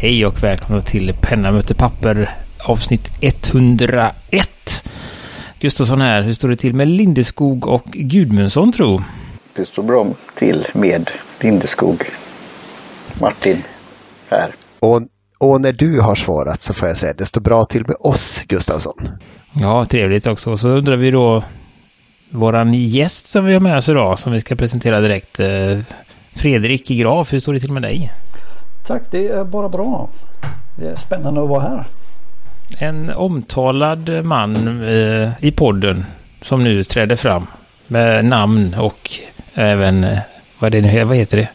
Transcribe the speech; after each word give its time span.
Hej 0.00 0.26
och 0.26 0.42
välkomna 0.42 0.82
till 0.82 1.14
Penna 1.20 1.52
möter 1.52 1.74
papper 1.74 2.36
avsnitt 2.58 3.10
101. 3.20 4.84
Gustafsson 5.60 6.00
här. 6.00 6.22
Hur 6.22 6.34
står 6.34 6.48
det 6.48 6.56
till 6.56 6.74
med 6.74 6.88
Lindeskog 6.88 7.66
och 7.66 7.84
Gudmundsson 7.84 8.72
tro? 8.72 9.02
Det 9.56 9.66
står 9.66 9.82
bra 9.82 10.06
till 10.34 10.66
med 10.74 11.10
Lindeskog. 11.40 12.02
Martin 13.20 13.62
här. 14.28 14.50
Och, 14.80 15.00
och 15.38 15.60
när 15.60 15.72
du 15.72 16.00
har 16.00 16.14
svarat 16.14 16.60
så 16.60 16.74
får 16.74 16.88
jag 16.88 16.96
säga 16.96 17.14
det 17.18 17.26
står 17.26 17.40
bra 17.40 17.64
till 17.64 17.86
med 17.86 17.96
oss 18.00 18.44
Gustafsson. 18.48 19.08
Ja, 19.52 19.84
trevligt 19.84 20.26
också. 20.26 20.56
Så 20.56 20.68
undrar 20.68 20.96
vi 20.96 21.10
då 21.10 21.44
våran 22.30 22.74
gäst 22.74 23.26
som 23.26 23.44
vi 23.44 23.52
har 23.52 23.60
med 23.60 23.76
oss 23.76 23.88
idag 23.88 24.18
som 24.18 24.32
vi 24.32 24.40
ska 24.40 24.56
presentera 24.56 25.00
direkt. 25.00 25.40
Eh, 25.40 25.78
Fredrik 26.34 26.88
Graf, 26.88 27.32
hur 27.32 27.40
står 27.40 27.52
det 27.52 27.60
till 27.60 27.72
med 27.72 27.82
dig? 27.82 28.10
Tack, 28.88 29.02
det 29.10 29.28
är 29.28 29.44
bara 29.44 29.68
bra. 29.68 30.08
Det 30.76 30.88
är 30.88 30.94
spännande 30.94 31.42
att 31.42 31.48
vara 31.48 31.60
här. 31.60 31.84
En 32.78 33.10
omtalad 33.10 34.24
man 34.24 34.82
eh, 34.88 35.30
i 35.40 35.52
podden 35.52 36.04
som 36.42 36.64
nu 36.64 36.84
träder 36.84 37.16
fram 37.16 37.46
med 37.86 38.24
namn 38.24 38.76
och 38.78 39.10
även, 39.54 40.04
eh, 40.04 40.18
vad, 40.58 40.74
är 40.74 40.80
det, 40.80 41.04
vad 41.04 41.16
heter 41.16 41.36
det? 41.36 41.48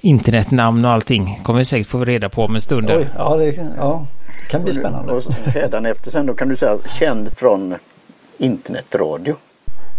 Internetnamn 0.00 0.84
och 0.84 0.92
allting. 0.92 1.40
Kommer 1.42 1.58
vi 1.58 1.64
säkert 1.64 1.86
få 1.86 2.04
reda 2.04 2.28
på 2.28 2.44
om 2.44 2.54
en 2.54 2.60
stund. 2.60 2.90
Oj, 2.90 3.06
ja, 3.16 3.36
det 3.36 3.72
ja, 3.76 4.06
kan 4.50 4.64
bli 4.64 4.72
spännande. 4.72 5.12
Och 5.12 5.22
efter 5.86 6.10
sen 6.10 6.26
då 6.26 6.34
kan 6.34 6.48
du 6.48 6.56
säga 6.56 6.78
känd 6.98 7.32
från 7.36 7.74
internetradio. 8.38 9.36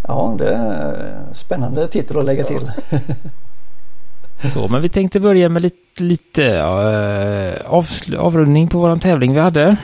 Ja, 0.07 0.35
det 0.39 0.53
är 0.53 1.15
spännande 1.33 1.87
titel 1.87 2.19
att 2.19 2.25
lägga 2.25 2.43
till. 2.43 2.71
Så, 4.49 4.67
men 4.67 4.81
vi 4.81 4.89
tänkte 4.89 5.19
börja 5.19 5.49
med 5.49 5.61
lite, 5.61 6.03
lite 6.03 6.43
uh, 6.43 7.71
av, 7.71 7.87
avrundning 8.17 8.67
på 8.67 8.79
våran 8.79 8.99
tävling 8.99 9.33
vi 9.33 9.39
hade. 9.39 9.75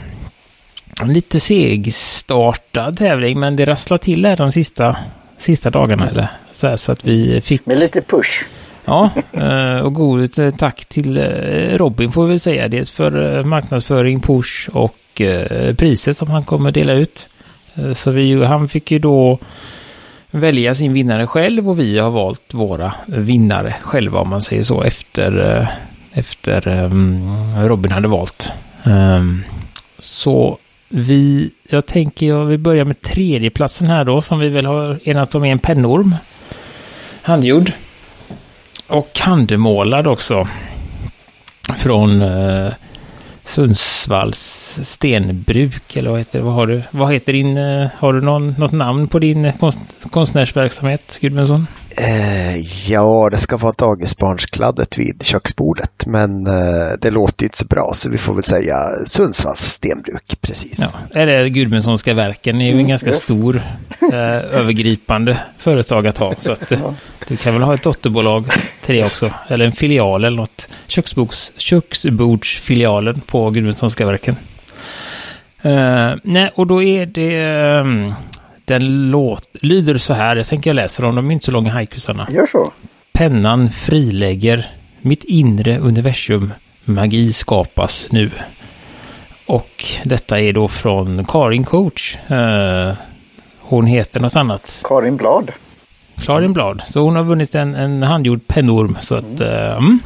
En 1.02 1.14
lite 1.14 1.40
segstartad 1.40 2.98
tävling, 2.98 3.40
men 3.40 3.56
det 3.56 3.66
rasslade 3.66 4.04
till 4.04 4.26
här 4.26 4.38
de 4.38 4.52
sista, 4.52 4.98
sista 5.38 5.70
dagarna. 5.70 6.10
Eller? 6.10 6.28
Så, 6.52 6.68
här, 6.68 6.76
så 6.76 6.92
att 6.92 7.06
vi 7.06 7.42
fick... 7.42 7.66
Med 7.66 7.80
lite 7.80 8.02
push. 8.02 8.46
Ja, 8.86 9.10
uh, 9.38 9.80
och 9.80 9.94
god 9.94 10.40
uh, 10.40 10.52
tack 10.56 10.86
till 10.86 11.18
Robin 11.78 12.12
får 12.12 12.28
vi 12.28 12.40
säga. 12.40 12.68
Dels 12.68 12.92
för 12.92 13.44
marknadsföring, 13.44 14.22
push 14.22 14.70
och 14.70 15.22
priset 15.78 16.18
som 16.18 16.30
han 16.30 16.44
kommer 16.44 16.72
dela 16.72 16.94
ut. 16.94 17.30
Så 17.94 18.12
vi, 18.12 18.44
han 18.44 18.70
fick 18.70 18.92
ju 18.92 19.00
då 19.00 19.40
välja 20.32 20.76
sin 20.76 20.94
vinnare 20.94 21.28
själv 21.28 21.70
och 21.70 21.80
vi 21.80 22.00
har 22.00 22.10
valt 22.10 22.54
våra 22.54 22.94
vinnare 23.06 23.76
själva 23.82 24.20
om 24.20 24.30
man 24.30 24.42
säger 24.42 24.64
så 24.64 24.84
efter, 24.84 25.58
eh, 25.60 25.68
efter 26.14 26.68
um, 26.68 27.38
Robin 27.56 27.92
hade 27.92 28.08
valt. 28.08 28.54
Um, 28.84 29.44
så 30.00 30.58
vi, 30.90 31.52
jag 31.70 31.86
tänker 31.86 32.26
jag 32.26 32.46
vill 32.46 32.60
börja 32.60 32.86
med 32.86 33.02
tredjeplatsen 33.02 33.88
här 33.88 34.04
då 34.04 34.22
som 34.22 34.40
vi 34.40 34.50
väl 34.50 34.66
har 34.66 35.00
enat 35.04 35.36
om 35.36 35.46
är 35.46 35.52
en 35.52 35.60
pennorm. 35.60 36.16
Handgjord. 37.22 37.72
Och 38.88 39.20
handmålad 39.20 40.08
också. 40.08 40.48
Från 41.78 42.22
uh, 42.22 42.74
Sundsvalls 43.48 44.80
stenbruk 44.84 45.96
eller 45.96 46.10
vad 46.10 46.20
heter 46.20 46.40
Vad 46.40 46.54
har 46.54 46.68
du? 46.68 46.82
Vad 46.92 47.14
heter 47.14 47.34
din... 47.34 47.58
Eh, 47.58 47.90
har 47.98 48.14
du 48.14 48.22
någon, 48.22 48.56
något 48.58 48.72
namn 48.72 49.08
på 49.08 49.20
din 49.20 49.54
konst, 49.60 49.80
konstnärsverksamhet, 50.12 51.18
Gudmundsson? 51.22 51.68
Eh, 52.02 52.58
ja, 52.92 53.30
det 53.32 53.38
ska 53.38 53.58
vara 53.58 53.74
dagisbarnskladdet 53.78 54.98
vid 54.98 55.24
köksbordet. 55.24 56.06
Men 56.06 56.48
eh, 56.48 56.98
det 57.02 57.12
låter 57.12 57.46
inte 57.46 57.58
så 57.58 57.66
bra 57.66 57.92
så 57.94 58.10
vi 58.10 58.18
får 58.18 58.34
väl 58.34 58.44
säga 58.44 58.76
Sundsvalls 59.06 59.60
stenbruk, 59.60 60.38
precis. 60.42 60.80
Ja, 60.80 61.20
eller 61.20 61.48
Gudmundssonska 61.48 62.14
verken 62.14 62.62
är 62.62 62.66
ju 62.66 62.72
en 62.72 62.78
mm, 62.78 62.88
ganska 62.88 63.10
yes. 63.10 63.24
stor 63.24 63.62
eh, 64.12 64.18
övergripande 64.60 65.40
företag 65.58 66.08
att 66.08 66.18
ha. 66.18 66.34
Så 66.38 66.52
att, 66.52 66.72
eh, 66.72 66.92
du 67.28 67.38
kan 67.38 67.54
väl 67.54 67.64
ha 67.64 67.74
ett 67.74 67.84
dotterbolag 67.84 68.52
till 68.86 68.96
det 68.96 69.04
också. 69.04 69.32
Eller 69.48 69.66
en 69.66 69.72
filial 69.72 70.26
eller 70.26 70.38
något. 70.38 70.70
Köksboks, 70.88 71.52
köksbordsfilialen 71.56 73.22
på 73.22 73.50
Gudmundssonska 73.50 74.06
verken. 74.06 74.36
Nej, 76.24 76.52
och 76.56 76.68
då 76.68 76.84
är 76.84 77.06
det... 77.06 77.86
Um, 78.72 78.80
den 78.80 79.12
låt, 79.12 79.48
lyder 79.54 79.98
så 79.98 80.14
här, 80.14 80.36
jag 80.36 80.48
tänker 80.48 80.70
jag 80.70 80.76
läser 80.76 81.04
dem, 81.04 81.16
de 81.16 81.28
är 81.28 81.34
inte 81.34 81.46
så 81.46 81.52
långa 81.52 81.72
haikusarna. 81.72 82.28
Gör 82.32 82.46
så. 82.46 82.72
Pennan 83.14 83.70
frilägger 83.70 84.72
mitt 85.02 85.24
inre 85.24 85.80
universum, 85.80 86.54
magi 86.86 87.34
skapas 87.34 88.08
nu. 88.12 88.32
Och 89.46 89.86
detta 90.04 90.40
är 90.40 90.54
då 90.54 90.68
från 90.68 91.26
Karin 91.26 91.64
Coach. 91.64 92.18
Uh, 92.32 92.94
hon 93.60 93.86
heter 93.86 94.20
något 94.20 94.36
annat. 94.36 94.82
Karin 94.84 95.18
Blad. 95.18 95.52
Karin 96.26 96.54
Blad. 96.54 96.82
Så 96.88 97.00
hon 97.00 97.16
har 97.16 97.24
vunnit 97.24 97.56
en, 97.56 97.76
en 97.76 98.04
handgjord 98.04 98.48
pennorm. 98.48 98.98
Så 99.02 99.16
att, 99.16 99.40
mm. 99.40 99.78
Mm. 99.78 100.00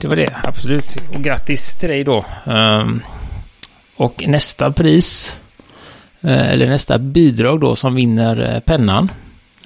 Det 0.00 0.08
var 0.08 0.16
det, 0.16 0.36
absolut. 0.42 0.96
Och 1.14 1.22
grattis 1.22 1.74
till 1.74 1.88
dig 1.88 2.04
då. 2.04 2.24
Um, 2.44 3.02
och 3.96 4.24
nästa 4.26 4.72
pris, 4.72 5.40
eller 6.22 6.66
nästa 6.66 6.98
bidrag 6.98 7.60
då 7.60 7.76
som 7.76 7.94
vinner 7.94 8.40
uh, 8.40 8.60
pennan. 8.60 9.10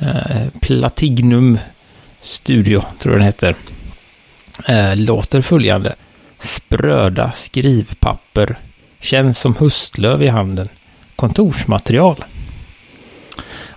Uh, 0.03 0.49
Platinum 0.61 1.59
Studio, 2.23 2.83
tror 2.99 3.15
jag 3.15 3.21
den 3.21 3.27
heter. 3.27 3.57
låter 4.97 5.41
följande. 5.41 5.95
Spröda 6.39 7.33
skrivpapper. 7.33 8.59
Känns 9.01 9.39
som 9.39 9.57
höstlöv 9.57 10.23
i 10.23 10.29
handen. 10.29 10.69
Kontorsmaterial. 11.17 12.25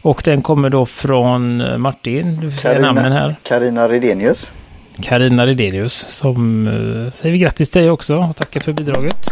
Och 0.02 0.22
den 0.26 0.42
kommer 0.42 0.70
då 0.70 0.86
från 0.86 1.64
Martin, 1.82 2.40
du 2.42 2.52
ser 2.52 2.80
namnen 2.80 3.12
här. 3.12 3.36
Carina 3.44 3.90
Redenius. 3.90 4.52
Karina 5.02 5.46
Redenius 5.48 5.94
som 5.94 6.66
säger 7.16 7.34
vi 7.34 7.38
grattis 7.38 7.70
till 7.70 7.82
dig 7.82 7.92
också 7.92 8.16
och 8.18 8.36
tackar 8.36 8.60
för 8.60 8.74
bidraget. 8.74 9.30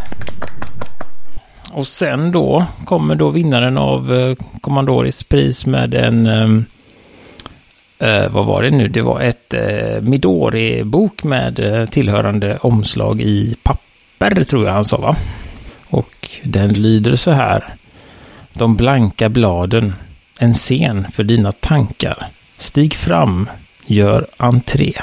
Och 1.76 1.88
sen 1.88 2.32
då 2.32 2.66
kommer 2.86 3.16
då 3.16 3.30
vinnaren 3.30 3.78
av 3.78 4.14
eh, 4.14 4.36
Commandoris 4.62 5.24
pris 5.24 5.66
med 5.66 5.94
en 5.94 6.28
ehm, 6.28 6.66
Eh, 8.00 8.30
vad 8.32 8.46
var 8.46 8.64
det 8.64 8.72
nu? 8.72 8.88
Det 8.88 9.02
var 9.02 9.22
ett 9.22 9.54
eh, 9.54 10.02
Midori-bok 10.02 11.24
med 11.24 11.60
eh, 11.60 11.86
tillhörande 11.86 12.58
omslag 12.58 13.22
i 13.22 13.56
papper 13.64 14.44
tror 14.44 14.66
jag 14.66 14.74
han 14.74 14.86
sa 14.86 14.98
va? 14.98 15.16
Och 15.90 16.30
den 16.44 16.74
lyder 16.74 17.16
så 17.16 17.32
här. 17.32 17.76
De 18.54 18.76
blanka 18.76 19.30
bladen. 19.30 19.94
En 20.40 20.54
scen 20.54 21.08
för 21.14 21.24
dina 21.24 21.52
tankar. 21.52 22.28
Stig 22.58 22.94
fram. 22.94 23.50
Gör 23.86 24.28
entré. 24.38 24.94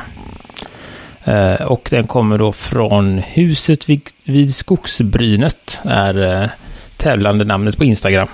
Eh, 1.24 1.62
och 1.62 1.88
den 1.90 2.06
kommer 2.06 2.38
då 2.38 2.52
från 2.52 3.18
Huset 3.18 3.88
vid, 3.88 4.02
vid 4.24 4.54
Skogsbrynet, 4.54 5.80
är 5.84 6.42
eh, 6.42 6.50
tävlande 6.96 7.44
namnet 7.44 7.78
på 7.78 7.84
Instagram. 7.84 8.28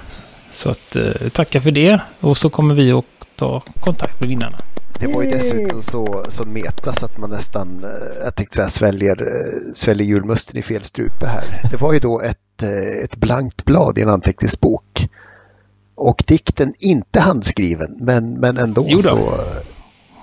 Så 0.50 0.70
att 0.70 0.96
eh, 0.96 1.28
tacka 1.32 1.60
för 1.60 1.70
det 1.70 2.00
och 2.20 2.36
så 2.36 2.50
kommer 2.50 2.74
vi 2.74 2.92
att 2.92 3.04
ta 3.36 3.62
kontakt 3.80 4.20
med 4.20 4.28
vinnarna. 4.28 4.58
Det 5.00 5.06
var 5.06 5.22
ju 5.22 5.30
dessutom 5.30 5.82
så, 5.82 6.24
så 6.28 6.44
meta 6.44 6.92
så 6.92 7.04
att 7.04 7.18
man 7.18 7.30
nästan, 7.30 7.86
jag 8.24 8.34
tänkte 8.34 8.56
säga 8.56 8.68
sväljer, 8.68 9.28
sväljer 9.74 10.06
julmusten 10.06 10.56
i 10.56 10.62
fel 10.62 10.84
strupe 10.84 11.26
här. 11.26 11.70
Det 11.70 11.80
var 11.80 11.92
ju 11.92 11.98
då 11.98 12.20
ett, 12.20 12.62
ett 13.04 13.16
blankt 13.16 13.64
blad 13.64 13.98
i 13.98 14.02
en 14.02 14.08
anteckningsbok. 14.08 15.08
Och 15.94 16.24
dikten 16.26 16.74
inte 16.78 17.20
handskriven 17.20 17.96
men, 18.00 18.40
men 18.40 18.58
ändå 18.58 18.98
så 18.98 19.40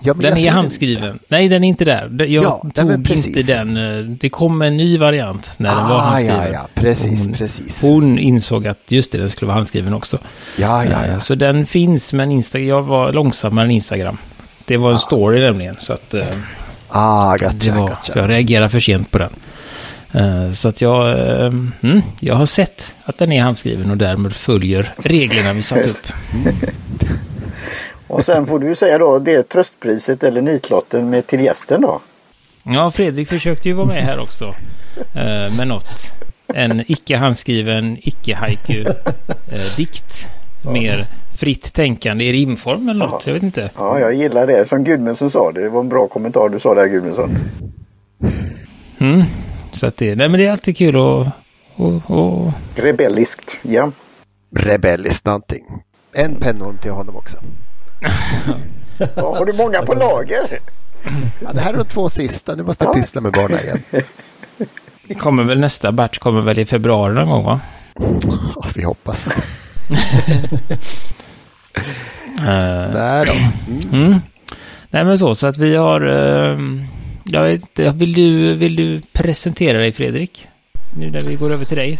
Ja, 0.05 0.13
den 0.13 0.37
är 0.37 0.51
handskriven. 0.51 1.13
Det. 1.13 1.19
Nej, 1.27 1.49
den 1.49 1.63
är 1.63 1.67
inte 1.67 1.85
där. 1.85 2.11
Jag 2.19 2.43
ja, 2.43 2.65
tog 2.73 2.91
inte 2.91 3.41
den. 3.47 3.77
Eh, 3.77 4.05
det 4.05 4.29
kom 4.29 4.61
en 4.61 4.77
ny 4.77 4.97
variant 4.97 5.53
när 5.57 5.69
ah, 5.69 5.75
den 5.75 5.89
var 5.89 5.95
ah, 5.95 5.99
handskriven. 5.99 6.53
Ja, 6.53 6.53
ja, 6.53 6.67
precis, 6.73 7.25
hon, 7.25 7.33
precis. 7.33 7.81
Hon 7.81 8.19
insåg 8.19 8.67
att 8.67 8.79
just 8.87 9.11
det, 9.11 9.17
den 9.17 9.29
skulle 9.29 9.47
vara 9.47 9.55
handskriven 9.55 9.93
också. 9.93 10.19
Ja, 10.57 10.85
ja, 10.85 11.07
ja. 11.07 11.19
Så 11.19 11.35
den 11.35 11.65
finns, 11.65 12.13
men 12.13 12.31
Insta 12.31 12.59
jag 12.59 12.81
var 12.81 13.13
långsammare 13.13 13.65
än 13.65 13.71
Instagram. 13.71 14.17
Det 14.65 14.77
var 14.77 14.89
en 14.89 14.95
ah. 14.95 14.99
story 14.99 15.39
nämligen, 15.39 15.75
så 15.79 15.93
att... 15.93 16.13
Eh, 16.13 16.25
ah, 16.89 17.37
gotcha, 17.37 17.75
var, 17.75 17.89
gotcha. 17.89 18.13
Jag 18.15 18.29
reagerade 18.29 18.69
för 18.69 18.79
sent 18.79 19.11
på 19.11 19.17
den. 19.17 19.33
Så 20.55 20.69
att 20.69 20.81
jag, 20.81 21.19
mm, 21.47 22.01
jag 22.19 22.35
har 22.35 22.45
sett 22.45 22.95
att 23.03 23.17
den 23.17 23.31
är 23.31 23.41
handskriven 23.41 23.91
och 23.91 23.97
därmed 23.97 24.33
följer 24.33 24.93
reglerna 24.97 25.53
vi 25.53 25.63
satt 25.63 25.85
upp. 25.85 26.13
Mm. 26.33 26.55
Och 28.15 28.25
sen 28.25 28.45
får 28.45 28.59
du 28.59 28.75
säga 28.75 28.97
då 28.97 29.19
det 29.19 29.43
tröstpriset 29.43 30.23
eller 30.23 30.41
nitlotten 30.41 31.09
med 31.09 31.27
till 31.27 31.39
gästen 31.39 31.81
då. 31.81 31.99
Ja, 32.63 32.91
Fredrik 32.91 33.29
försökte 33.29 33.69
ju 33.69 33.75
vara 33.75 33.87
med 33.87 34.03
här 34.03 34.21
också. 34.21 34.55
Eh, 35.15 35.55
med 35.55 35.67
något. 35.67 36.11
En 36.53 36.83
icke 36.91 37.17
handskriven, 37.17 37.97
icke 38.01 38.35
haiku 38.35 38.85
eh, 39.51 39.75
dikt. 39.77 40.27
Ja. 40.63 40.71
Mer 40.71 41.07
fritt 41.37 41.73
tänkande 41.73 42.23
i 42.23 42.33
rimform 42.33 42.89
eller 42.89 42.99
något. 42.99 43.11
Aha. 43.11 43.21
Jag 43.25 43.33
vet 43.33 43.43
inte. 43.43 43.69
Ja, 43.77 43.99
jag 43.99 44.13
gillar 44.13 44.47
det. 44.47 44.65
Som 44.69 44.83
Gudmundsson 44.83 45.29
sa. 45.29 45.51
Det 45.51 45.69
var 45.69 45.79
en 45.79 45.89
bra 45.89 46.07
kommentar 46.07 46.49
du 46.49 46.59
sa 46.59 46.73
där 46.73 46.87
Gudmundsson. 46.87 47.37
Mm. 48.99 49.23
Så 49.71 49.87
att 49.87 49.97
det, 49.97 50.15
nej, 50.15 50.29
men 50.29 50.39
det 50.39 50.45
är 50.45 50.51
alltid 50.51 50.77
kul 50.77 50.95
att... 50.95 51.27
Och, 51.75 52.11
och... 52.11 52.51
Rebelliskt, 52.75 53.59
ja. 53.61 53.91
Rebelliskt 54.55 55.25
någonting. 55.25 55.63
En 56.13 56.35
pennorm 56.35 56.77
till 56.77 56.91
honom 56.91 57.15
också. 57.15 57.37
Har 59.15 59.45
du 59.45 59.53
många 59.53 59.81
på 59.81 59.93
lager? 59.93 60.59
Ja, 61.39 61.53
det 61.53 61.61
här 61.61 61.73
är 61.73 61.77
de 61.77 61.85
två 61.85 62.09
sista. 62.09 62.55
Nu 62.55 62.63
måste 62.63 62.85
jag 62.85 62.93
pyssla 62.93 63.21
med 63.21 63.31
barnen 63.31 63.59
igen. 63.59 63.83
Det 65.07 65.15
kommer 65.15 65.43
väl 65.43 65.59
nästa 65.59 65.91
batch 65.91 66.17
kommer 66.17 66.41
väl 66.41 66.59
i 66.59 66.65
februari 66.65 67.13
någon 67.13 67.29
gång 67.29 67.45
va? 67.45 67.59
Ja, 68.55 68.65
vi 68.75 68.83
hoppas. 68.83 69.29
Uh, 72.39 72.93
Nej 72.93 73.25
då. 73.25 73.33
Mm. 73.71 74.05
Mm. 74.05 74.19
Nej 74.89 75.03
men 75.05 75.17
så, 75.17 75.35
så 75.35 75.47
att 75.47 75.57
vi 75.57 75.75
har... 75.75 76.07
Uh, 76.07 76.83
jag 77.23 77.43
vet 77.43 77.61
inte, 77.61 77.89
vill 77.89 78.13
du, 78.13 78.55
vill 78.55 78.75
du 78.75 79.01
presentera 79.13 79.77
dig 79.77 79.93
Fredrik? 79.93 80.47
Nu 80.97 81.11
när 81.11 81.21
vi 81.21 81.35
går 81.35 81.51
över 81.53 81.65
till 81.65 81.77
dig. 81.77 81.99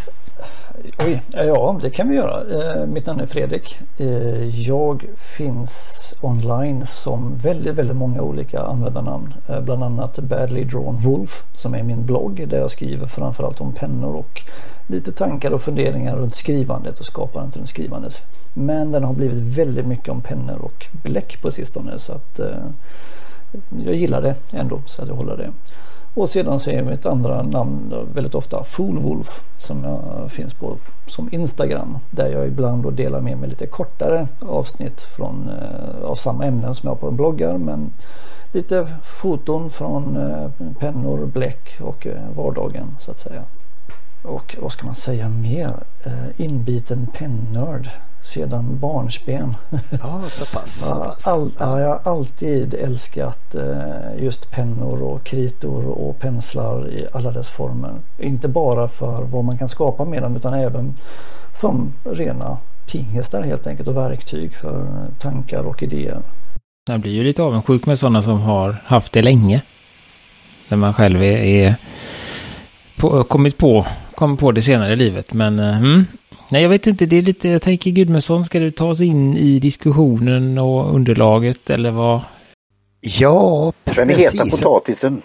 Oj, 0.99 1.21
ja 1.33 1.79
det 1.81 1.89
kan 1.89 2.09
vi 2.09 2.15
göra. 2.15 2.63
Eh, 2.63 2.85
mitt 2.85 3.05
namn 3.05 3.19
är 3.19 3.25
Fredrik. 3.25 3.79
Eh, 3.97 4.59
jag 4.67 5.05
finns 5.15 6.13
online 6.21 6.85
som 6.85 7.35
väldigt, 7.35 7.73
väldigt 7.73 7.95
många 7.97 8.21
olika 8.21 8.61
användarnamn. 8.61 9.33
Eh, 9.49 9.61
bland 9.61 9.83
annat 9.83 10.19
Badly 10.19 10.63
Drawn 10.63 10.95
Wolf 10.95 11.43
som 11.53 11.73
är 11.75 11.83
min 11.83 12.05
blogg 12.05 12.47
där 12.47 12.57
jag 12.57 12.71
skriver 12.71 13.07
framförallt 13.07 13.61
om 13.61 13.73
pennor 13.73 14.15
och 14.15 14.41
lite 14.87 15.11
tankar 15.11 15.51
och 15.51 15.61
funderingar 15.61 16.15
runt 16.15 16.35
skrivandet 16.35 16.99
och 16.99 17.05
skapandet 17.05 17.57
runt 17.57 17.69
skrivandet. 17.69 18.21
Men 18.53 18.91
den 18.91 19.03
har 19.03 19.13
blivit 19.13 19.57
väldigt 19.57 19.85
mycket 19.85 20.09
om 20.09 20.21
pennor 20.21 20.57
och 20.61 20.85
bläck 21.03 21.41
på 21.41 21.51
sistone 21.51 21.99
så 21.99 22.13
att 22.13 22.39
jag 23.85 23.95
gillar 23.95 24.21
det 24.21 24.35
ändå 24.51 24.81
så 24.85 25.01
att 25.01 25.07
jag 25.07 25.15
håller 25.15 25.37
det. 25.37 25.49
Och 26.15 26.29
sedan 26.29 26.59
ser 26.59 26.73
är 26.77 26.83
mitt 26.83 27.05
andra 27.05 27.41
namn 27.41 27.93
väldigt 28.13 28.35
ofta 28.35 28.63
Foolwolf 28.63 29.41
som 29.57 29.83
jag 29.83 30.31
finns 30.31 30.53
på 30.53 30.77
som 31.07 31.29
Instagram. 31.33 31.97
Där 32.09 32.27
jag 32.27 32.47
ibland 32.47 32.83
då 32.83 32.89
delar 32.89 33.21
med 33.21 33.37
mig 33.37 33.49
lite 33.49 33.67
kortare 33.67 34.27
avsnitt 34.39 35.01
från, 35.01 35.49
eh, 35.49 36.05
av 36.05 36.15
samma 36.15 36.45
ämnen 36.45 36.75
som 36.75 36.87
jag 36.87 36.91
har 36.91 36.99
på 36.99 37.11
bloggar. 37.11 37.57
Men 37.57 37.93
lite 38.51 38.87
foton 39.03 39.69
från 39.69 40.17
eh, 40.17 40.49
pennor, 40.79 41.25
bläck 41.25 41.81
och 41.81 42.07
eh, 42.07 42.29
vardagen 42.35 42.95
så 42.99 43.11
att 43.11 43.19
säga. 43.19 43.43
Och 44.23 44.55
vad 44.61 44.71
ska 44.71 44.85
man 44.85 44.95
säga 44.95 45.29
mer? 45.29 45.73
Inbiten 46.37 47.07
pennörd 47.13 47.89
sedan 48.25 48.79
barnsben. 48.79 49.55
Ja, 50.01 50.21
så 50.29 50.45
pass. 50.45 50.79
Så 50.79 50.95
pass. 51.03 51.27
All, 51.27 51.51
ja, 51.59 51.79
jag 51.79 51.89
har 51.89 51.99
alltid 52.03 52.73
älskat 52.73 53.55
eh, 53.55 54.23
just 54.23 54.51
pennor 54.51 55.01
och 55.01 55.23
kritor 55.23 55.87
och 55.87 56.19
penslar 56.19 56.89
i 56.89 57.07
alla 57.13 57.31
dess 57.31 57.49
former. 57.49 57.93
Inte 58.19 58.47
bara 58.47 58.87
för 58.87 59.23
vad 59.23 59.43
man 59.43 59.57
kan 59.57 59.69
skapa 59.69 60.05
med 60.05 60.21
dem 60.21 60.35
utan 60.35 60.53
även 60.53 60.93
som 61.53 61.93
rena 62.03 62.57
tingestar 62.85 63.43
helt 63.43 63.67
enkelt 63.67 63.87
och 63.87 63.97
verktyg 63.97 64.55
för 64.55 64.87
tankar 65.19 65.63
och 65.63 65.83
idéer. 65.83 66.19
Jag 66.89 66.99
blir 66.99 67.11
ju 67.11 67.23
lite 67.23 67.43
avundsjuk 67.43 67.85
med 67.85 67.99
sådana 67.99 68.21
som 68.21 68.41
har 68.41 68.77
haft 68.85 69.11
det 69.11 69.21
länge. 69.21 69.61
När 70.69 70.77
man 70.77 70.93
själv 70.93 71.23
är, 71.23 71.37
är 71.37 71.75
på, 72.95 73.23
kommit 73.23 73.57
på, 73.57 73.85
kommit 74.15 74.39
på 74.39 74.51
det 74.51 74.61
senare 74.61 74.93
i 74.93 74.95
livet. 74.95 75.33
Men 75.33 75.59
mm, 75.59 76.05
Nej, 76.55 76.61
jag 76.61 76.69
vet 76.69 76.87
inte. 76.87 77.05
Det 77.05 77.17
är 77.17 77.21
lite, 77.21 77.49
jag 77.49 77.61
tänker 77.61 77.91
Gudmundsson, 77.91 78.45
ska 78.45 78.59
du 78.59 78.71
ta 78.71 78.85
oss 78.85 79.01
in 79.01 79.37
i 79.37 79.59
diskussionen 79.59 80.57
och 80.57 80.95
underlaget 80.95 81.69
eller 81.69 81.91
vad? 81.91 82.21
Ja, 83.01 83.73
precis. 83.85 83.97
Den 83.97 84.09
heta 84.09 84.45
potatisen. 84.45 85.21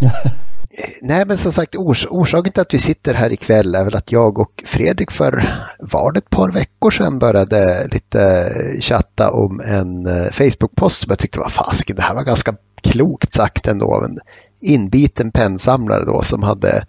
Nej, 1.02 1.24
men 1.26 1.36
som 1.36 1.52
sagt, 1.52 1.76
ors 1.76 2.06
orsaken 2.10 2.52
till 2.52 2.62
att 2.62 2.74
vi 2.74 2.78
sitter 2.78 3.14
här 3.14 3.32
ikväll 3.32 3.74
är 3.74 3.84
väl 3.84 3.96
att 3.96 4.12
jag 4.12 4.38
och 4.38 4.64
Fredrik 4.66 5.10
för, 5.10 5.48
var 5.80 6.12
det 6.12 6.18
ett 6.18 6.30
par 6.30 6.52
veckor 6.52 6.90
sedan 6.90 7.18
började 7.18 7.88
lite 7.88 8.52
chatta 8.80 9.30
om 9.30 9.60
en 9.60 10.06
eh, 10.06 10.30
Facebook-post 10.30 11.00
som 11.00 11.10
jag 11.10 11.18
tyckte 11.18 11.38
var 11.40 11.48
fasken. 11.48 11.96
Det 11.96 12.02
här 12.02 12.14
var 12.14 12.24
ganska 12.24 12.54
klokt 12.82 13.32
sagt 13.32 13.68
ändå 13.68 13.94
av 13.94 14.04
en 14.04 14.18
inbiten 14.60 15.30
pennsamlare 15.30 16.04
då 16.04 16.22
som 16.22 16.42
hade 16.42 16.86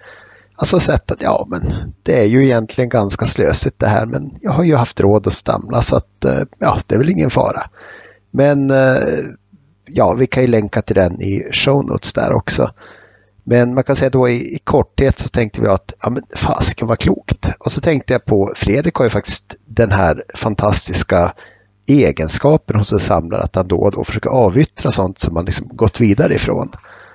alltså 0.60 0.80
sett 0.80 1.12
att 1.12 1.22
ja, 1.22 1.46
men 1.48 1.94
det 2.04 2.22
är 2.22 2.26
ju 2.26 2.44
egentligen 2.46 2.90
ganska 2.90 3.26
slösigt 3.26 3.80
det 3.80 3.88
här, 3.88 4.06
men 4.06 4.32
jag 4.42 4.52
har 4.52 4.64
ju 4.64 4.76
haft 4.76 5.00
råd 5.00 5.28
att 5.28 5.34
stamla 5.34 5.82
så 5.82 5.96
att 5.96 6.26
eh, 6.26 6.42
ja, 6.58 6.80
det 6.88 6.96
är 6.96 7.00
väl 7.00 7.10
ingen 7.10 7.30
fara. 7.30 7.62
Men 8.32 8.72
eh, 8.72 8.98
ja, 9.86 10.14
vi 10.14 10.28
kan 10.28 10.44
ju 10.44 10.48
länka 10.48 10.82
till 10.82 10.96
den 10.96 11.22
i 11.22 11.50
show 11.52 11.86
notes 11.86 12.14
där 12.14 12.34
också. 12.34 12.72
Men 13.44 13.74
man 13.74 13.84
kan 13.84 13.96
säga 13.96 14.10
då 14.10 14.30
i, 14.30 14.56
i 14.56 14.60
korthet 14.64 15.20
så 15.20 15.30
tänkte 15.30 15.62
vi 15.62 15.68
att 15.68 15.94
ja, 16.02 16.10
men 16.10 16.24
fasiken 16.36 16.88
var 16.88 16.96
klokt. 16.96 17.50
Och 17.60 17.72
så 17.72 17.82
tänkte 17.82 18.14
jag 18.14 18.26
på, 18.26 18.54
Fredrik 18.56 18.96
har 18.96 19.06
ju 19.06 19.10
faktiskt 19.10 19.56
den 19.66 19.92
här 19.92 20.24
fantastiska 20.36 21.34
egenskapen 21.88 22.76
hos 22.76 22.92
en 22.92 23.00
samlare 23.00 23.42
att 23.42 23.56
han 23.56 23.68
då 23.68 23.78
och 23.78 23.92
då 23.92 24.04
försöker 24.04 24.30
avyttra 24.30 24.92
sånt 24.92 25.20
som 25.20 25.34
man 25.34 25.46
liksom 25.46 25.68
gått 25.72 26.02
vidare 26.02 26.36
ifrån. 26.36 26.72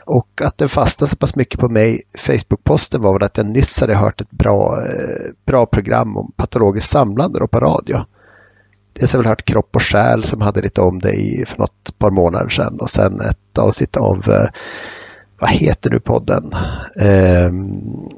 Och 0.07 0.43
att 0.45 0.59
den 0.59 0.69
fastnade 0.69 1.11
så 1.11 1.17
pass 1.17 1.37
mycket 1.37 1.61
på 1.61 1.69
mig, 1.69 2.03
Facebook-posten 2.19 3.01
var 3.01 3.13
väl 3.13 3.23
att 3.23 3.37
jag 3.37 3.47
nyss 3.47 3.81
hade 3.81 3.95
hört 3.95 4.21
ett 4.21 4.31
bra, 4.31 4.83
eh, 4.87 5.31
bra 5.47 5.67
program 5.67 6.17
om 6.17 6.33
patologiskt 6.37 6.91
samlande 6.91 7.39
då 7.39 7.47
på 7.47 7.61
radio. 7.61 8.05
Dels 8.93 9.13
har 9.13 9.19
jag 9.19 9.23
väl 9.23 9.29
hört 9.29 9.45
Kropp 9.45 9.77
och 9.77 9.83
själ 9.83 10.25
som 10.25 10.41
hade 10.41 10.61
lite 10.61 10.81
om 10.81 11.01
det 11.01 11.13
i, 11.13 11.45
för 11.47 11.59
något 11.59 11.99
par 11.99 12.11
månader 12.11 12.49
sedan 12.49 12.81
och 12.81 12.91
sen 12.91 13.21
ett 13.21 13.59
avsnitt 13.59 13.97
av, 13.97 14.29
eh, 14.29 14.49
vad 15.39 15.51
heter 15.51 15.91
nu 15.91 16.01
podden? 16.01 16.53
Um, 16.97 18.09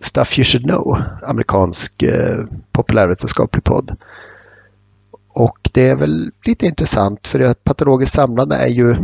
Stuff 0.00 0.38
You 0.38 0.44
Should 0.44 0.64
Know, 0.64 1.02
amerikansk 1.22 2.02
eh, 2.02 2.44
populärvetenskaplig 2.72 3.64
podd. 3.64 3.96
Och 5.32 5.70
det 5.72 5.88
är 5.88 5.96
väl 5.96 6.30
lite 6.44 6.66
intressant 6.66 7.26
för 7.26 7.40
att 7.40 7.64
patologiskt 7.64 8.14
samlande 8.14 8.56
är 8.56 8.68
ju, 8.68 8.96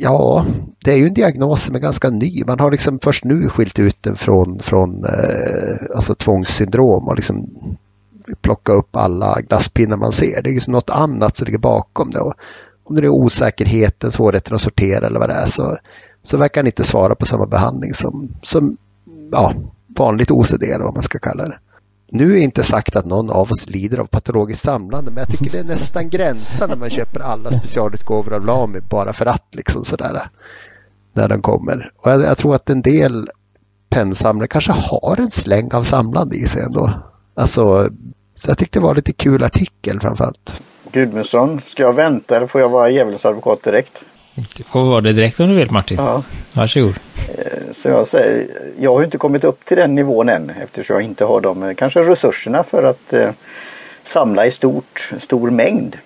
ja, 0.00 0.46
det 0.84 0.92
är 0.92 0.96
ju 0.96 1.06
en 1.06 1.14
diagnos 1.14 1.62
som 1.62 1.74
är 1.74 1.78
ganska 1.78 2.10
ny. 2.10 2.44
Man 2.46 2.60
har 2.60 2.70
liksom 2.70 2.98
först 3.02 3.24
nu 3.24 3.48
skilt 3.48 3.78
ut 3.78 4.02
den 4.02 4.16
från, 4.16 4.58
från 4.58 5.04
eh, 5.04 5.76
alltså 5.94 6.14
tvångssyndrom 6.14 7.08
och 7.08 7.16
liksom 7.16 7.48
plocka 8.40 8.72
upp 8.72 8.96
alla 8.96 9.40
glasspinnar 9.40 9.96
man 9.96 10.12
ser. 10.12 10.42
Det 10.42 10.50
är 10.50 10.54
liksom 10.54 10.72
något 10.72 10.90
annat 10.90 11.36
som 11.36 11.44
ligger 11.44 11.58
bakom 11.58 12.10
det. 12.10 12.20
Och 12.20 12.34
om 12.84 12.96
det 12.96 13.06
är 13.06 13.08
osäkerheten, 13.08 14.12
svårigheten 14.12 14.54
att 14.54 14.60
sortera 14.60 15.06
eller 15.06 15.20
vad 15.20 15.28
det 15.28 15.34
är 15.34 15.46
så, 15.46 15.76
så 16.22 16.36
verkar 16.36 16.60
han 16.60 16.66
inte 16.66 16.84
svara 16.84 17.14
på 17.14 17.26
samma 17.26 17.46
behandling 17.46 17.94
som, 17.94 18.28
som 18.42 18.76
ja, 19.32 19.54
vanligt 19.86 20.30
OCD 20.30 20.62
eller 20.62 20.84
vad 20.84 20.94
man 20.94 21.02
ska 21.02 21.18
kalla 21.18 21.44
det. 21.44 21.58
Nu 22.10 22.38
är 22.38 22.42
inte 22.42 22.62
sagt 22.62 22.96
att 22.96 23.06
någon 23.06 23.30
av 23.30 23.50
oss 23.50 23.70
lider 23.70 23.98
av 23.98 24.06
patologiskt 24.06 24.64
samlande 24.64 25.10
men 25.10 25.20
jag 25.20 25.28
tycker 25.28 25.50
det 25.50 25.58
är 25.58 25.64
nästan 25.64 26.08
gränsen 26.08 26.68
när 26.68 26.76
man 26.76 26.90
köper 26.90 27.20
alla 27.20 27.50
specialutgåvor 27.50 28.34
av 28.34 28.44
Lami 28.44 28.80
bara 28.80 29.12
för 29.12 29.26
att 29.26 29.54
liksom 29.54 29.84
sådär 29.84 30.30
när 31.12 31.28
den 31.28 31.42
kommer. 31.42 31.90
Och 31.96 32.10
jag, 32.10 32.22
jag 32.22 32.38
tror 32.38 32.54
att 32.54 32.70
en 32.70 32.82
del 32.82 33.28
pennsamlare 33.88 34.48
kanske 34.48 34.72
har 34.72 35.20
en 35.20 35.30
släng 35.30 35.72
av 35.72 35.82
samlande 35.82 36.36
i 36.36 36.46
sig 36.46 36.62
ändå. 36.62 36.90
Alltså, 37.34 37.88
så 38.34 38.50
jag 38.50 38.58
tyckte 38.58 38.78
det 38.78 38.82
var 38.82 38.94
lite 38.94 39.12
kul 39.12 39.44
artikel 39.44 40.00
framförallt. 40.00 40.62
Gudmundsson, 40.92 41.60
ska 41.66 41.82
jag 41.82 41.92
vänta 41.92 42.36
eller 42.36 42.46
får 42.46 42.60
jag 42.60 42.68
vara 42.68 42.90
djävulens 42.90 43.24
advokat 43.24 43.62
direkt? 43.62 44.04
Du 44.56 44.62
får 44.62 44.84
vara 44.84 45.00
det 45.00 45.12
direkt 45.12 45.40
om 45.40 45.48
du 45.48 45.54
vill 45.54 45.70
Martin. 45.70 45.96
Ja. 46.00 46.22
Varsågod. 46.52 46.94
Eh, 47.28 47.74
så 47.76 47.88
jag 47.88 48.06
säger, 48.06 48.46
jag 48.80 48.94
har 48.94 49.04
inte 49.04 49.18
kommit 49.18 49.44
upp 49.44 49.64
till 49.64 49.76
den 49.76 49.94
nivån 49.94 50.28
än 50.28 50.52
eftersom 50.62 50.96
jag 50.96 51.02
inte 51.02 51.24
har 51.24 51.40
de 51.40 51.62
eh, 51.62 51.74
kanske 51.74 52.00
resurserna 52.00 52.62
för 52.62 52.82
att 52.82 53.12
eh, 53.12 53.30
samla 54.04 54.46
i 54.46 54.50
stort, 54.50 55.10
stor 55.18 55.50
mängd. 55.50 55.96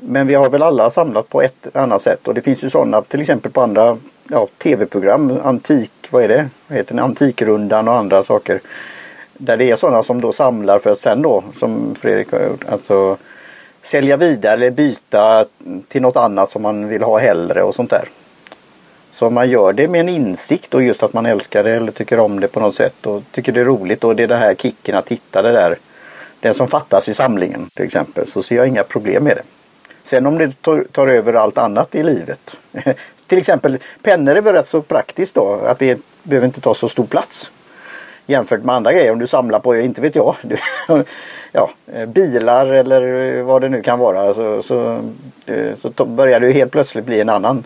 Men 0.00 0.26
vi 0.26 0.34
har 0.34 0.50
väl 0.50 0.62
alla 0.62 0.90
samlat 0.90 1.28
på 1.28 1.42
ett 1.42 1.76
annat 1.76 2.02
sätt 2.02 2.28
och 2.28 2.34
det 2.34 2.42
finns 2.42 2.64
ju 2.64 2.70
sådana 2.70 3.02
till 3.02 3.20
exempel 3.20 3.52
på 3.52 3.60
andra 3.60 3.96
ja, 4.28 4.48
tv-program, 4.58 5.38
antik, 5.44 5.92
vad 6.10 6.24
är 6.24 6.28
det? 6.28 6.48
Vad 6.68 6.78
heter 6.78 6.94
det? 6.94 7.02
Antikrundan 7.02 7.88
och 7.88 7.94
andra 7.94 8.24
saker. 8.24 8.60
Där 9.34 9.56
det 9.56 9.70
är 9.70 9.76
sådana 9.76 10.02
som 10.02 10.20
då 10.20 10.32
samlar 10.32 10.78
för 10.78 10.90
att 10.90 10.98
sen 10.98 11.22
då, 11.22 11.44
som 11.58 11.94
Fredrik 12.00 12.32
har 12.32 12.40
gjort, 12.40 12.64
alltså 12.68 13.16
sälja 13.82 14.16
vidare 14.16 14.52
eller 14.52 14.70
byta 14.70 15.46
till 15.88 16.02
något 16.02 16.16
annat 16.16 16.50
som 16.50 16.62
man 16.62 16.88
vill 16.88 17.02
ha 17.02 17.18
hellre 17.18 17.62
och 17.62 17.74
sånt 17.74 17.90
där. 17.90 18.08
Så 19.12 19.30
man 19.30 19.50
gör 19.50 19.72
det 19.72 19.88
med 19.88 20.00
en 20.00 20.08
insikt 20.08 20.74
och 20.74 20.82
just 20.82 21.02
att 21.02 21.12
man 21.12 21.26
älskar 21.26 21.64
det 21.64 21.70
eller 21.70 21.92
tycker 21.92 22.18
om 22.18 22.40
det 22.40 22.48
på 22.48 22.60
något 22.60 22.74
sätt 22.74 23.06
och 23.06 23.22
tycker 23.30 23.52
det 23.52 23.60
är 23.60 23.64
roligt 23.64 24.04
och 24.04 24.16
det 24.16 24.22
är 24.22 24.28
den 24.28 24.38
här 24.38 24.54
kicken 24.54 24.94
att 24.94 25.08
hitta 25.08 25.42
det 25.42 25.52
där. 25.52 25.76
Den 26.40 26.54
som 26.54 26.68
fattas 26.68 27.08
i 27.08 27.14
samlingen 27.14 27.66
till 27.74 27.84
exempel 27.84 28.30
så 28.30 28.42
ser 28.42 28.56
jag 28.56 28.68
inga 28.68 28.84
problem 28.84 29.24
med 29.24 29.36
det. 29.36 29.42
Sen 30.02 30.26
om 30.26 30.38
det 30.38 30.62
tar 30.92 31.06
över 31.06 31.34
allt 31.34 31.58
annat 31.58 31.94
i 31.94 32.02
livet. 32.02 32.60
till 33.26 33.38
exempel 33.38 33.78
pennor 34.02 34.36
är 34.36 34.40
väl 34.40 34.54
rätt 34.54 34.68
så 34.68 34.82
praktiskt 34.82 35.34
då 35.34 35.60
att 35.66 35.78
det 35.78 36.00
behöver 36.22 36.46
inte 36.46 36.60
ta 36.60 36.74
så 36.74 36.88
stor 36.88 37.06
plats. 37.06 37.52
Jämfört 38.26 38.64
med 38.64 38.74
andra 38.74 38.92
grejer 38.92 39.12
om 39.12 39.18
du 39.18 39.26
samlar 39.26 39.58
på, 39.58 39.76
inte 39.76 40.00
vet 40.00 40.16
jag, 40.16 40.36
ja, 41.52 41.70
eh, 41.92 42.06
bilar 42.06 42.66
eller 42.66 43.42
vad 43.42 43.60
det 43.60 43.68
nu 43.68 43.82
kan 43.82 43.98
vara 43.98 44.34
så, 44.34 44.62
så, 44.62 45.02
eh, 45.46 45.70
så 45.82 46.04
börjar 46.04 46.40
det 46.40 46.52
helt 46.52 46.72
plötsligt 46.72 47.04
bli 47.04 47.20
en 47.20 47.28
annan 47.28 47.64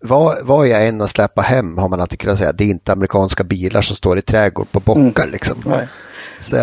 vad, 0.00 0.34
vad 0.42 0.68
jag 0.68 0.86
än 0.86 1.00
har 1.00 1.06
släpat 1.06 1.44
hem 1.44 1.78
har 1.78 1.88
man 1.88 2.00
alltid 2.00 2.18
kunnat 2.18 2.38
säga 2.38 2.52
det 2.52 2.64
är 2.64 2.68
inte 2.68 2.92
amerikanska 2.92 3.44
bilar 3.44 3.82
som 3.82 3.96
står 3.96 4.18
i 4.18 4.22
trädgård 4.22 4.72
på 4.72 4.80
bockar 4.80 5.22
mm. 5.22 5.32
liksom. 5.32 5.62
Nej. 5.66 5.88
Så, 6.40 6.56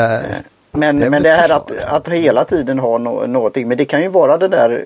men 0.72 1.00
det, 1.00 1.10
men 1.10 1.24
det 1.24 1.32
här 1.32 1.50
att, 1.50 1.72
att 1.72 2.08
hela 2.08 2.46
tiden 2.46 2.80
ha 2.80 2.98
no 2.98 3.28
någonting, 3.28 3.68
men 3.68 3.78
det 3.78 3.86
kan 3.86 4.02
ju 4.02 4.08
vara 4.08 4.38
det 4.38 4.48
där 4.48 4.86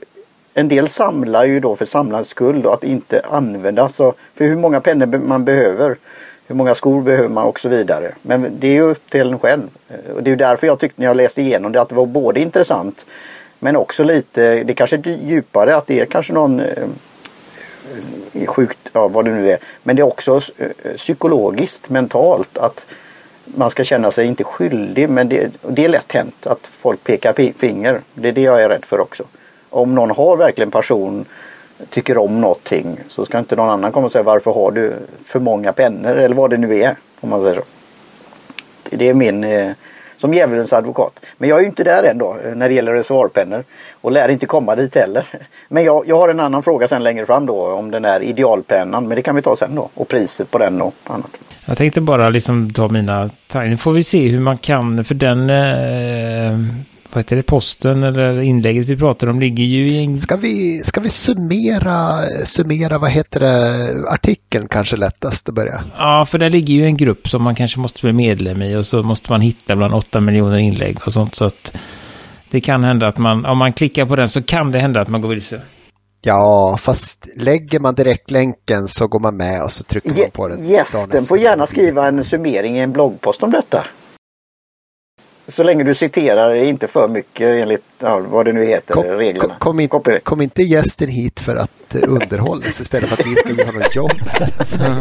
en 0.53 0.67
del 0.67 0.87
samlar 0.87 1.45
ju 1.45 1.59
då 1.59 1.75
för 1.75 1.85
samlans 1.85 2.29
skull 2.29 2.65
och 2.65 2.73
att 2.73 2.83
inte 2.83 3.21
använda. 3.29 3.89
Så 3.89 4.13
för 4.33 4.45
hur 4.45 4.55
många 4.55 4.81
pennor 4.81 5.05
man 5.05 5.45
behöver, 5.45 5.97
hur 6.47 6.55
många 6.55 6.75
skor 6.75 7.01
behöver 7.01 7.29
man 7.29 7.45
och 7.45 7.59
så 7.59 7.69
vidare. 7.69 8.11
Men 8.21 8.59
det 8.59 8.67
är 8.67 8.71
ju 8.71 8.81
upp 8.81 9.09
till 9.09 9.21
en 9.21 9.39
själv. 9.39 9.69
Och 10.15 10.23
det 10.23 10.31
är 10.31 10.35
därför 10.35 10.67
jag 10.67 10.79
tyckte 10.79 11.01
när 11.01 11.07
jag 11.07 11.17
läste 11.17 11.41
igenom 11.41 11.71
det 11.71 11.81
att 11.81 11.89
det 11.89 11.95
var 11.95 12.05
både 12.05 12.39
intressant 12.39 13.05
men 13.59 13.75
också 13.75 14.03
lite, 14.03 14.63
det 14.63 14.73
kanske 14.73 14.95
är 14.95 15.07
djupare 15.07 15.75
att 15.75 15.87
det 15.87 15.99
är 15.99 16.05
kanske 16.05 16.33
någon 16.33 16.59
eh, 16.59 16.83
eh, 18.33 18.45
sjukt, 18.45 18.89
ja 18.93 19.07
vad 19.07 19.25
det 19.25 19.31
nu 19.31 19.51
är. 19.51 19.57
Men 19.83 19.95
det 19.95 20.01
är 20.01 20.07
också 20.07 20.39
eh, 20.57 20.95
psykologiskt, 20.95 21.89
mentalt 21.89 22.57
att 22.57 22.85
man 23.45 23.71
ska 23.71 23.83
känna 23.83 24.11
sig 24.11 24.25
inte 24.25 24.43
skyldig 24.43 25.09
men 25.09 25.29
det, 25.29 25.51
det 25.61 25.85
är 25.85 25.89
lätt 25.89 26.11
hänt 26.11 26.47
att 26.47 26.59
folk 26.61 27.03
pekar 27.03 27.53
finger. 27.57 28.01
Det 28.13 28.27
är 28.27 28.31
det 28.31 28.41
jag 28.41 28.63
är 28.63 28.69
rädd 28.69 28.85
för 28.85 28.99
också. 28.99 29.23
Om 29.69 29.95
någon 29.95 30.11
har 30.11 30.37
verkligen 30.37 30.71
passion, 30.71 31.25
tycker 31.89 32.17
om 32.17 32.41
någonting 32.41 32.97
så 33.09 33.25
ska 33.25 33.39
inte 33.39 33.55
någon 33.55 33.69
annan 33.69 33.91
komma 33.91 34.05
och 34.05 34.11
säga 34.11 34.23
varför 34.23 34.51
har 34.51 34.71
du 34.71 34.93
för 35.25 35.39
många 35.39 35.73
pennor 35.73 36.17
eller 36.17 36.35
vad 36.35 36.49
det 36.49 36.57
nu 36.57 36.79
är. 36.79 36.95
Om 37.19 37.29
man 37.29 37.41
säger 37.41 37.55
så. 37.55 37.63
Det 38.89 39.09
är 39.09 39.13
min 39.13 39.43
eh, 39.43 39.71
som 40.17 40.33
djävulens 40.33 40.73
advokat. 40.73 41.19
Men 41.37 41.49
jag 41.49 41.57
är 41.57 41.61
ju 41.61 41.67
inte 41.67 41.83
där 41.83 42.03
än 42.03 42.17
då 42.17 42.37
eh, 42.43 42.55
när 42.55 42.69
det 42.69 42.75
gäller 42.75 42.93
reservoarpennor 42.93 43.63
och 44.01 44.11
lär 44.11 44.29
inte 44.29 44.45
komma 44.45 44.75
dit 44.75 44.95
heller. 44.95 45.27
Men 45.67 45.83
jag, 45.83 46.07
jag 46.07 46.17
har 46.17 46.29
en 46.29 46.39
annan 46.39 46.63
fråga 46.63 46.87
sen 46.87 47.03
längre 47.03 47.25
fram 47.25 47.45
då 47.45 47.71
om 47.71 47.91
den 47.91 48.05
här 48.05 48.23
idealpennan. 48.23 49.07
Men 49.07 49.15
det 49.15 49.21
kan 49.21 49.35
vi 49.35 49.41
ta 49.41 49.55
sen 49.55 49.75
då 49.75 49.89
och 49.93 50.07
priset 50.07 50.51
på 50.51 50.57
den 50.57 50.81
och 50.81 50.93
annat. 51.03 51.39
Jag 51.65 51.77
tänkte 51.77 52.01
bara 52.01 52.29
liksom 52.29 52.73
ta 52.73 52.87
mina 52.87 53.29
tankar. 53.47 53.69
Nu 53.69 53.77
får 53.77 53.91
vi 53.91 54.03
se 54.03 54.27
hur 54.27 54.39
man 54.39 54.57
kan, 54.57 55.05
för 55.05 55.15
den 55.15 55.49
eh, 55.49 56.59
vad 57.15 57.23
heter 57.23 57.35
det, 57.35 57.43
posten 57.43 58.03
eller 58.03 58.39
inlägget 58.39 58.85
vi 58.85 58.97
pratar 58.97 59.27
om 59.27 59.39
ligger 59.39 59.63
ju 59.63 59.87
i 59.87 60.03
en... 60.03 60.17
Ska 60.17 60.35
vi, 60.35 60.81
ska 60.83 61.01
vi 61.01 61.09
summera, 61.09 62.21
summera, 62.45 62.97
vad 62.97 63.09
heter 63.09 63.39
det, 63.39 64.09
artikeln 64.09 64.67
kanske 64.67 64.97
lättast 64.97 65.49
att 65.49 65.55
börja? 65.55 65.83
Ja, 65.97 66.25
för 66.25 66.37
där 66.37 66.49
ligger 66.49 66.73
ju 66.73 66.85
en 66.85 66.97
grupp 66.97 67.29
som 67.29 67.43
man 67.43 67.55
kanske 67.55 67.79
måste 67.79 68.01
bli 68.01 68.13
medlem 68.13 68.61
i 68.61 68.75
och 68.75 68.85
så 68.85 69.03
måste 69.03 69.31
man 69.31 69.41
hitta 69.41 69.75
bland 69.75 69.93
åtta 69.93 70.19
miljoner 70.19 70.57
inlägg 70.57 70.97
och 71.05 71.13
sånt 71.13 71.35
så 71.35 71.45
att 71.45 71.71
det 72.49 72.61
kan 72.61 72.83
hända 72.83 73.07
att 73.07 73.17
man, 73.17 73.45
om 73.45 73.57
man 73.57 73.73
klickar 73.73 74.05
på 74.05 74.15
den 74.15 74.29
så 74.29 74.43
kan 74.43 74.71
det 74.71 74.79
hända 74.79 75.01
att 75.01 75.07
man 75.07 75.21
går 75.21 75.29
vilse. 75.29 75.61
Ja, 76.21 76.77
fast 76.81 77.27
lägger 77.35 77.79
man 77.79 77.95
direktlänken 77.95 78.87
så 78.87 79.07
går 79.07 79.19
man 79.19 79.37
med 79.37 79.63
och 79.63 79.71
så 79.71 79.83
trycker 79.83 80.09
man 80.09 80.31
på 80.33 80.47
den. 80.47 80.67
Gästen 80.67 81.25
får 81.25 81.37
gärna 81.37 81.67
skriva 81.67 82.07
en 82.07 82.23
summering 82.23 82.77
i 82.77 82.79
en 82.79 82.91
bloggpost 82.91 83.43
om 83.43 83.51
detta. 83.51 83.85
Så 85.47 85.63
länge 85.63 85.83
du 85.83 85.93
citerar 85.93 86.55
inte 86.55 86.87
för 86.87 87.07
mycket 87.07 87.63
enligt 87.63 87.83
ja, 87.99 88.19
vad 88.19 88.45
det 88.45 88.53
nu 88.53 88.65
heter, 88.65 88.93
kom, 88.93 89.03
reglerna. 89.03 89.55
Kom, 89.59 89.79
in, 89.79 89.89
kom, 90.23 90.41
inte 90.41 90.63
gästen 90.63 91.09
hit 91.09 91.39
för 91.39 91.55
att 91.55 91.95
uh, 91.95 92.01
underhållas 92.07 92.81
istället 92.81 93.09
för 93.09 93.21
att 93.21 93.27
vi 93.27 93.35
ska 93.35 93.49
ge 93.49 93.65
honom 93.65 93.83
jobb. 93.91 94.11
Mm. 94.85 94.99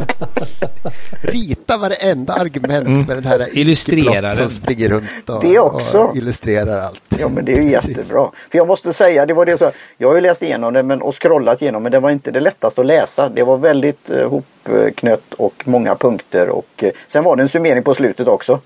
Rita 1.23 1.77
varenda 1.77 2.33
argument 2.33 2.87
mm. 2.87 3.07
med 3.07 3.17
den 3.17 3.25
här 3.25 3.59
Illustrera 3.59 4.31
som 4.31 4.49
springer 4.49 4.89
runt 4.89 5.29
och, 5.29 5.45
det 5.45 5.59
också. 5.59 5.99
och 5.99 6.17
illustrerar 6.17 6.81
allt. 6.81 7.03
Ja 7.19 7.29
men 7.29 7.45
det 7.45 7.53
är 7.53 7.63
ju 7.63 7.71
jättebra. 7.71 8.31
För 8.51 8.59
jag 8.59 8.67
måste 8.67 8.93
säga, 8.93 9.27
det 9.27 9.35
var 9.35 9.47
det 9.47 9.59
så, 9.59 9.71
jag 9.99 10.09
har 10.09 10.15
ju 10.15 10.21
läst 10.21 10.43
igenom 10.43 10.73
det 10.73 10.83
men, 10.83 11.03
och 11.03 11.23
scrollat 11.23 11.63
igenom 11.63 11.83
men 11.83 11.93
det 11.93 12.01
var 12.01 12.11
inte 12.11 12.31
det 12.31 12.41
lättaste 12.41 12.81
att 12.81 12.87
läsa. 12.87 13.29
Det 13.29 13.43
var 13.43 13.57
väldigt 13.57 14.11
uh, 14.11 14.29
hopknött 14.29 15.35
och 15.37 15.63
många 15.65 15.95
punkter 15.95 16.49
och 16.49 16.83
uh, 16.83 16.91
sen 17.09 17.25
var 17.25 17.37
det 17.37 17.43
en 17.43 17.49
summering 17.49 17.83
på 17.83 17.95
slutet 17.95 18.29
också. 18.29 18.61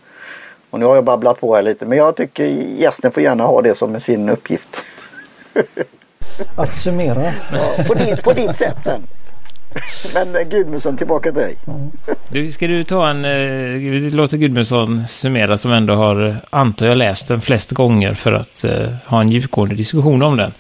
Och 0.71 0.81
nu 0.81 0.87
har 0.87 0.95
jag 0.95 1.05
babblat 1.05 1.41
på 1.41 1.55
här 1.55 1.63
lite 1.63 1.87
men 1.87 1.99
jag 1.99 2.17
tycker 2.17 2.45
gästen 2.79 3.13
får 3.13 3.23
gärna 3.23 3.45
ha 3.45 3.63
det 3.63 3.75
som 3.75 4.01
sin 4.01 4.29
uppgift. 4.29 4.83
Att 6.57 6.75
summera. 6.75 7.33
Ja, 7.53 7.85
på, 7.87 7.95
din, 7.95 8.17
på 8.17 8.33
ditt 8.33 8.57
sätt 8.57 8.77
sen. 8.85 9.03
Men 10.15 10.37
eh, 10.37 10.43
Gudmundsson 10.43 10.97
tillbaka 10.97 11.33
till 11.33 11.43
dig. 11.43 11.57
Du, 12.29 12.53
ska 12.53 12.67
du 12.67 12.85
ta 12.85 13.11
en, 13.11 13.25
eh, 13.25 14.13
låter 14.13 14.37
Gudmundsson 14.37 15.05
summera 15.09 15.59
som 15.59 15.73
ändå 15.73 15.95
har, 15.95 16.37
antar 16.51 16.87
jag, 16.87 16.99
läst 16.99 17.29
den 17.29 17.41
flest 17.41 17.71
gånger 17.71 18.15
för 18.15 18.33
att 18.33 18.65
eh, 18.65 18.89
ha 19.07 19.21
en 19.21 19.29
djupgående 19.29 19.75
diskussion 19.75 20.23
om 20.23 20.37
den. 20.37 20.53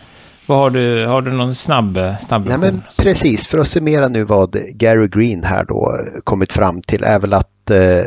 Vad 0.46 0.58
har 0.58 0.70
du, 0.70 1.06
har 1.06 1.22
du 1.22 1.32
någon 1.32 1.54
snabb, 1.54 1.98
snabb 2.26 2.46
Nej, 2.46 2.58
men 2.58 2.82
Precis, 2.98 3.46
för 3.46 3.58
att 3.58 3.68
summera 3.68 4.08
nu 4.08 4.24
vad 4.24 4.56
Gary 4.72 5.08
Green 5.08 5.44
här 5.44 5.64
då 5.64 5.98
kommit 6.24 6.52
fram 6.52 6.82
till 6.82 7.04
är 7.04 7.18
väl 7.18 7.32
att 7.32 7.70
eh, 7.70 8.04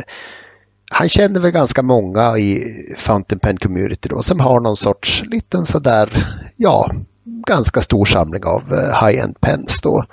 han 0.92 1.08
känner 1.08 1.40
väl 1.40 1.50
ganska 1.50 1.82
många 1.82 2.38
i 2.38 2.74
Fountain 2.98 3.38
Pen 3.38 3.56
Community 3.56 4.08
då 4.08 4.22
som 4.22 4.40
har 4.40 4.60
någon 4.60 4.76
sorts 4.76 5.22
liten 5.26 5.66
sådär, 5.66 6.26
ja, 6.56 6.90
ganska 7.46 7.80
stor 7.80 8.04
samling 8.04 8.44
av 8.44 8.74
eh, 8.74 9.06
high-end 9.06 9.40
pens 9.40 9.80
då. 9.82 10.04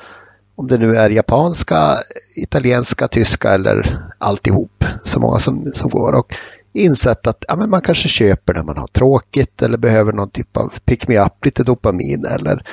Om 0.56 0.68
det 0.68 0.78
nu 0.78 0.96
är 0.96 1.10
japanska, 1.10 1.96
italienska, 2.36 3.08
tyska 3.08 3.52
eller 3.52 4.04
alltihop. 4.18 4.86
Så 5.04 5.20
många 5.20 5.40
som, 5.40 5.72
som 5.74 5.90
går. 5.90 6.14
Och 6.14 6.36
insett 6.74 7.28
att 7.28 7.46
ja, 7.48 7.56
men 7.56 7.70
man 7.70 7.82
kanske 7.82 8.10
köper 8.10 8.54
när 8.54 8.64
man 8.64 8.78
har 8.78 8.88
tråkigt 8.88 9.62
eller 9.62 9.78
behöver 9.78 10.12
någon 10.12 10.30
typ 10.30 10.58
av 10.58 10.74
pick-me-up, 10.86 11.46
lite 11.46 11.64
dopamin 11.64 12.26
eller 12.26 12.64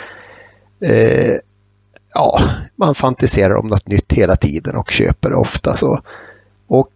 eh, 0.80 1.34
ja, 2.14 2.40
man 2.76 2.94
fantiserar 2.94 3.54
om 3.54 3.66
något 3.66 3.88
nytt 3.88 4.12
hela 4.12 4.36
tiden 4.36 4.76
och 4.76 4.90
köper 4.90 5.34
ofta 5.34 5.74
så. 5.74 6.00
Och 6.66 6.92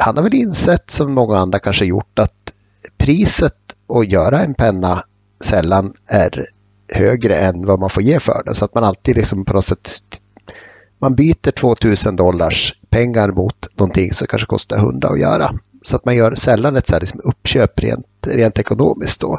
han 0.00 0.16
har 0.16 0.24
väl 0.24 0.34
insett, 0.34 0.90
som 0.90 1.12
många 1.12 1.38
andra 1.38 1.58
kanske 1.58 1.84
gjort, 1.84 2.18
att 2.18 2.52
priset 2.98 3.56
att 3.88 4.08
göra 4.08 4.40
en 4.40 4.54
penna 4.54 5.04
sällan 5.40 5.94
är 6.06 6.46
högre 6.88 7.38
än 7.38 7.66
vad 7.66 7.80
man 7.80 7.90
får 7.90 8.02
ge 8.02 8.20
för 8.20 8.42
den. 8.44 8.54
Så 8.54 8.64
att 8.64 8.74
man 8.74 8.84
alltid 8.84 9.16
liksom 9.16 9.44
på 9.44 9.52
något 9.52 9.64
sätt 9.64 10.20
man 10.98 11.14
byter 11.14 11.50
2000 11.50 12.16
dollars 12.16 12.74
pengar 12.90 13.28
mot 13.28 13.66
någonting 13.74 14.12
som 14.12 14.26
kanske 14.26 14.46
kostar 14.46 14.76
100 14.76 15.08
att 15.08 15.20
göra. 15.20 15.50
Så 15.82 15.96
att 15.96 16.04
man 16.04 16.16
gör 16.16 16.34
sällan 16.34 16.76
ett 16.76 16.88
så 16.88 16.94
här 16.94 17.00
liksom 17.00 17.20
uppköp 17.24 17.80
rent, 17.80 18.06
rent 18.26 18.58
ekonomiskt 18.58 19.20
då. 19.20 19.38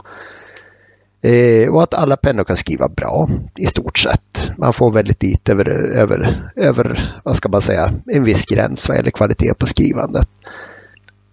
Eh, 1.23 1.69
och 1.73 1.83
att 1.83 1.93
alla 1.93 2.17
pennor 2.17 2.43
kan 2.43 2.57
skriva 2.57 2.89
bra 2.89 3.29
i 3.55 3.65
stort 3.65 3.97
sett. 3.97 4.51
Man 4.57 4.73
får 4.73 4.91
väldigt 4.91 5.23
lite 5.23 5.51
över, 5.51 5.69
över, 5.69 6.51
över 6.55 7.21
vad 7.23 7.35
ska 7.35 7.49
man 7.49 7.61
säga, 7.61 7.93
en 8.07 8.23
viss 8.23 8.45
gräns 8.45 8.87
vad 8.87 8.97
gäller 8.97 9.11
kvalitet 9.11 9.53
på 9.53 9.65
skrivandet. 9.65 10.27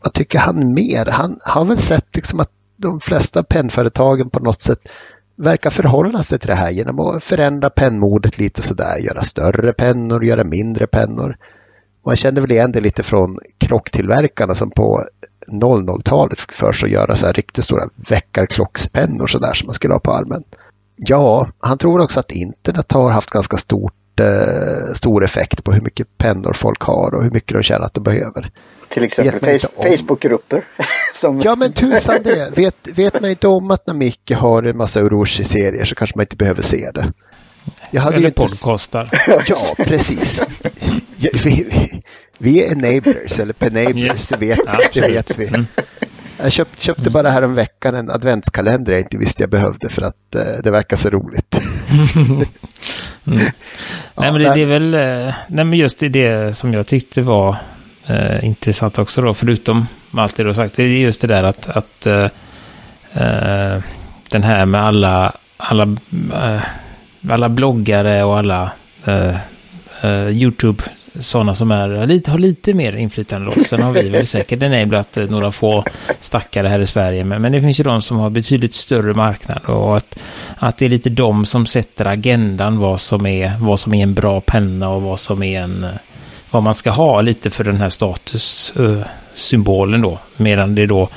Vad 0.02 0.12
tycker 0.12 0.38
han 0.38 0.75
mer? 0.75 1.07
Han 1.07 1.38
har 1.45 1.64
väl 1.64 1.78
sett 1.78 2.16
liksom 2.16 2.40
att 2.40 2.50
de 2.76 3.00
flesta 3.00 3.42
pennföretagen 3.42 4.30
på 4.30 4.40
något 4.40 4.61
sätt 4.61 4.88
verkar 5.37 5.71
förhålla 5.71 6.23
sig 6.23 6.38
till 6.38 6.49
det 6.49 6.54
här 6.54 6.71
genom 6.71 7.00
att 7.00 7.25
förändra 7.25 7.71
pennmodet 7.71 8.38
lite 8.38 8.62
sådär, 8.62 8.99
göra 8.99 9.23
större 9.23 9.73
pennor, 9.73 10.25
göra 10.25 10.45
mindre 10.45 10.87
pennor. 10.87 11.37
Man 12.07 12.16
känner 12.16 12.40
väl 12.40 12.52
igen 12.52 12.73
det 12.73 12.80
lite 12.80 13.02
från 13.02 13.38
krocktillverkarna 13.59 14.54
som 14.54 14.71
på 14.71 15.04
00-talet 15.49 16.40
fick 16.40 16.52
för 16.52 16.73
sig 16.73 16.87
att 16.87 16.93
göra 16.93 17.17
så 17.17 17.26
här 17.26 17.33
riktigt 17.33 17.64
stora 17.64 17.88
väckarklockspennor 17.97 19.26
sådär 19.26 19.52
som 19.52 19.67
man 19.67 19.75
skulle 19.75 19.95
ha 19.95 20.00
på 20.00 20.12
armen. 20.12 20.43
Ja, 20.97 21.49
han 21.61 21.78
tror 21.78 22.00
också 22.00 22.21
att 22.21 22.31
internet 22.31 22.93
har 22.93 23.11
haft 23.11 23.31
ganska 23.31 23.57
stort, 23.57 24.21
eh, 24.21 24.93
stor 24.95 25.25
effekt 25.25 25.64
på 25.64 25.73
hur 25.73 25.81
mycket 25.81 26.19
pennor 26.19 26.52
folk 26.52 26.83
har 26.83 27.14
och 27.14 27.23
hur 27.23 27.31
mycket 27.31 27.52
de 27.57 27.62
känner 27.62 27.85
att 27.85 27.95
de 27.95 28.05
behöver. 28.05 28.50
Till 28.88 29.05
exempel 29.05 29.59
Facebookgrupper. 29.59 30.64
som... 31.14 31.40
Ja 31.40 31.57
men 31.57 31.73
tusan 31.73 32.23
det. 32.23 32.59
Vet, 32.59 32.88
vet 32.99 33.21
man 33.21 33.31
inte 33.31 33.49
om 33.49 33.71
att 33.71 33.87
när 33.87 33.95
Micke 33.95 34.33
har 34.33 34.62
en 34.62 34.76
massa 34.76 35.00
Urushi-serier 35.00 35.85
så 35.85 35.95
kanske 35.95 36.19
man 36.19 36.23
inte 36.23 36.37
behöver 36.37 36.62
se 36.62 36.90
det. 36.90 37.12
Jag 37.90 38.02
hade 38.02 38.17
Eller 38.17 38.28
inte... 38.28 38.40
podcastar. 38.40 39.11
Ja, 39.47 39.75
precis. 39.76 40.45
Vi, 42.38 42.64
är 42.64 42.73
enablers 42.73 43.38
eller 43.38 43.52
penablers, 43.52 44.28
det, 44.28 44.37
vet, 44.37 44.59
ja, 44.66 44.80
det 44.95 45.00
vet 45.00 45.38
vi. 45.38 45.47
Mm. 45.47 45.66
Jag 46.40 46.52
köpt, 46.52 46.80
köpte 46.80 47.11
bara 47.11 47.28
här 47.28 47.42
en 47.42 47.54
veckan 47.54 47.95
en 47.95 48.11
adventskalender 48.11 48.92
jag 48.92 49.00
inte 49.00 49.18
visste 49.18 49.42
jag 49.42 49.50
behövde 49.50 49.88
för 49.88 50.02
att 50.02 50.37
uh, 50.37 50.42
det 50.64 50.71
verkar 50.71 50.97
så 50.97 51.11
roligt. 51.11 51.61
mm. 52.26 52.47
nej 54.14 54.33
men 54.33 54.35
det, 54.35 54.54
det, 54.54 54.61
är 54.61 54.64
väl, 54.64 54.95
uh, 54.95 55.35
nej 55.49 55.64
men 55.64 55.73
just 55.73 55.99
det, 55.99 56.09
det 56.09 56.57
som 56.57 56.75
jag 56.75 56.87
tyckte 56.87 57.23
var 57.23 57.57
uh, 58.11 58.45
intressant 58.45 58.99
också 58.99 59.23
då, 59.23 59.35
förutom 59.35 59.87
allt 60.12 60.37
det 60.37 60.42
du 60.42 60.49
har 60.49 60.54
sagt, 60.54 60.76
det 60.76 60.83
är 60.83 60.87
just 60.87 61.21
det 61.21 61.26
där 61.26 61.42
att, 61.42 61.68
att 61.68 62.07
den 64.30 64.42
här 64.42 64.66
med 64.66 64.83
alla, 64.85 65.33
alla 65.57 65.97
alla 67.28 67.49
bloggare 67.49 68.25
och 68.25 68.38
alla 68.38 68.73
YouTube 70.30 70.83
sådana 71.21 71.55
som 71.55 71.71
är, 71.71 72.07
lite, 72.07 72.31
har 72.31 72.39
lite 72.39 72.75
mer 72.75 72.97
inflytande 72.97 73.47
då. 73.47 73.53
Sen 73.65 73.83
har 73.83 73.93
vi 73.93 74.09
väl 74.09 74.27
säkert 74.27 74.63
enablat 74.63 75.17
eh, 75.17 75.25
några 75.25 75.53
få 75.53 75.85
stackare 76.21 76.69
här 76.69 76.79
i 76.79 76.87
Sverige. 76.87 77.25
Men, 77.25 77.43
men 77.43 77.53
det 77.53 77.61
finns 77.61 77.81
ju 77.81 77.85
de 77.85 78.03
som 78.03 78.17
har 78.17 78.31
betydligt 78.31 78.75
större 78.75 79.15
marknad. 79.15 79.65
Och 79.65 79.97
att, 79.97 80.19
att 80.57 80.79
det 80.79 80.85
är 80.85 80.91
lite 80.91 81.11
de 81.11 81.47
som 81.47 81.67
sätter 81.67 82.07
agendan 82.07 82.79
vad 82.79 83.01
som 83.01 83.27
är, 83.27 83.53
vad 83.61 83.81
som 83.81 83.95
är 83.95 84.03
en 84.03 84.15
bra 84.15 84.41
penna 84.41 84.89
och 84.89 85.03
vad 85.03 85.21
som 85.21 85.43
är 85.43 85.61
en, 85.61 85.85
eh, 85.85 85.91
vad 86.51 86.63
man 86.63 86.75
ska 86.75 86.91
ha 86.91 87.21
lite 87.21 87.51
för 87.51 87.65
den 87.65 87.77
här 87.77 87.89
statussymbolen 87.89 90.05
eh, 90.05 90.11
då. 90.11 90.19
Medan 90.37 90.75
det 90.75 90.87
då, 90.87 91.09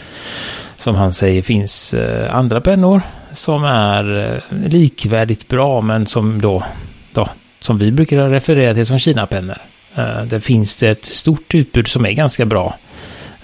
som 0.77 0.95
han 0.95 1.13
säger, 1.13 1.41
finns 1.41 1.93
uh, 1.93 2.35
andra 2.35 2.61
pennor 2.61 3.01
som 3.33 3.63
är 3.63 4.11
uh, 4.11 4.37
likvärdigt 4.67 5.47
bra 5.47 5.81
men 5.81 6.05
som 6.05 6.41
då, 6.41 6.63
då, 7.11 7.29
som 7.59 7.77
vi 7.77 7.91
brukar 7.91 8.29
referera 8.29 8.73
till 8.73 8.85
som 8.85 8.99
Kina-pennor. 8.99 9.57
Uh, 9.97 10.23
där 10.25 10.39
finns 10.39 10.75
det 10.75 10.89
ett 10.89 11.05
stort 11.05 11.55
utbud 11.55 11.87
som 11.87 12.05
är 12.05 12.11
ganska 12.11 12.45
bra. 12.45 12.77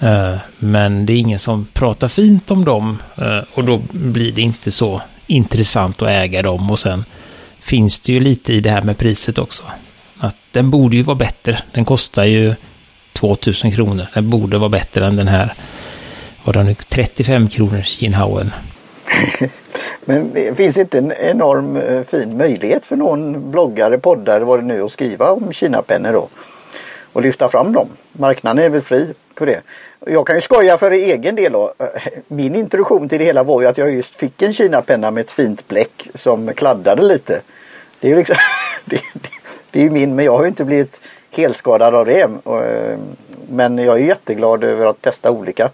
Uh, 0.04 0.36
men 0.60 1.06
det 1.06 1.14
är 1.14 1.18
ingen 1.18 1.40
som 1.40 1.68
pratar 1.74 2.08
fint 2.08 2.52
om 2.52 2.66
dem 2.66 3.02
uh, 3.22 3.42
och 3.54 3.64
då 3.64 3.82
blir 3.92 4.32
det 4.32 4.42
inte 4.42 4.72
så 4.72 5.02
intressant 5.28 6.02
att 6.02 6.10
äga 6.10 6.42
dem. 6.42 6.72
Och 6.72 6.80
sen 6.80 7.06
finns 7.60 8.00
det 8.00 8.14
ju 8.14 8.20
lite 8.20 8.54
i 8.54 8.62
det 8.62 8.70
här 8.70 8.82
med 8.82 8.98
priset 8.98 9.38
också. 9.38 9.64
Att 10.18 10.36
den 10.52 10.70
borde 10.70 10.96
ju 10.96 11.02
vara 11.02 11.16
bättre. 11.16 11.60
Den 11.72 11.86
kostar 11.86 12.26
ju 12.26 12.56
2000 13.14 13.72
kronor. 13.72 14.08
Den 14.14 14.30
borde 14.30 14.58
vara 14.58 14.70
bättre 14.70 15.08
än 15.08 15.16
den 15.16 15.28
här, 15.28 15.54
vad 16.44 16.56
det 16.56 16.64
nu, 16.64 16.76
35 16.88 17.48
kronors 17.48 18.02
Jinhauen. 18.02 18.52
Men 20.10 20.34
det 20.34 20.56
finns 20.56 20.78
inte 20.78 20.98
en 20.98 21.12
enorm 21.12 21.76
eh, 21.76 22.04
fin 22.04 22.38
möjlighet 22.38 22.86
för 22.86 22.96
någon 22.96 23.52
bloggare, 23.52 23.98
poddare, 23.98 24.44
vad 24.44 24.60
det 24.60 24.66
nu 24.66 24.80
är, 24.80 24.86
att 24.86 24.92
skriva 24.92 25.32
om 25.32 25.54
Kinapennor 25.54 26.14
då? 26.14 26.28
Och 27.14 27.22
lyfta 27.22 27.50
fram 27.50 27.74
dem. 27.74 27.88
Marknaden 28.12 28.66
är 28.66 28.70
väl 28.70 28.82
fri 28.82 29.14
på 29.36 29.46
det. 29.46 29.62
Jag 30.06 30.28
kan 30.28 30.36
ju 30.36 30.42
skoja 30.42 30.78
för 30.78 30.92
egen 30.92 31.36
del 31.36 31.52
då. 31.52 31.74
Min 32.28 32.56
introduktion 32.56 33.10
till 33.10 33.20
det 33.20 33.26
hela 33.26 33.44
var 33.44 33.62
ju 33.62 33.68
att 33.68 33.78
jag 33.78 33.94
just 33.94 34.16
fick 34.16 34.42
en 34.42 34.54
Kinapenna 34.54 35.12
med 35.12 35.22
ett 35.22 35.32
fint 35.32 35.68
bläck 35.68 36.10
som 36.16 36.54
kladdade 36.54 37.02
lite. 37.02 37.42
Det 38.00 38.08
är 38.08 38.10
ju 38.12 38.18
liksom, 38.18 38.36
det, 38.86 39.02
det, 39.14 39.30
det 39.72 39.80
är 39.80 39.84
ju 39.84 39.90
min, 39.90 40.16
men 40.16 40.26
jag 40.26 40.38
har 40.38 40.44
ju 40.44 40.50
inte 40.50 40.66
blivit 40.66 41.02
helskadad 41.32 41.96
av 41.96 42.06
det. 42.06 42.22
Eh, 42.46 42.98
men 43.50 43.78
jag 43.78 43.98
är 43.98 44.06
jätteglad 44.06 44.64
över 44.64 44.86
att 44.86 45.02
testa 45.02 45.32
olika. 45.32 45.70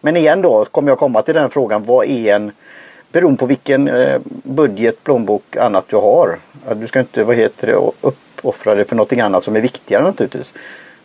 Men 0.00 0.16
igen 0.16 0.42
då 0.42 0.64
kommer 0.64 0.90
jag 0.90 0.98
komma 0.98 1.22
till 1.22 1.34
den 1.34 1.50
frågan. 1.50 1.84
Vad 1.84 2.06
är 2.06 2.34
en 2.34 2.52
beroende 3.14 3.38
på 3.38 3.46
vilken 3.46 3.88
eh, 3.88 4.20
budget, 4.42 5.04
plånbok, 5.04 5.56
annat 5.56 5.84
du 5.88 5.96
har. 5.96 6.38
Du 6.76 6.86
ska 6.86 7.00
inte, 7.00 7.24
vad 7.24 7.36
heter 7.36 7.66
det, 7.66 7.74
uppoffra 8.00 8.74
dig 8.74 8.84
för 8.84 8.96
någonting 8.96 9.20
annat 9.20 9.44
som 9.44 9.56
är 9.56 9.60
viktigare 9.60 10.02
naturligtvis. 10.02 10.54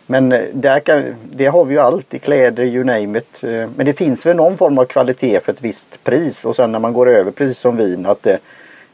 Men 0.06 0.32
eh, 0.32 0.40
där 0.52 0.80
kan, 0.80 1.14
det 1.32 1.46
har 1.46 1.64
vi 1.64 1.74
ju 1.74 1.80
alltid, 1.80 2.22
kläder, 2.22 2.64
you 2.64 2.84
name 2.84 3.18
it. 3.18 3.44
Eh, 3.44 3.68
men 3.76 3.86
det 3.86 3.92
finns 3.92 4.26
väl 4.26 4.36
någon 4.36 4.56
form 4.56 4.78
av 4.78 4.84
kvalitet 4.84 5.40
för 5.40 5.52
ett 5.52 5.62
visst 5.62 6.04
pris 6.04 6.44
och 6.44 6.56
sen 6.56 6.72
när 6.72 6.78
man 6.78 6.92
går 6.92 7.10
över 7.10 7.30
precis 7.30 7.58
som 7.58 7.76
vin 7.76 8.06
att 8.06 8.22
det, 8.22 8.38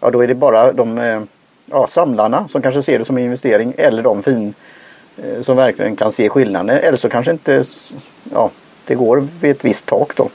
ja 0.01 0.11
då 0.11 0.21
är 0.21 0.27
det 0.27 0.35
bara 0.35 0.73
de 0.73 1.27
ja, 1.67 1.87
samlarna 1.87 2.49
som 2.49 2.63
kanske 2.63 2.83
ser 2.83 2.99
det 2.99 3.05
som 3.05 3.17
en 3.17 3.25
investering 3.25 3.75
eller 3.77 4.03
de 4.03 4.23
fin 4.23 4.55
som 5.43 5.57
verkligen 5.57 5.97
kan 5.97 6.13
se 6.13 6.29
skillnaden. 6.29 6.79
Eller 6.79 6.99
så 6.99 7.09
kanske 7.09 7.33
inte 7.33 7.65
ja, 8.33 8.51
det 8.87 8.95
går 8.95 9.27
vid 9.41 9.51
ett 9.51 9.65
visst 9.65 9.87
tak 9.87 10.17
då. 10.17 10.29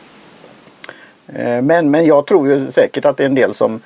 Eh, 1.34 1.62
men, 1.62 1.92
men 1.92 2.06
jag 2.06 2.26
tror 2.26 2.48
ju 2.48 2.72
säkert 2.72 3.06
att 3.06 3.18
det 3.18 3.24
är 3.24 3.26
en 3.26 3.36
del 3.36 3.54
som 3.54 3.80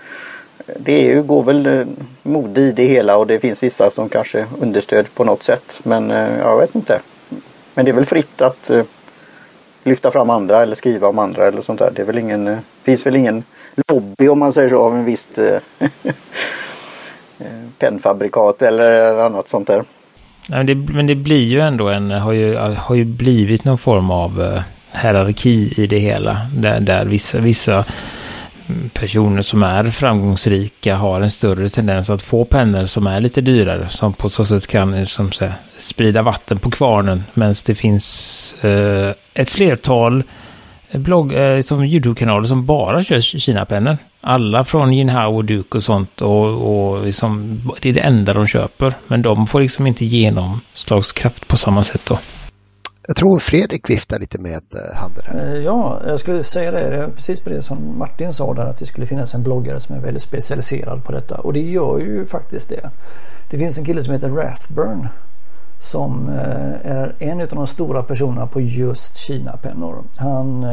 det 0.79 0.91
är 0.91 1.15
ju, 1.15 1.23
går 1.23 1.43
väl 1.43 1.65
eh, 1.65 1.85
mode 2.23 2.61
i 2.61 2.71
det 2.71 2.85
hela 2.85 3.17
och 3.17 3.27
det 3.27 3.39
finns 3.39 3.63
vissa 3.63 3.91
som 3.91 4.09
kanske 4.09 4.45
understöd 4.61 5.05
på 5.13 5.23
något 5.23 5.43
sätt. 5.43 5.79
Men 5.83 6.11
eh, 6.11 6.37
jag 6.39 6.59
vet 6.59 6.75
inte. 6.75 6.99
Men 7.73 7.85
det 7.85 7.91
är 7.91 7.95
väl 7.95 8.05
fritt 8.05 8.41
att 8.41 8.71
lyfta 9.83 10.11
fram 10.11 10.29
andra 10.29 10.63
eller 10.63 10.75
skriva 10.75 11.07
om 11.07 11.19
andra 11.19 11.47
eller 11.47 11.61
sånt 11.61 11.79
där. 11.79 11.91
Det 11.95 12.01
är 12.01 12.05
väl 12.05 12.17
ingen, 12.17 12.57
finns 12.83 13.05
väl 13.05 13.15
ingen 13.15 13.43
lobby 13.87 14.27
om 14.27 14.39
man 14.39 14.53
säger 14.53 14.69
så 14.69 14.81
av 14.81 14.95
en 14.95 15.05
visst 15.05 15.39
pennfabrikat 17.79 18.61
eller 18.61 19.19
annat 19.19 19.49
sånt 19.49 19.67
där. 19.67 19.83
Men 20.49 20.65
det, 20.65 20.75
men 20.75 21.07
det 21.07 21.15
blir 21.15 21.45
ju 21.45 21.59
ändå 21.59 21.87
en, 21.87 22.11
har 22.11 22.33
ju, 22.33 22.55
har 22.55 22.95
ju 22.95 23.05
blivit 23.05 23.63
någon 23.63 23.77
form 23.77 24.11
av 24.11 24.61
hierarki 24.95 25.73
i 25.77 25.87
det 25.87 25.99
hela. 25.99 26.47
Där, 26.53 26.79
där 26.79 27.05
vissa, 27.05 27.39
vissa 27.39 27.85
personer 28.93 29.41
som 29.41 29.63
är 29.63 29.91
framgångsrika 29.91 30.95
har 30.95 31.21
en 31.21 31.31
större 31.31 31.69
tendens 31.69 32.09
att 32.09 32.21
få 32.21 32.45
pennor 32.45 32.85
som 32.85 33.07
är 33.07 33.21
lite 33.21 33.41
dyrare. 33.41 33.89
Som 33.89 34.13
på 34.13 34.29
så 34.29 34.45
sätt 34.45 34.67
kan 34.67 35.05
som 35.05 35.31
säga, 35.31 35.53
sprida 35.77 36.21
vatten 36.21 36.59
på 36.59 36.71
kvarnen. 36.71 37.23
Medan 37.33 37.55
det 37.65 37.75
finns 37.75 38.55
eh, 38.61 39.13
ett 39.33 39.49
flertal 39.49 40.23
blogg, 40.91 41.33
eh, 41.33 41.61
som 41.61 41.83
YouTube-kanaler 41.83 42.47
som 42.47 42.65
bara 42.65 43.03
kör 43.03 43.19
Kina-pennor. 43.19 43.97
Alla 44.21 44.63
från 44.63 44.93
Jinhao 44.93 45.35
och 45.35 45.45
Duke 45.45 45.77
och 45.77 45.83
sånt. 45.83 46.21
Och, 46.21 46.45
och 46.45 47.05
liksom, 47.05 47.61
det 47.81 47.89
är 47.89 47.93
det 47.93 47.99
enda 48.01 48.33
de 48.33 48.47
köper. 48.47 48.93
Men 49.07 49.21
de 49.21 49.47
får 49.47 49.61
liksom 49.61 49.87
inte 49.87 50.05
genomslagskraft 50.05 51.47
på 51.47 51.57
samma 51.57 51.83
sätt 51.83 52.01
då. 52.07 52.19
Jag 53.07 53.15
tror 53.15 53.39
Fredrik 53.39 53.89
viftar 53.89 54.19
lite 54.19 54.37
med 54.37 54.63
eh, 54.73 54.95
handen 54.95 55.23
här. 55.27 55.53
Eh, 55.53 55.57
ja, 55.57 56.01
jag 56.07 56.19
skulle 56.19 56.43
säga 56.43 56.71
det. 56.71 56.89
det 56.89 56.95
är 56.95 57.09
precis 57.09 57.39
på 57.39 57.49
det 57.49 57.61
som 57.61 57.97
Martin 57.97 58.33
sa 58.33 58.53
där 58.53 58.65
att 58.65 58.77
det 58.77 58.85
skulle 58.85 59.05
finnas 59.05 59.33
en 59.33 59.43
bloggare 59.43 59.79
som 59.79 59.95
är 59.95 59.99
väldigt 59.99 60.23
specialiserad 60.23 61.03
på 61.03 61.11
detta. 61.11 61.35
Och 61.35 61.53
det 61.53 61.59
gör 61.59 61.99
ju 61.99 62.25
faktiskt 62.25 62.69
det. 62.69 62.89
Det 63.49 63.57
finns 63.57 63.77
en 63.77 63.85
kille 63.85 64.03
som 64.03 64.13
heter 64.13 64.29
Rathburn 64.29 65.07
som 65.79 66.29
eh, 66.29 66.91
är 66.91 67.15
en 67.19 67.41
av 67.41 67.47
de 67.47 67.67
stora 67.67 68.03
personerna 68.03 68.47
på 68.47 68.61
just 68.61 69.15
Kina-pennor. 69.15 70.03
Han 70.17 70.67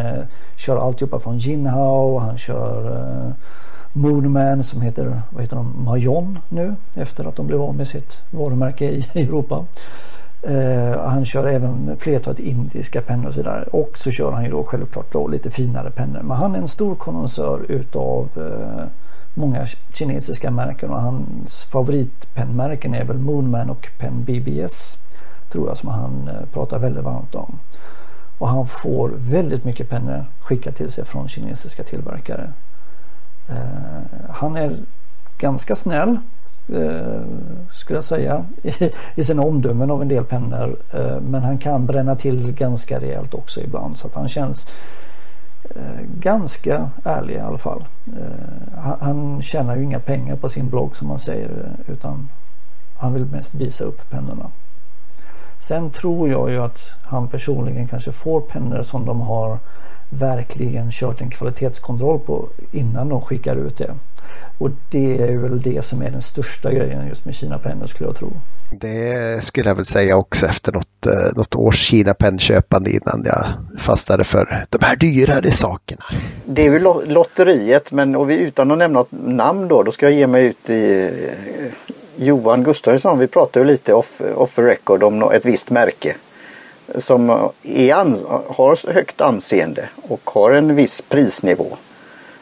kör 0.57 0.87
alltihopa 0.87 1.19
från 1.19 1.39
Jinhao, 1.39 2.19
han 2.19 2.39
kör 2.39 3.35
Moonman 3.93 4.63
som 4.63 4.81
heter, 4.81 5.21
vad 5.31 5.43
heter 5.43 5.57
de, 5.57 5.85
Mayon 5.85 6.39
nu 6.49 6.75
efter 6.97 7.25
att 7.25 7.37
de 7.37 7.47
blev 7.47 7.63
av 7.63 7.75
med 7.75 7.89
sitt 7.89 8.21
varumärke 8.31 8.85
i 8.85 9.07
Europa. 9.15 9.65
Uh, 10.49 10.99
han 10.99 11.25
kör 11.25 11.47
även 11.47 11.97
flertalet 11.97 12.39
indiska 12.39 13.03
pennor 13.03 13.27
och 13.27 13.35
så 13.35 13.41
vidare. 13.41 13.63
Och 13.63 13.99
så 13.99 14.11
kör 14.11 14.33
han 14.33 14.45
ju 14.45 14.51
då 14.51 14.65
självklart 14.65 15.13
då 15.13 15.29
lite 15.29 15.51
finare 15.51 15.91
pennor. 15.91 16.23
Men 16.23 16.37
han 16.37 16.55
är 16.55 16.59
en 16.59 16.69
stor 16.69 16.95
konnässör 16.95 17.67
utav 17.69 18.29
uh, 18.37 18.85
många 19.35 19.67
kinesiska 19.93 20.51
märken 20.51 20.91
och 20.91 21.01
hans 21.01 21.65
favoritpennmärken 21.65 22.95
är 22.95 23.05
väl 23.05 23.19
Moonman 23.19 23.71
och 23.71 23.89
Pen 23.99 24.25
BBS. 24.25 24.97
Tror 25.53 25.69
jag 25.69 25.77
som 25.77 25.89
han 25.89 26.29
uh, 26.29 26.47
pratar 26.53 26.79
väldigt 26.79 27.05
varmt 27.05 27.35
om. 27.35 27.59
Och 28.39 28.49
han 28.49 28.67
får 28.67 29.13
väldigt 29.17 29.65
mycket 29.65 29.91
pennor 29.91 30.25
skickat 30.41 30.77
till 30.77 30.91
sig 30.91 31.05
från 31.05 31.29
kinesiska 31.29 31.83
tillverkare. 31.83 32.53
han 34.29 34.57
är 34.57 34.77
ganska 35.39 35.77
snäll 35.77 36.19
Eh, 36.69 37.23
skulle 37.71 37.97
jag 37.97 38.05
säga 38.05 38.45
i, 38.63 38.91
i 39.15 39.25
sina 39.25 39.43
omdömen 39.43 39.91
av 39.91 40.03
en 40.03 40.09
del 40.09 40.25
pennor. 40.25 40.77
Eh, 40.93 41.21
men 41.21 41.43
han 41.43 41.59
kan 41.59 41.87
bränna 41.87 42.17
till 42.17 42.53
ganska 42.53 43.01
rejält 43.01 43.35
också 43.35 43.61
ibland 43.61 43.97
så 43.97 44.07
att 44.07 44.15
han 44.15 44.29
känns 44.29 44.67
eh, 45.71 46.03
ganska 46.21 46.91
ärlig 47.05 47.35
i 47.35 47.41
alla 47.41 47.59
fall. 47.59 47.85
Eh, 48.07 48.79
han, 48.79 48.97
han 49.01 49.43
tjänar 49.43 49.77
ju 49.77 49.83
inga 49.83 50.01
pengar 50.01 50.37
på 50.37 50.49
sin 50.49 50.69
blogg 50.69 50.97
som 50.97 51.09
man 51.09 51.19
säger 51.19 51.77
utan 51.87 52.29
han 52.99 53.15
vill 53.15 53.25
mest 53.25 53.55
visa 53.55 53.85
upp 53.85 54.11
pennorna. 54.11 54.51
Sen 55.59 55.91
tror 55.91 56.29
jag 56.29 56.51
ju 56.51 56.63
att 56.63 56.91
han 57.03 57.29
personligen 57.29 57.89
kanske 57.89 58.13
får 58.13 58.41
pennor 58.41 58.83
som 58.83 59.07
de 59.07 59.21
har 59.21 59.59
verkligen 60.19 60.91
kört 60.91 61.21
en 61.21 61.31
kvalitetskontroll 61.31 62.19
på 62.19 62.49
innan 62.73 63.09
de 63.09 63.21
skickar 63.21 63.57
ut 63.57 63.79
det. 63.79 63.95
Och 64.59 64.71
det 64.91 65.19
är 65.23 65.37
väl 65.37 65.63
det 65.63 65.85
som 65.85 66.03
är 66.03 66.11
den 66.11 66.23
största 66.23 66.73
grejen 66.73 67.09
just 67.09 67.25
med 67.25 67.35
Kina-pennor 67.35 67.87
skulle 67.87 68.09
jag 68.09 68.17
tro. 68.17 68.33
Det 68.81 69.45
skulle 69.45 69.69
jag 69.69 69.75
väl 69.75 69.85
säga 69.85 70.17
också 70.17 70.47
efter 70.47 70.73
något, 70.73 71.07
eh, 71.07 71.37
något 71.37 71.55
års 71.55 71.79
Kina-pennköpande 71.79 72.91
innan 72.91 73.23
jag 73.25 73.47
fastnade 73.79 74.25
för 74.25 74.65
de 74.71 74.79
här 74.85 74.97
dyrare 74.97 75.51
sakerna. 75.51 76.05
Det 76.45 76.67
är 76.67 76.71
väl 76.71 76.83
lotteriet 77.09 77.93
men 77.93 78.17
och 78.17 78.31
vi, 78.31 78.39
utan 78.39 78.71
att 78.71 78.79
nämna 78.79 78.99
något 78.99 79.13
namn 79.13 79.69
då, 79.69 79.83
då 79.83 79.93
ska 79.93 80.07
jag 80.07 80.19
ge 80.19 80.27
mig 80.27 80.45
ut 80.45 80.71
i 80.71 81.03
eh, 81.03 82.25
Johan 82.25 82.63
Gustafsson, 82.63 83.19
vi 83.19 83.27
pratade 83.27 83.67
ju 83.67 83.73
lite 83.73 83.95
off, 83.95 84.21
off 84.35 84.59
record 84.59 85.03
om 85.03 85.23
ett 85.23 85.45
visst 85.45 85.71
märke 85.71 86.17
som 86.99 87.31
är 87.63 87.95
har 88.55 88.93
högt 88.93 89.21
anseende 89.21 89.89
och 90.03 90.21
har 90.25 90.51
en 90.51 90.75
viss 90.75 91.03
prisnivå. 91.09 91.77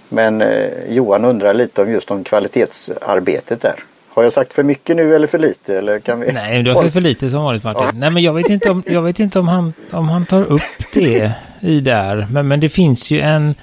Men 0.09 0.40
eh, 0.42 0.68
Johan 0.88 1.24
undrar 1.24 1.55
lite 1.55 1.83
om 1.83 1.90
just 1.90 2.11
om 2.11 2.24
kvalitetsarbetet 2.24 3.62
där. 3.62 3.74
Har 4.09 4.22
jag 4.22 4.33
sagt 4.33 4.53
för 4.53 4.62
mycket 4.62 4.96
nu 4.96 5.14
eller 5.16 5.26
för 5.26 5.38
lite? 5.38 5.79
Eller 5.79 5.98
kan 5.98 6.20
vi... 6.20 6.33
Nej, 6.33 6.62
du 6.62 6.70
har 6.72 6.83
sagt 6.83 6.92
för 6.92 7.00
lite 7.00 7.31
som 7.31 7.42
vanligt 7.42 7.64
Martin. 7.64 7.83
Ja. 7.85 7.92
Nej, 7.94 8.11
men 8.11 8.22
jag 8.22 8.33
vet 8.33 8.50
inte 8.50 8.70
om, 8.70 8.83
jag 8.87 9.03
vet 9.03 9.20
inte 9.20 9.38
om, 9.38 9.48
han, 9.48 9.72
om 9.90 10.09
han 10.09 10.26
tar 10.26 10.42
upp 10.53 10.62
det 10.94 11.33
i 11.61 11.81
där. 11.81 12.26
Men, 12.31 12.48
men 12.48 12.61
det 12.61 12.68
finns 12.68 13.11
ju 13.11 13.20
en... 13.20 13.55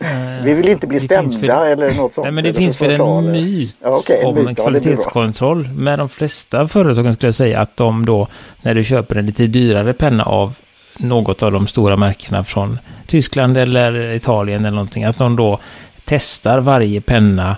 Eh, 0.00 0.44
vi 0.44 0.54
vill 0.54 0.68
inte 0.68 0.86
bli 0.86 1.00
stämda 1.00 1.38
för, 1.38 1.66
eller 1.66 1.94
något 1.94 2.14
sånt. 2.14 2.24
Nej, 2.24 2.32
men 2.32 2.44
det 2.44 2.54
finns 2.54 2.82
väl 2.82 3.00
en 3.00 3.32
myt 3.32 3.76
ja, 3.82 3.96
okay, 3.96 4.20
en 4.20 4.26
om 4.26 4.34
myt, 4.34 4.56
kvalitetskontroll. 4.56 5.68
med 5.68 5.98
de 5.98 6.08
flesta 6.08 6.68
företagen 6.68 7.14
skulle 7.14 7.28
jag 7.28 7.34
säga 7.34 7.60
att 7.60 7.76
de 7.76 8.06
då, 8.06 8.28
när 8.62 8.74
du 8.74 8.84
köper 8.84 9.16
en 9.16 9.26
lite 9.26 9.46
dyrare 9.46 9.92
penna 9.92 10.24
av 10.24 10.54
något 10.98 11.42
av 11.42 11.52
de 11.52 11.66
stora 11.66 11.96
märkena 11.96 12.44
från 12.44 12.78
Tyskland 13.06 13.56
eller 13.56 14.14
Italien 14.14 14.60
eller 14.60 14.76
någonting, 14.76 15.04
att 15.04 15.18
de 15.18 15.36
då 15.36 15.60
testar 16.04 16.60
varje 16.60 17.00
penna 17.00 17.56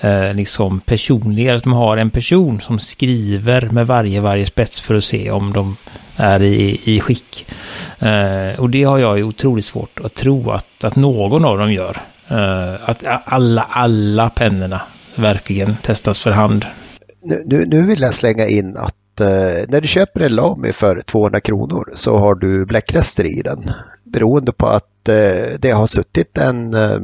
eh, 0.00 0.34
liksom 0.34 0.80
personligare. 0.80 1.56
Att 1.56 1.62
de 1.62 1.72
har 1.72 1.96
en 1.96 2.10
person 2.10 2.60
som 2.60 2.78
skriver 2.78 3.68
med 3.70 3.86
varje, 3.86 4.20
varje 4.20 4.46
spets 4.46 4.80
för 4.80 4.94
att 4.94 5.04
se 5.04 5.30
om 5.30 5.52
de 5.52 5.76
är 6.16 6.42
i, 6.42 6.80
i 6.84 7.00
skick. 7.00 7.46
Eh, 7.98 8.60
och 8.60 8.70
det 8.70 8.84
har 8.84 8.98
jag 8.98 9.18
ju 9.18 9.24
otroligt 9.24 9.64
svårt 9.64 10.00
att 10.04 10.14
tro 10.14 10.50
att, 10.50 10.84
att 10.84 10.96
någon 10.96 11.44
av 11.44 11.58
dem 11.58 11.72
gör. 11.72 12.02
Eh, 12.28 12.88
att 12.88 13.04
alla, 13.24 13.62
alla 13.62 14.30
pennorna 14.30 14.82
verkligen 15.16 15.76
testas 15.76 16.20
för 16.20 16.30
hand. 16.30 16.66
Nu, 17.22 17.42
nu, 17.46 17.66
nu 17.66 17.82
vill 17.82 18.00
jag 18.00 18.14
slänga 18.14 18.46
in 18.46 18.76
att 18.76 19.20
eh, 19.20 19.66
när 19.68 19.80
du 19.80 19.88
köper 19.88 20.20
en 20.20 20.34
Lamy 20.34 20.72
för 20.72 21.00
200 21.00 21.40
kronor 21.40 21.92
så 21.94 22.18
har 22.18 22.34
du 22.34 22.66
bläckrester 22.66 23.38
i 23.38 23.42
den. 23.44 23.70
Beroende 24.04 24.52
på 24.52 24.66
att 24.66 25.08
eh, 25.08 25.58
det 25.58 25.70
har 25.70 25.86
suttit 25.86 26.38
en 26.38 26.74
eh, 26.74 26.98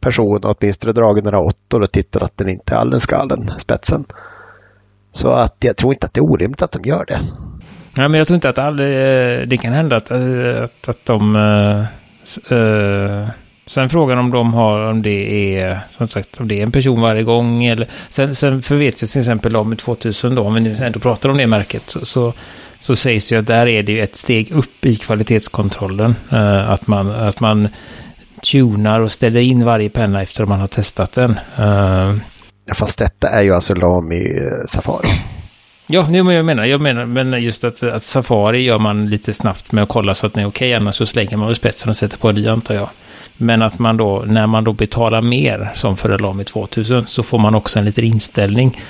person 0.00 0.44
och 0.44 0.56
åtminstone 0.60 0.92
dragit 0.92 1.24
några 1.24 1.40
åttor 1.40 1.82
och 1.82 1.92
tittat 1.92 2.22
att 2.22 2.36
den 2.36 2.48
inte 2.48 2.74
är 2.74 2.78
alldeles 2.78 3.06
galen, 3.06 3.50
spetsen. 3.58 4.04
Så 5.12 5.28
att 5.28 5.56
jag 5.60 5.76
tror 5.76 5.92
inte 5.92 6.06
att 6.06 6.14
det 6.14 6.20
är 6.20 6.30
orimligt 6.30 6.62
att 6.62 6.72
de 6.72 6.82
gör 6.82 7.04
det. 7.08 7.20
Ja, 7.96 8.08
men 8.08 8.18
jag 8.18 8.26
tror 8.26 8.34
inte 8.34 8.48
att 8.48 8.58
aldrig, 8.58 8.88
eh, 8.88 9.46
det 9.46 9.56
kan 9.56 9.72
hända 9.72 9.96
att, 9.96 10.10
eh, 10.10 10.62
att, 10.62 10.88
att 10.88 11.04
de... 11.04 11.36
Äh, 11.36 13.28
sen 13.66 13.90
frågan 13.90 14.18
om 14.18 14.30
de 14.30 14.54
har, 14.54 14.78
om 14.80 15.02
det 15.02 15.56
är, 15.56 15.80
som 15.90 16.08
sagt, 16.08 16.40
om 16.40 16.48
det 16.48 16.58
är 16.58 16.62
en 16.62 16.72
person 16.72 17.00
varje 17.00 17.22
gång 17.22 17.64
eller... 17.64 17.88
Sen, 18.08 18.34
sen 18.34 18.62
för 18.62 18.76
vet 18.76 19.02
jag 19.02 19.10
till 19.10 19.20
exempel 19.20 19.56
om 19.56 19.76
2000 19.76 20.34
då, 20.34 20.42
om 20.42 20.54
vi 20.54 20.60
nu 20.60 20.76
ändå 20.80 21.00
pratar 21.00 21.28
om 21.28 21.36
det 21.36 21.46
märket, 21.46 21.82
så, 21.86 22.04
så, 22.04 22.32
så 22.80 22.96
sägs 22.96 23.28
det 23.28 23.34
ju 23.34 23.40
att 23.40 23.46
där 23.46 23.68
är 23.68 23.82
det 23.82 23.92
ju 23.92 24.02
ett 24.02 24.16
steg 24.16 24.50
upp 24.50 24.86
i 24.86 24.96
kvalitetskontrollen. 24.96 26.14
Äh, 26.32 26.70
att 26.70 26.86
man, 26.86 27.10
att 27.10 27.40
man 27.40 27.68
tunar 28.52 29.00
och 29.00 29.12
ställer 29.12 29.40
in 29.40 29.64
varje 29.64 29.90
penna 29.90 30.22
efter 30.22 30.42
att 30.42 30.48
man 30.48 30.60
har 30.60 30.68
testat 30.68 31.12
den. 31.12 31.38
Äh, 31.58 32.14
Fast 32.74 32.98
detta 32.98 33.28
är 33.28 33.42
ju 33.42 33.52
alltså 33.52 33.74
Lami 33.74 34.40
Safari. 34.68 35.08
Ja, 35.88 36.06
nu 36.08 36.32
jag 36.32 36.44
menar 36.44 36.64
jag 36.64 36.80
menar, 36.80 37.06
men 37.06 37.42
just 37.42 37.64
att, 37.64 37.82
att 37.82 38.02
Safari 38.02 38.62
gör 38.62 38.78
man 38.78 39.10
lite 39.10 39.32
snabbt 39.32 39.72
med 39.72 39.82
att 39.82 39.88
kolla 39.88 40.14
så 40.14 40.26
att 40.26 40.34
den 40.34 40.42
är 40.42 40.48
okej, 40.48 40.68
okay, 40.68 40.74
annars 40.74 40.94
så 40.94 41.06
slänger 41.06 41.36
man 41.36 41.46
väl 41.46 41.56
spetsen 41.56 41.90
och 41.90 41.96
sätter 41.96 42.18
på 42.18 42.28
en 42.28 42.34
ny 42.34 42.48
antar 42.48 42.74
jag. 42.74 42.88
Men 43.36 43.62
att 43.62 43.78
man 43.78 43.96
då, 43.96 44.24
när 44.26 44.46
man 44.46 44.64
då 44.64 44.72
betalar 44.72 45.22
mer, 45.22 45.72
som 45.74 45.96
för 45.96 46.10
Elami 46.10 46.44
2000, 46.44 47.06
så 47.06 47.22
får 47.22 47.38
man 47.38 47.54
också 47.54 47.78
en 47.78 47.84
liten 47.84 48.04
inställning. 48.04 48.80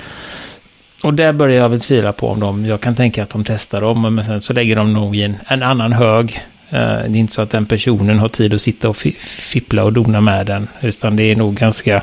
Och 1.02 1.14
där 1.14 1.32
börjar 1.32 1.56
jag 1.62 1.68
väl 1.68 1.80
tvivla 1.80 2.12
på 2.12 2.28
om 2.28 2.40
de, 2.40 2.66
jag 2.66 2.80
kan 2.80 2.94
tänka 2.94 3.22
att 3.22 3.30
de 3.30 3.44
testar 3.44 3.80
dem, 3.80 4.14
men 4.14 4.24
sen 4.24 4.40
så 4.40 4.52
lägger 4.52 4.76
de 4.76 4.92
nog 4.92 5.16
i 5.16 5.22
en, 5.22 5.36
en 5.46 5.62
annan 5.62 5.92
hög. 5.92 6.40
Eh, 6.70 6.78
det 6.78 6.78
är 6.78 7.16
inte 7.16 7.32
så 7.32 7.42
att 7.42 7.50
den 7.50 7.66
personen 7.66 8.18
har 8.18 8.28
tid 8.28 8.54
att 8.54 8.60
sitta 8.60 8.88
och 8.88 8.96
fippla 8.96 9.84
och 9.84 9.92
dona 9.92 10.20
med 10.20 10.46
den, 10.46 10.68
utan 10.80 11.16
det 11.16 11.22
är 11.22 11.36
nog 11.36 11.54
ganska, 11.54 12.02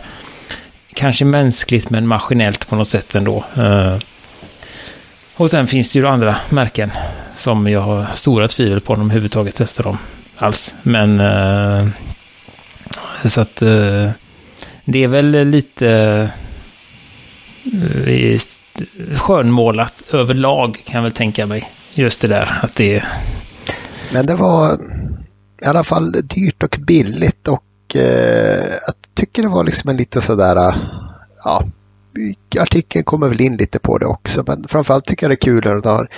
kanske 0.94 1.26
mänskligt 1.26 1.90
men 1.90 2.08
maskinellt 2.08 2.70
på 2.70 2.76
något 2.76 2.90
sätt 2.90 3.16
ändå. 3.16 3.46
Eh, 3.58 3.98
och 5.38 5.50
sen 5.50 5.68
finns 5.68 5.90
det 5.90 6.00
ju 6.00 6.08
andra 6.08 6.36
märken 6.50 6.92
som 7.36 7.68
jag 7.68 7.80
har 7.80 8.06
stora 8.06 8.48
tvivel 8.48 8.80
på 8.80 8.94
om 8.94 9.00
de 9.00 9.06
överhuvudtaget 9.06 9.56
testar 9.58 9.84
dem 9.84 9.98
alls. 10.38 10.76
Men 10.84 11.20
eh, 11.20 11.88
så 13.26 13.42
att 13.42 13.62
eh, 13.62 14.12
det 14.86 15.04
är 15.04 15.08
väl 15.08 15.48
lite 15.48 15.90
eh, 18.06 18.40
skönmålat 19.16 20.04
överlag 20.12 20.82
kan 20.86 20.96
jag 20.96 21.04
väl 21.04 21.12
tänka 21.12 21.46
mig. 21.46 21.72
Just 21.94 22.22
det 22.22 22.28
där 22.28 22.60
att 22.62 22.76
det 22.76 23.04
Men 24.12 24.26
det 24.26 24.36
var 24.36 24.80
i 25.62 25.66
alla 25.66 25.84
fall 25.84 26.12
dyrt 26.12 26.64
och 26.64 26.78
billigt 26.80 27.48
och 27.48 27.96
eh, 27.96 28.66
jag 28.86 28.96
tycker 29.14 29.42
det 29.42 29.50
var 29.50 29.64
liksom 29.64 29.90
en 29.90 29.98
lite 29.98 30.22
sådär 30.22 30.76
ja, 31.44 31.64
artikeln 32.60 33.04
kommer 33.04 33.28
väl 33.28 33.42
in 33.42 33.58
lite 33.58 33.80
på 33.80 33.98
det 33.98 34.06
också, 34.06 34.44
men 34.48 34.68
framförallt 34.68 35.06
tycker 35.06 35.26
jag 35.26 35.32
det 35.32 35.34
är 35.34 35.46
kul 35.46 35.68
att 35.68 35.86
har 35.86 36.10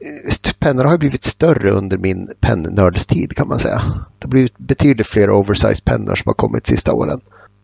eh, 0.00 0.52
Pennorna 0.58 0.88
har 0.90 0.98
blivit 0.98 1.24
större 1.24 1.70
under 1.70 1.98
min 1.98 2.28
pennördstid 2.40 3.36
kan 3.36 3.48
man 3.48 3.58
säga. 3.58 3.82
Det 4.18 4.24
har 4.24 4.30
blivit 4.30 4.58
betydligt 4.58 5.06
fler 5.06 5.30
oversized 5.30 5.84
pennor 5.84 6.14
som 6.14 6.28
har 6.28 6.34
kommit 6.34 6.66
sista 6.66 6.92
åren. 6.92 7.20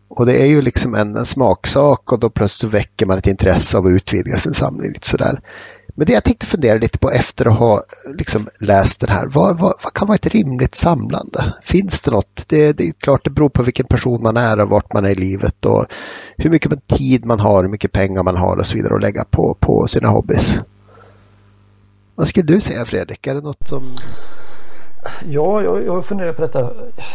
Och 0.07 0.25
det 0.25 0.41
är 0.41 0.45
ju 0.45 0.61
liksom 0.61 0.95
en, 0.95 1.15
en 1.15 1.25
smaksak 1.25 2.11
och 2.11 2.19
då 2.19 2.29
plötsligt 2.29 2.73
väcker 2.73 3.05
man 3.05 3.17
ett 3.17 3.27
intresse 3.27 3.77
av 3.77 3.85
att 3.85 3.89
utvidga 3.89 4.37
sin 4.37 4.53
samling 4.53 4.91
lite 4.91 5.07
sådär. 5.07 5.41
Men 5.99 6.05
det 6.05 6.13
jag 6.13 6.23
tänkte 6.23 6.45
fundera 6.45 6.79
lite 6.79 6.97
på 6.97 7.11
efter 7.11 7.45
att 7.45 7.57
ha 7.59 7.83
liksom 8.17 8.49
läst 8.59 8.99
den 8.99 9.09
här, 9.09 9.27
vad, 9.27 9.59
vad, 9.59 9.73
vad, 9.83 9.93
kan 9.93 10.07
vara 10.07 10.15
ett 10.15 10.27
rimligt 10.27 10.75
samlande? 10.75 11.53
Finns 11.63 12.01
det 12.01 12.11
något? 12.11 12.45
Det, 12.47 12.73
det, 12.73 12.87
är 12.87 12.91
klart 12.91 13.23
det 13.23 13.29
beror 13.29 13.49
på 13.49 13.63
vilken 13.63 13.85
person 13.85 14.23
man 14.23 14.37
är 14.37 14.59
och 14.59 14.69
vart 14.69 14.93
man 14.93 15.05
är 15.05 15.09
i 15.09 15.15
livet 15.15 15.65
och 15.65 15.85
hur 16.37 16.49
mycket 16.49 16.87
tid 16.87 17.25
man 17.25 17.39
har, 17.39 17.63
hur 17.63 17.69
mycket 17.69 17.91
pengar 17.91 18.23
man 18.23 18.37
har 18.37 18.57
och 18.57 18.67
så 18.67 18.75
vidare 18.75 18.95
att 18.95 19.01
lägga 19.01 19.23
på, 19.23 19.57
på 19.59 19.87
sina 19.87 20.07
hobbys. 20.07 20.59
Vad 22.15 22.27
skulle 22.27 22.45
du 22.45 22.61
säga 22.61 22.85
Fredrik? 22.85 23.27
Är 23.27 23.35
det 23.35 23.41
något 23.41 23.67
som... 23.67 23.83
Ja, 25.25 25.61
jag, 25.61 25.85
jag 25.85 26.05
funderar 26.05 26.33
på 26.33 26.41
detta. 26.41 26.69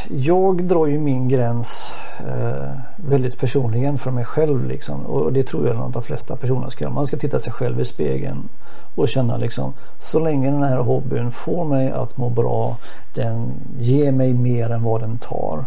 Jag 0.09 0.64
drar 0.64 0.87
ju 0.87 0.98
min 0.98 1.28
gräns 1.28 1.94
eh, 2.18 2.70
väldigt 2.96 3.38
personligen 3.38 3.98
för 3.98 4.11
mig 4.11 4.24
själv. 4.24 4.66
Liksom. 4.66 5.07
Och 5.07 5.33
det 5.33 5.42
tror 5.42 5.66
jag 5.66 5.76
att 5.76 5.92
de 5.92 6.02
flesta 6.02 6.37
personer 6.37 6.70
ska 6.70 6.85
göra. 6.85 6.94
Man 6.94 7.07
ska 7.07 7.16
titta 7.16 7.38
sig 7.38 7.52
själv 7.52 7.81
i 7.81 7.85
spegeln 7.85 8.48
och 8.94 9.09
känna 9.09 9.37
liksom 9.37 9.72
så 9.98 10.18
länge 10.18 10.50
den 10.50 10.62
här 10.62 10.76
hobbyn 10.78 11.31
får 11.31 11.64
mig 11.64 11.90
att 11.90 12.16
må 12.16 12.31
bra, 12.31 12.76
den 13.14 13.52
ger 13.78 14.12
mig 14.12 14.35
mer 14.35 14.70
än 14.70 14.83
vad 14.83 15.00
den 15.00 15.18
tar. 15.18 15.64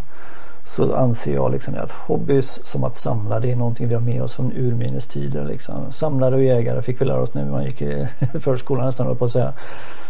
Så 0.65 0.95
anser 0.95 1.33
jag 1.33 1.51
liksom 1.51 1.75
att 1.75 1.91
hobbys 1.91 2.65
som 2.65 2.83
att 2.83 2.95
samla 2.95 3.39
det 3.39 3.51
är 3.51 3.55
någonting 3.55 3.87
vi 3.87 3.93
har 3.93 4.01
med 4.01 4.21
oss 4.21 4.35
från 4.35 4.51
urminnes 4.51 5.07
tider. 5.07 5.45
Liksom. 5.45 5.91
Samlare 5.91 6.35
och 6.35 6.43
jägare 6.43 6.81
fick 6.81 7.01
vi 7.01 7.05
lära 7.05 7.21
oss 7.21 7.33
när 7.33 7.45
man 7.45 7.65
gick 7.65 7.81
i 7.81 8.07
förskolan 8.39 8.85
nästan 8.85 9.15
på 9.15 9.25
att 9.25 9.31
säga. 9.31 9.53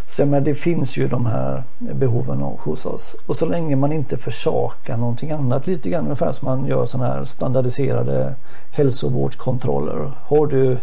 Så 0.10 0.26
men 0.26 0.44
det 0.44 0.54
finns 0.54 0.98
ju 0.98 1.08
de 1.08 1.26
här 1.26 1.64
behoven 1.80 2.42
hos 2.42 2.86
oss. 2.86 3.16
Och 3.26 3.36
så 3.36 3.46
länge 3.46 3.76
man 3.76 3.92
inte 3.92 4.18
försakar 4.18 4.98
någonting 4.98 5.32
annat, 5.32 5.68
lite 5.68 5.90
grann 5.90 6.04
ungefär 6.04 6.32
som 6.32 6.46
man 6.46 6.66
gör 6.66 6.86
sådana 6.86 7.10
här 7.10 7.26
standardiserade 7.26 8.36
hälsovårdskontroller. 8.72 10.12
Har 10.22 10.48
du 10.48 10.78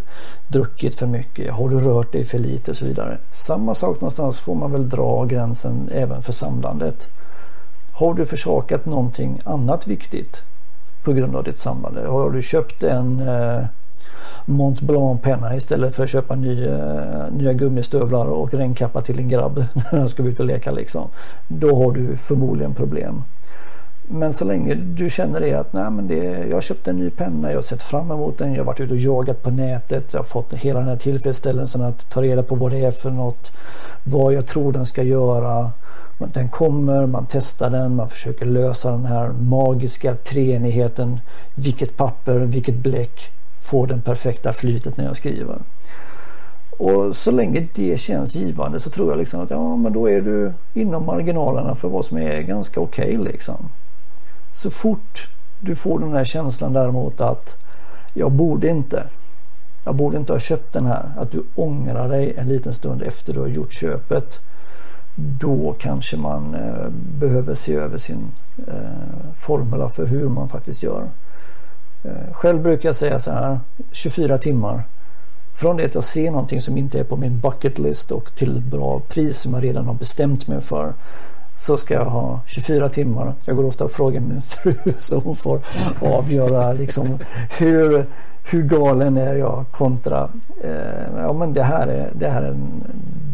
druckit 0.48 0.94
för 0.94 1.06
mycket? 1.06 1.52
Har 1.52 1.68
du 1.68 1.80
rört 1.80 2.12
dig 2.12 2.24
för 2.24 2.38
lite? 2.38 2.70
Och 2.70 2.76
så 2.76 2.84
vidare. 2.84 3.18
Samma 3.30 3.74
sak 3.74 4.00
någonstans 4.00 4.40
får 4.40 4.54
man 4.54 4.72
väl 4.72 4.88
dra 4.88 5.24
gränsen 5.24 5.88
även 5.92 6.22
för 6.22 6.32
samlandet. 6.32 7.08
Har 7.92 8.14
du 8.14 8.26
försakat 8.26 8.86
någonting 8.86 9.40
annat 9.44 9.86
viktigt 9.86 10.42
på 11.04 11.12
grund 11.12 11.36
av 11.36 11.44
ditt 11.44 11.58
samlande? 11.58 12.08
Har 12.08 12.30
du 12.30 12.42
köpt 12.42 12.82
en 12.82 13.20
eh, 13.28 13.64
Mont 14.44 14.80
Blanc-penna 14.80 15.56
istället 15.56 15.94
för 15.94 16.04
att 16.04 16.10
köpa 16.10 16.34
nya, 16.34 16.74
eh, 16.74 17.32
nya 17.32 17.52
gummistövlar 17.52 18.26
och 18.26 18.54
regnkappa 18.54 19.02
till 19.02 19.16
din 19.16 19.28
grabb 19.28 19.56
när 19.92 19.98
han 19.98 20.08
ska 20.08 20.22
ut 20.22 20.40
och 20.40 20.46
leka 20.46 20.70
liksom. 20.70 21.08
Då 21.48 21.74
har 21.74 21.92
du 21.92 22.16
förmodligen 22.16 22.74
problem. 22.74 23.22
Men 24.08 24.32
så 24.32 24.44
länge 24.44 24.74
du 24.74 25.10
känner 25.10 25.40
det 25.40 25.54
att 25.54 25.72
nej, 25.72 25.90
men 25.90 26.08
det, 26.08 26.46
jag 26.48 26.56
har 26.56 26.60
köpt 26.60 26.88
en 26.88 26.96
ny 26.96 27.10
penna, 27.10 27.50
jag 27.50 27.56
har 27.56 27.62
sett 27.62 27.82
fram 27.82 28.10
emot 28.10 28.38
den, 28.38 28.52
jag 28.52 28.60
har 28.60 28.66
varit 28.66 28.80
ute 28.80 28.92
och 28.92 28.98
jagat 28.98 29.42
på 29.42 29.50
nätet, 29.50 30.12
jag 30.12 30.18
har 30.18 30.24
fått 30.24 30.54
hela 30.54 30.80
den 30.80 30.88
här 30.88 30.96
tillfredsställelsen 30.96 31.82
att 31.82 32.10
ta 32.10 32.22
reda 32.22 32.42
på 32.42 32.54
vad 32.54 32.70
det 32.70 32.84
är 32.84 32.90
för 32.90 33.10
något, 33.10 33.52
vad 34.04 34.32
jag 34.32 34.46
tror 34.46 34.72
den 34.72 34.86
ska 34.86 35.02
göra. 35.02 35.70
Den 36.18 36.48
kommer, 36.48 37.06
man 37.06 37.26
testar 37.28 37.70
den, 37.70 37.96
man 37.96 38.08
försöker 38.08 38.46
lösa 38.46 38.90
den 38.90 39.04
här 39.04 39.28
magiska 39.28 40.14
treenigheten. 40.14 41.20
Vilket 41.54 41.96
papper, 41.96 42.38
vilket 42.38 42.74
bläck, 42.74 43.30
få 43.62 43.86
den 43.86 44.02
perfekta 44.02 44.52
flytet 44.52 44.96
när 44.96 45.04
jag 45.04 45.16
skriver. 45.16 45.58
Och 46.78 47.16
så 47.16 47.30
länge 47.30 47.68
det 47.74 48.00
känns 48.00 48.34
givande 48.34 48.80
så 48.80 48.90
tror 48.90 49.10
jag 49.10 49.18
liksom 49.18 49.40
att 49.40 49.50
ja, 49.50 49.76
men 49.76 49.92
då 49.92 50.10
är 50.10 50.20
du 50.20 50.52
inom 50.74 51.06
marginalerna 51.06 51.74
för 51.74 51.88
vad 51.88 52.04
som 52.04 52.16
är 52.16 52.40
ganska 52.40 52.80
okej 52.80 53.18
okay, 53.18 53.32
liksom. 53.32 53.68
Så 54.52 54.70
fort 54.70 55.28
du 55.60 55.74
får 55.74 55.98
den 55.98 56.12
här 56.12 56.24
känslan 56.24 56.72
däremot 56.72 57.20
att 57.20 57.56
jag 58.14 58.32
borde 58.32 58.68
inte. 58.68 59.04
Jag 59.84 59.94
borde 59.94 60.16
inte 60.16 60.32
ha 60.32 60.40
köpt 60.40 60.72
den 60.72 60.86
här. 60.86 61.12
Att 61.16 61.30
du 61.30 61.42
ångrar 61.54 62.08
dig 62.08 62.34
en 62.36 62.48
liten 62.48 62.74
stund 62.74 63.02
efter 63.02 63.32
du 63.32 63.40
har 63.40 63.46
gjort 63.46 63.72
köpet. 63.72 64.38
Då 65.14 65.74
kanske 65.78 66.16
man 66.16 66.54
eh, 66.54 66.88
behöver 67.18 67.54
se 67.54 67.74
över 67.74 67.98
sin 67.98 68.32
eh, 68.68 69.34
formula 69.34 69.88
för 69.88 70.06
hur 70.06 70.28
man 70.28 70.48
faktiskt 70.48 70.82
gör. 70.82 71.08
Eh, 72.04 72.32
själv 72.32 72.62
brukar 72.62 72.88
jag 72.88 72.96
säga 72.96 73.18
så 73.18 73.32
här 73.32 73.58
24 73.92 74.38
timmar. 74.38 74.82
Från 75.54 75.76
det 75.76 75.84
att 75.84 75.94
jag 75.94 76.04
ser 76.04 76.30
någonting 76.30 76.60
som 76.60 76.78
inte 76.78 77.00
är 77.00 77.04
på 77.04 77.16
min 77.16 77.40
bucket 77.40 77.78
list 77.78 78.10
och 78.10 78.34
till 78.36 78.56
ett 78.56 78.62
bra 78.62 79.00
pris 79.08 79.38
som 79.38 79.54
jag 79.54 79.64
redan 79.64 79.86
har 79.86 79.94
bestämt 79.94 80.46
mig 80.46 80.60
för 80.60 80.92
så 81.56 81.76
ska 81.76 81.94
jag 81.94 82.04
ha 82.04 82.40
24 82.46 82.88
timmar. 82.88 83.34
Jag 83.44 83.56
går 83.56 83.64
ofta 83.64 83.84
och 83.84 83.90
frågar 83.90 84.20
min 84.20 84.42
fru 84.42 84.74
så 84.98 85.18
hon 85.18 85.36
får 85.36 85.60
avgöra 86.00 86.72
liksom 86.72 87.18
hur, 87.58 88.06
hur 88.50 88.62
galen 88.62 89.16
är 89.16 89.34
jag 89.34 89.64
kontra 89.70 90.28
eh, 90.64 91.22
ja 91.22 91.32
men 91.32 91.52
det 91.52 91.62
här 91.62 91.86
är, 91.86 92.12
det 92.14 92.28
här 92.28 92.42
är 92.42 92.48
en, 92.48 92.84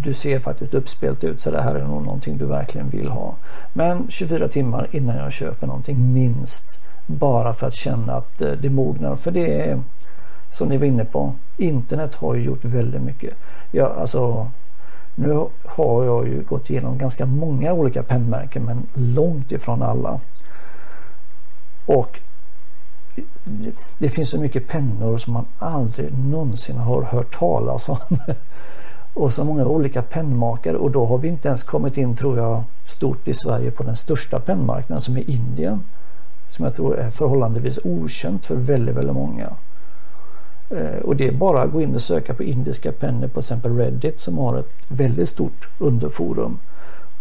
du 0.05 0.15
ser 0.15 0.39
faktiskt 0.39 0.75
uppspelt 0.75 1.25
ut 1.25 1.41
så 1.41 1.51
det 1.51 1.63
här 1.63 1.75
är 1.75 1.85
nog 1.85 2.05
någonting 2.05 2.39
du 2.39 2.45
verkligen 2.45 2.89
vill 2.89 3.09
ha. 3.09 3.35
Men 3.73 4.07
24 4.09 4.49
timmar 4.49 4.89
innan 4.91 5.17
jag 5.17 5.33
köper 5.33 5.67
någonting 5.67 6.13
minst 6.13 6.79
bara 7.09 7.55
för 7.55 7.67
att 7.67 7.75
känna 7.75 8.15
att 8.15 8.41
eh, 8.41 8.51
det 8.51 8.71
mognar. 8.71 9.17
För 9.17 9.31
det 9.31 9.61
är 9.61 9.81
som 10.51 10.69
ni 10.69 10.77
var 10.77 10.87
inne 10.87 11.05
på. 11.05 11.35
Internet 11.57 12.15
har 12.15 12.35
ju 12.35 12.43
gjort 12.43 12.65
väldigt 12.65 13.03
mycket. 13.03 13.35
Jag, 13.71 13.93
alltså, 13.99 14.51
nu 15.15 15.47
har 15.65 16.05
jag 16.05 16.29
ju 16.29 16.43
gått 16.43 16.71
igenom 16.71 16.99
ganska 16.99 17.27
många 17.27 17.73
olika 17.73 18.03
pennmärken 18.03 18.65
men 18.65 18.87
långt 18.95 19.53
ifrån 19.53 19.83
alla. 19.83 20.21
Och 21.87 22.21
det 23.99 24.09
finns 24.09 24.31
så 24.31 24.41
mycket 24.41 24.69
pennor 24.69 25.19
som 25.19 25.33
man 25.33 25.47
aldrig 25.59 26.19
någonsin 26.19 26.77
har 26.77 27.03
hört 27.03 27.39
talas 27.39 27.89
om. 27.89 27.99
och 29.15 29.33
så 29.33 29.45
många 29.45 29.67
olika 29.67 30.03
pennmakare 30.03 30.77
och 30.77 30.91
då 30.91 31.07
har 31.07 31.19
vi 31.19 31.29
inte 31.29 31.49
ens 31.49 31.63
kommit 31.63 31.99
in 31.99 32.17
tror 32.17 32.39
jag 32.39 32.63
stort 32.87 33.29
i 33.29 33.35
Sverige 33.35 33.71
på 33.71 33.83
den 33.83 33.97
största 33.97 34.41
pennmarknaden 34.41 35.01
som 35.01 35.17
är 35.17 35.31
Indien. 35.31 35.81
Som 36.49 36.65
jag 36.65 36.75
tror 36.75 36.99
är 36.99 37.11
förhållandevis 37.11 37.79
okänt 37.85 38.47
för 38.47 38.57
väldigt, 38.57 38.97
väldigt 38.97 39.15
många. 39.15 39.51
Eh, 40.71 40.99
och 41.05 41.17
det 41.17 41.29
är 41.29 41.33
bara 41.33 41.63
att 41.63 41.73
gå 41.73 41.81
in 41.81 41.95
och 41.95 42.03
söka 42.03 42.35
på 42.35 42.43
indiska 42.43 42.93
pennor 42.93 43.29
på 43.29 43.33
till 43.33 43.39
exempel 43.39 43.77
Reddit 43.77 44.21
som 44.21 44.39
har 44.39 44.59
ett 44.59 44.73
väldigt 44.89 45.29
stort 45.29 45.69
underforum. 45.79 46.59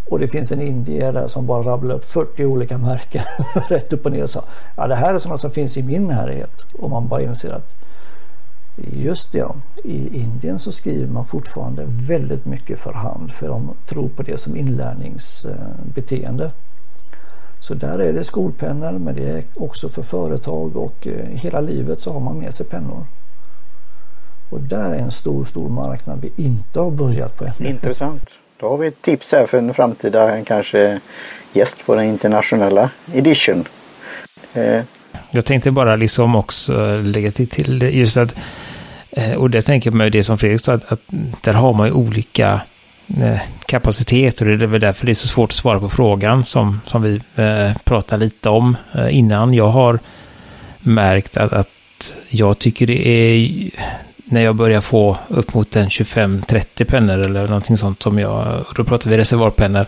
Och 0.09 0.19
det 0.19 0.27
finns 0.27 0.51
en 0.51 0.61
indier 0.61 1.13
där 1.13 1.27
som 1.27 1.45
bara 1.45 1.63
rabblar 1.63 1.95
upp 1.95 2.05
40 2.05 2.45
olika 2.45 2.77
märken 2.77 3.23
rätt 3.67 3.93
upp 3.93 4.05
och 4.05 4.11
ner 4.11 4.23
och 4.23 4.29
sa 4.29 4.43
ja 4.75 4.87
det 4.87 4.95
här 4.95 5.13
är 5.13 5.19
sådana 5.19 5.37
som 5.37 5.51
finns 5.51 5.77
i 5.77 5.83
min 5.83 6.07
närhet. 6.07 6.65
Och 6.79 6.89
man 6.89 7.07
bara 7.07 7.21
inser 7.21 7.53
att 7.53 7.75
just 8.77 9.31
det, 9.31 9.47
i 9.83 10.19
Indien 10.19 10.59
så 10.59 10.71
skriver 10.71 11.07
man 11.07 11.25
fortfarande 11.25 11.83
väldigt 11.87 12.45
mycket 12.45 12.79
för 12.79 12.93
hand 12.93 13.31
för 13.31 13.47
de 13.47 13.71
tror 13.85 14.09
på 14.09 14.23
det 14.23 14.37
som 14.37 14.57
inlärningsbeteende. 14.57 16.51
Så 17.59 17.73
där 17.73 17.99
är 17.99 18.13
det 18.13 18.23
skolpennor 18.23 18.91
men 18.91 19.15
det 19.15 19.29
är 19.29 19.43
också 19.55 19.89
för 19.89 20.01
företag 20.01 20.77
och 20.77 21.07
eh, 21.07 21.25
hela 21.25 21.61
livet 21.61 22.01
så 22.01 22.13
har 22.13 22.19
man 22.19 22.39
med 22.39 22.53
sig 22.53 22.65
pennor. 22.65 23.05
Och 24.49 24.59
där 24.59 24.91
är 24.91 24.99
en 24.99 25.11
stor, 25.11 25.45
stor 25.45 25.69
marknad 25.69 26.21
vi 26.21 26.43
inte 26.43 26.79
har 26.79 26.91
börjat 26.91 27.37
på 27.37 27.45
än. 27.45 27.65
Intressant. 27.65 28.29
Då 28.59 28.69
har 28.69 28.77
vi 28.77 28.87
ett 28.87 29.01
tips 29.01 29.31
här 29.31 29.45
för 29.45 29.57
en 29.57 29.73
framtida 29.73 30.43
kanske 30.45 30.99
gäst 31.53 31.85
på 31.85 31.95
den 31.95 32.05
internationella 32.05 32.89
edition. 33.13 33.65
Eh. 34.53 34.81
Jag 35.31 35.45
tänkte 35.45 35.71
bara 35.71 35.95
liksom 35.95 36.35
också 36.35 36.97
lägga 36.97 37.31
till, 37.31 37.49
till 37.49 37.81
just 37.81 38.17
att 38.17 38.35
eh, 39.11 39.33
och 39.33 39.49
det 39.49 39.61
tänker 39.61 39.89
jag 39.89 39.95
med 39.95 40.11
det 40.11 40.23
som 40.23 40.37
Fredrik 40.37 40.65
sa, 40.65 40.73
att, 40.73 40.91
att 40.91 41.01
där 41.41 41.53
har 41.53 41.73
man 41.73 41.87
ju 41.87 41.93
olika 41.93 42.53
eh, 42.53 42.59
Eh, 43.21 43.39
kapacitet 43.65 44.41
och 44.41 44.47
det 44.47 44.53
är 44.53 44.67
väl 44.67 44.81
därför 44.81 45.05
det 45.05 45.11
är 45.11 45.13
så 45.13 45.27
svårt 45.27 45.49
att 45.49 45.55
svara 45.55 45.79
på 45.79 45.89
frågan 45.89 46.43
som, 46.43 46.81
som 46.85 47.01
vi 47.01 47.21
eh, 47.35 47.77
pratade 47.83 48.25
lite 48.25 48.49
om 48.49 48.77
eh, 48.93 49.17
innan. 49.17 49.53
Jag 49.53 49.67
har 49.69 49.99
märkt 50.79 51.37
att, 51.37 51.53
att 51.53 51.67
jag 52.29 52.59
tycker 52.59 52.87
det 52.87 53.07
är 53.07 53.49
när 54.29 54.41
jag 54.41 54.55
börjar 54.55 54.81
få 54.81 55.17
upp 55.27 55.53
mot 55.53 55.75
en 55.75 55.87
25-30 55.87 56.83
pennor 56.83 57.19
eller 57.19 57.47
någonting 57.47 57.77
sånt 57.77 58.01
som 58.01 58.19
jag, 58.19 58.65
då 58.75 58.83
pratar 58.83 59.09
vi 59.09 59.17
reservoarpennor. 59.17 59.85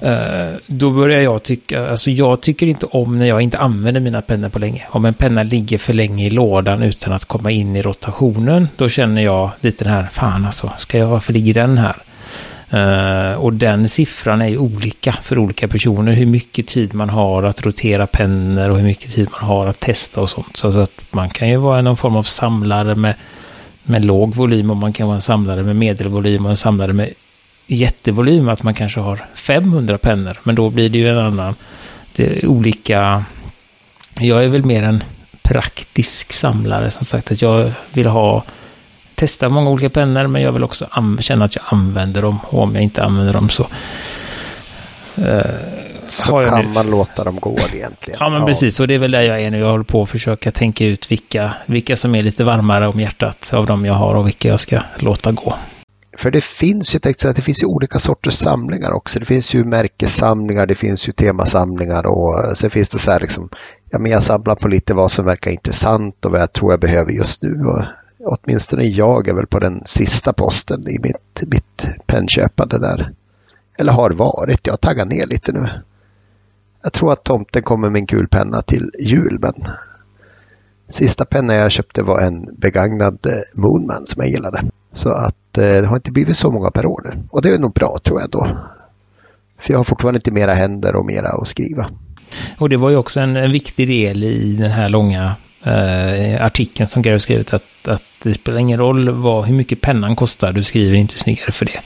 Eh, 0.00 0.58
då 0.66 0.90
börjar 0.90 1.20
jag 1.20 1.42
tycka, 1.42 1.90
alltså 1.90 2.10
jag 2.10 2.40
tycker 2.40 2.66
inte 2.66 2.86
om 2.86 3.18
när 3.18 3.26
jag 3.26 3.40
inte 3.42 3.58
använder 3.58 4.00
mina 4.00 4.22
pennor 4.22 4.48
på 4.48 4.58
länge. 4.58 4.82
Om 4.90 5.04
en 5.04 5.14
penna 5.14 5.42
ligger 5.42 5.78
för 5.78 5.92
länge 5.92 6.26
i 6.26 6.30
lådan 6.30 6.82
utan 6.82 7.12
att 7.12 7.24
komma 7.24 7.50
in 7.50 7.76
i 7.76 7.82
rotationen, 7.82 8.68
då 8.76 8.88
känner 8.88 9.22
jag 9.22 9.50
lite 9.60 9.84
den 9.84 9.92
här, 9.92 10.08
fan 10.12 10.46
alltså, 10.46 10.72
ska 10.78 10.98
jag, 10.98 11.06
varför 11.06 11.32
ligger 11.32 11.54
den 11.54 11.78
här? 11.78 11.96
Uh, 12.74 13.34
och 13.34 13.52
den 13.52 13.88
siffran 13.88 14.42
är 14.42 14.48
ju 14.48 14.58
olika 14.58 15.12
för 15.22 15.38
olika 15.38 15.68
personer. 15.68 16.12
Hur 16.12 16.26
mycket 16.26 16.66
tid 16.66 16.94
man 16.94 17.10
har 17.10 17.42
att 17.42 17.62
rotera 17.62 18.06
pennor 18.06 18.70
och 18.70 18.76
hur 18.76 18.84
mycket 18.84 19.12
tid 19.12 19.28
man 19.30 19.48
har 19.48 19.66
att 19.66 19.80
testa 19.80 20.20
och 20.20 20.30
sånt. 20.30 20.56
Så 20.56 20.78
att 20.78 21.02
man 21.10 21.30
kan 21.30 21.48
ju 21.48 21.56
vara 21.56 21.82
någon 21.82 21.96
form 21.96 22.16
av 22.16 22.22
samlare 22.22 22.94
med 22.94 23.14
med 23.84 24.04
låg 24.04 24.34
volym 24.34 24.70
och 24.70 24.76
man 24.76 24.92
kan 24.92 25.06
vara 25.06 25.14
en 25.14 25.20
samlare 25.20 25.62
med 25.62 25.76
medelvolym 25.76 26.44
och 26.44 26.50
en 26.50 26.56
samlare 26.56 26.92
med 26.92 27.12
jättevolym. 27.66 28.48
Att 28.48 28.62
man 28.62 28.74
kanske 28.74 29.00
har 29.00 29.26
500 29.34 29.98
pennor. 29.98 30.38
Men 30.42 30.54
då 30.54 30.70
blir 30.70 30.88
det 30.88 30.98
ju 30.98 31.08
en 31.08 31.18
annan. 31.18 31.54
Det 32.16 32.26
är 32.26 32.46
olika. 32.46 33.24
Jag 34.20 34.44
är 34.44 34.48
väl 34.48 34.64
mer 34.64 34.82
en 34.82 35.04
praktisk 35.42 36.32
samlare. 36.32 36.90
Som 36.90 37.06
sagt 37.06 37.32
att 37.32 37.42
jag 37.42 37.72
vill 37.92 38.06
ha 38.06 38.44
testa 39.24 39.48
många 39.48 39.70
olika 39.70 39.90
pennor. 39.90 40.26
Men 40.26 40.42
jag 40.42 40.52
vill 40.52 40.64
också 40.64 40.86
känna 41.20 41.44
att 41.44 41.56
jag 41.56 41.64
använder 41.68 42.22
dem. 42.22 42.38
Och 42.50 42.62
om 42.62 42.74
jag 42.74 42.84
inte 42.84 43.02
använder 43.02 43.32
dem 43.32 43.48
så 43.48 43.66
uh, 45.18 45.40
så 46.06 46.44
kan 46.44 46.72
man 46.72 46.90
låta 46.90 47.24
dem 47.24 47.38
gå 47.40 47.58
egentligen. 47.74 48.18
Ja, 48.20 48.30
men 48.30 48.40
ja. 48.40 48.46
precis. 48.46 48.80
Och 48.80 48.88
det 48.88 48.94
är 48.94 48.98
väl 48.98 49.10
där 49.10 49.22
jag 49.22 49.42
är 49.42 49.50
nu. 49.50 49.58
Jag 49.58 49.70
håller 49.70 49.84
på 49.84 50.02
att 50.02 50.08
försöka 50.08 50.50
tänka 50.50 50.84
ut 50.84 51.10
vilka, 51.10 51.54
vilka 51.66 51.96
som 51.96 52.14
är 52.14 52.22
lite 52.22 52.44
varmare 52.44 52.88
om 52.88 53.00
hjärtat 53.00 53.50
av 53.52 53.66
de 53.66 53.84
jag 53.84 53.94
har 53.94 54.14
och 54.14 54.26
vilka 54.26 54.48
jag 54.48 54.60
ska 54.60 54.80
låta 54.98 55.32
gå. 55.32 55.54
För 56.18 56.30
det 56.30 56.44
finns 56.44 56.94
ju, 56.94 56.98
tänkte 56.98 57.32
det 57.32 57.42
finns 57.42 57.62
ju 57.62 57.66
olika 57.66 57.98
sorters 57.98 58.34
samlingar 58.34 58.92
också. 58.92 59.18
Det 59.18 59.26
finns 59.26 59.54
ju 59.54 59.64
märkessamlingar, 59.64 60.66
det 60.66 60.74
finns 60.74 61.08
ju 61.08 61.12
temasamlingar 61.12 62.06
och 62.06 62.56
sen 62.56 62.70
finns 62.70 62.88
det 62.88 62.98
så 62.98 63.10
här 63.10 63.20
liksom, 63.20 63.48
ja 63.90 63.98
men 63.98 64.12
jag 64.12 64.22
samlar 64.22 64.54
på 64.54 64.68
lite 64.68 64.94
vad 64.94 65.12
som 65.12 65.24
verkar 65.24 65.50
intressant 65.50 66.24
och 66.24 66.32
vad 66.32 66.40
jag 66.40 66.52
tror 66.52 66.72
jag 66.72 66.80
behöver 66.80 67.12
just 67.12 67.42
nu. 67.42 67.64
Och 67.64 67.82
åtminstone 68.24 68.84
jag 68.84 69.28
är 69.28 69.34
väl 69.34 69.46
på 69.46 69.58
den 69.58 69.82
sista 69.84 70.32
posten 70.32 70.88
i 70.88 70.98
mitt, 70.98 71.42
mitt 71.46 71.86
pennköpande 72.06 72.78
där. 72.78 73.12
Eller 73.78 73.92
har 73.92 74.10
varit, 74.10 74.66
jag 74.66 74.80
taggar 74.80 75.04
ner 75.04 75.26
lite 75.26 75.52
nu. 75.52 75.68
Jag 76.82 76.92
tror 76.92 77.12
att 77.12 77.24
tomten 77.24 77.62
kommer 77.62 77.90
med 77.90 78.00
en 78.00 78.06
kul 78.06 78.28
penna 78.28 78.62
till 78.62 78.90
jul, 78.98 79.38
men 79.40 79.54
sista 80.88 81.24
pennan 81.24 81.56
jag 81.56 81.72
köpte 81.72 82.02
var 82.02 82.20
en 82.20 82.54
begagnad 82.58 83.26
eh, 83.26 83.32
Moonman 83.54 84.06
som 84.06 84.22
jag 84.22 84.30
gillade. 84.30 84.62
Så 84.92 85.10
att 85.10 85.58
eh, 85.58 85.62
det 85.62 85.86
har 85.86 85.96
inte 85.96 86.12
blivit 86.12 86.36
så 86.36 86.50
många 86.50 86.70
per 86.70 86.86
år 86.86 87.00
nu. 87.04 87.22
Och 87.30 87.42
det 87.42 87.48
är 87.48 87.58
nog 87.58 87.72
bra 87.72 87.98
tror 88.04 88.20
jag 88.20 88.30
då. 88.30 88.58
För 89.58 89.72
jag 89.72 89.78
har 89.78 89.84
fortfarande 89.84 90.18
inte 90.18 90.30
mera 90.30 90.52
händer 90.52 90.96
och 90.96 91.06
mera 91.06 91.28
att 91.28 91.48
skriva. 91.48 91.90
Och 92.58 92.68
det 92.68 92.76
var 92.76 92.90
ju 92.90 92.96
också 92.96 93.20
en, 93.20 93.36
en 93.36 93.52
viktig 93.52 93.88
del 93.88 94.24
i 94.24 94.56
den 94.56 94.70
här 94.70 94.88
långa 94.88 95.36
eh, 95.64 96.44
artikeln 96.46 96.86
som 96.86 97.02
Gary 97.02 97.20
skrivit 97.20 97.54
att, 97.54 97.88
att 97.88 98.02
det 98.22 98.34
spelar 98.34 98.58
ingen 98.58 98.78
roll 98.78 99.10
vad, 99.10 99.44
hur 99.44 99.54
mycket 99.54 99.80
pennan 99.80 100.16
kostar, 100.16 100.52
du 100.52 100.62
skriver 100.62 100.96
inte 100.96 101.18
snyggare 101.18 101.52
för 101.52 101.64
det. 101.66 101.80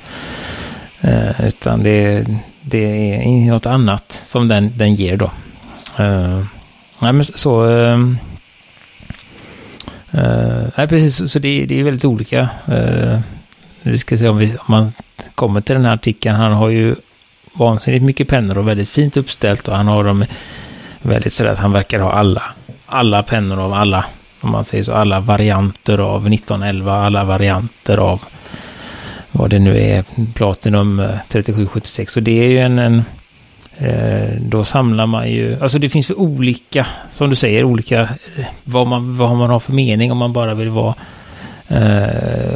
Eh, 1.00 1.46
utan 1.46 1.82
det, 1.82 2.26
det 2.60 3.14
är 3.24 3.50
något 3.50 3.66
annat 3.66 4.22
som 4.26 4.48
den, 4.48 4.72
den 4.76 4.94
ger 4.94 5.16
då. 5.16 5.30
Eh, 5.96 6.44
nej, 7.00 7.12
men 7.12 7.24
så... 7.24 7.66
Uh, 10.12 10.68
nej, 10.76 10.88
precis. 10.88 11.32
Så 11.32 11.38
det, 11.38 11.66
det 11.66 11.80
är 11.80 11.84
väldigt 11.84 12.04
olika. 12.04 12.48
Uh, 12.68 13.18
vi 13.82 13.98
ska 13.98 14.18
se 14.18 14.28
om, 14.28 14.38
vi, 14.38 14.46
om 14.46 14.64
man 14.66 14.92
kommer 15.34 15.60
till 15.60 15.74
den 15.74 15.84
här 15.84 15.94
artikeln. 15.94 16.36
Han 16.36 16.52
har 16.52 16.68
ju 16.68 16.94
vansinnigt 17.52 18.04
mycket 18.04 18.28
pennor 18.28 18.58
och 18.58 18.68
väldigt 18.68 18.88
fint 18.88 19.16
uppställt 19.16 19.68
och 19.68 19.76
han 19.76 19.86
har 19.86 20.04
dem 20.04 20.24
väldigt 21.02 21.32
sådär 21.32 21.50
att 21.50 21.58
han 21.58 21.72
verkar 21.72 21.98
ha 21.98 22.12
alla, 22.12 22.42
alla 22.88 23.22
pennor 23.22 23.60
av 23.60 23.72
alla, 23.72 24.04
om 24.40 24.50
man 24.50 24.64
säger 24.64 24.84
så, 24.84 24.92
alla 24.92 25.20
varianter 25.20 25.98
av 25.98 26.26
1911, 26.32 26.94
alla 26.94 27.24
varianter 27.24 27.96
av 27.96 28.22
vad 29.32 29.50
det 29.50 29.58
nu 29.58 29.78
är, 29.78 30.04
Platinum 30.34 31.00
eh, 31.00 31.10
3776. 31.28 32.16
Och 32.16 32.22
det 32.22 32.44
är 32.44 32.48
ju 32.48 32.58
en, 32.58 32.78
en 32.78 33.04
eh, 33.76 34.40
då 34.40 34.64
samlar 34.64 35.06
man 35.06 35.30
ju, 35.30 35.62
alltså 35.62 35.78
det 35.78 35.88
finns 35.88 36.10
ju 36.10 36.14
olika, 36.14 36.86
som 37.10 37.30
du 37.30 37.36
säger, 37.36 37.64
olika, 37.64 38.00
eh, 38.00 38.46
vad 38.64 38.86
man, 38.86 39.16
vad 39.16 39.36
man 39.36 39.50
har 39.50 39.60
för 39.60 39.72
mening 39.72 40.12
om 40.12 40.18
man 40.18 40.32
bara 40.32 40.54
vill 40.54 40.68
vara. 40.70 40.94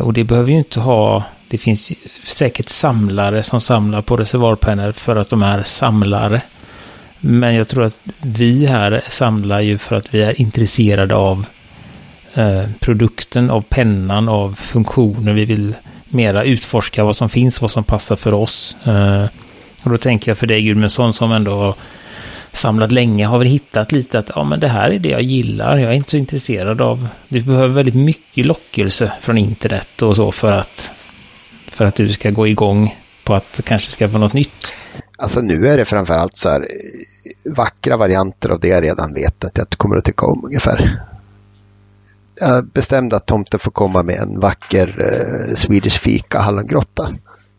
Och 0.01 0.13
det 0.13 0.25
behöver 0.25 0.51
ju 0.51 0.59
inte 0.59 0.81
ha, 0.81 1.25
det 1.49 1.59
finns 1.59 1.93
säkert 2.25 2.69
samlare 2.69 3.43
som 3.43 3.61
samlar 3.61 4.03
på 4.03 4.17
reservoarpennor 4.17 4.93
för 4.93 5.17
att 5.17 5.29
de 5.29 5.43
är 5.43 5.63
samlare. 5.63 6.43
Men 7.25 7.55
jag 7.55 7.69
tror 7.69 7.85
att 7.85 7.99
vi 8.21 8.67
här 8.67 9.05
samlar 9.09 9.61
ju 9.61 9.79
för 9.79 9.97
att 9.97 10.15
vi 10.15 10.23
är 10.23 10.41
intresserade 10.41 11.15
av 11.15 11.47
eh, 12.35 12.65
produkten, 12.81 13.51
av 13.51 13.61
pennan, 13.69 14.29
av 14.29 14.55
funktioner 14.55 15.33
vi 15.33 15.45
vill 15.45 15.75
mera 16.09 16.45
utforska 16.45 17.05
vad 17.05 17.17
som 17.17 17.29
finns, 17.29 17.63
vad 17.63 17.71
som 17.71 17.85
passar 17.85 18.17
för 18.17 18.35
oss. 18.35 18.77
Eh, 18.85 19.25
och 19.83 19.91
då 19.91 19.97
tänker 19.97 20.31
jag 20.31 20.39
för 20.39 20.47
dig 20.47 20.63
Gudmundsson 20.63 21.15
som 21.15 21.33
ändå 21.33 21.53
har 21.53 21.75
samlat 22.53 22.93
länge 22.93 23.27
har 23.27 23.39
väl 23.39 23.49
hittat 23.49 23.93
lite 23.93 24.19
att 24.19 24.31
ja 24.35 24.45
men 24.45 24.61
det 24.61 24.69
här 24.69 24.91
är 24.91 24.99
det 24.99 25.09
jag 25.09 25.23
gillar. 25.23 25.79
Jag 25.79 25.93
är 25.93 25.97
inte 25.97 26.11
så 26.11 26.17
intresserad 26.17 26.81
av. 26.81 27.09
Du 27.29 27.41
behöver 27.41 27.69
väldigt 27.69 27.95
mycket 27.95 28.47
lockelse 28.47 29.13
från 29.21 29.39
internet 29.39 30.03
och 30.03 30.17
så 30.17 30.33
för 30.33 30.53
att 30.53 30.91
för 31.67 31.85
att 31.85 31.95
du 31.95 32.13
ska 32.13 32.31
gå 32.31 32.47
igång 32.49 32.97
på 33.25 33.35
att 33.35 33.61
kanske 33.65 33.91
skaffa 33.91 34.19
något 34.19 34.33
nytt. 34.33 34.75
Alltså 35.23 35.41
nu 35.41 35.69
är 35.69 35.77
det 35.77 35.85
framförallt 35.85 36.37
så 36.37 36.49
här 36.49 36.61
eh, 36.61 37.53
vackra 37.53 37.97
varianter 37.97 38.49
av 38.49 38.61
det 38.61 38.69
jag 38.69 38.83
redan 38.83 39.15
vet 39.15 39.45
att 39.45 39.59
jag 39.59 39.69
kommer 39.71 39.97
att 39.97 40.05
tycka 40.05 40.27
om 40.27 40.45
ungefär 40.45 41.03
jag 42.41 42.67
bestämde 42.67 43.17
att 43.17 43.27
tomten 43.27 43.61
får 43.61 43.71
komma 43.71 44.03
med 44.03 44.17
en 44.17 44.41
vacker 44.41 45.01
eh, 45.01 45.55
Swedish 45.55 45.99
fika 46.01 46.39
hallongrotta. 46.39 47.13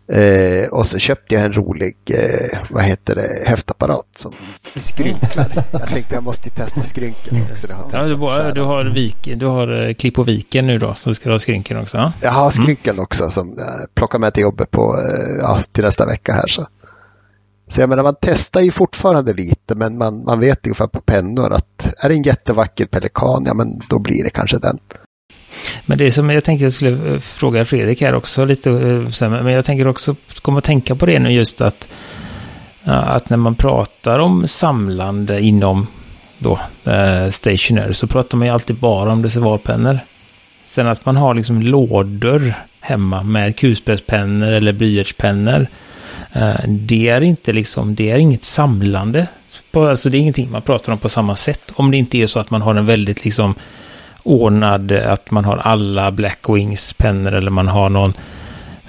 Eh, 0.08 0.68
och 0.72 0.88
så 0.88 0.98
köpte 0.98 1.36
jag 1.36 1.44
en 1.44 1.54
rolig, 1.54 1.96
eh, 2.06 2.60
vad 2.70 2.84
heter 2.84 3.16
det, 3.16 3.44
häftapparat 3.46 4.08
som 4.18 4.34
skrynklar. 4.76 5.64
jag 5.72 5.90
tänkte 5.90 6.16
jag 6.16 6.24
måste 6.24 6.50
testa 6.50 6.84
skrynkeln. 6.84 7.46
Så 7.56 7.68
det 7.68 7.74
har 7.74 7.90
Ja, 7.94 8.06
du, 8.06 8.16
har, 8.16 8.52
du 8.52 8.62
har, 8.62 8.86
vik, 8.86 9.30
du 9.36 9.46
har 9.46 9.88
eh, 9.88 9.94
klipp 9.94 10.16
på 10.16 10.24
viken 10.24 10.68
nu 10.68 10.80
då, 10.80 10.94
så 10.94 11.10
du 11.10 11.16
ska 11.16 11.32
ha 11.32 11.40
skrynkeln 11.40 11.80
också? 11.80 11.98
Ja? 11.98 12.14
Jag 12.22 12.32
har 12.32 12.52
skrynkeln 12.52 13.00
också 13.00 13.30
som 13.30 13.56
jag 13.58 13.96
plockar 13.96 14.20
med 14.20 14.34
till 14.34 14.44
jobbet 14.44 14.72
på, 14.72 15.00
eh, 15.00 15.36
ja, 15.42 15.60
till 15.72 15.84
nästa 15.84 16.06
vecka 16.06 16.34
här. 16.34 16.48
Så. 16.48 16.68
Så 17.74 17.82
jag 17.82 17.90
menar, 17.90 18.04
man 18.04 18.16
testar 18.22 18.62
ju 18.62 18.72
fortfarande 18.72 19.34
lite, 19.34 19.76
men 19.76 19.98
man, 19.98 20.24
man 20.24 20.40
vet 20.40 20.68
ungefär 20.68 20.88
på 20.88 21.02
pennor 21.02 21.54
att 21.54 21.96
är 22.00 22.10
det 22.10 22.16
en 22.16 22.24
jättevacker 22.24 22.86
pelikan, 22.86 23.44
ja 23.46 23.54
men 23.54 23.80
då 23.90 24.00
blir 24.00 24.24
det 24.24 24.30
kanske 24.30 24.58
den. 24.58 24.80
Men 25.86 25.98
det 25.98 26.12
som 26.12 26.30
jag 26.30 26.44
tänkte 26.44 26.64
jag 26.64 26.74
skulle 26.74 27.14
eh, 27.14 27.20
fråga 27.20 27.66
Fredrik 27.66 28.02
här 28.02 28.16
också 28.16 28.46
lite, 28.46 28.70
eh, 28.70 29.30
men 29.30 29.48
jag 29.48 29.66
tänker 29.66 29.88
också 29.88 30.16
komma 30.42 30.58
att 30.58 30.64
tänka 30.64 30.96
på 30.96 31.06
det 31.06 31.20
nu 31.20 31.32
just 31.32 31.62
att, 31.62 31.88
att 32.84 33.30
när 33.30 33.38
man 33.38 33.56
pratar 33.56 34.20
om 34.20 34.48
samlande 34.48 35.42
inom 35.42 35.88
då 36.38 36.60
eh, 36.84 37.30
stationary 37.30 37.94
så 37.94 38.08
pratar 38.08 38.38
man 38.38 38.48
ju 38.48 38.54
alltid 38.54 38.76
bara 38.76 39.12
om 39.12 39.24
reservoarpennor. 39.24 40.00
Sen 40.66 40.88
att 40.88 41.06
man 41.06 41.18
har 41.18 41.34
liksom 41.34 41.62
lådor 41.62 42.54
hemma 42.80 43.24
med 43.24 43.58
kulspetspennor 43.58 44.52
eller 44.52 44.74
blyertspennor. 44.74 45.68
Eh, 46.34 46.68
det 46.68 47.10
är 47.10 47.22
inte 47.22 47.54
liksom, 47.54 47.96
det 47.96 48.12
är 48.12 48.18
inget 48.18 48.44
samlande. 48.44 49.28
Alltså 49.74 50.10
det 50.10 50.18
är 50.18 50.20
ingenting 50.20 50.52
man 50.52 50.62
pratar 50.62 50.94
om 50.94 51.00
på 51.00 51.10
samma 51.10 51.36
sätt. 51.36 51.72
Om 51.76 51.92
det 51.92 51.98
inte 51.98 52.18
är 52.18 52.28
så 52.28 52.40
att 52.40 52.52
man 52.52 52.62
har 52.62 52.76
en 52.76 52.86
väldigt 52.86 53.26
liksom 53.26 53.56
ordnad, 54.24 54.92
att 54.92 55.32
man 55.32 55.46
har 55.46 55.58
alla 55.58 56.12
Black 56.12 56.50
Wings 56.50 56.94
pennor 56.94 57.34
eller 57.34 57.52
man 57.52 57.68
har 57.68 57.90
någon 57.90 58.14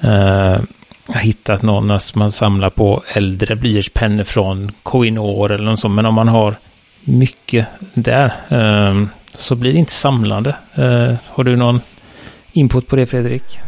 eh, 0.01 0.59
jag 1.07 1.15
har 1.15 1.21
hittat 1.21 1.63
någon 1.63 1.91
att 1.91 2.15
man 2.15 2.33
samlar 2.33 2.71
på 2.71 3.03
äldre 3.13 3.57
blyertspennor 3.57 4.25
från 4.25 4.73
Coinor 4.83 5.53
eller 5.53 5.65
något 5.65 5.81
sånt. 5.81 5.95
Men 5.95 6.07
om 6.07 6.15
man 6.15 6.29
har 6.29 6.57
mycket 7.01 7.67
där 7.95 8.33
eh, 8.49 9.05
så 9.33 9.55
blir 9.55 9.73
det 9.73 9.79
inte 9.79 9.93
samlande. 9.93 10.57
Eh, 10.75 11.15
har 11.27 11.45
du 11.45 11.57
någon 11.57 11.81
input 12.53 12.89
på 12.89 12.97
det 12.97 13.07
Fredrik? 13.07 13.59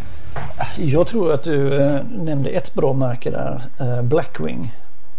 Jag 0.76 1.06
tror 1.06 1.32
att 1.32 1.44
du 1.44 1.82
eh, 1.82 2.02
nämnde 2.04 2.50
ett 2.50 2.74
bra 2.74 2.92
märke 2.92 3.30
där, 3.30 3.62
eh, 3.80 4.02
Blackwing. 4.02 4.74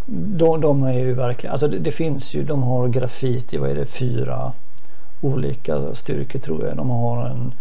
De, 0.05 0.61
de, 0.61 0.83
är 0.83 0.93
ju 0.93 1.13
verkligen, 1.13 1.51
alltså 1.51 1.67
det, 1.67 1.79
det, 1.79 1.91
finns 1.91 2.33
ju, 2.33 2.43
de 2.43 2.63
har 2.63 2.87
grafit 2.87 3.53
i 3.53 3.57
vad 3.57 3.69
är 3.69 3.75
det, 3.75 3.85
fyra 3.85 4.51
olika 5.21 5.95
styrkor 5.95 6.39
tror 6.39 6.65
jag. 6.65 6.77
De 6.77 6.89
har 6.89 7.25
en 7.25 7.53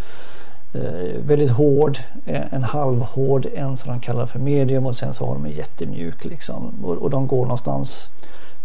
eh, 0.75 1.21
väldigt 1.21 1.51
hård, 1.51 1.99
eh, 2.27 2.55
en 2.55 2.65
halvhård, 2.65 3.47
en 3.55 3.77
som 3.77 3.91
de 3.91 4.01
kallar 4.01 4.27
för 4.27 4.39
medium 4.39 4.87
och 4.87 4.97
sen 4.97 5.15
så 5.15 5.27
har 5.27 5.35
de 5.35 5.45
en 5.45 5.53
jättemjuk 5.53 6.25
liksom. 6.25 6.85
Och, 6.85 6.97
och 6.97 7.11
de 7.11 7.27
går 7.27 7.43
någonstans 7.43 8.09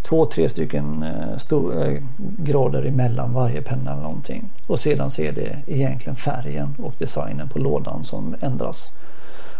två, 0.02 0.26
tre 0.26 0.50
stycken 0.50 1.04
eh, 1.04 1.38
stor, 1.38 1.88
eh, 1.88 2.02
grader 2.18 2.86
emellan 2.86 3.34
varje 3.34 3.62
penna 3.62 3.92
eller 3.92 4.02
någonting. 4.02 4.50
Och 4.68 4.80
sedan 4.80 5.12
så 5.12 5.22
är 5.22 5.32
det 5.32 5.58
egentligen 5.68 6.16
färgen 6.16 6.76
och 6.84 6.94
designen 6.98 7.50
på 7.50 7.60
lådan 7.60 8.04
som 8.04 8.36
ändras. 8.42 8.92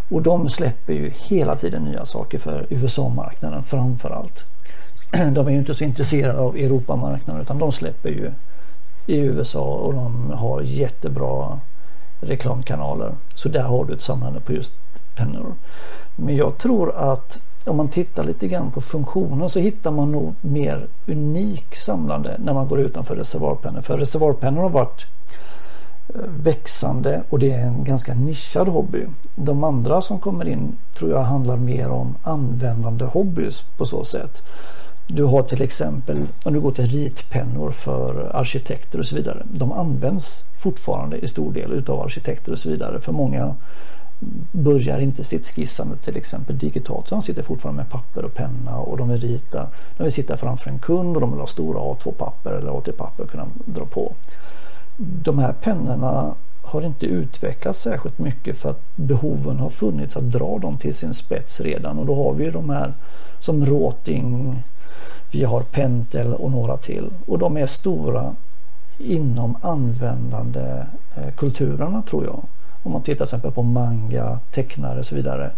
Och 0.10 0.22
de 0.22 0.50
släpper 0.50 0.94
ju 0.94 1.12
hela 1.16 1.56
tiden 1.56 1.84
nya 1.84 2.06
saker 2.06 2.38
för 2.38 2.66
USA-marknaden 2.70 3.64
framförallt. 3.64 4.46
De 5.34 5.48
är 5.48 5.52
ju 5.52 5.58
inte 5.58 5.76
så 5.76 5.84
intresserade 5.84 6.40
av 6.40 6.56
Europamarknaden 6.56 7.42
utan 7.42 7.60
de 7.60 7.72
släpper 7.72 8.10
ju 8.10 8.32
i 9.08 9.18
USA 9.18 9.64
och 9.64 9.94
de 9.94 10.32
har 10.32 10.62
jättebra 10.62 11.60
reklamkanaler. 12.22 13.16
Så 13.36 13.50
där 13.50 13.64
har 13.64 13.86
du 13.86 13.94
ett 13.94 14.02
samlande 14.02 14.40
på 14.40 14.54
just 14.54 14.74
pennor. 15.16 15.54
Men 16.16 16.36
jag 16.36 16.58
tror 16.58 16.96
att 16.96 17.42
om 17.66 17.78
man 17.78 17.88
tittar 17.88 18.24
lite 18.24 18.48
grann 18.48 18.72
på 18.72 18.82
funktionen 18.82 19.50
så 19.50 19.60
hittar 19.60 19.92
man 19.92 20.12
nog 20.12 20.36
mer 20.42 20.88
unik 21.08 21.76
samlande 21.76 22.38
när 22.40 22.54
man 22.54 22.68
går 22.68 22.80
utanför 22.80 23.16
reservoarpennor. 23.16 23.82
För 23.82 23.98
reservoarpennor 23.98 24.62
har 24.62 24.70
varit 24.70 25.06
eh, 26.16 26.22
växande 26.44 27.24
och 27.30 27.40
det 27.40 27.52
är 27.52 27.66
en 27.66 27.84
ganska 27.84 28.14
nischad 28.14 28.68
hobby. 28.68 29.06
De 29.36 29.64
andra 29.64 30.02
som 30.02 30.20
kommer 30.20 30.48
in 30.48 30.78
tror 30.98 31.12
jag 31.12 31.24
handlar 31.24 31.58
mer 31.58 31.90
om 31.90 32.16
användande 32.24 33.06
hobbys 33.06 33.64
på 33.78 33.86
så 33.86 34.04
sätt. 34.04 34.42
Du 35.08 35.24
har 35.24 35.44
till 35.44 35.62
exempel 35.62 36.28
om 36.46 36.54
du 36.54 36.60
går 36.60 36.72
till 36.72 36.88
ritpennor 36.88 37.72
för 37.72 38.36
arkitekter 38.36 39.00
och 39.00 39.06
så 39.06 39.16
vidare. 39.16 39.44
De 39.46 39.72
används 39.72 40.44
fortfarande 40.64 41.18
i 41.18 41.28
stor 41.28 41.54
del 41.54 41.72
utav 41.72 42.02
arkitekter 42.02 42.52
och 42.52 42.58
så 42.58 42.70
vidare. 42.70 43.00
För 43.00 43.12
många 43.12 43.56
börjar 44.52 45.00
inte 45.00 45.24
sitt 45.24 45.46
skissande 45.46 45.98
till 45.98 46.18
exempel 46.18 46.58
digitalt. 46.58 47.10
de 47.10 47.22
sitter 47.22 47.44
fortfarande 47.44 47.82
med 47.82 47.92
papper 47.92 48.26
och 48.26 48.34
penna 48.34 48.78
och 48.78 48.98
de 48.98 49.10
vill 49.10 49.22
rita. 49.22 49.68
De 49.98 50.04
vill 50.04 50.12
sitta 50.12 50.38
framför 50.38 50.70
en 50.70 50.80
kund 50.80 51.16
och 51.16 51.22
de 51.22 51.32
vill 51.32 51.40
ha 51.40 51.48
stora 51.48 51.80
A2-papper 51.80 52.52
eller 52.52 52.72
A3-papper 52.72 53.24
att 53.24 53.32
kunna 53.32 53.48
dra 53.66 53.86
på. 53.86 54.14
De 54.98 55.40
här 55.40 55.54
pennorna 55.54 56.34
har 56.62 56.82
inte 56.82 57.06
utvecklats 57.06 57.82
särskilt 57.82 58.20
mycket 58.20 58.58
för 58.58 58.70
att 58.70 58.82
behoven 58.96 59.60
har 59.60 59.70
funnits 59.70 60.18
att 60.18 60.32
dra 60.32 60.58
dem 60.58 60.78
till 60.78 60.96
sin 60.96 61.14
spets 61.14 61.60
redan 61.60 62.00
och 62.00 62.06
då 62.06 62.16
har 62.16 62.34
vi 62.34 62.44
ju 62.44 62.52
de 62.52 62.70
här 62.70 62.94
som 63.40 63.66
Råting 63.66 64.60
vi 65.32 65.44
har 65.44 65.62
Pentel 65.62 66.34
och 66.34 66.52
några 66.52 66.78
till 66.78 67.10
och 67.26 67.40
de 67.40 67.58
är 67.58 67.66
stora 67.66 68.36
inom 68.98 69.58
användande 69.62 70.86
eh, 71.16 71.34
kulturerna 71.36 72.02
tror 72.02 72.26
jag. 72.26 72.44
Om 72.84 72.92
man 72.92 73.02
tittar 73.02 73.16
till 73.16 73.24
exempel 73.24 73.52
på 73.52 73.64
manga, 73.64 74.40
tecknare 74.52 75.00
och 75.00 75.06
så 75.06 75.16
vidare. 75.16 75.52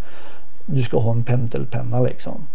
Du 0.65 0.81
ska 0.81 0.99
ha 0.99 1.11
en 1.11 1.23
pentelpenna 1.23 1.99
liksom. 1.99 2.47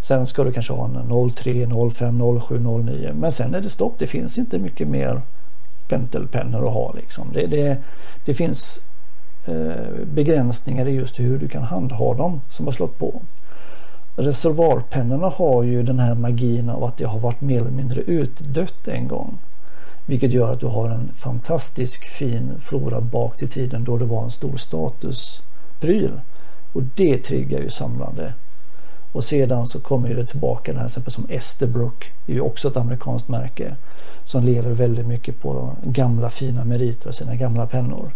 Sen 0.00 0.26
ska 0.26 0.44
du 0.44 0.52
kanske 0.52 0.72
ha 0.72 0.84
en 0.84 1.30
03, 1.34 1.68
05, 1.92 2.40
07, 2.40 2.58
09. 2.58 3.12
Men 3.14 3.32
sen 3.32 3.54
är 3.54 3.60
det 3.60 3.70
stopp. 3.70 3.94
Det 3.98 4.06
finns 4.06 4.38
inte 4.38 4.58
mycket 4.58 4.88
mer 4.88 5.20
pentelpennor 5.88 6.66
att 6.66 6.72
ha 6.72 6.92
liksom. 6.92 7.26
Det, 7.32 7.46
det, 7.46 7.76
det 8.24 8.34
finns 8.34 8.78
eh, 9.46 10.04
begränsningar 10.14 10.88
i 10.88 10.90
just 10.90 11.20
hur 11.20 11.38
du 11.38 11.48
kan 11.48 11.62
handha 11.62 12.14
dem 12.14 12.40
som 12.50 12.66
har 12.66 12.72
slått 12.72 12.98
på. 12.98 13.22
Reservoarpennorna 14.16 15.28
har 15.28 15.62
ju 15.62 15.82
den 15.82 15.98
här 15.98 16.14
magin 16.14 16.70
av 16.70 16.84
att 16.84 16.96
det 16.96 17.04
har 17.04 17.18
varit 17.18 17.40
mer 17.40 17.60
eller 17.60 17.70
mindre 17.70 18.00
utdött 18.00 18.88
en 18.88 19.08
gång. 19.08 19.38
Vilket 20.06 20.32
gör 20.32 20.52
att 20.52 20.60
du 20.60 20.66
har 20.66 20.88
en 20.88 21.12
fantastisk 21.14 22.04
fin 22.04 22.54
flora 22.60 23.00
bak 23.00 23.36
till 23.36 23.48
tiden 23.48 23.84
då 23.84 23.96
det 23.96 24.04
var 24.04 24.24
en 24.24 24.30
stor 24.30 24.56
statuspryl. 24.56 26.20
Och 26.72 26.82
det 26.82 27.18
triggar 27.18 27.60
ju 27.60 27.70
samlande. 27.70 28.32
Och 29.12 29.24
sedan 29.24 29.66
så 29.66 29.80
kommer 29.80 30.14
det 30.14 30.26
tillbaka 30.26 30.72
det 30.72 30.78
här 30.78 30.86
exempel 30.86 31.12
som 31.12 31.26
Esterbrook. 31.30 32.12
Det 32.26 32.32
är 32.32 32.36
ju 32.36 32.40
också 32.40 32.68
ett 32.68 32.76
amerikanskt 32.76 33.28
märke. 33.28 33.76
Som 34.24 34.44
lever 34.44 34.70
väldigt 34.70 35.06
mycket 35.06 35.40
på 35.40 35.76
gamla 35.84 36.30
fina 36.30 36.64
meriter 36.64 37.08
och 37.08 37.14
sina 37.14 37.34
gamla 37.34 37.66
pennor. 37.66 38.10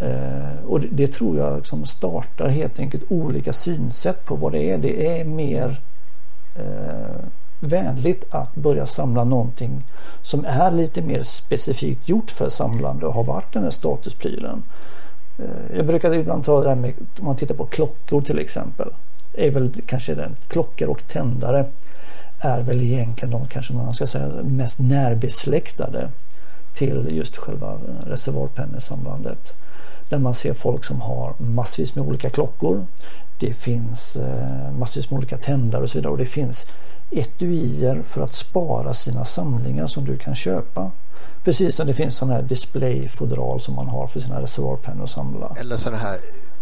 Eh, 0.00 0.64
och 0.66 0.80
det, 0.80 0.88
det, 0.90 1.06
tror 1.06 1.38
jag 1.38 1.56
liksom 1.56 1.86
startar 1.86 2.48
helt 2.48 2.78
enkelt 2.78 3.04
olika 3.08 3.52
synsätt 3.52 4.24
på 4.24 4.34
vad 4.34 4.52
det 4.52 4.70
är. 4.70 4.78
Det 4.78 5.20
är 5.20 5.24
mer 5.24 5.80
eh, 6.54 7.26
vänligt 7.60 8.24
att 8.30 8.54
börja 8.54 8.86
samla 8.86 9.24
någonting 9.24 9.84
som 10.22 10.44
är 10.44 10.70
lite 10.70 11.02
mer 11.02 11.22
specifikt 11.22 12.08
gjort 12.08 12.30
för 12.30 12.48
samlande 12.48 13.06
och 13.06 13.14
har 13.14 13.24
varit 13.24 13.52
den 13.52 13.62
här 13.62 13.70
statusprylen. 13.70 14.62
Eh, 15.38 15.76
jag 15.76 15.86
brukar 15.86 16.14
ibland 16.14 16.44
ta 16.44 16.62
det 16.62 16.68
här 16.68 16.76
med 16.76 16.94
om 17.18 17.24
man 17.24 17.36
tittar 17.36 17.54
på 17.54 17.64
klockor 17.64 18.20
till 18.20 18.38
exempel. 18.38 18.88
Är 19.34 19.50
väl 19.50 19.72
kanske 19.86 20.14
den, 20.14 20.34
klockor 20.48 20.88
och 20.88 21.08
tändare 21.08 21.66
är 22.38 22.62
väl 22.62 22.82
egentligen 22.82 23.30
de 23.30 23.46
kanske 23.46 23.72
man 23.72 23.94
ska 23.94 24.06
säga 24.06 24.28
mest 24.42 24.78
närbesläktade 24.78 26.08
till 26.74 27.08
just 27.10 27.36
själva 27.36 27.72
eh, 27.72 28.08
reservoarpennesamlandet. 28.08 29.52
Där 30.08 30.18
man 30.18 30.34
ser 30.34 30.54
folk 30.54 30.84
som 30.84 31.00
har 31.00 31.34
massvis 31.38 31.94
med 31.94 32.04
olika 32.04 32.30
klockor. 32.30 32.86
Det 33.40 33.52
finns 33.52 34.16
eh, 34.16 34.72
massvis 34.78 35.10
med 35.10 35.18
olika 35.18 35.36
tändare 35.36 35.82
och 35.82 35.90
så 35.90 35.98
vidare 35.98 36.12
och 36.12 36.18
det 36.18 36.26
finns 36.26 36.66
etuier 37.10 38.02
för 38.02 38.22
att 38.22 38.34
spara 38.34 38.94
sina 38.94 39.24
samlingar 39.24 39.86
som 39.86 40.04
du 40.04 40.18
kan 40.18 40.34
köpa. 40.34 40.90
Precis 41.44 41.76
som 41.76 41.86
det 41.86 41.94
finns 41.94 42.16
sådana 42.16 42.34
här 42.34 42.42
displayfodral 42.42 43.60
som 43.60 43.74
man 43.74 43.88
har 43.88 44.06
för 44.06 44.20
sina 44.20 44.42
reservoarpennor 44.42 45.04
att 45.04 45.10
samla. 45.10 45.56
Eller 45.60 45.76
sådana 45.76 45.98
här 45.98 46.18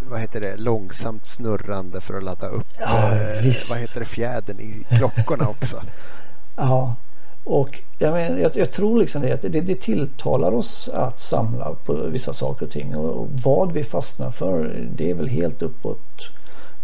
vad 0.09 0.19
heter 0.19 0.41
det, 0.41 0.57
långsamt 0.57 1.27
snurrande 1.27 2.01
för 2.01 2.17
att 2.17 2.23
ladda 2.23 2.47
upp 2.47 2.67
ja, 2.79 3.15
eh, 3.15 3.53
vad 3.69 3.79
heter 3.79 3.99
det, 3.99 4.05
fjädern 4.05 4.59
i 4.59 4.85
klockorna 4.97 5.47
också. 5.47 5.81
ja, 6.55 6.95
och 7.43 7.79
jag, 7.99 8.13
men, 8.13 8.41
jag, 8.41 8.57
jag, 8.57 8.71
tror 8.71 8.99
liksom 8.99 9.21
det, 9.21 9.41
det, 9.41 9.61
det 9.61 9.81
tilltalar 9.81 10.51
oss 10.51 10.89
att 10.93 11.19
samla 11.19 11.73
på 11.85 11.93
vissa 11.93 12.33
saker 12.33 12.65
och 12.65 12.71
ting 12.71 12.95
och, 12.95 13.21
och 13.21 13.27
vad 13.43 13.71
vi 13.71 13.83
fastnar 13.83 14.31
för 14.31 14.85
det 14.95 15.09
är 15.09 15.13
väl 15.13 15.27
helt 15.27 15.61
uppåt 15.61 16.29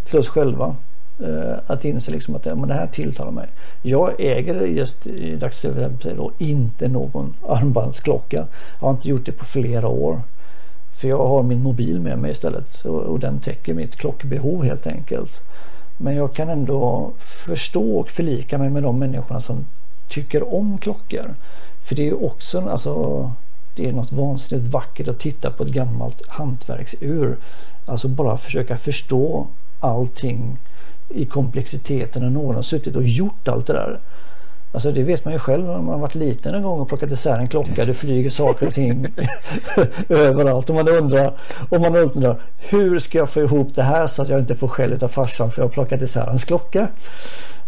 till 0.06 0.20
oss 0.20 0.30
själva. 0.30 0.76
Eh, 1.24 1.60
att 1.68 1.86
inse 1.86 2.12
liksom 2.12 2.36
att 2.36 2.46
ja, 2.46 2.56
men 2.56 2.70
det 2.70 2.74
här 2.74 2.88
tilltalar 2.88 3.32
mig. 3.32 3.48
Jag 3.82 4.14
äger 4.20 4.62
just 4.62 5.08
i 5.08 5.36
dagsläget 5.36 6.06
inte 6.38 6.88
någon 6.88 7.36
armbandsklocka. 7.48 8.48
Jag 8.80 8.88
har 8.88 8.92
inte 8.92 9.08
gjort 9.10 9.26
det 9.26 9.32
på 9.32 9.46
flera 9.46 9.88
år. 9.88 10.22
För 11.02 11.08
jag 11.08 11.28
har 11.28 11.44
min 11.44 11.64
mobil 11.64 12.00
med 12.00 12.20
mig 12.20 12.32
istället 12.32 12.86
och, 12.86 13.00
och 13.00 13.20
den 13.20 13.40
täcker 13.40 13.74
mitt 13.74 13.96
klockbehov 13.96 14.64
helt 14.64 14.88
enkelt. 14.88 15.42
Men 15.98 16.16
jag 16.16 16.34
kan 16.34 16.50
ändå 16.50 17.12
förstå 17.18 17.98
och 17.98 18.10
förlika 18.10 18.58
mig 18.58 18.70
med 18.70 18.84
de 18.84 19.00
människorna 19.00 19.42
som 19.42 19.66
tycker 20.10 20.54
om 20.54 20.78
klockor. 20.78 21.36
För 21.84 21.96
det 21.96 22.08
är 22.08 22.24
också 22.26 22.70
alltså, 22.70 23.32
det 23.76 23.90
är 23.90 23.94
något 23.94 24.12
vansinnigt 24.12 24.68
vackert 24.68 25.08
att 25.08 25.20
titta 25.20 25.52
på 25.52 25.64
ett 25.64 25.70
gammalt 25.70 26.28
hantverksur. 26.28 27.38
Alltså 27.86 28.08
bara 28.08 28.38
försöka 28.38 28.78
förstå 28.78 29.48
allting 29.80 30.58
i 31.14 31.26
komplexiteten 31.26 32.24
när 32.24 32.30
någon 32.30 32.56
har 32.56 32.62
suttit 32.62 32.96
och 32.96 33.04
gjort 33.04 33.48
allt 33.48 33.68
det 33.68 33.74
där. 33.74 34.00
Alltså 34.74 34.92
det 34.92 35.04
vet 35.04 35.26
man 35.26 35.34
ju 35.34 35.40
själv 35.40 35.70
om 35.70 35.86
man 35.86 35.94
har 35.94 36.02
varit 36.02 36.16
liten 36.16 36.56
en 36.56 36.64
gång 36.64 36.80
och 36.80 36.88
plockat 36.88 37.12
isär 37.12 37.38
en 37.38 37.48
klocka. 37.48 37.86
Det 37.86 37.94
flyger 37.94 38.30
saker 38.30 38.68
och 38.68 38.74
ting 38.74 39.08
överallt. 40.10 40.70
Och 40.70 40.76
man 40.76 40.88
undrar, 40.88 41.34
och 41.70 41.82
man 41.82 41.96
undrar 41.96 42.42
hur 42.58 43.00
ska 43.00 43.18
jag 43.18 43.30
få 43.30 43.42
ihop 43.42 43.76
det 43.76 43.84
här 43.84 44.08
så 44.08 44.22
att 44.22 44.30
jag 44.30 44.40
inte 44.40 44.56
får 44.56 44.68
skäll 44.68 45.04
av 45.04 45.08
farsan 45.08 45.52
för 45.52 45.62
jag 45.62 45.68
har 45.68 45.74
plockat 45.74 46.02
isär 46.02 46.26
hans 46.26 46.46
klocka. 46.46 46.88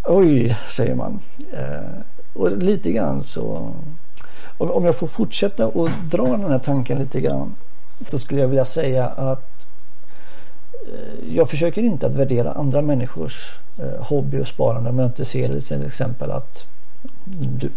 Oj, 0.04 0.58
säger 0.70 0.96
man. 0.96 1.20
Eh, 1.54 2.00
och 2.34 2.58
lite 2.58 2.92
grann 2.92 3.24
så 3.24 3.74
om 4.58 4.86
jag 4.86 4.96
får 4.96 5.08
fortsätta 5.08 5.68
och 5.68 5.90
dra 6.12 6.24
den 6.24 6.52
här 6.52 6.60
tanken 6.60 7.00
lite 7.00 7.22
grann 7.22 7.56
så 8.06 8.20
skulle 8.20 8.42
jag 8.42 8.48
vilja 8.48 8.66
säga 8.66 9.08
att 9.08 9.53
Eh, 10.88 11.36
jag 11.36 11.50
försöker 11.50 11.82
inte 11.82 12.06
att 12.08 12.16
värdera 12.16 12.52
andra 12.52 12.82
människors 12.82 13.60
eh, 13.80 14.06
hobby 14.06 14.42
och 14.42 14.48
sparande 14.48 14.90
om 14.90 15.00
jag 15.00 15.08
inte 15.08 15.26
ser 15.26 15.50
det 15.50 15.62
till 15.62 15.86
exempel 15.86 16.32
att 16.32 16.66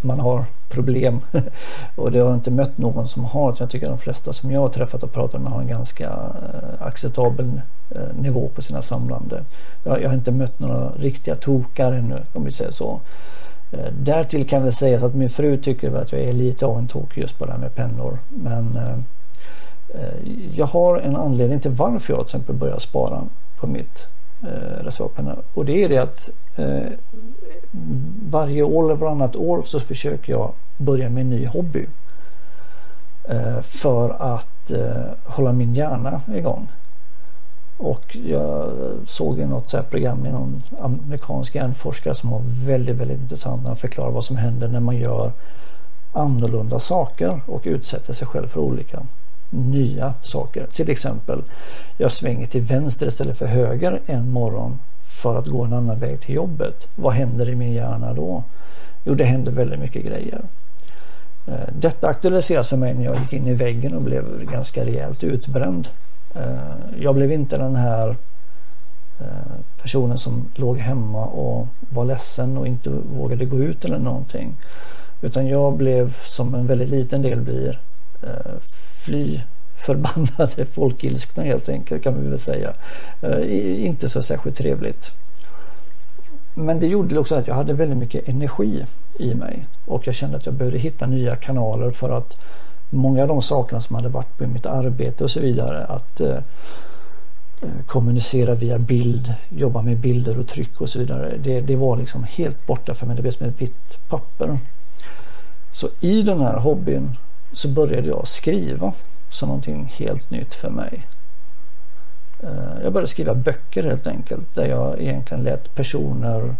man 0.00 0.20
har 0.20 0.44
problem 0.68 1.20
och 1.96 2.10
det 2.12 2.18
har 2.18 2.34
inte 2.34 2.50
mött 2.50 2.78
någon 2.78 3.08
som 3.08 3.24
har 3.24 3.52
det. 3.52 3.56
Jag 3.60 3.70
tycker 3.70 3.88
de 3.88 3.98
flesta 3.98 4.32
som 4.32 4.50
jag 4.50 4.60
har 4.60 4.68
träffat 4.68 5.02
och 5.02 5.12
pratat 5.12 5.40
med 5.40 5.52
har 5.52 5.60
en 5.60 5.68
ganska 5.68 6.04
eh, 6.04 6.86
acceptabel 6.86 7.60
eh, 7.90 8.16
nivå 8.20 8.50
på 8.54 8.62
sina 8.62 8.82
samlande. 8.82 9.44
Jag 9.84 10.08
har 10.08 10.14
inte 10.14 10.30
mött 10.30 10.58
några 10.58 10.92
riktiga 10.98 11.34
tokar 11.34 11.92
ännu 11.92 12.22
om 12.32 12.44
vi 12.44 12.52
säger 12.52 12.70
så. 12.70 13.00
Eh, 13.72 13.92
därtill 13.98 14.48
kan 14.48 14.64
det 14.64 14.72
sägas 14.72 15.02
att 15.02 15.14
min 15.14 15.30
fru 15.30 15.56
tycker 15.56 15.96
att 15.96 16.12
jag 16.12 16.20
är 16.20 16.32
lite 16.32 16.66
av 16.66 16.78
en 16.78 16.86
tok 16.86 17.16
just 17.16 17.38
på 17.38 17.46
det 17.46 17.52
här 17.52 17.58
med 17.58 17.74
pennor. 17.74 18.18
Men 18.28 18.76
eh, 18.76 18.98
Eh, 19.96 20.32
jag 20.54 20.66
har 20.66 20.98
en 20.98 21.16
anledning 21.16 21.60
till 21.60 21.70
varför 21.70 22.12
jag 22.12 22.26
till 22.26 22.36
exempel 22.36 22.54
börjar 22.54 22.78
spara 22.78 23.22
på 23.60 23.66
mitt 23.66 24.06
eh, 24.42 24.84
reservpenna. 24.84 25.36
Och 25.54 25.64
det 25.64 25.84
är 25.84 25.88
det 25.88 25.98
att 25.98 26.30
eh, 26.56 26.92
varje 28.30 28.62
år 28.62 28.84
eller 28.84 28.94
varannat 28.94 29.36
år 29.36 29.62
så 29.62 29.80
försöker 29.80 30.32
jag 30.32 30.52
börja 30.76 31.10
med 31.10 31.20
en 31.20 31.30
ny 31.30 31.46
hobby. 31.46 31.86
För 33.62 34.10
att 34.34 34.72
hålla 35.24 35.52
min 35.52 35.74
hjärna 35.74 36.20
igång. 36.34 36.68
Och 37.78 38.16
jag 38.16 38.72
såg 39.06 39.38
något 39.38 39.68
så 39.68 39.82
program 39.82 40.18
med 40.18 40.32
någon 40.32 40.62
amerikansk 40.80 41.54
hjärnforskare 41.54 42.14
som 42.14 42.30
var 42.30 42.40
väldigt, 42.66 42.96
väldigt 42.96 43.20
intressant 43.20 43.62
när 43.62 43.68
han 43.68 43.76
förklarar 43.76 44.10
vad 44.10 44.24
som 44.24 44.36
händer 44.36 44.68
när 44.68 44.80
man 44.80 44.96
gör 44.96 45.32
annorlunda 46.12 46.78
saker 46.78 47.40
och 47.46 47.62
utsätter 47.64 48.12
sig 48.12 48.26
själv 48.26 48.46
för 48.46 48.60
olika 48.60 49.02
nya 49.56 50.14
saker. 50.22 50.66
Till 50.74 50.90
exempel, 50.90 51.42
jag 51.96 52.12
svänger 52.12 52.46
till 52.46 52.62
vänster 52.62 53.06
istället 53.06 53.38
för 53.38 53.46
höger 53.46 54.00
en 54.06 54.30
morgon 54.30 54.78
för 55.22 55.38
att 55.38 55.46
gå 55.46 55.64
en 55.64 55.72
annan 55.72 55.98
väg 55.98 56.20
till 56.20 56.34
jobbet. 56.34 56.88
Vad 56.94 57.12
händer 57.12 57.48
i 57.48 57.54
min 57.54 57.72
hjärna 57.72 58.14
då? 58.14 58.44
Jo, 59.04 59.14
det 59.14 59.24
händer 59.24 59.52
väldigt 59.52 59.80
mycket 59.80 60.06
grejer. 60.06 60.40
Eh, 61.46 61.68
detta 61.72 62.08
aktualiseras 62.08 62.68
för 62.68 62.76
mig 62.76 62.94
när 62.94 63.04
jag 63.04 63.18
gick 63.20 63.32
in 63.32 63.46
i 63.46 63.54
väggen 63.54 63.94
och 63.94 64.02
blev 64.02 64.44
ganska 64.44 64.84
rejält 64.84 65.24
utbränd. 65.24 65.88
Eh, 66.34 67.00
jag 67.00 67.14
blev 67.14 67.32
inte 67.32 67.56
den 67.56 67.76
här 67.76 68.16
eh, 69.20 69.56
personen 69.82 70.18
som 70.18 70.50
låg 70.54 70.78
hemma 70.78 71.26
och 71.26 71.66
var 71.80 72.04
ledsen 72.04 72.58
och 72.58 72.66
inte 72.66 72.90
vågade 72.90 73.44
gå 73.44 73.58
ut 73.58 73.84
eller 73.84 73.98
någonting. 73.98 74.54
Utan 75.22 75.46
jag 75.46 75.76
blev 75.76 76.16
som 76.24 76.54
en 76.54 76.66
väldigt 76.66 76.88
liten 76.88 77.22
del 77.22 77.40
blir 77.40 77.80
fly 79.06 79.40
förbannade 79.76 80.66
folkilskna 80.74 81.42
helt 81.42 81.68
enkelt 81.68 82.02
kan 82.02 82.22
vi 82.22 82.28
väl 82.28 82.38
säga. 82.38 82.72
Eh, 83.22 83.86
inte 83.86 84.08
så 84.08 84.22
särskilt 84.22 84.56
trevligt. 84.56 85.10
Men 86.54 86.80
det 86.80 86.86
gjorde 86.86 87.18
också 87.18 87.34
att 87.34 87.48
jag 87.48 87.54
hade 87.54 87.72
väldigt 87.72 87.98
mycket 87.98 88.28
energi 88.28 88.84
i 89.18 89.34
mig 89.34 89.66
och 89.84 90.06
jag 90.06 90.14
kände 90.14 90.36
att 90.36 90.46
jag 90.46 90.54
behövde 90.54 90.78
hitta 90.78 91.06
nya 91.06 91.36
kanaler 91.36 91.90
för 91.90 92.10
att 92.10 92.46
många 92.90 93.22
av 93.22 93.28
de 93.28 93.42
sakerna 93.42 93.80
som 93.80 93.96
hade 93.96 94.08
varit 94.08 94.38
på 94.38 94.46
mitt 94.46 94.66
arbete 94.66 95.24
och 95.24 95.30
så 95.30 95.40
vidare. 95.40 95.84
Att 95.84 96.20
eh, 96.20 96.36
eh, 97.62 97.84
kommunicera 97.86 98.54
via 98.54 98.78
bild, 98.78 99.34
jobba 99.48 99.82
med 99.82 99.96
bilder 99.96 100.40
och 100.40 100.48
tryck 100.48 100.80
och 100.80 100.88
så 100.88 100.98
vidare. 100.98 101.36
Det, 101.44 101.60
det 101.60 101.76
var 101.76 101.96
liksom 101.96 102.24
helt 102.24 102.66
borta 102.66 102.94
för 102.94 103.06
mig. 103.06 103.16
Det 103.16 103.22
blev 103.22 103.32
som 103.32 103.46
ett 103.46 103.60
vitt 103.62 104.08
papper. 104.08 104.58
Så 105.72 105.88
i 106.00 106.22
den 106.22 106.40
här 106.40 106.56
hobbyn 106.56 107.16
så 107.56 107.68
började 107.68 108.08
jag 108.08 108.28
skriva 108.28 108.92
som 109.30 109.48
någonting 109.48 109.92
helt 109.96 110.30
nytt 110.30 110.54
för 110.54 110.70
mig. 110.70 111.06
Eh, 112.42 112.82
jag 112.82 112.92
började 112.92 113.08
skriva 113.08 113.34
böcker 113.34 113.82
helt 113.82 114.06
enkelt 114.06 114.54
där 114.54 114.66
jag 114.66 115.00
egentligen 115.00 115.44
lät 115.44 115.74
personer 115.74 116.54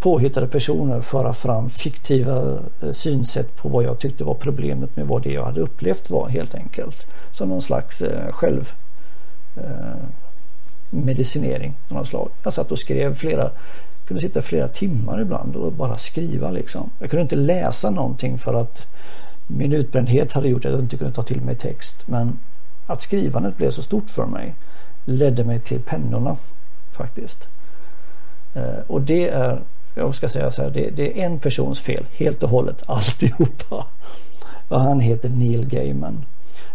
påhittade 0.00 0.46
personer 0.46 1.00
föra 1.00 1.32
fram 1.34 1.68
fiktiva 1.68 2.58
eh, 2.82 2.90
synsätt 2.90 3.56
på 3.56 3.68
vad 3.68 3.84
jag 3.84 3.98
tyckte 3.98 4.24
var 4.24 4.34
problemet 4.34 4.96
med 4.96 5.06
vad 5.06 5.22
det 5.22 5.32
jag 5.32 5.44
hade 5.44 5.60
upplevt 5.60 6.10
var 6.10 6.28
helt 6.28 6.54
enkelt. 6.54 7.06
Som 7.32 7.48
någon 7.48 7.62
slags 7.62 7.98
självmedicinering 7.98 8.32
själv 8.32 8.72
medicinering 10.90 11.74
av 11.88 11.96
något 11.96 12.08
slag. 12.08 12.28
Jag 12.42 12.52
satt 12.52 12.72
och 12.72 12.78
skrev 12.78 13.14
flera, 13.14 13.50
kunde 14.06 14.20
sitta 14.20 14.42
flera 14.42 14.68
timmar 14.68 15.20
ibland 15.20 15.56
och 15.56 15.72
bara 15.72 15.96
skriva 15.96 16.50
liksom. 16.50 16.90
Jag 16.98 17.10
kunde 17.10 17.22
inte 17.22 17.36
läsa 17.36 17.90
någonting 17.90 18.38
för 18.38 18.54
att 18.54 18.86
min 19.46 19.72
utbrändhet 19.72 20.32
hade 20.32 20.48
gjort 20.48 20.64
att 20.64 20.72
jag 20.72 20.80
inte 20.80 20.96
kunde 20.96 21.14
ta 21.14 21.22
till 21.22 21.40
mig 21.40 21.54
text. 21.54 21.96
Men 22.06 22.38
att 22.86 23.02
skrivandet 23.02 23.56
blev 23.56 23.70
så 23.70 23.82
stort 23.82 24.10
för 24.10 24.26
mig 24.26 24.54
ledde 25.04 25.44
mig 25.44 25.60
till 25.60 25.80
pennorna 25.80 26.36
faktiskt. 26.92 27.48
Eh, 28.54 28.78
och 28.86 29.02
det 29.02 29.28
är 29.28 29.60
jag 29.98 30.14
ska 30.14 30.28
säga 30.28 30.50
så 30.50 30.62
här, 30.62 30.70
det, 30.70 30.90
det, 30.90 31.20
är 31.20 31.26
en 31.26 31.38
persons 31.38 31.80
fel 31.80 32.04
helt 32.12 32.42
och 32.42 32.50
hållet 32.50 32.82
alltihopa. 32.88 33.86
Och 34.68 34.80
han 34.80 35.00
heter 35.00 35.28
Neil 35.28 35.66
Gaiman. 35.66 36.24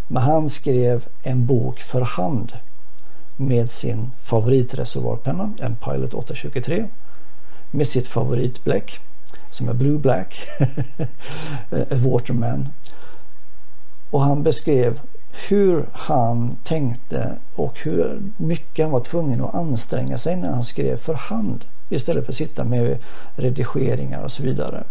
Men 0.07 0.23
han 0.23 0.49
skrev 0.49 1.05
en 1.23 1.45
bok 1.45 1.79
för 1.79 2.01
hand 2.01 2.53
med 3.37 3.69
sin 3.69 4.11
favoritreservoarpenna, 4.23 5.53
en 5.59 5.75
Pilot 5.75 6.13
823. 6.13 6.87
Med 7.71 7.87
sitt 7.87 8.07
favoritbläck 8.07 8.99
som 9.51 9.69
är 9.69 9.73
Blue 9.73 9.97
Black, 9.97 10.41
ett 11.69 11.99
Waterman. 11.99 12.69
Och 14.09 14.21
han 14.21 14.43
beskrev 14.43 14.99
hur 15.49 15.85
han 15.91 16.57
tänkte 16.63 17.31
och 17.55 17.79
hur 17.79 18.21
mycket 18.37 18.85
han 18.85 18.91
var 18.91 18.99
tvungen 18.99 19.43
att 19.43 19.55
anstränga 19.55 20.17
sig 20.17 20.35
när 20.35 20.51
han 20.51 20.63
skrev 20.63 20.95
för 20.95 21.13
hand 21.13 21.65
istället 21.89 22.25
för 22.25 22.31
att 22.31 22.37
sitta 22.37 22.63
med 22.63 22.97
redigeringar 23.35 24.23
och 24.23 24.31
så 24.31 24.43
vidare. 24.43 24.83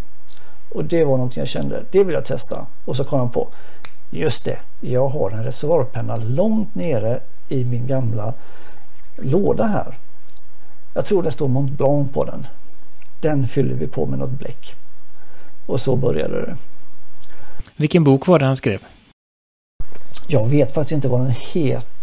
Och 0.75 0.85
det 0.85 1.05
var 1.05 1.17
någonting 1.17 1.41
jag 1.41 1.49
kände, 1.49 1.83
det 1.91 2.05
vill 2.05 2.15
jag 2.15 2.25
testa. 2.25 2.67
Och 2.85 2.97
så 2.97 3.05
kom 3.05 3.19
jag 3.19 3.33
på, 3.33 3.49
just 4.11 4.45
det, 4.45 4.59
jag 4.81 5.09
har 5.09 5.31
en 5.31 5.45
reservoarpenna 5.45 6.17
långt 6.17 6.75
nere 6.75 7.21
i 7.49 7.65
min 7.65 7.87
gamla 7.87 8.35
låda 9.17 9.67
här. 9.67 9.95
Jag 10.95 11.07
tror 11.07 11.23
det 11.23 11.31
står 11.31 11.49
Mont 11.49 11.71
Blanc 11.71 12.13
på 12.13 12.25
den. 12.25 12.47
Den 13.21 13.47
fyller 13.47 13.75
vi 13.75 13.87
på 13.87 14.07
med 14.07 14.19
något 14.19 14.39
bläck. 14.39 14.75
Och 15.67 15.81
så 15.81 15.97
började 15.97 16.41
det. 16.41 16.57
Vilken 17.77 18.05
bok 18.05 18.27
var 18.27 18.39
det 18.39 18.47
han 18.47 18.57
skrev? 18.57 18.85
Jag 20.27 20.49
vet 20.49 20.75
faktiskt 20.75 20.93
inte 20.93 21.09
vad 21.09 21.21
den 21.21 21.35
heter 21.53 22.00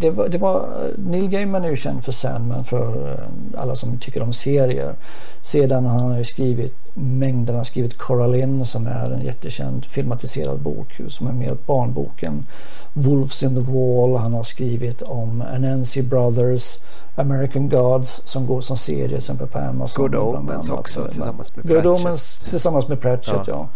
det, 0.00 0.10
var, 0.10 0.28
det 0.28 0.38
var, 0.38 0.68
Neil 0.96 1.28
Gaiman 1.28 1.64
är 1.64 1.68
ju 1.70 1.76
känd 1.76 2.04
för 2.04 2.12
Sandman 2.12 2.64
för 2.64 3.12
eh, 3.12 3.60
alla 3.60 3.76
som 3.76 3.98
tycker 3.98 4.22
om 4.22 4.32
serier. 4.32 4.94
Sedan 5.42 5.86
har 5.86 5.98
han 5.98 6.18
ju 6.18 6.24
skrivit 6.24 6.74
mängder, 6.94 7.52
han 7.52 7.60
har 7.60 7.64
skrivit 7.64 7.98
Coraline 7.98 8.64
som 8.64 8.86
är 8.86 9.10
en 9.10 9.22
jättekänd 9.22 9.84
filmatiserad 9.84 10.58
bok 10.58 11.00
som 11.08 11.26
är 11.26 11.32
mer 11.32 11.52
åt 11.52 11.66
barnboken. 11.66 12.46
Wolves 12.92 13.42
in 13.42 13.54
the 13.54 13.72
Wall, 13.72 14.16
han 14.16 14.32
har 14.32 14.44
skrivit 14.44 15.02
om 15.02 15.42
Anansi 15.54 16.02
Brothers, 16.02 16.78
American 17.16 17.68
Gods 17.68 18.22
som 18.24 18.46
går 18.46 18.60
som 18.60 18.76
serie 18.76 19.08
till 19.08 19.16
exempel 19.16 19.46
på 19.46 19.58
Amazon. 19.58 20.02
Good 20.02 20.14
Omens 20.14 20.68
också 20.68 21.06
tillsammans 21.08 21.56
med 21.56 21.66
Good 21.68 21.86
Omens 21.86 22.36
tillsammans 22.50 22.88
med 22.88 23.00
Pratchett 23.00 23.34
ja. 23.34 23.42
ja. 23.46 23.68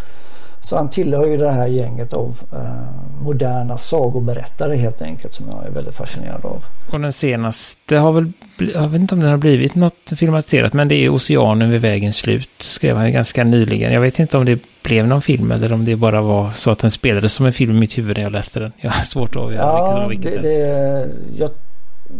Så 0.60 0.76
han 0.76 0.88
tillhör 0.88 1.26
ju 1.26 1.36
det 1.36 1.50
här 1.50 1.66
gänget 1.66 2.12
av 2.12 2.40
eh, 2.52 3.22
moderna 3.22 3.78
sagoberättare 3.78 4.76
helt 4.76 5.02
enkelt 5.02 5.34
som 5.34 5.46
jag 5.50 5.66
är 5.66 5.70
väldigt 5.70 5.94
fascinerad 5.94 6.44
av. 6.44 6.64
Och 6.92 7.00
den 7.00 7.12
senaste 7.12 7.96
har 7.96 8.12
väl, 8.12 8.32
jag 8.74 8.88
vet 8.88 9.00
inte 9.00 9.14
om 9.14 9.20
den 9.20 9.30
har 9.30 9.36
blivit 9.36 9.74
något 9.74 10.12
filmatiserat, 10.16 10.72
men 10.72 10.88
det 10.88 10.94
är 10.94 11.08
Oceanen 11.08 11.70
vid 11.70 11.80
vägens 11.80 12.16
slut, 12.16 12.50
skrev 12.58 12.96
han 12.96 13.06
ju 13.06 13.12
ganska 13.12 13.44
nyligen. 13.44 13.92
Jag 13.92 14.00
vet 14.00 14.18
inte 14.18 14.38
om 14.38 14.44
det 14.44 14.60
blev 14.82 15.06
någon 15.06 15.22
film 15.22 15.52
eller 15.52 15.72
om 15.72 15.84
det 15.84 15.96
bara 15.96 16.20
var 16.22 16.50
så 16.50 16.70
att 16.70 16.78
den 16.78 16.90
spelades 16.90 17.32
som 17.32 17.46
en 17.46 17.52
film 17.52 17.76
i 17.76 17.80
mitt 17.80 17.98
huvud 17.98 18.16
när 18.16 18.24
jag 18.24 18.32
läste 18.32 18.60
den. 18.60 18.72
Jag 18.76 18.90
har 18.90 19.04
svårt 19.04 19.36
att 19.36 19.42
avgöra 19.42 19.62
ja, 19.62 20.06
vilket 20.08 20.42
det, 20.42 20.48
det, 20.48 21.08
jag, 21.36 21.50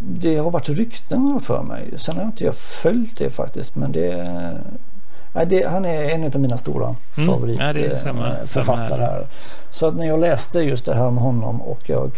det 0.01 0.37
har 0.37 0.51
varit 0.51 0.69
rykten 0.69 1.41
för 1.41 1.63
mig. 1.63 1.85
Sen 1.97 2.15
har 2.15 2.23
jag 2.23 2.29
inte 2.29 2.45
jag 2.45 2.55
följt 2.55 3.19
det 3.19 3.31
faktiskt, 3.31 3.77
men 3.77 3.93
det 3.93 4.27
Nej, 5.33 5.47
det, 5.47 5.69
han 5.69 5.85
är 5.85 6.11
en 6.11 6.25
av 6.25 6.41
mina 6.41 6.59
stora 6.59 6.95
mm. 7.17 7.29
favoritförfattare. 7.29 9.03
Ja, 9.03 9.11
här. 9.11 9.27
Så 9.71 9.87
att 9.87 9.97
när 9.97 10.07
jag 10.07 10.21
läste 10.21 10.61
just 10.61 10.87
det 10.87 10.95
här 10.95 11.11
med 11.11 11.23
honom 11.23 11.61
och 11.61 11.91
jag 11.91 12.11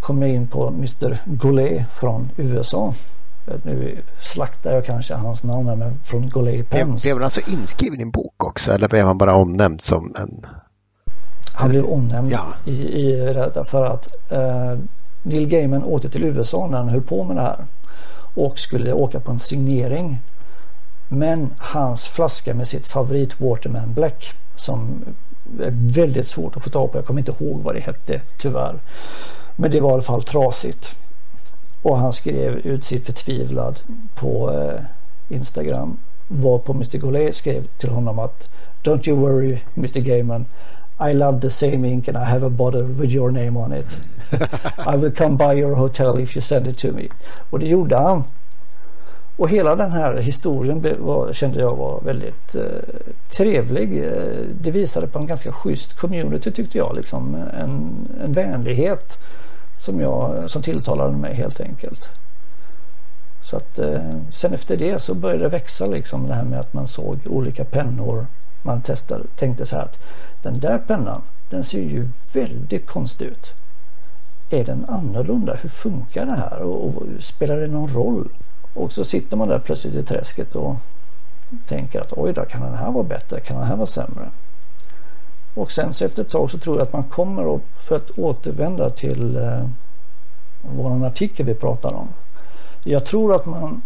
kom 0.00 0.22
in 0.22 0.46
på 0.46 0.68
Mr 0.68 1.18
Goulet 1.24 1.86
från 1.92 2.30
USA. 2.36 2.94
Nu 3.62 3.98
slaktar 4.20 4.72
jag 4.72 4.86
kanske 4.86 5.14
hans 5.14 5.42
namn 5.42 5.68
här, 5.68 5.76
men 5.76 6.00
från 6.04 6.28
Goulet 6.28 6.70
Pens. 6.70 7.02
Blev 7.02 7.14
han 7.14 7.24
alltså 7.24 7.50
inskriven 7.50 8.00
i 8.00 8.02
en 8.02 8.10
bok 8.10 8.44
också 8.44 8.72
eller 8.72 8.88
blev 8.88 9.06
han 9.06 9.18
bara 9.18 9.34
omnämnd 9.34 9.82
som 9.82 10.14
en? 10.18 10.46
Han 11.54 11.70
blev 11.70 11.84
omnämnd 11.84 12.32
ja. 12.32 12.44
i, 12.64 12.72
i 12.72 13.12
det 13.54 13.64
för 13.64 13.86
att 13.86 14.08
eh, 14.30 14.78
Neil 15.22 15.48
Gaiman 15.48 15.84
åkte 15.84 16.10
till 16.10 16.24
USA 16.24 16.66
när 16.66 16.78
han 16.78 16.88
höll 16.88 17.02
på 17.02 17.24
med 17.24 17.36
det 17.36 17.42
här 17.42 17.64
och 18.34 18.58
skulle 18.58 18.92
åka 18.92 19.20
på 19.20 19.30
en 19.30 19.38
signering 19.38 20.18
men 21.08 21.54
hans 21.58 22.06
flaska 22.06 22.54
med 22.54 22.68
sitt 22.68 22.86
favorit 22.86 23.40
Waterman 23.40 23.94
Black 23.94 24.32
som 24.56 25.04
är 25.60 25.72
väldigt 25.94 26.28
svårt 26.28 26.56
att 26.56 26.62
få 26.62 26.70
tag 26.70 26.92
på. 26.92 26.98
Jag 26.98 27.06
kommer 27.06 27.20
inte 27.20 27.44
ihåg 27.44 27.60
vad 27.62 27.74
det 27.74 27.80
hette 27.80 28.20
tyvärr. 28.38 28.78
Men 29.56 29.70
det 29.70 29.80
var 29.80 29.90
i 29.90 29.92
alla 29.92 30.02
fall 30.02 30.22
trasigt. 30.22 30.96
Och 31.82 31.98
han 31.98 32.12
skrev 32.12 32.56
ut 32.56 32.84
sig 32.84 33.00
förtvivlad 33.00 33.80
på 34.14 34.52
eh, 34.52 34.80
Instagram. 35.36 35.96
Var 36.28 36.58
på 36.58 36.72
Mr 36.72 36.98
Goulet 36.98 37.36
skrev 37.36 37.66
till 37.78 37.88
honom 37.88 38.18
att 38.18 38.48
Don't 38.84 39.08
you 39.08 39.18
worry 39.18 39.58
Mr 39.76 40.00
Gaiman. 40.00 40.46
I 41.10 41.12
love 41.12 41.40
the 41.40 41.50
same 41.50 41.88
ink 41.88 42.08
and 42.08 42.16
I 42.16 42.24
have 42.24 42.46
a 42.46 42.50
bottle 42.50 42.82
with 42.82 43.12
your 43.12 43.30
name 43.30 43.56
on 43.56 43.72
it. 43.72 43.96
I 44.94 44.96
will 44.96 45.12
come 45.12 45.36
by 45.36 45.60
your 45.60 45.74
hotel 45.74 46.18
if 46.18 46.36
you 46.36 46.42
send 46.42 46.66
it 46.66 46.78
to 46.78 46.92
me. 46.92 47.08
Och 47.50 47.58
det 47.58 47.66
gjorde 47.66 47.96
han. 47.96 48.24
Och 49.36 49.48
hela 49.48 49.76
den 49.76 49.92
här 49.92 50.16
historien 50.16 50.86
var, 50.98 51.32
kände 51.32 51.60
jag 51.60 51.76
var 51.76 52.00
väldigt 52.00 52.54
eh, 52.54 52.62
trevlig. 53.36 54.04
Eh, 54.04 54.46
det 54.60 54.70
visade 54.70 55.06
på 55.06 55.18
en 55.18 55.26
ganska 55.26 55.52
schysst 55.52 55.94
community 55.94 56.50
tyckte 56.50 56.78
jag. 56.78 56.96
Liksom 56.96 57.34
en, 57.34 58.08
en 58.24 58.32
vänlighet 58.32 59.18
som, 59.78 60.00
jag, 60.00 60.50
som 60.50 60.62
tilltalade 60.62 61.16
mig 61.16 61.34
helt 61.34 61.60
enkelt. 61.60 62.10
Så 63.42 63.56
att 63.56 63.78
eh, 63.78 64.18
sen 64.30 64.54
efter 64.54 64.76
det 64.76 65.02
så 65.02 65.14
började 65.14 65.42
det 65.42 65.48
växa 65.48 65.86
liksom 65.86 66.26
det 66.26 66.34
här 66.34 66.44
med 66.44 66.60
att 66.60 66.72
man 66.72 66.88
såg 66.88 67.18
olika 67.26 67.64
pennor. 67.64 68.26
Man 68.62 68.82
testade, 68.82 69.24
tänkte 69.36 69.66
så 69.66 69.76
här 69.76 69.82
att 69.82 70.00
den 70.42 70.60
där 70.60 70.78
pennan 70.78 71.22
den 71.50 71.64
ser 71.64 71.82
ju 71.82 72.08
väldigt 72.34 72.86
konstig 72.86 73.26
ut. 73.26 73.52
Är 74.50 74.64
den 74.64 74.84
annorlunda? 74.88 75.54
Hur 75.62 75.68
funkar 75.68 76.26
det 76.26 76.36
här? 76.36 76.62
Och, 76.62 76.84
och 76.84 77.02
spelar 77.18 77.56
det 77.56 77.66
någon 77.66 77.88
roll? 77.88 78.28
Och 78.74 78.92
så 78.92 79.04
sitter 79.04 79.36
man 79.36 79.48
där 79.48 79.58
plötsligt 79.58 79.94
i 79.94 80.02
träsket 80.02 80.56
och 80.56 80.76
tänker 81.66 82.00
att 82.00 82.12
oj 82.12 82.32
då, 82.32 82.44
kan 82.44 82.62
den 82.62 82.74
här 82.74 82.92
vara 82.92 83.04
bättre? 83.04 83.40
Kan 83.40 83.56
den 83.56 83.66
här 83.66 83.76
vara 83.76 83.86
sämre? 83.86 84.30
Och 85.54 85.72
sen 85.72 85.94
så 85.94 86.04
efter 86.04 86.22
ett 86.22 86.30
tag 86.30 86.50
så 86.50 86.58
tror 86.58 86.76
jag 86.76 86.86
att 86.86 86.92
man 86.92 87.04
kommer 87.04 87.54
att, 87.54 87.62
för 87.78 87.96
att 87.96 88.10
återvända 88.10 88.90
till 88.90 89.36
eh, 89.36 89.64
vår 90.62 91.06
artikel 91.06 91.46
vi 91.46 91.54
pratar 91.54 91.94
om. 91.94 92.08
Jag 92.84 93.04
tror 93.04 93.34
att 93.34 93.46
man 93.46 93.82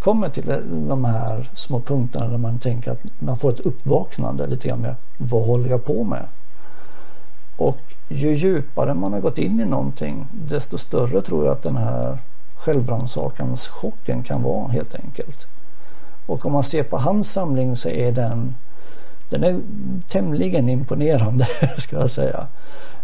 kommer 0.00 0.28
till 0.28 0.50
eh, 0.50 0.56
de 0.88 1.04
här 1.04 1.50
små 1.54 1.80
punkterna 1.80 2.26
där 2.26 2.38
man 2.38 2.58
tänker 2.58 2.90
att 2.90 3.02
man 3.18 3.36
får 3.36 3.52
ett 3.52 3.60
uppvaknande 3.60 4.46
lite 4.46 4.68
grann 4.68 4.80
med 4.80 4.94
vad 5.16 5.46
håller 5.46 5.70
jag 5.70 5.84
på 5.84 6.04
med? 6.04 6.26
Och 7.56 7.78
ju 8.08 8.34
djupare 8.34 8.94
man 8.94 9.12
har 9.12 9.20
gått 9.20 9.38
in 9.38 9.60
i 9.60 9.64
någonting 9.64 10.26
desto 10.32 10.78
större 10.78 11.22
tror 11.22 11.44
jag 11.44 11.52
att 11.52 11.62
den 11.62 11.76
här 11.76 12.18
självrannsakans 12.60 13.68
chocken 13.68 14.22
kan 14.22 14.42
vara 14.42 14.68
helt 14.68 14.94
enkelt. 14.94 15.46
Och 16.26 16.46
om 16.46 16.52
man 16.52 16.62
ser 16.62 16.82
på 16.82 16.98
hans 16.98 17.32
samling 17.32 17.76
så 17.76 17.88
är 17.88 18.12
den 18.12 18.54
den 19.30 19.44
är 19.44 19.60
tämligen 20.08 20.68
imponerande 20.68 21.46
ska 21.78 21.96
jag 21.96 22.10
säga. 22.10 22.46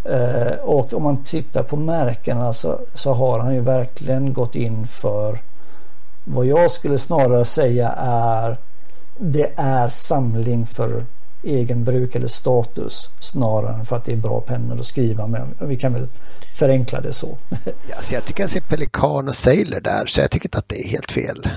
Eh, 0.05 0.53
och 0.53 0.93
om 0.93 1.03
man 1.03 1.25
tittar 1.25 1.63
på 1.63 1.77
märkena 1.77 2.53
så, 2.53 2.81
så 2.95 3.15
har 3.15 3.39
han 3.39 3.55
ju 3.55 3.61
verkligen 3.61 4.33
gått 4.33 4.55
in 4.55 4.87
för 4.87 5.39
vad 6.25 6.47
jag 6.47 6.71
skulle 6.71 6.99
snarare 6.99 7.45
säga 7.45 7.89
är 7.99 8.57
det 9.19 9.53
är 9.57 9.89
samling 9.89 10.67
för 10.67 11.05
egen 11.47 11.85
bruk 11.85 12.15
eller 12.15 12.27
status 12.27 13.09
snarare 13.21 13.75
än 13.75 13.85
för 13.85 13.97
att 13.97 14.05
det 14.05 14.13
är 14.13 14.17
bra 14.17 14.41
pennor 14.41 14.81
att 14.81 14.87
skriva 14.87 15.27
med. 15.27 15.43
Vi 15.61 15.77
kan 15.77 15.93
väl 15.93 16.07
förenkla 16.59 17.01
det 17.01 17.13
så. 17.13 17.37
ja, 17.91 17.97
så 18.01 18.15
jag 18.15 18.25
tycker 18.25 18.43
jag 18.43 18.51
ser 18.51 18.61
Pelikan 18.61 19.29
och 19.29 19.35
Sailor 19.35 19.81
där 19.81 20.07
så 20.07 20.21
jag 20.21 20.31
tycker 20.31 20.47
inte 20.47 20.59
att 20.59 20.69
det 20.69 20.85
är 20.85 20.89
helt 20.89 21.13
fel. 21.13 21.49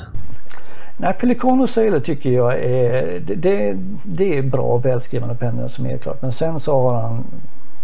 Nej, 0.98 1.14
Pelikan 1.20 1.62
och 1.62 1.70
Sailor 1.70 2.00
tycker 2.00 2.30
jag 2.30 2.60
är, 2.60 3.20
det, 3.20 3.78
det 4.04 4.38
är 4.38 4.42
bra 4.42 4.78
välskrivna 4.78 5.36
pennor 5.36 5.68
som 5.68 5.86
är 5.86 5.98
klart. 5.98 6.22
Men 6.22 6.32
sen 6.32 6.60
så 6.60 6.90
har 6.90 7.02
han 7.02 7.24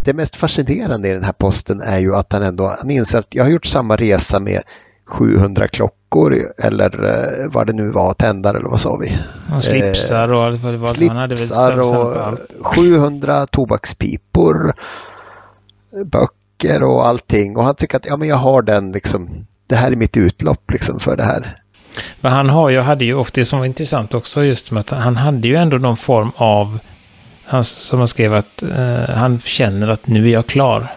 det 0.06 0.14
mest 0.14 0.36
fascinerande 0.36 1.10
i 1.10 1.14
den 1.14 1.24
här 1.24 1.34
posten 1.34 1.82
är 1.82 1.98
ju 2.00 2.16
att 2.16 2.34
han 2.34 2.44
ändå 2.44 2.76
han 2.80 2.92
inser 2.92 3.20
att 3.20 3.28
jag 3.30 3.44
har 3.44 3.52
gjort 3.52 3.66
samma 3.66 3.96
resa 3.96 4.40
med 4.40 4.62
700 5.06 5.68
klockor 5.68 6.05
eller 6.58 7.04
eh, 7.04 7.52
vad 7.52 7.68
det 7.68 7.74
nu 7.74 7.92
var, 7.92 8.14
tändare 8.14 8.58
eller 8.58 8.70
vad 8.70 8.82
sa 8.82 8.96
vi? 8.96 9.18
Och 9.56 9.64
slipsar 9.64 10.34
och 10.34 10.44
allt 10.44 10.62
vad 10.62 10.74
det 10.74 10.78
var. 10.78 10.86
Slipsar 10.86 11.80
och 11.80 12.38
700 12.62 13.46
tobakspipor, 13.46 14.74
böcker 16.06 16.84
och 16.84 17.08
allting. 17.08 17.58
Och 17.58 17.64
han 17.64 17.76
tycker 17.76 17.98
att 17.98 18.06
ja, 18.06 18.18
men 18.18 18.28
jag 18.28 18.36
har 18.36 18.62
den 18.62 18.92
liksom, 18.92 19.46
det 19.68 19.76
här 19.76 19.92
är 19.92 19.96
mitt 19.96 20.18
utlopp 20.18 20.72
liksom 20.72 21.00
för 21.00 21.16
det 21.16 21.24
här. 21.24 21.62
Men 22.22 22.32
han 22.32 22.50
har 22.50 22.70
ju, 22.70 22.80
hade 22.80 23.06
ju 23.06 23.14
ofta 23.14 23.42
det 23.42 23.46
som 23.46 23.60
var 23.60 23.66
intressant 23.66 24.14
också 24.14 24.44
just 24.44 24.72
med 24.72 24.80
att 24.80 24.90
han 24.90 25.16
hade 25.18 25.48
ju 25.48 25.56
ändå 25.56 25.78
någon 25.78 25.98
form 25.98 26.32
av, 26.36 26.80
han, 27.46 27.64
som 27.64 28.00
han 28.00 28.08
skrev 28.08 28.34
att 28.34 28.64
uh, 28.64 29.10
han 29.10 29.40
känner 29.40 29.88
att 29.88 30.08
nu 30.08 30.28
är 30.28 30.34
jag 30.34 30.48
klar. 30.48 30.88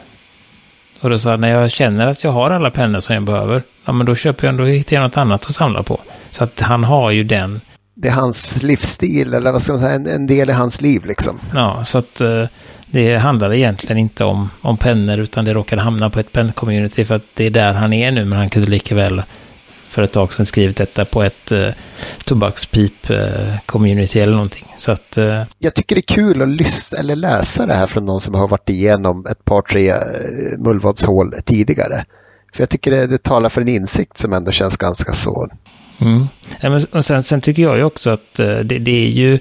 Och 1.00 1.10
då 1.10 1.18
sa 1.18 1.30
han, 1.30 1.40
när 1.40 1.48
jag 1.48 1.70
känner 1.70 2.06
att 2.06 2.24
jag 2.24 2.30
har 2.30 2.50
alla 2.50 2.70
pennor 2.70 3.00
som 3.00 3.14
jag 3.14 3.24
behöver, 3.24 3.62
ja 3.84 3.92
men 3.92 4.06
då 4.06 4.14
köper 4.14 4.46
jag, 4.46 4.56
då 4.56 4.64
hittar 4.64 4.96
jag 4.96 5.02
något 5.02 5.16
annat 5.16 5.46
att 5.46 5.54
samla 5.54 5.82
på. 5.82 6.00
Så 6.30 6.44
att 6.44 6.60
han 6.60 6.84
har 6.84 7.10
ju 7.10 7.24
den. 7.24 7.60
Det 7.94 8.08
är 8.08 8.12
hans 8.12 8.62
livsstil, 8.62 9.34
eller 9.34 9.52
vad 9.52 9.62
ska 9.62 9.72
man 9.72 9.80
säga, 9.80 9.94
en, 9.94 10.06
en 10.06 10.26
del 10.26 10.50
i 10.50 10.52
hans 10.52 10.80
liv 10.80 11.04
liksom. 11.04 11.40
Ja, 11.54 11.84
så 11.84 11.98
att 11.98 12.20
uh, 12.20 12.44
det 12.86 13.16
handlar 13.16 13.54
egentligen 13.54 13.98
inte 13.98 14.24
om, 14.24 14.50
om 14.60 14.76
pennor, 14.76 15.18
utan 15.18 15.44
det 15.44 15.54
råkade 15.54 15.82
hamna 15.82 16.10
på 16.10 16.20
ett 16.20 16.32
penn-community 16.32 17.04
för 17.04 17.14
att 17.14 17.22
det 17.34 17.46
är 17.46 17.50
där 17.50 17.72
han 17.72 17.92
är 17.92 18.12
nu, 18.12 18.24
men 18.24 18.38
han 18.38 18.48
kunde 18.50 18.70
lika 18.70 18.94
väl 18.94 19.22
för 19.98 20.02
ett 20.02 20.12
tag 20.12 20.32
sedan 20.32 20.46
skrivit 20.46 20.76
detta 20.76 21.04
på 21.04 21.22
ett 21.22 21.52
eh, 21.52 21.68
tobakspip-community 22.24 24.18
eh, 24.18 24.22
eller 24.22 24.32
någonting. 24.32 24.74
Så 24.76 24.92
att, 24.92 25.18
eh... 25.18 25.42
Jag 25.58 25.74
tycker 25.74 25.94
det 25.94 26.00
är 26.00 26.14
kul 26.14 26.42
att 26.42 26.48
lyssna 26.48 26.98
eller 26.98 27.16
läsa 27.16 27.66
det 27.66 27.74
här 27.74 27.86
från 27.86 28.06
någon 28.06 28.20
som 28.20 28.34
har 28.34 28.48
varit 28.48 28.68
igenom 28.68 29.26
ett 29.30 29.44
par, 29.44 29.62
tre 29.62 29.90
eh, 29.90 29.98
mullvadshål 30.58 31.34
tidigare. 31.44 32.04
För 32.54 32.62
jag 32.62 32.70
tycker 32.70 32.90
det, 32.90 33.06
det 33.06 33.22
talar 33.22 33.48
för 33.48 33.60
en 33.60 33.68
insikt 33.68 34.18
som 34.18 34.32
ändå 34.32 34.52
känns 34.52 34.76
ganska 34.76 35.12
så. 35.12 35.48
Mm. 36.00 36.86
och 36.92 37.04
sen, 37.04 37.22
sen 37.22 37.40
tycker 37.40 37.62
jag 37.62 37.76
ju 37.76 37.84
också 37.84 38.10
att 38.10 38.38
eh, 38.38 38.58
det, 38.58 38.78
det 38.78 39.06
är 39.06 39.10
ju 39.10 39.38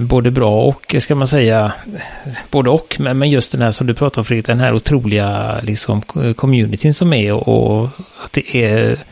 både 0.00 0.30
bra 0.30 0.64
och, 0.64 0.96
ska 0.98 1.14
man 1.14 1.26
säga, 1.26 1.72
både 2.50 2.70
och, 2.70 2.96
men, 2.98 3.18
men 3.18 3.30
just 3.30 3.52
den 3.52 3.62
här 3.62 3.72
som 3.72 3.86
du 3.86 3.94
pratar 3.94 4.20
om 4.20 4.24
Fredrik, 4.24 4.46
den 4.46 4.60
här 4.60 4.74
otroliga 4.74 5.60
liksom, 5.62 6.02
communityn 6.36 6.94
som 6.94 7.12
är 7.12 7.32
och, 7.32 7.48
och 7.48 7.84
att 8.24 8.32
det 8.32 8.56
är 8.56 9.04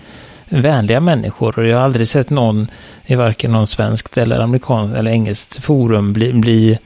vänliga 0.60 1.00
människor 1.00 1.58
och 1.58 1.66
jag 1.66 1.76
har 1.76 1.84
aldrig 1.84 2.08
sett 2.08 2.30
någon 2.30 2.70
i 3.06 3.14
varken 3.14 3.52
någon 3.52 3.66
svenskt 3.66 4.18
eller 4.18 4.40
amerikanskt 4.40 4.96
eller 4.96 5.10
engelskt 5.10 5.64
forum 5.64 6.12
bli, 6.12 6.32
bli, 6.32 6.78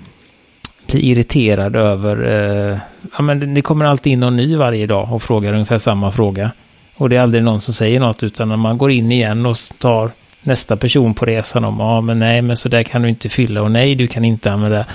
bli 0.87 1.01
irriterad 1.11 1.77
över, 1.77 2.25
eh, 2.25 2.79
ja 3.17 3.23
men 3.23 3.55
det 3.55 3.63
kommer 3.63 3.85
alltid 3.85 4.13
in 4.13 4.21
någon 4.21 4.37
ny 4.37 4.57
varje 4.57 4.87
dag 4.87 5.13
och 5.13 5.23
frågar 5.23 5.53
ungefär 5.53 5.79
samma 5.79 6.11
fråga. 6.11 6.51
Och 6.97 7.09
det 7.09 7.17
är 7.17 7.21
aldrig 7.21 7.45
någon 7.45 7.61
som 7.61 7.75
säger 7.75 8.01
något 8.01 8.23
utan 8.23 8.49
när 8.49 8.57
man 8.57 8.79
går 8.79 8.91
in 8.91 9.13
igen 9.13 9.47
och 9.47 9.57
tar 9.79 10.11
nästa 10.43 10.77
person 10.77 11.15
på 11.15 11.25
resan 11.25 11.65
om, 11.65 11.81
ja 11.81 12.01
men 12.01 12.19
nej 12.19 12.43
men 12.43 12.57
så 12.57 12.69
där 12.69 12.83
kan 12.83 13.03
du 13.03 13.09
inte 13.09 13.29
fylla 13.29 13.63
och 13.63 13.71
nej 13.71 13.95
du 13.95 14.07
kan 14.07 14.25
inte 14.25 14.53
använda 14.53 14.87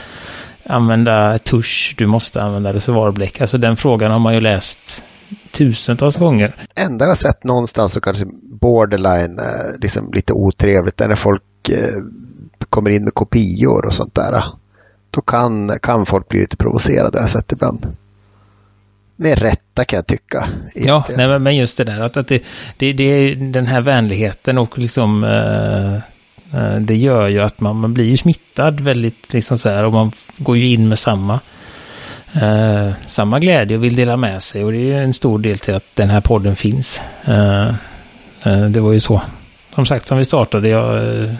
använda 0.65 1.39
tusch, 1.39 1.95
du 1.97 2.05
måste 2.05 2.43
använda 2.43 2.73
reservoarbläck. 2.73 3.41
Alltså 3.41 3.57
den 3.57 3.77
frågan 3.77 4.11
har 4.11 4.19
man 4.19 4.33
ju 4.33 4.39
läst 4.39 5.03
tusentals 5.51 6.17
gånger. 6.17 6.55
Enda 6.75 7.05
jag 7.05 7.17
sett 7.17 7.43
någonstans 7.43 7.93
så 7.93 8.01
kanske 8.01 8.25
borderline 8.59 9.39
liksom 9.81 10.11
lite 10.13 10.33
otrevligt 10.33 11.01
är 11.01 11.07
när 11.07 11.15
folk 11.15 11.69
eh, 11.69 12.03
kommer 12.69 12.89
in 12.89 13.03
med 13.03 13.13
kopior 13.13 13.85
och 13.85 13.93
sånt 13.93 14.15
där. 14.15 14.43
Då 15.11 15.21
kan, 15.21 15.79
kan 15.81 16.05
folk 16.05 16.29
bli 16.29 16.39
lite 16.39 16.57
provocerade 16.57 17.17
har 17.17 17.23
jag 17.23 17.29
sett 17.29 17.51
ibland. 17.51 17.87
Med 19.15 19.39
rätta 19.39 19.85
kan 19.85 19.97
jag 19.97 20.07
tycka. 20.07 20.47
Ja, 20.75 21.05
nej, 21.17 21.39
men 21.39 21.57
just 21.57 21.77
det 21.77 21.83
där 21.83 22.01
att, 22.01 22.17
att 22.17 22.27
det, 22.27 22.43
det, 22.77 22.93
det 22.93 23.03
är 23.03 23.35
den 23.35 23.67
här 23.67 23.81
vänligheten 23.81 24.57
och 24.57 24.77
liksom 24.77 25.23
eh, 25.23 25.93
eh, 26.59 26.79
det 26.79 26.95
gör 26.95 27.27
ju 27.27 27.39
att 27.39 27.59
man, 27.59 27.75
man 27.75 27.93
blir 27.93 28.05
ju 28.05 28.17
smittad 28.17 28.81
väldigt 28.81 29.33
liksom 29.33 29.57
så 29.57 29.69
här 29.69 29.85
och 29.85 29.93
man 29.93 30.11
går 30.37 30.57
ju 30.57 30.69
in 30.69 30.87
med 30.89 30.99
samma 30.99 31.39
eh, 32.41 32.91
samma 33.07 33.39
glädje 33.39 33.77
och 33.77 33.83
vill 33.83 33.95
dela 33.95 34.17
med 34.17 34.41
sig 34.41 34.63
och 34.63 34.71
det 34.71 34.77
är 34.77 34.85
ju 34.85 34.97
en 34.97 35.13
stor 35.13 35.39
del 35.39 35.59
till 35.59 35.73
att 35.73 35.95
den 35.95 36.09
här 36.09 36.21
podden 36.21 36.55
finns. 36.55 37.01
Eh, 37.25 37.67
eh 37.67 37.73
Eh, 38.43 38.65
det 38.65 38.79
var 38.79 38.93
ju 38.93 38.99
så. 38.99 39.21
Som 39.75 39.85
sagt, 39.85 40.07
som 40.07 40.17
vi 40.17 40.25
startade, 40.25 40.69
jag, 40.69 41.21
eh, 41.23 41.33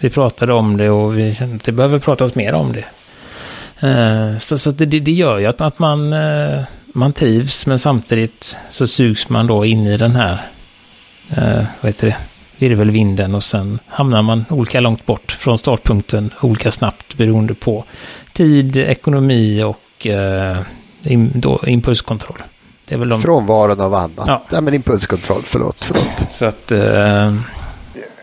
vi 0.00 0.10
pratade 0.10 0.52
om 0.52 0.76
det 0.76 0.90
och 0.90 1.18
vi 1.18 1.34
kände 1.34 1.56
att 1.56 1.64
det 1.64 1.72
behöver 1.72 1.98
pratas 1.98 2.34
mer 2.34 2.54
om 2.54 2.72
det. 2.72 2.84
Eh, 3.88 4.38
så 4.38 4.58
så 4.58 4.70
det, 4.70 4.86
det 4.86 5.12
gör 5.12 5.38
ju 5.38 5.46
att, 5.46 5.60
att 5.60 5.78
man, 5.78 6.14
man 6.92 7.12
trivs 7.12 7.66
men 7.66 7.78
samtidigt 7.78 8.58
så 8.70 8.86
sugs 8.86 9.28
man 9.28 9.46
då 9.46 9.64
in 9.64 9.86
i 9.86 9.96
den 9.96 10.16
här, 10.16 10.38
vad 11.80 11.88
heter 11.88 12.06
det, 12.06 12.16
virvelvinden 12.66 13.34
och 13.34 13.44
sen 13.44 13.78
hamnar 13.86 14.22
man 14.22 14.44
olika 14.50 14.80
långt 14.80 15.06
bort 15.06 15.32
från 15.32 15.58
startpunkten, 15.58 16.30
olika 16.40 16.70
snabbt 16.70 17.16
beroende 17.16 17.54
på 17.54 17.84
tid, 18.32 18.76
ekonomi 18.76 19.62
och 19.62 20.06
eh, 20.06 20.58
då, 21.34 21.60
impulskontroll. 21.66 22.42
Det 22.92 22.96
är 22.96 22.98
väl 22.98 23.08
de... 23.08 23.22
Frånvaron 23.22 23.80
av 23.80 23.94
annat. 23.94 24.24
Ja. 24.26 24.42
ja, 24.50 24.60
men 24.60 24.74
impulskontroll, 24.74 25.42
förlåt, 25.42 25.84
förlåt. 25.84 26.26
Så 26.30 26.46
att... 26.46 26.72
Eh... 26.72 27.34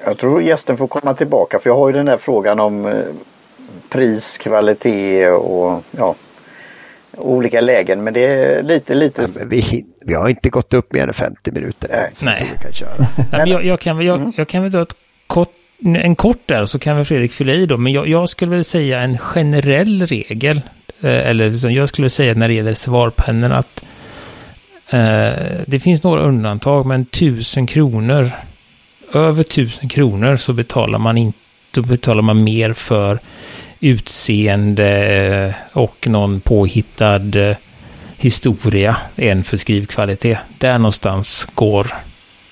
Jag 0.06 0.18
tror 0.18 0.42
gästen 0.42 0.78
får 0.78 0.88
komma 0.88 1.14
tillbaka 1.14 1.60
för 1.60 1.70
jag 1.70 1.76
har 1.76 1.90
ju 1.90 1.94
den 1.94 2.06
där 2.06 2.18
frågan 2.18 2.60
om 2.60 2.86
eh, 2.86 2.94
pris, 3.90 4.38
kvalitet 4.38 5.30
och 5.30 5.84
ja, 5.92 6.16
olika 7.18 7.62
lägen. 7.62 8.04
Men 8.04 8.14
det 8.14 8.26
är 8.26 8.64
lite, 8.64 8.96
lite... 8.96 9.22
Ja, 9.22 9.46
vi, 9.46 9.86
vi 10.02 10.14
har 10.14 10.30
inte 10.30 10.50
gått 10.50 10.74
upp 10.74 10.94
mer 10.94 11.08
än 11.08 11.14
50 11.14 11.52
minuter 11.52 11.90
än. 11.90 12.12
Nej. 12.24 12.52
Vi 12.58 12.64
kan 12.64 12.72
köra. 12.72 13.06
men 13.32 13.50
jag, 13.50 13.66
jag, 13.66 13.80
kan, 13.80 14.02
jag, 14.02 14.22
mm. 14.22 14.34
jag 14.38 14.48
kan 14.48 14.64
väl 14.64 14.72
ta 14.72 14.82
ett 14.82 14.96
kort, 15.28 15.54
en 15.84 16.16
kort 16.16 16.42
där 16.46 16.66
så 16.66 16.80
kan 16.80 16.96
väl 16.96 17.06
Fredrik 17.06 17.32
fylla 17.32 17.54
i 17.54 17.66
då. 17.66 17.78
Men 17.78 17.94
jag, 17.94 18.08
jag 18.08 18.30
skulle 18.30 18.52
väl 18.52 18.64
säga 18.64 19.00
en 19.00 19.18
generell 19.18 20.08
regel 20.08 20.62
Eh, 21.02 21.30
eller 21.30 21.52
som 21.52 21.74
jag 21.74 21.90
skulle 21.90 22.10
säga 22.10 22.34
när 22.34 22.48
det 22.48 22.54
gäller 22.54 22.74
svarpennor, 22.74 23.52
att 23.52 23.84
eh, 23.84 23.88
Eh, 24.90 25.62
det 25.68 25.80
finns 25.80 26.04
några 26.04 26.22
undantag, 26.22 26.86
men 26.86 27.06
tusen 27.06 27.68
kronor, 27.68 28.32
över 29.14 29.44
tusen 29.44 29.90
kronor 29.90 30.36
så 30.36 30.54
betalar 30.54 31.00
man 31.00 31.18
inte, 31.18 31.40
då 31.72 31.82
betalar 31.82 32.22
man 32.22 32.44
mer 32.44 32.74
för 32.74 33.20
utseende 33.80 35.56
och 35.74 36.08
någon 36.08 36.42
påhittad 36.42 37.50
eh, 37.50 37.58
historia 38.18 38.98
än 39.16 39.44
för 39.44 39.58
skrivkvalitet. 39.58 40.38
Där 40.58 40.78
någonstans 40.78 41.48
går 41.54 41.94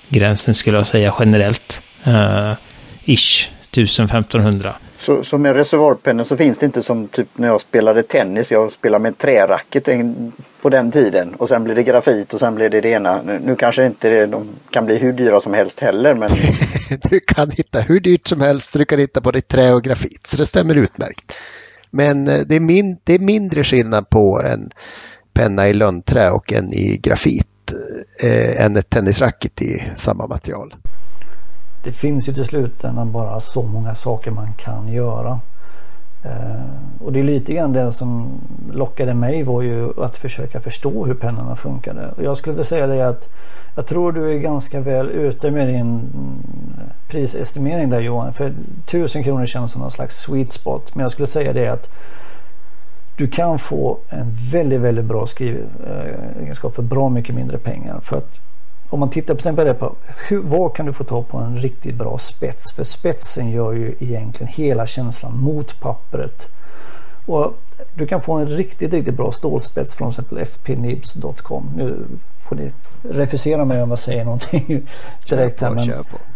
gränsen 0.09 0.55
skulle 0.55 0.77
jag 0.77 0.87
säga 0.87 1.13
generellt. 1.19 1.83
Uh, 2.07 2.53
ish, 3.05 3.49
1000-1500. 3.71 4.73
Så, 4.99 5.23
så 5.23 5.37
med 5.37 5.55
reservoarpennor 5.55 6.23
så 6.23 6.37
finns 6.37 6.59
det 6.59 6.65
inte 6.65 6.83
som 6.83 7.07
typ 7.07 7.27
när 7.33 7.47
jag 7.47 7.61
spelade 7.61 8.03
tennis. 8.03 8.51
Jag 8.51 8.71
spelade 8.71 9.03
med 9.03 9.17
träracket 9.17 9.87
på 10.67 10.71
den 10.71 10.91
tiden 10.91 11.33
och 11.33 11.49
sen 11.49 11.63
blir 11.63 11.75
det 11.75 11.83
grafit 11.83 12.33
och 12.33 12.39
sen 12.39 12.55
blir 12.55 12.69
det 12.69 12.81
det 12.81 12.89
ena. 12.89 13.21
Nu, 13.21 13.39
nu 13.39 13.55
kanske 13.55 13.85
inte 13.85 14.09
det, 14.09 14.25
de 14.25 14.47
kan 14.69 14.85
bli 14.85 14.97
hur 14.97 15.13
dyra 15.13 15.41
som 15.41 15.53
helst 15.53 15.79
heller 15.79 16.15
men... 16.15 16.29
du 17.09 17.19
kan 17.19 17.51
hitta 17.51 17.79
hur 17.79 17.99
dyrt 17.99 18.27
som 18.27 18.41
helst, 18.41 18.73
du 18.73 18.85
kan 18.85 18.99
hitta 18.99 19.21
både 19.21 19.41
trä 19.41 19.73
och 19.73 19.83
grafit 19.83 20.27
så 20.27 20.37
det 20.37 20.45
stämmer 20.45 20.75
utmärkt. 20.75 21.33
Men 21.91 22.27
eh, 22.27 22.39
det 22.45 22.55
är, 22.55 22.59
min, 22.59 22.97
det 23.03 23.13
är 23.13 23.19
mindre 23.19 23.63
skillnad 23.63 24.09
på 24.09 24.41
en 24.41 24.69
penna 25.33 25.67
i 25.67 25.73
lönnträ 25.73 26.31
och 26.31 26.53
en 26.53 26.73
i 26.73 26.97
grafit 27.03 27.73
eh, 28.19 28.65
än 28.65 28.75
ett 28.75 28.89
tennisracket 28.89 29.61
i 29.61 29.91
samma 29.95 30.27
material 30.27 30.75
det 31.83 31.91
finns 31.91 32.29
ju 32.29 32.33
till 32.33 32.45
slutändan 32.45 33.11
bara 33.11 33.39
så 33.39 33.63
många 33.63 33.95
saker 33.95 34.31
man 34.31 34.53
kan 34.53 34.93
göra. 34.93 35.39
Eh, 36.27 37.05
och 37.05 37.13
det 37.13 37.19
är 37.19 37.23
lite 37.23 37.53
grann 37.53 37.73
det 37.73 37.91
som 37.91 38.41
lockade 38.71 39.13
mig 39.13 39.43
var 39.43 39.61
ju 39.61 40.03
att 40.03 40.17
försöka 40.17 40.61
förstå 40.61 41.05
hur 41.05 41.13
pennorna 41.13 41.55
funkade. 41.55 42.11
Och 42.17 42.23
jag 42.23 42.37
skulle 42.37 42.53
vilja 42.53 42.63
säga 42.63 42.87
det 42.87 43.07
att 43.07 43.29
jag 43.75 43.85
tror 43.85 44.11
du 44.11 44.31
är 44.31 44.39
ganska 44.39 44.79
väl 44.79 45.09
ute 45.09 45.51
med 45.51 45.67
din 45.67 46.01
prisestimering 47.09 47.89
där 47.89 48.01
Johan. 48.01 48.33
För 48.33 48.53
1000 48.85 49.23
kronor 49.23 49.45
känns 49.45 49.71
som 49.71 49.81
någon 49.81 49.91
slags 49.91 50.21
sweet 50.21 50.51
spot. 50.51 50.95
Men 50.95 51.01
jag 51.03 51.11
skulle 51.11 51.27
säga 51.27 51.53
det 51.53 51.67
att 51.67 51.89
du 53.17 53.27
kan 53.27 53.59
få 53.59 53.97
en 54.09 54.31
väldigt, 54.51 54.81
väldigt 54.81 55.05
bra 55.05 55.27
skrivegenskap 55.27 56.71
eh, 56.71 56.75
för 56.75 56.83
bra 56.83 57.09
mycket 57.09 57.35
mindre 57.35 57.57
pengar. 57.57 57.99
För 58.01 58.17
att 58.17 58.39
om 58.89 58.99
man 58.99 59.09
tittar 59.09 59.33
på 59.33 59.37
exempel 59.37 59.73
på 59.73 59.95
hur, 60.29 60.41
vad 60.43 60.75
kan 60.75 60.85
du 60.85 60.93
få 60.93 61.03
tag 61.03 61.27
på 61.27 61.37
en 61.37 61.57
riktigt 61.57 61.95
bra 61.95 62.17
spets? 62.17 62.73
För 62.73 62.83
spetsen 62.83 63.51
gör 63.51 63.73
ju 63.73 63.95
egentligen 63.99 64.53
hela 64.53 64.87
känslan 64.87 65.37
mot 65.37 65.79
pappret. 65.79 66.47
Och 67.25 67.53
du 67.95 68.05
kan 68.05 68.21
få 68.21 68.33
en 68.33 68.47
riktigt, 68.47 68.93
riktigt 68.93 69.15
bra 69.15 69.31
stålspets 69.31 69.95
från 69.95 70.09
exempel 70.09 70.37
fpnibs.com. 70.37 71.71
Nu 71.75 72.05
får 72.49 72.55
ni 72.55 72.71
refusera 73.01 73.65
mig 73.65 73.83
om 73.83 73.89
jag 73.89 73.99
säger 73.99 74.25
någonting 74.25 74.87
direkt 75.29 75.61
här. 75.61 75.69
Men 75.69 75.93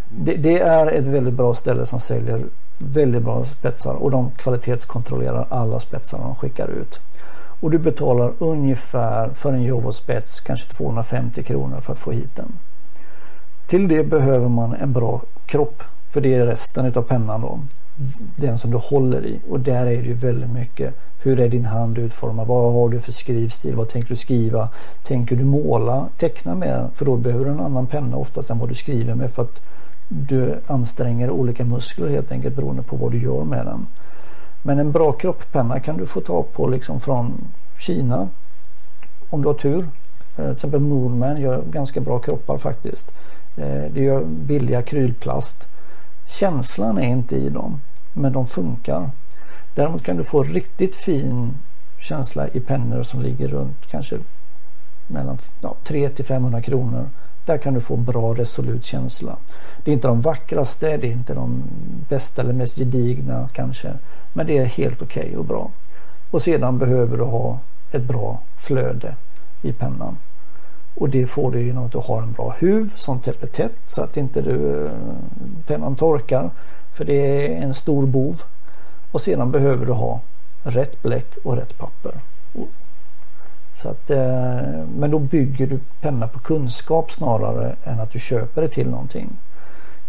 det, 0.10 0.36
det, 0.36 0.60
är 0.60 0.88
ett 0.88 1.06
väldigt 1.06 1.34
bra 1.34 1.54
ställe 1.54 1.86
som 1.86 2.00
säljer 2.00 2.46
väldigt 2.78 3.24
bra 3.24 3.44
spetsar 3.44 3.94
och 3.94 4.12
de 4.12 4.32
kvalitetskontrollerar 4.32 5.48
alla 5.50 5.80
spetsar 5.80 6.18
de 6.18 6.36
skickar 6.36 6.68
ut. 6.68 7.00
Och 7.62 7.72
du 7.72 7.78
betalar 7.78 8.34
ungefär 8.40 9.30
för 9.30 9.54
en 9.54 9.64
Jovo-spets 9.64 10.40
kanske 10.40 10.70
250 10.70 11.44
kronor 11.44 11.80
för 11.80 11.94
att 11.94 12.00
få 12.00 12.12
hit 12.12 12.36
den. 12.36 12.54
Till 13.68 13.88
det 13.88 14.04
behöver 14.04 14.50
man 14.50 14.74
en 14.74 14.94
bra 14.94 15.22
kropp. 15.46 15.84
För 16.14 16.22
det 16.22 16.34
är 16.34 16.46
resten 16.46 16.94
av 16.96 17.02
pennan 17.02 17.42
då. 17.42 17.60
Den 18.36 18.58
som 18.58 18.72
du 18.72 18.78
håller 18.78 19.26
i. 19.26 19.40
Och 19.50 19.60
där 19.60 19.86
är 19.86 20.02
det 20.02 20.08
ju 20.08 20.14
väldigt 20.14 20.50
mycket. 20.50 20.94
Hur 21.24 21.40
är 21.40 21.50
din 21.50 21.66
hand 21.66 21.98
utformad? 21.98 22.48
Vad 22.48 22.74
har 22.74 22.90
du 22.90 23.00
för 23.00 23.12
skrivstil? 23.12 23.76
Vad 23.76 23.90
tänker 23.90 24.10
du 24.10 24.16
skriva? 24.16 24.70
Tänker 25.04 25.36
du 25.36 25.44
måla? 25.44 26.08
Teckna 26.18 26.56
med 26.56 26.90
För 26.94 27.06
då 27.06 27.18
behöver 27.18 27.46
du 27.46 27.52
en 27.52 27.60
annan 27.60 27.88
penna 27.88 28.18
oftast 28.18 28.50
än 28.50 28.60
vad 28.60 28.70
du 28.70 28.76
skriver 28.76 29.16
med. 29.16 29.32
För 29.32 29.42
att 29.42 29.62
du 30.08 30.56
anstränger 30.68 31.30
olika 31.30 31.66
muskler 31.66 32.10
helt 32.10 32.32
enkelt 32.32 32.56
beroende 32.56 32.84
på 32.84 32.96
vad 32.96 33.12
du 33.12 33.22
gör 33.22 33.44
med 33.44 33.66
den. 33.66 33.88
Men 34.62 34.80
en 34.80 34.92
bra 34.92 35.12
kropppenna 35.12 35.80
kan 35.80 35.98
du 35.98 36.06
få 36.06 36.22
tag 36.22 36.54
på 36.54 36.68
liksom 36.68 37.00
från 37.00 37.48
Kina. 37.80 38.30
Om 39.30 39.42
du 39.42 39.48
har 39.48 39.54
tur. 39.54 39.88
Eh, 40.38 40.44
till 40.44 40.54
exempel 40.54 40.80
Moonman 40.80 41.42
gör 41.42 41.62
ganska 41.62 42.02
bra 42.02 42.20
kroppar 42.20 42.58
faktiskt. 42.58 43.12
Eh, 43.58 43.92
det 43.94 44.02
gör 44.02 44.24
billiga 44.26 44.80
akrylplast. 44.80 45.68
Känslan 46.28 46.98
är 46.98 47.08
inte 47.08 47.36
i 47.36 47.50
dem. 47.50 47.82
Men 48.14 48.34
de 48.34 48.48
funkar. 48.48 49.10
Däremot 49.76 50.04
kan 50.04 50.18
du 50.18 50.24
få 50.24 50.44
riktigt 50.44 50.96
fin 50.96 51.54
känsla 52.00 52.48
i 52.48 52.60
pennor 52.60 53.04
som 53.04 53.22
ligger 53.22 53.48
runt 53.48 53.88
kanske 53.92 54.18
mellan 55.08 55.38
ja, 55.62 55.76
3 55.84 56.10
till 56.10 56.26
500 56.26 56.62
kronor. 56.62 57.10
Där 57.46 57.58
kan 57.58 57.74
du 57.74 57.82
få 57.82 57.98
bra 57.98 58.34
resolut 58.34 58.86
känsla. 58.86 59.38
Det 59.84 59.92
är 59.92 59.94
inte 59.94 60.08
de 60.08 60.22
vackraste, 60.22 60.98
det 60.98 61.08
är 61.08 61.12
inte 61.12 61.34
de 61.34 61.64
bästa 62.10 62.42
eller 62.42 62.54
mest 62.54 62.78
gedigna 62.78 63.50
kanske. 63.54 63.94
Men 64.34 64.48
det 64.48 64.58
är 64.58 64.66
helt 64.66 65.02
okej 65.02 65.24
okay 65.24 65.36
och 65.36 65.46
bra. 65.46 65.72
Och 66.32 66.42
sedan 66.42 66.78
behöver 66.78 67.18
du 67.18 67.24
ha 67.24 67.60
ett 67.92 68.04
bra 68.04 68.40
flöde 68.56 69.16
i 69.62 69.74
pennan. 69.74 70.18
Och 70.96 71.10
det 71.10 71.28
får 71.28 71.52
du 71.52 71.64
genom 71.64 71.86
att 71.86 71.92
du 71.92 71.98
har 71.98 72.22
en 72.22 72.32
bra 72.32 72.56
huv 72.60 72.94
som 72.96 73.20
täpper 73.20 73.48
tätt 73.48 73.78
så 73.86 74.04
att 74.04 74.18
inte 74.18 74.42
du, 74.42 74.86
eh, 74.86 74.92
pennan 75.68 75.96
torkar. 75.96 76.50
För 76.94 77.06
det 77.06 77.48
är 77.48 77.62
en 77.62 77.74
stor 77.74 78.06
bov. 78.06 78.42
Och 79.12 79.22
sedan 79.22 79.52
behöver 79.52 79.86
du 79.86 79.92
ha 79.92 80.20
rätt 80.64 81.02
bläck 81.02 81.38
och 81.44 81.58
rätt 81.58 81.78
papper. 81.78 82.14
Så 83.82 83.90
att, 83.90 84.10
eh, 84.10 84.86
men 84.98 85.12
då 85.12 85.20
bygger 85.20 85.68
du 85.68 85.80
penna 86.02 86.28
på 86.28 86.40
kunskap 86.40 87.12
snarare 87.12 87.76
än 87.84 88.00
att 88.00 88.12
du 88.12 88.20
köper 88.20 88.62
det 88.62 88.68
till 88.68 88.90
någonting. 88.90 89.30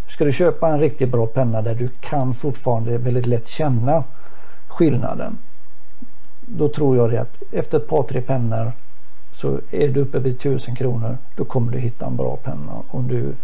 Ska 0.09 0.25
du 0.25 0.33
köpa 0.33 0.69
en 0.69 0.81
riktigt 0.81 1.09
bra 1.09 1.27
penna 1.27 1.63
där 1.63 1.75
du 1.75 1.89
kan 1.89 2.35
fortfarande 2.35 2.99
väldigt 2.99 3.27
lätt 3.27 3.49
känna 3.49 4.05
skillnaden. 4.69 5.39
Då 6.41 6.69
tror 6.69 6.97
jag 6.97 7.11
det 7.11 7.21
att 7.21 7.43
efter 7.53 7.79
ett 7.79 7.89
par 7.89 8.03
tre 8.03 8.21
pennor 8.21 8.73
så 9.33 9.61
är 9.71 9.89
du 9.89 10.01
uppe 10.01 10.19
vid 10.19 10.35
1000 10.35 10.75
kronor. 10.75 11.19
Då 11.37 11.45
kommer 11.45 11.73
du 11.73 11.79
hitta 11.79 12.07
en 12.07 12.17
bra 12.17 12.37
penna 12.37 12.83
om 12.89 13.09
du 13.09 13.35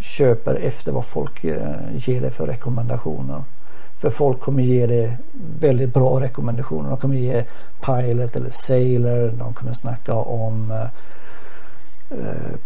köper 0.00 0.54
efter 0.54 0.92
vad 0.92 1.04
folk 1.04 1.44
eh, 1.44 1.76
ger 1.94 2.20
dig 2.20 2.30
för 2.30 2.46
rekommendationer. 2.46 3.42
För 3.98 4.10
folk 4.10 4.40
kommer 4.40 4.62
ge 4.62 4.86
dig 4.86 5.16
väldigt 5.58 5.94
bra 5.94 6.20
rekommendationer. 6.20 6.88
De 6.88 6.98
kommer 6.98 7.16
ge 7.16 7.44
Pilot 7.80 8.36
eller 8.36 8.50
Sailor. 8.50 9.28
De 9.38 9.54
kommer 9.54 9.72
snacka 9.72 10.14
om 10.14 10.70
eh, 12.10 12.56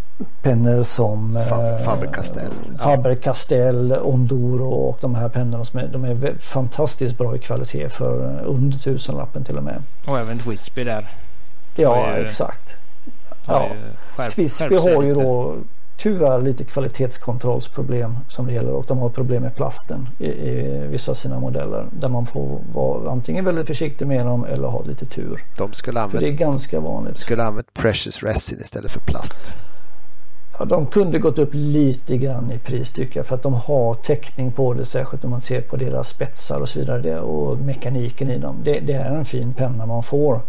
pennor 0.42 0.82
som 0.82 1.36
eh, 1.36 1.42
Faber-Castell, 1.84 2.52
Faber-Castell, 2.78 3.98
Ondoro 4.02 4.68
och 4.68 4.98
de 5.00 5.14
här 5.14 5.28
pennorna 5.28 5.64
som 5.64 5.80
är, 5.80 5.88
de 5.88 6.04
är 6.04 6.38
fantastiskt 6.38 7.18
bra 7.18 7.36
i 7.36 7.38
kvalitet 7.38 7.88
för 7.88 8.40
under 8.44 8.78
tusenlappen 8.78 9.44
till 9.44 9.56
och 9.56 9.64
med. 9.64 9.82
Och 10.06 10.18
även 10.18 10.38
Twisby 10.38 10.84
där. 10.84 11.14
Ja, 11.76 12.16
ju, 12.16 12.24
exakt. 12.24 12.76
Ja. 13.46 13.68
Twisby 14.30 14.76
har 14.76 15.02
ju 15.02 15.14
då 15.14 15.56
tyvärr 15.96 16.40
lite 16.40 16.64
kvalitetskontrollsproblem 16.64 18.18
som 18.28 18.46
det 18.46 18.52
gäller 18.52 18.72
och 18.72 18.84
de 18.88 18.98
har 18.98 19.08
problem 19.08 19.42
med 19.42 19.56
plasten 19.56 20.08
i, 20.18 20.26
i 20.26 20.86
vissa 20.88 21.10
av 21.10 21.14
sina 21.14 21.40
modeller 21.40 21.86
där 21.90 22.08
man 22.08 22.26
får 22.26 22.60
vara 22.72 23.10
antingen 23.10 23.44
väldigt 23.44 23.66
försiktig 23.66 24.06
med 24.06 24.26
dem 24.26 24.44
eller 24.44 24.68
ha 24.68 24.82
lite 24.82 25.06
tur. 25.06 25.40
De 25.56 25.72
skulle 25.72 26.00
använt, 26.00 26.12
för 26.12 26.20
det 26.20 26.32
är 26.32 26.36
ganska 26.36 26.80
vanligt. 26.80 27.18
skulle 27.18 27.42
använt 27.42 27.74
precious 27.74 28.22
resin 28.22 28.60
istället 28.60 28.90
för 28.90 29.00
plast. 29.00 29.40
Ja, 30.58 30.64
de 30.64 30.86
kunde 30.86 31.18
gått 31.18 31.38
upp 31.38 31.50
lite 31.52 32.16
grann 32.16 32.52
i 32.52 32.58
pris 32.58 32.92
tycker 32.92 33.18
jag 33.18 33.26
för 33.26 33.34
att 33.34 33.42
de 33.42 33.54
har 33.54 33.94
täckning 33.94 34.52
på 34.52 34.74
det 34.74 34.84
särskilt 34.84 35.24
om 35.24 35.30
man 35.30 35.40
ser 35.40 35.60
på 35.60 35.76
deras 35.76 36.08
spetsar 36.08 36.60
och 36.60 36.68
så 36.68 36.78
vidare 36.78 37.20
och 37.20 37.58
mekaniken 37.58 38.30
i 38.30 38.38
dem. 38.38 38.56
Det, 38.64 38.80
det 38.80 38.92
är 38.92 39.14
en 39.14 39.24
fin 39.24 39.54
penna 39.54 39.86
man 39.86 40.02
får. 40.02 40.40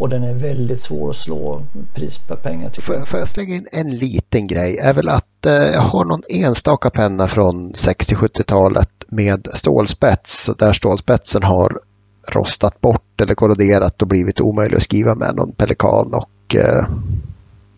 Och 0.00 0.08
den 0.08 0.22
är 0.22 0.34
väldigt 0.34 0.80
svår 0.80 1.10
att 1.10 1.16
slå 1.16 1.62
pris 1.94 2.18
per 2.18 2.36
pengar. 2.36 2.70
Får 2.70 2.94
jag, 2.94 3.08
får 3.08 3.18
jag 3.18 3.28
slänga 3.28 3.54
in 3.54 3.66
en 3.72 3.96
liten 3.96 4.46
grej? 4.46 4.78
är 4.78 4.92
väl 4.92 5.08
att 5.08 5.46
eh, 5.46 5.52
jag 5.52 5.80
har 5.80 6.04
någon 6.04 6.22
enstaka 6.28 6.90
penna 6.90 7.28
från 7.28 7.72
60-70-talet 7.72 8.90
med 9.08 9.48
stålspets. 9.54 10.50
Där 10.58 10.72
stålspetsen 10.72 11.42
har 11.42 11.80
rostat 12.28 12.80
bort 12.80 13.20
eller 13.20 13.34
korroderat 13.34 14.02
och 14.02 14.08
blivit 14.08 14.40
omöjlig 14.40 14.76
att 14.76 14.82
skriva 14.82 15.14
med. 15.14 15.36
Någon 15.36 15.52
pelikan 15.52 16.14
och 16.14 16.54
eh, 16.56 16.84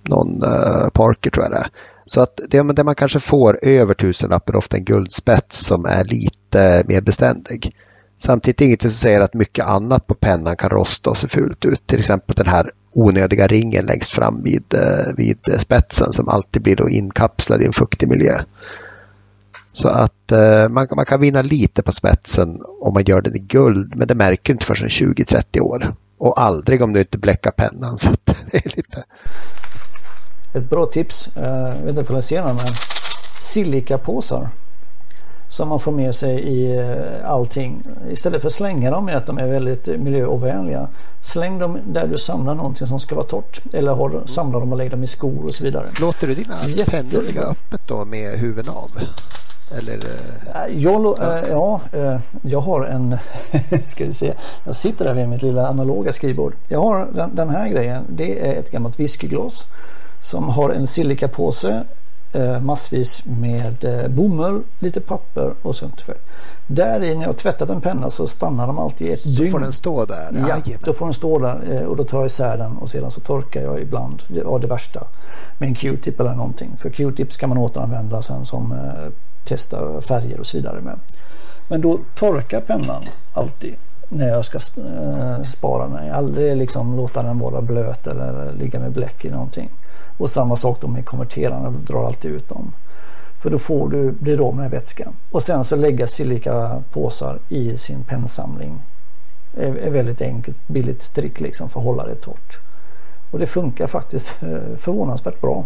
någon 0.02 0.42
eh, 0.42 0.88
Parker 0.88 1.30
tror 1.30 1.44
jag 1.44 1.52
det 1.52 1.58
är. 1.58 1.70
Så 2.06 2.20
att 2.20 2.40
det, 2.48 2.72
det 2.72 2.84
man 2.84 2.94
kanske 2.94 3.20
får 3.20 3.58
över 3.62 3.94
tusenlappen 3.94 4.54
är 4.54 4.58
ofta 4.58 4.76
en 4.76 4.84
guldspets 4.84 5.66
som 5.66 5.84
är 5.84 6.04
lite 6.04 6.84
mer 6.86 7.00
beständig. 7.00 7.76
Samtidigt 8.24 8.60
inget 8.60 8.82
som 8.82 8.90
säger 8.90 9.20
att 9.20 9.34
mycket 9.34 9.66
annat 9.66 10.06
på 10.06 10.14
pennan 10.14 10.56
kan 10.56 10.70
rosta 10.70 11.10
och 11.10 11.18
se 11.18 11.28
fult 11.28 11.64
ut. 11.64 11.86
Till 11.86 11.98
exempel 11.98 12.34
den 12.36 12.46
här 12.46 12.70
onödiga 12.92 13.46
ringen 13.46 13.86
längst 13.86 14.12
fram 14.12 14.42
vid, 14.42 14.74
eh, 14.74 15.14
vid 15.16 15.38
spetsen 15.58 16.12
som 16.12 16.28
alltid 16.28 16.62
blir 16.62 16.76
då 16.76 16.88
inkapslad 16.88 17.62
i 17.62 17.64
en 17.64 17.72
fuktig 17.72 18.08
miljö. 18.08 18.42
Så 19.72 19.88
att 19.88 20.32
eh, 20.32 20.68
man, 20.68 20.86
man, 20.96 21.04
kan 21.04 21.20
vinna 21.20 21.42
lite 21.42 21.82
på 21.82 21.92
spetsen 21.92 22.62
om 22.80 22.94
man 22.94 23.04
gör 23.04 23.20
den 23.20 23.36
i 23.36 23.38
guld 23.38 23.96
men 23.96 24.08
det 24.08 24.14
märker 24.14 24.42
du 24.44 24.52
inte 24.52 24.66
förrän 24.66 24.88
20-30 24.88 25.60
år. 25.60 25.94
Och 26.18 26.42
aldrig 26.42 26.82
om 26.82 26.92
du 26.92 27.00
inte 27.00 27.18
bläckar 27.18 27.50
pennan. 27.50 27.98
Så 27.98 28.10
det 28.50 28.66
är 28.66 28.76
lite... 28.76 29.04
Ett 30.54 30.70
bra 30.70 30.86
tips, 30.86 31.28
eh, 31.36 31.42
jag 31.78 31.86
vet 31.86 31.98
inte 31.98 32.12
om 32.12 32.14
jag 32.14 32.24
ser 32.24 32.42
någon, 32.42 32.56
men 32.56 32.74
silikapåsar 33.40 34.48
som 35.52 35.68
man 35.68 35.80
får 35.80 35.92
med 35.92 36.14
sig 36.14 36.40
i 36.40 36.76
eh, 36.76 37.30
allting. 37.30 37.82
Istället 38.10 38.40
för 38.40 38.48
att 38.48 38.54
slänga 38.54 38.90
dem 38.90 39.04
med 39.04 39.16
att 39.16 39.26
de 39.26 39.38
är 39.38 39.46
väldigt 39.46 39.86
miljöovänliga. 39.86 40.88
Släng 41.20 41.58
dem 41.58 41.78
där 41.86 42.06
du 42.06 42.18
samlar 42.18 42.54
någonting 42.54 42.86
som 42.86 43.00
ska 43.00 43.14
vara 43.14 43.26
torrt. 43.26 43.60
Eller 43.72 44.26
samla 44.26 44.60
dem 44.60 44.72
och 44.72 44.78
lägg 44.78 44.90
dem 44.90 45.04
i 45.04 45.06
skor 45.06 45.44
och 45.44 45.54
så 45.54 45.64
vidare. 45.64 45.86
Låter 46.00 46.26
du 46.26 46.34
dina 46.34 46.54
Jätte... 46.68 46.90
pennor 46.90 47.22
ligga 47.22 47.40
öppet 47.40 47.88
då 47.88 48.04
med 48.04 48.38
huven 48.38 48.68
av? 48.68 48.90
Eller? 49.78 49.94
Eh? 49.94 50.76
Jag, 50.76 51.18
ja, 51.50 51.80
jag 52.42 52.60
har 52.60 52.84
en, 52.84 53.16
ska 53.88 54.04
vi 54.04 54.12
se, 54.12 54.34
jag 54.64 54.76
sitter 54.76 55.04
där 55.04 55.14
vid 55.14 55.28
mitt 55.28 55.42
lilla 55.42 55.66
analoga 55.66 56.12
skrivbord. 56.12 56.54
Jag 56.68 56.80
har 56.80 57.08
den, 57.12 57.36
den 57.36 57.48
här 57.48 57.68
grejen, 57.68 58.04
det 58.08 58.48
är 58.48 58.60
ett 58.60 58.70
gammalt 58.70 59.00
whiskyglas 59.00 59.64
som 60.22 60.48
har 60.48 60.70
en 60.70 60.86
silikapåse 60.86 61.68
Eh, 61.68 62.01
massvis 62.60 63.22
med 63.26 63.84
eh, 63.84 64.08
bomull, 64.08 64.62
lite 64.78 65.00
papper 65.00 65.52
och 65.62 65.76
sånt. 65.76 66.02
Där 66.66 67.02
i 67.02 67.14
när 67.14 67.26
jag 67.26 67.36
tvättat 67.36 67.70
en 67.70 67.80
penna 67.80 68.10
så 68.10 68.26
stannar 68.26 68.66
de 68.66 68.78
alltid 68.78 69.12
ett 69.12 69.24
dygn. 69.24 69.44
Då 69.46 69.50
får 69.50 69.60
den 69.60 69.72
stå 69.72 70.04
där? 70.04 70.44
Ja, 70.48 70.74
då 70.84 70.92
får 70.92 71.06
den 71.06 71.14
stå 71.14 71.38
där 71.38 71.60
eh, 71.70 71.86
och 71.86 71.96
då 71.96 72.04
tar 72.04 72.18
jag 72.18 72.26
isär 72.26 72.56
den 72.56 72.76
och 72.76 72.90
sedan 72.90 73.10
så 73.10 73.20
torkar 73.20 73.62
jag 73.62 73.80
ibland, 73.80 74.22
ja 74.28 74.58
det 74.58 74.66
värsta, 74.66 75.06
med 75.58 75.68
en 75.68 75.74
Q-tip 75.74 76.20
eller 76.20 76.34
någonting. 76.34 76.76
För 76.76 76.90
Q-tips 76.90 77.36
kan 77.36 77.48
man 77.48 77.58
återanvända 77.58 78.22
sen 78.22 78.44
som 78.44 78.74
testa 79.44 80.00
färger 80.00 80.40
och 80.40 80.46
så 80.46 80.56
vidare 80.56 80.80
med. 80.80 80.98
Men 81.68 81.80
då 81.80 81.98
torkar 82.14 82.60
pennan 82.60 83.02
alltid 83.32 83.74
när 84.08 84.28
jag 84.28 84.44
ska 84.44 84.58
spara 85.44 85.88
den. 85.88 86.06
Jag 86.06 86.16
aldrig 86.16 86.56
liksom 86.56 86.96
låta 86.96 87.22
den 87.22 87.38
vara 87.38 87.62
blöt 87.62 88.06
eller 88.06 88.52
ligga 88.52 88.78
med 88.78 88.92
bläck 88.92 89.24
i 89.24 89.30
någonting. 89.30 89.70
Och 90.18 90.30
samma 90.30 90.56
sak 90.56 90.80
då 90.80 90.88
med 90.88 91.04
konverterarna, 91.04 91.70
du 91.70 91.78
drar 91.78 92.06
alltid 92.06 92.30
ut 92.30 92.48
dem. 92.48 92.72
För 93.42 93.50
då 93.50 93.58
får 93.58 93.88
du, 93.88 94.12
blir 94.12 94.36
du 94.36 94.42
av 94.42 94.56
med 94.56 94.70
vätskan. 94.70 95.12
Och 95.30 95.42
sen 95.42 95.64
så 95.64 95.76
lägga 95.76 96.06
silikapåsar 96.06 97.38
i 97.48 97.76
sin 97.76 98.04
pennsamling. 98.04 98.82
Det 99.54 99.64
är 99.64 99.90
väldigt 99.90 100.20
enkelt, 100.20 100.56
billigt 100.66 101.14
trick 101.14 101.40
liksom 101.40 101.68
för 101.68 101.80
att 101.80 101.86
hålla 101.86 102.06
det 102.06 102.14
torrt. 102.14 102.58
Och 103.30 103.38
det 103.38 103.46
funkar 103.46 103.86
faktiskt 103.86 104.42
eh, 104.42 104.76
förvånansvärt 104.76 105.40
bra. 105.40 105.64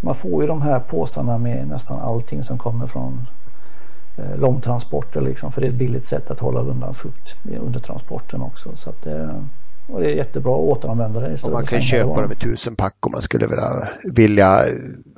Man 0.00 0.14
får 0.14 0.42
ju 0.42 0.48
de 0.48 0.62
här 0.62 0.80
påsarna 0.80 1.38
med 1.38 1.68
nästan 1.68 2.00
allting 2.00 2.42
som 2.44 2.58
kommer 2.58 2.86
från 2.86 3.26
eh, 4.16 4.36
långtransporter 4.36 5.20
liksom 5.20 5.52
för 5.52 5.60
det 5.60 5.66
är 5.66 5.70
ett 5.70 5.76
billigt 5.78 6.06
sätt 6.06 6.30
att 6.30 6.40
hålla 6.40 6.60
undan 6.60 6.94
fukt 6.94 7.34
under 7.60 7.80
transporten 7.80 8.42
också. 8.42 8.76
Så 8.76 8.90
att 8.90 9.02
det, 9.02 9.44
och 9.86 10.00
det 10.00 10.06
är 10.06 10.14
jättebra 10.14 10.52
att 10.52 10.60
återanvända 10.60 11.20
det. 11.20 11.44
Och 11.44 11.52
man 11.52 11.66
kan 11.66 11.80
köpa 11.80 12.20
dem 12.22 12.32
i 12.32 12.34
tusen 12.34 12.76
pack 12.76 12.94
om 13.00 13.12
man 13.12 13.22
skulle 13.22 13.46
vilja, 13.46 13.88
vilja 14.04 14.64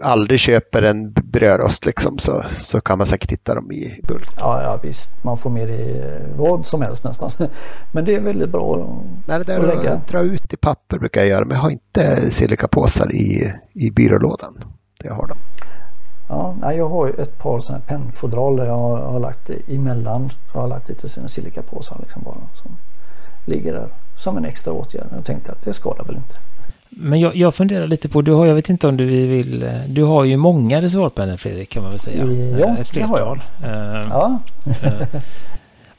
aldrig 0.03 0.41
köper 0.41 0.83
en 0.83 1.13
brödrost 1.13 1.87
liksom 1.87 2.19
så, 2.19 2.45
så 2.61 2.81
kan 2.81 2.99
man 2.99 3.07
säkert 3.07 3.33
hitta 3.33 3.55
dem 3.55 3.73
i 3.73 4.01
bulk. 4.03 4.29
Ja, 4.39 4.63
ja 4.63 4.79
visst, 4.83 5.25
man 5.25 5.37
får 5.37 5.51
med 5.51 5.71
i 5.71 6.03
vad 6.37 6.67
som 6.67 6.83
helst 6.83 7.05
nästan. 7.05 7.31
Men 7.93 8.05
det 8.05 8.15
är 8.15 8.21
väldigt 8.21 8.51
bra 8.51 8.99
Nej, 9.27 9.39
det 9.39 9.45
där 9.45 9.59
att 9.61 9.77
lägga. 9.77 9.93
Att 9.93 10.09
dra 10.09 10.21
ut 10.21 10.53
i 10.53 10.57
papper 10.57 10.99
brukar 10.99 11.21
jag 11.21 11.29
göra 11.29 11.45
men 11.45 11.55
jag 11.55 11.63
har 11.63 11.71
inte 11.71 12.31
silikapåsar 12.31 13.15
i, 13.15 13.53
i 13.73 13.91
byrålådan. 13.91 14.65
Det 15.01 15.09
har 15.09 15.27
de. 15.27 15.39
Ja, 16.29 16.73
jag 16.73 16.89
har 16.89 17.09
ett 17.09 17.39
par 17.39 17.61
sådana 17.61 17.85
här 17.87 17.99
pennfodral 17.99 18.57
där 18.57 18.67
jag 18.67 18.79
har, 18.79 18.99
har 18.99 19.21
lagt 19.21 19.51
emellan. 19.69 20.31
Jag 20.55 20.61
har 20.61 20.69
lagt 20.69 20.89
lite 20.89 21.29
silikapåsar 21.29 21.97
liksom 22.01 22.23
bara. 22.23 22.35
Som 22.35 22.77
ligger 23.45 23.73
där 23.73 23.89
som 24.17 24.37
en 24.37 24.45
extra 24.45 24.73
åtgärd. 24.73 25.07
Jag 25.15 25.25
tänkte 25.25 25.53
att 25.53 25.63
det 25.65 25.73
skadar 25.73 26.05
väl 26.05 26.17
inte. 26.17 26.39
Men 26.89 27.21
jag, 27.21 27.37
jag 27.37 27.55
funderar 27.55 27.87
lite 27.87 28.09
på, 28.09 28.23
du 28.23 28.33
har, 28.33 28.47
jag 28.47 28.55
vet 28.55 28.71
inte 28.71 28.89
om 28.89 28.97
du 28.97 29.27
vill, 29.27 29.71
du 29.89 30.03
har 30.03 30.25
ju 30.25 30.37
många 30.37 30.83
reservoarpennor 30.83 31.37
Fredrik 31.37 31.71
kan 31.71 31.83
man 31.83 31.91
väl 31.91 32.01
säga. 32.01 32.25
Ja, 32.59 32.77
det 32.93 33.03
har 33.03 33.19
jag. 33.19 33.37
Uh, 33.37 34.09
ja. 34.11 34.39
uh, 34.67 35.21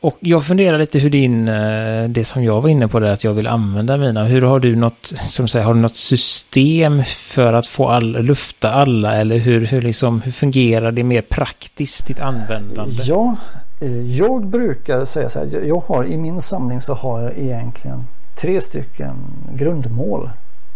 och 0.02 0.18
jag 0.20 0.46
funderar 0.46 0.78
lite 0.78 1.00
hur 1.00 1.10
din, 1.10 1.50
uh, 1.50 2.10
det 2.10 2.26
som 2.26 2.44
jag 2.44 2.62
var 2.62 2.70
inne 2.70 2.88
på 2.88 3.00
där, 3.00 3.08
att 3.08 3.24
jag 3.24 3.34
vill 3.34 3.48
använda 3.48 3.98
mina, 3.98 4.26
hur 4.26 4.42
har 4.42 4.60
du 4.60 4.76
något, 4.76 5.14
som 5.30 5.48
säger, 5.48 5.66
har 5.66 5.74
du 5.74 5.80
något 5.80 5.98
system 5.98 7.04
för 7.06 7.54
att 7.54 7.68
få 7.68 7.90
all, 7.90 8.12
lufta 8.24 8.72
alla 8.72 9.16
eller 9.16 9.38
hur, 9.38 9.66
hur, 9.66 9.82
liksom, 9.82 10.22
hur 10.22 10.32
fungerar 10.32 10.92
det 10.92 11.04
mer 11.04 11.22
praktiskt, 11.22 12.08
ditt 12.08 12.22
användande? 12.22 13.04
Ja, 13.04 13.36
Eh, 13.58 13.67
Eh, 13.80 14.02
jag 14.02 14.46
brukar 14.46 15.06
säga 15.06 15.30
så 15.30 15.40
här, 15.40 15.62
jag 15.64 15.84
har 15.88 16.06
i 16.06 16.18
min 16.18 16.42
samling 16.42 16.82
så 16.82 16.94
har 16.94 17.22
jag 17.22 17.38
egentligen 17.38 18.08
tre 18.36 18.62
stycken 18.62 19.16
grundmål. 19.54 20.30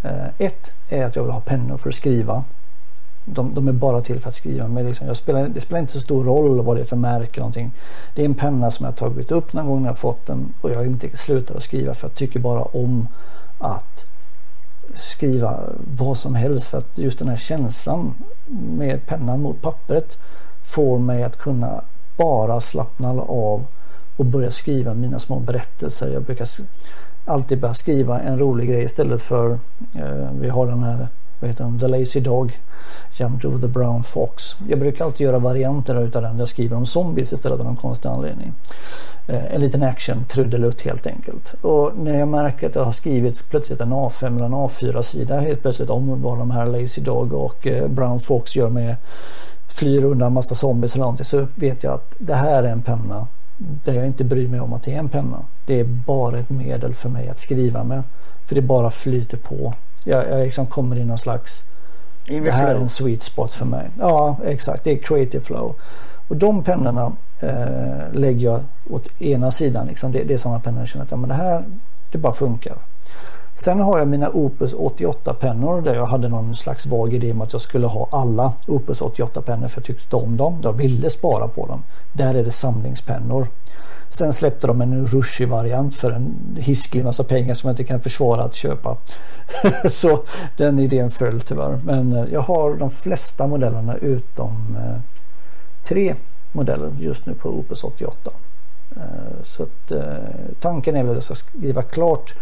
Eh, 0.04 0.28
ett 0.38 0.74
är 0.90 1.06
att 1.06 1.16
jag 1.16 1.24
vill 1.24 1.32
ha 1.32 1.42
pennor 1.42 1.78
för 1.78 1.90
att 1.90 1.96
skriva. 1.96 2.44
De, 3.26 3.54
de 3.54 3.68
är 3.68 3.72
bara 3.72 4.02
till 4.02 4.20
för 4.20 4.30
att 4.30 4.36
skriva 4.36 4.68
men 4.68 4.88
liksom, 4.88 5.08
jag 5.08 5.18
spelar, 5.18 5.48
det 5.48 5.62
spelar 5.62 5.80
inte 5.80 5.94
så 5.94 6.00
stor 6.00 6.24
roll 6.24 6.62
vad 6.62 6.78
det 6.78 6.82
är 6.82 6.86
för 6.86 6.96
märke 6.96 7.40
någonting. 7.40 7.72
Det 8.16 8.22
är 8.22 8.26
en 8.26 8.34
penna 8.34 8.72
som 8.72 8.86
jag 8.86 8.96
tagit 8.96 9.32
upp 9.32 9.54
någon 9.54 9.68
gång 9.68 9.82
när 9.82 9.90
jag 9.90 9.98
fått 9.98 10.26
den 10.26 10.54
och 10.62 10.72
jag 10.72 10.76
har 10.76 10.86
inte 10.86 11.18
slutat 11.18 11.58
att 11.58 11.64
skriva 11.64 11.94
för 11.94 12.08
jag 12.08 12.16
tycker 12.16 12.40
bara 12.40 12.64
om 12.64 13.08
att 13.58 14.06
skriva 14.96 15.60
vad 15.98 16.18
som 16.18 16.36
helst 16.36 16.68
för 16.68 16.78
att 16.78 16.98
just 16.98 17.20
den 17.20 17.28
här 17.28 17.38
känslan 17.38 18.14
med 18.78 19.06
pennan 19.06 19.42
mot 19.42 19.62
pappret 19.62 20.18
får 20.62 21.00
mig 21.00 21.24
att 21.24 21.38
kunna 21.38 21.84
bara 22.22 22.62
slappna 22.62 23.10
av 23.22 23.66
och 24.18 24.26
börja 24.26 24.52
skriva 24.52 24.94
mina 24.94 25.20
små 25.20 25.40
berättelser. 25.40 26.14
Jag 26.14 26.24
brukar 26.24 26.48
alltid 27.26 27.60
börja 27.60 27.74
skriva 27.74 28.20
en 28.20 28.40
rolig 28.40 28.70
grej 28.70 28.84
istället 28.84 29.22
för 29.22 29.52
eh, 29.96 30.32
vi 30.40 30.50
har 30.50 30.68
den 30.68 30.84
här 30.84 31.08
vad 31.42 31.50
heter 31.50 31.64
den? 31.64 31.80
The 31.80 31.88
Lazy 31.88 32.20
Dog 32.20 32.60
Jumped 33.16 33.46
over 33.46 33.62
the 33.62 33.68
Brown 33.68 34.04
Fox. 34.04 34.56
Jag 34.68 34.80
brukar 34.80 35.06
alltid 35.06 35.26
göra 35.26 35.40
varianter 35.40 36.04
utav 36.04 36.22
den. 36.22 36.40
Jag 36.40 36.48
skriver 36.48 36.78
om 36.78 36.86
zombies 36.86 37.34
istället 37.34 37.60
av 37.60 37.66
någon 37.66 37.76
konstig 37.76 38.10
anledning. 38.10 38.54
Eh, 39.28 39.54
en 39.54 39.62
liten 39.62 39.84
action 39.84 40.26
trudelutt 40.30 40.82
helt 40.82 41.08
enkelt. 41.08 41.54
Och 41.62 41.92
när 41.98 42.20
jag 42.20 42.28
märker 42.28 42.68
att 42.68 42.76
jag 42.76 42.84
har 42.84 42.92
skrivit 42.92 43.50
plötsligt 43.50 43.82
en 43.82 43.94
A5 43.94 44.36
eller 44.36 44.46
en 44.46 44.54
A4 44.54 45.02
sida 45.02 45.40
helt 45.40 45.62
plötsligt 45.62 45.90
om 45.90 46.22
vad 46.22 46.38
de 46.38 46.52
här 46.52 46.66
Lazy 46.66 47.02
Dog 47.02 47.34
och 47.34 47.68
eh, 47.68 47.88
Brown 47.88 48.20
Fox 48.20 48.56
gör 48.56 48.70
med 48.70 48.96
flyr 49.74 50.04
undan 50.04 50.34
massa 50.34 50.56
zombies 50.56 50.96
eller 50.96 51.04
någonting 51.04 51.26
så 51.26 51.48
vet 51.56 51.84
jag 51.84 51.94
att 51.94 52.16
det 52.18 52.36
här 52.36 52.64
är 52.64 52.72
en 52.72 52.82
penna 52.82 53.28
där 53.58 53.94
jag 53.94 54.06
inte 54.06 54.24
bryr 54.24 54.48
mig 54.48 54.60
om 54.60 54.74
att 54.74 54.84
det 54.84 54.94
är 54.94 55.00
en 55.00 55.10
penna. 55.10 55.38
Det 55.66 55.80
är 55.80 55.84
bara 55.84 56.40
ett 56.40 56.50
medel 56.50 56.94
för 56.94 57.10
mig 57.10 57.30
att 57.30 57.40
skriva 57.40 57.84
med. 57.84 58.04
För 58.46 58.56
det 58.56 58.62
bara 58.62 58.90
flyter 58.90 59.38
på. 59.38 59.74
Jag, 60.04 60.30
jag 60.30 60.46
liksom 60.46 60.68
kommer 60.68 60.96
i 60.96 61.06
någon 61.06 61.18
slags 61.18 61.64
det 62.28 62.52
här 62.52 62.76
är 62.76 62.76
en 62.76 62.90
sweet 62.90 63.24
spot 63.24 63.54
för 63.54 63.66
mig. 63.66 63.90
Ja, 64.00 64.38
exakt. 64.46 64.84
Det 64.84 64.92
är 64.92 64.98
creative 64.98 65.44
flow. 65.44 65.76
Och 66.28 66.38
de 66.38 66.64
pennorna 66.64 67.12
eh, 67.40 68.14
lägger 68.14 68.46
jag 68.46 68.62
åt 68.90 69.22
ena 69.22 69.52
sidan. 69.52 69.88
Liksom. 69.88 70.12
Det, 70.12 70.24
det 70.24 70.34
är 70.34 70.38
sådana 70.38 70.60
pennor 70.60 70.80
jag 70.80 70.88
känner 70.88 71.06
att 71.06 71.12
ja, 71.12 71.18
men 71.18 71.30
det 71.30 71.36
här 71.36 71.64
det 72.12 72.18
bara 72.18 72.34
funkar. 72.34 72.76
Sen 73.64 73.80
har 73.80 74.00
jag 74.00 74.08
mina 74.08 74.30
Opus 74.30 74.74
88 74.74 75.34
pennor 75.34 75.82
där 75.82 75.96
jag 75.96 76.06
hade 76.06 76.30
någon 76.30 76.56
slags 76.56 76.86
vag 76.86 77.14
idé 77.14 77.32
om 77.32 77.42
att 77.42 77.54
jag 77.54 77.62
skulle 77.62 77.88
ha 77.88 78.08
alla 78.12 78.54
Opus 78.68 79.02
88 79.02 79.42
pennor 79.42 79.68
för 79.68 79.80
jag 79.80 79.86
tyckte 79.86 80.16
om 80.16 80.38
dem. 80.38 80.60
Jag 80.64 80.74
ville 80.74 81.10
spara 81.10 81.48
på 81.48 81.68
dem. 81.68 81.84
Där 82.14 82.36
är 82.36 82.44
det 82.44 82.52
samlingspennor. 82.52 83.48
Sen 84.10 84.34
släppte 84.34 84.68
de 84.68 84.82
en 84.82 85.08
rushig 85.08 85.48
variant 85.48 85.96
för 85.96 86.12
en 86.12 86.58
hisklig 86.60 87.06
massa 87.06 87.24
pengar 87.24 87.56
som 87.56 87.68
jag 87.68 87.74
inte 87.74 87.84
kan 87.84 88.00
försvara 88.00 88.44
att 88.44 88.56
köpa. 88.56 88.98
Så 89.90 90.20
den 90.58 90.80
idén 90.80 91.12
föll 91.12 91.42
tyvärr. 91.42 91.80
Men 91.84 92.14
eh, 92.14 92.26
jag 92.32 92.42
har 92.42 92.74
de 92.74 92.92
flesta 92.92 93.48
modellerna 93.48 93.96
utom 93.96 94.78
eh, 94.78 95.00
tre 95.84 96.16
modeller 96.52 96.92
just 97.00 97.26
nu 97.26 97.34
på 97.34 97.50
Opus 97.50 97.84
88. 97.84 98.32
Eh, 98.96 99.44
så 99.44 99.64
att, 99.64 99.92
tanken 100.60 100.96
är 100.96 101.04
väl 101.04 101.12
att 101.12 101.16
jag 101.16 101.24
ska 101.24 101.36
skriva 101.36 101.82
klart 101.82 102.34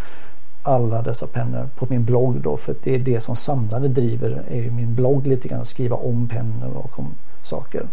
alla 0.62 1.02
dessa 1.02 1.26
pennor 1.26 1.68
på 1.76 1.86
min 1.88 2.04
blogg 2.04 2.40
då 2.40 2.56
för 2.56 2.74
det 2.82 2.94
är 2.94 2.98
det 2.98 3.20
som 3.20 3.36
samlade 3.36 3.88
driver 3.88 4.42
är 4.48 4.62
ju 4.62 4.70
min 4.70 4.94
blogg 4.94 5.26
lite 5.26 5.48
grann 5.48 5.60
att 5.60 5.68
skriva 5.68 5.96
om 5.96 6.28
pennor 6.28 6.76
och 6.76 6.98
om 6.98 7.14
saker. 7.42 7.86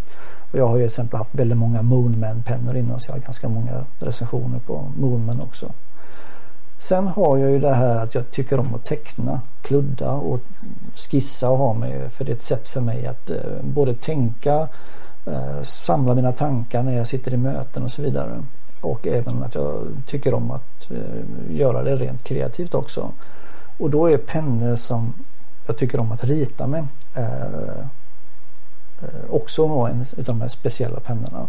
Och 0.52 0.60
jag 0.60 0.68
har 0.68 0.78
ju 0.78 0.82
till 0.82 0.86
exempel 0.86 1.18
haft 1.18 1.36
väldigt 1.36 1.58
många 1.58 1.82
Moonman-pennor 1.82 2.78
innan 2.78 3.00
så 3.00 3.10
jag 3.10 3.16
har 3.16 3.22
ganska 3.22 3.50
många 3.50 3.86
recensioner 4.00 4.60
på 4.60 4.92
Moonman 4.98 5.42
också. 5.42 5.72
Sen 6.80 7.08
har 7.08 7.38
jag 7.38 7.52
ju 7.52 7.60
det 7.60 7.74
här 7.74 7.96
att 7.96 8.16
jag 8.16 8.32
tycker 8.32 8.60
om 8.60 8.76
att 8.76 8.84
teckna, 8.84 9.42
kludda 9.62 10.12
och 10.12 10.40
skissa 10.96 11.50
och 11.50 11.58
ha 11.58 11.74
mig 11.74 12.10
för 12.10 12.26
det 12.26 12.32
är 12.32 12.36
ett 12.36 12.44
sätt 12.44 12.68
för 12.68 12.82
mig 12.82 13.08
att 13.08 13.30
eh, 13.30 13.38
både 13.62 13.94
tänka, 13.94 14.68
eh, 15.26 15.62
samla 15.64 16.16
mina 16.16 16.32
tankar 16.32 16.84
när 16.84 16.98
jag 16.98 17.08
sitter 17.08 17.34
i 17.34 17.38
möten 17.38 17.84
och 17.84 17.92
så 17.92 18.02
vidare. 18.02 18.44
Och 18.82 19.08
även 19.08 19.44
att 19.44 19.56
jag 19.56 19.88
tycker 20.06 20.34
om 20.34 20.52
att 20.52 20.92
eh, 20.92 21.56
göra 21.56 21.84
det 21.84 21.96
rent 21.96 22.24
kreativt 22.24 22.74
också. 22.74 23.12
Och 23.78 23.90
då 23.90 24.06
är 24.06 24.18
pennor 24.18 24.76
som 24.76 25.14
jag 25.68 25.78
tycker 25.78 26.00
om 26.00 26.12
att 26.12 26.24
rita 26.24 26.68
med 26.68 26.88
eh, 27.16 27.44
eh 29.02 29.30
också 29.30 29.64
en 29.64 30.06
av 30.18 30.24
de 30.24 30.42
här 30.42 30.48
speciella 30.48 31.00
pennorna. 31.00 31.48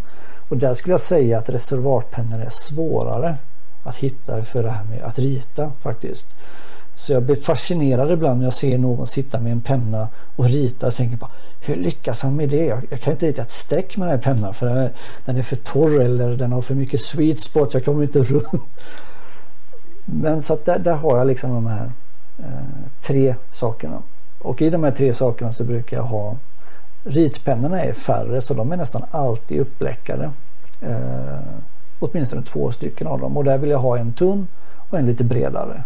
Och 0.49 0.57
där 0.57 0.75
skulle 0.75 0.93
jag 0.93 1.01
säga 1.01 1.39
att 1.39 1.49
reservatpennor 1.49 2.41
är 2.41 2.51
svårare 2.51 3.37
att 3.83 3.97
hitta 3.97 4.43
för 4.43 4.63
det 4.63 4.71
här 4.71 4.85
med 4.85 5.03
att 5.03 5.19
rita 5.19 5.73
faktiskt. 5.81 6.27
Så 6.99 7.13
jag 7.13 7.23
blir 7.23 7.37
fascinerad 7.37 8.11
ibland 8.11 8.39
när 8.39 8.47
jag 8.47 8.53
ser 8.53 8.79
någon 8.79 9.07
sitta 9.07 9.41
med 9.41 9.53
en 9.53 9.61
penna 9.61 10.09
och 10.37 10.45
rita 10.45 10.87
och 10.87 10.95
tänker 10.95 11.17
bara 11.17 11.31
hur 11.61 11.77
lyckas 11.77 12.23
han 12.23 12.37
med 12.37 12.49
det? 12.49 12.65
Jag, 12.65 12.81
jag 12.91 13.01
kan 13.01 13.13
inte 13.13 13.27
rita 13.27 13.43
ett 13.43 13.51
streck 13.51 13.97
med 13.97 14.09
den 14.09 14.15
här 14.15 14.23
pennan 14.23 14.55
för 14.55 14.91
den 15.25 15.37
är 15.37 15.43
för 15.43 15.57
torr 15.57 16.01
eller 16.01 16.37
den 16.37 16.53
har 16.53 16.63
för 16.63 16.75
mycket 16.75 17.01
sweet 17.01 17.41
spot. 17.41 17.75
Jag 17.75 17.85
kommer 17.85 18.03
inte 18.03 18.19
runt. 18.23 18.63
Men 20.05 20.43
så 20.43 20.55
att 20.55 20.65
där, 20.65 20.79
där 20.79 20.95
har 20.95 21.19
jag 21.19 21.27
liksom 21.27 21.55
de 21.55 21.67
här 21.67 21.91
eh, 22.39 22.91
tre 23.03 23.35
sakerna. 23.53 24.03
Och 24.39 24.63
i 24.63 24.71
de 24.71 24.85
här 24.85 24.91
tre 24.91 25.13
sakerna 25.13 25.53
så 25.53 25.65
brukar 25.65 25.97
jag 25.97 26.05
ha 26.05 26.37
Ritpennorna 27.05 27.83
är 27.83 27.93
färre 27.93 28.41
så 28.41 28.55
de 28.55 28.73
är 28.73 28.77
nästan 28.77 29.03
alltid 29.11 29.61
uppbläckade. 29.61 30.31
Eh, 30.81 31.39
åtminstone 31.99 32.43
två 32.43 32.73
stycken 32.73 33.07
av 33.07 33.21
dem 33.21 33.37
och 33.37 33.45
där 33.45 33.59
vill 33.59 33.71
jag 33.71 33.79
ha 33.79 33.99
en 33.99 34.13
tunn 34.13 34.49
och 34.91 34.99
en 34.99 35.07
lite 35.07 35.25
bredare. 35.25 35.83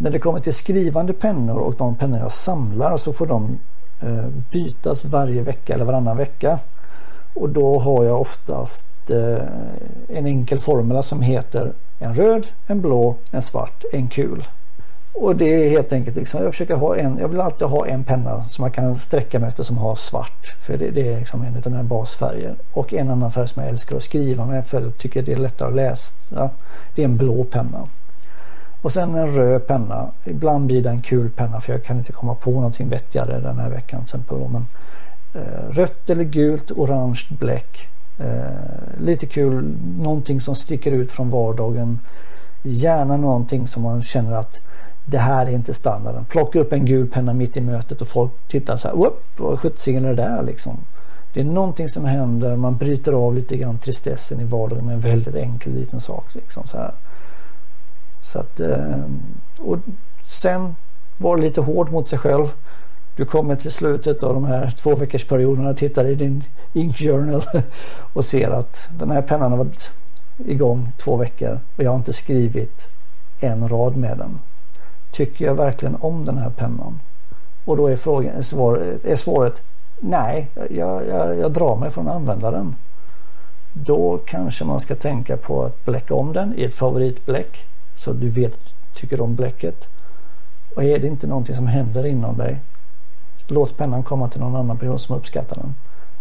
När 0.00 0.10
det 0.10 0.18
kommer 0.18 0.40
till 0.40 0.54
skrivande 0.54 1.12
pennor 1.12 1.58
och 1.58 1.74
de 1.78 1.94
pennor 1.94 2.18
jag 2.18 2.32
samlar 2.32 2.96
så 2.96 3.12
får 3.12 3.26
de 3.26 3.58
eh, 4.02 4.26
bytas 4.50 5.04
varje 5.04 5.42
vecka 5.42 5.74
eller 5.74 5.84
varannan 5.84 6.16
vecka. 6.16 6.58
Och 7.34 7.48
då 7.48 7.78
har 7.78 8.04
jag 8.04 8.20
oftast 8.20 8.86
eh, 9.10 9.42
en 10.08 10.26
enkel 10.26 10.58
formel 10.58 11.02
som 11.02 11.22
heter 11.22 11.72
en 11.98 12.14
röd, 12.14 12.46
en 12.66 12.80
blå, 12.80 13.16
en 13.30 13.42
svart, 13.42 13.84
en 13.92 14.08
kul. 14.08 14.44
Och 15.12 15.36
det 15.36 15.64
är 15.64 15.70
helt 15.70 15.92
enkelt 15.92 16.16
liksom, 16.16 16.42
jag 16.42 16.52
försöker 16.52 16.74
ha 16.74 16.96
en, 16.96 17.18
jag 17.18 17.28
vill 17.28 17.40
alltid 17.40 17.68
ha 17.68 17.86
en 17.86 18.04
penna 18.04 18.44
som 18.44 18.62
man 18.62 18.70
kan 18.70 18.94
sträcka 18.94 19.38
mig 19.38 19.48
efter 19.48 19.62
som 19.62 19.78
har 19.78 19.96
svart. 19.96 20.54
För 20.66 20.76
det, 20.76 20.90
det 20.90 21.12
är 21.12 21.18
liksom 21.18 21.42
en 21.42 21.56
av 21.56 21.70
mina 21.70 21.82
basfärger. 21.82 22.54
Och 22.72 22.94
en 22.94 23.10
annan 23.10 23.32
färg 23.32 23.48
som 23.48 23.62
jag 23.62 23.70
älskar 23.70 23.96
att 23.96 24.02
skriva 24.02 24.46
med 24.46 24.66
för 24.66 24.80
jag 24.80 24.98
tycker 24.98 25.22
det 25.22 25.32
är 25.32 25.36
lättare 25.36 25.68
att 25.68 25.74
läsa. 25.74 26.14
Ja, 26.34 26.50
det 26.94 27.02
är 27.02 27.04
en 27.04 27.16
blå 27.16 27.44
penna. 27.44 27.86
Och 28.82 28.92
sen 28.92 29.14
en 29.14 29.26
röd 29.26 29.66
penna. 29.66 30.08
Ibland 30.24 30.66
blir 30.66 30.82
det 30.82 30.90
en 30.90 31.00
kul 31.00 31.30
penna 31.30 31.60
för 31.60 31.72
jag 31.72 31.84
kan 31.84 31.98
inte 31.98 32.12
komma 32.12 32.34
på 32.34 32.50
någonting 32.50 32.88
vettigare 32.88 33.40
den 33.40 33.58
här 33.58 33.70
veckan. 33.70 34.00
Till 34.00 34.04
exempel. 34.04 34.38
Men, 34.38 34.66
eh, 35.34 35.70
rött 35.70 36.10
eller 36.10 36.24
gult, 36.24 36.70
orange 36.70 37.22
bläck. 37.28 37.88
Eh, 38.18 39.00
lite 39.00 39.26
kul, 39.26 39.76
någonting 39.98 40.40
som 40.40 40.54
sticker 40.54 40.92
ut 40.92 41.12
från 41.12 41.30
vardagen. 41.30 41.98
Gärna 42.62 43.16
någonting 43.16 43.66
som 43.66 43.82
man 43.82 44.02
känner 44.02 44.32
att 44.32 44.60
det 45.06 45.18
här 45.18 45.46
är 45.46 45.50
inte 45.50 45.74
standarden. 45.74 46.24
Plocka 46.24 46.60
upp 46.60 46.72
en 46.72 46.84
gul 46.84 47.08
penna 47.08 47.34
mitt 47.34 47.56
i 47.56 47.60
mötet 47.60 48.00
och 48.00 48.08
folk 48.08 48.32
tittar 48.48 48.76
så 48.76 48.88
här. 48.88 48.96
Vad 49.36 49.58
sjuttsingen 49.58 50.04
är 50.04 50.08
det 50.08 50.22
där 50.22 50.42
liksom? 50.42 50.78
Det 51.34 51.40
är 51.40 51.44
någonting 51.44 51.88
som 51.88 52.04
händer. 52.04 52.56
Man 52.56 52.76
bryter 52.76 53.12
av 53.12 53.34
lite 53.34 53.56
grann 53.56 53.78
tristessen 53.78 54.40
i 54.40 54.44
vardagen 54.44 54.86
med 54.86 54.94
en 54.94 55.00
väldigt 55.00 55.34
enkel 55.34 55.74
liten 55.74 56.00
sak. 56.00 56.34
Liksom 56.34 56.66
så 56.66 56.78
här. 56.78 56.92
Så 58.22 58.38
att, 58.38 58.60
eh, 58.60 59.04
och 59.58 59.78
sen 60.28 60.74
var 61.18 61.36
det 61.36 61.42
lite 61.42 61.60
hård 61.60 61.92
mot 61.92 62.08
sig 62.08 62.18
själv. 62.18 62.46
Du 63.16 63.24
kommer 63.24 63.56
till 63.56 63.70
slutet 63.70 64.22
av 64.22 64.34
de 64.34 64.44
här 64.44 64.70
två 64.70 64.94
veckors 64.94 65.24
perioderna 65.24 65.70
och 65.70 65.76
tittar 65.76 66.04
i 66.04 66.14
din 66.14 66.44
Ink 66.72 66.98
Journal 66.98 67.42
och 68.12 68.24
ser 68.24 68.50
att 68.50 68.88
den 68.98 69.10
här 69.10 69.22
pennan 69.22 69.50
har 69.50 69.58
varit 69.58 69.90
igång 70.46 70.92
två 70.96 71.16
veckor 71.16 71.60
och 71.76 71.82
jag 71.82 71.90
har 71.90 71.96
inte 71.96 72.12
skrivit 72.12 72.88
en 73.40 73.68
rad 73.68 73.96
med 73.96 74.18
den. 74.18 74.38
Tycker 75.10 75.44
jag 75.44 75.54
verkligen 75.54 75.96
om 76.00 76.24
den 76.24 76.38
här 76.38 76.50
pennan? 76.50 77.00
Och 77.64 77.76
då 77.76 77.86
är, 77.86 77.96
frågan, 77.96 78.42
svar, 78.42 78.96
är 79.04 79.16
svaret 79.16 79.62
nej, 80.00 80.48
jag, 80.70 81.06
jag, 81.06 81.38
jag 81.38 81.52
drar 81.52 81.76
mig 81.76 81.90
från 81.90 82.08
att 82.08 82.14
använda 82.14 82.50
den. 82.50 82.74
Då 83.72 84.18
kanske 84.26 84.64
man 84.64 84.80
ska 84.80 84.94
tänka 84.94 85.36
på 85.36 85.62
att 85.62 85.84
bläcka 85.84 86.14
om 86.14 86.32
den 86.32 86.54
i 86.56 86.64
ett 86.64 86.74
favoritbläck 86.74 87.66
så 87.98 88.12
du 88.12 88.28
vet 88.28 88.54
att 88.54 88.74
du 88.94 89.00
tycker 89.00 89.20
om 89.20 89.34
bläcket. 89.34 89.88
Och 90.76 90.84
är 90.84 90.98
det 90.98 91.06
inte 91.06 91.26
någonting 91.26 91.56
som 91.56 91.66
händer 91.66 92.06
inom 92.06 92.38
dig 92.38 92.58
låt 93.48 93.76
pennan 93.76 94.02
komma 94.02 94.28
till 94.28 94.40
någon 94.40 94.56
annan 94.56 94.78
person 94.78 94.98
som 94.98 95.16
uppskattar 95.16 95.56
den. 95.56 95.74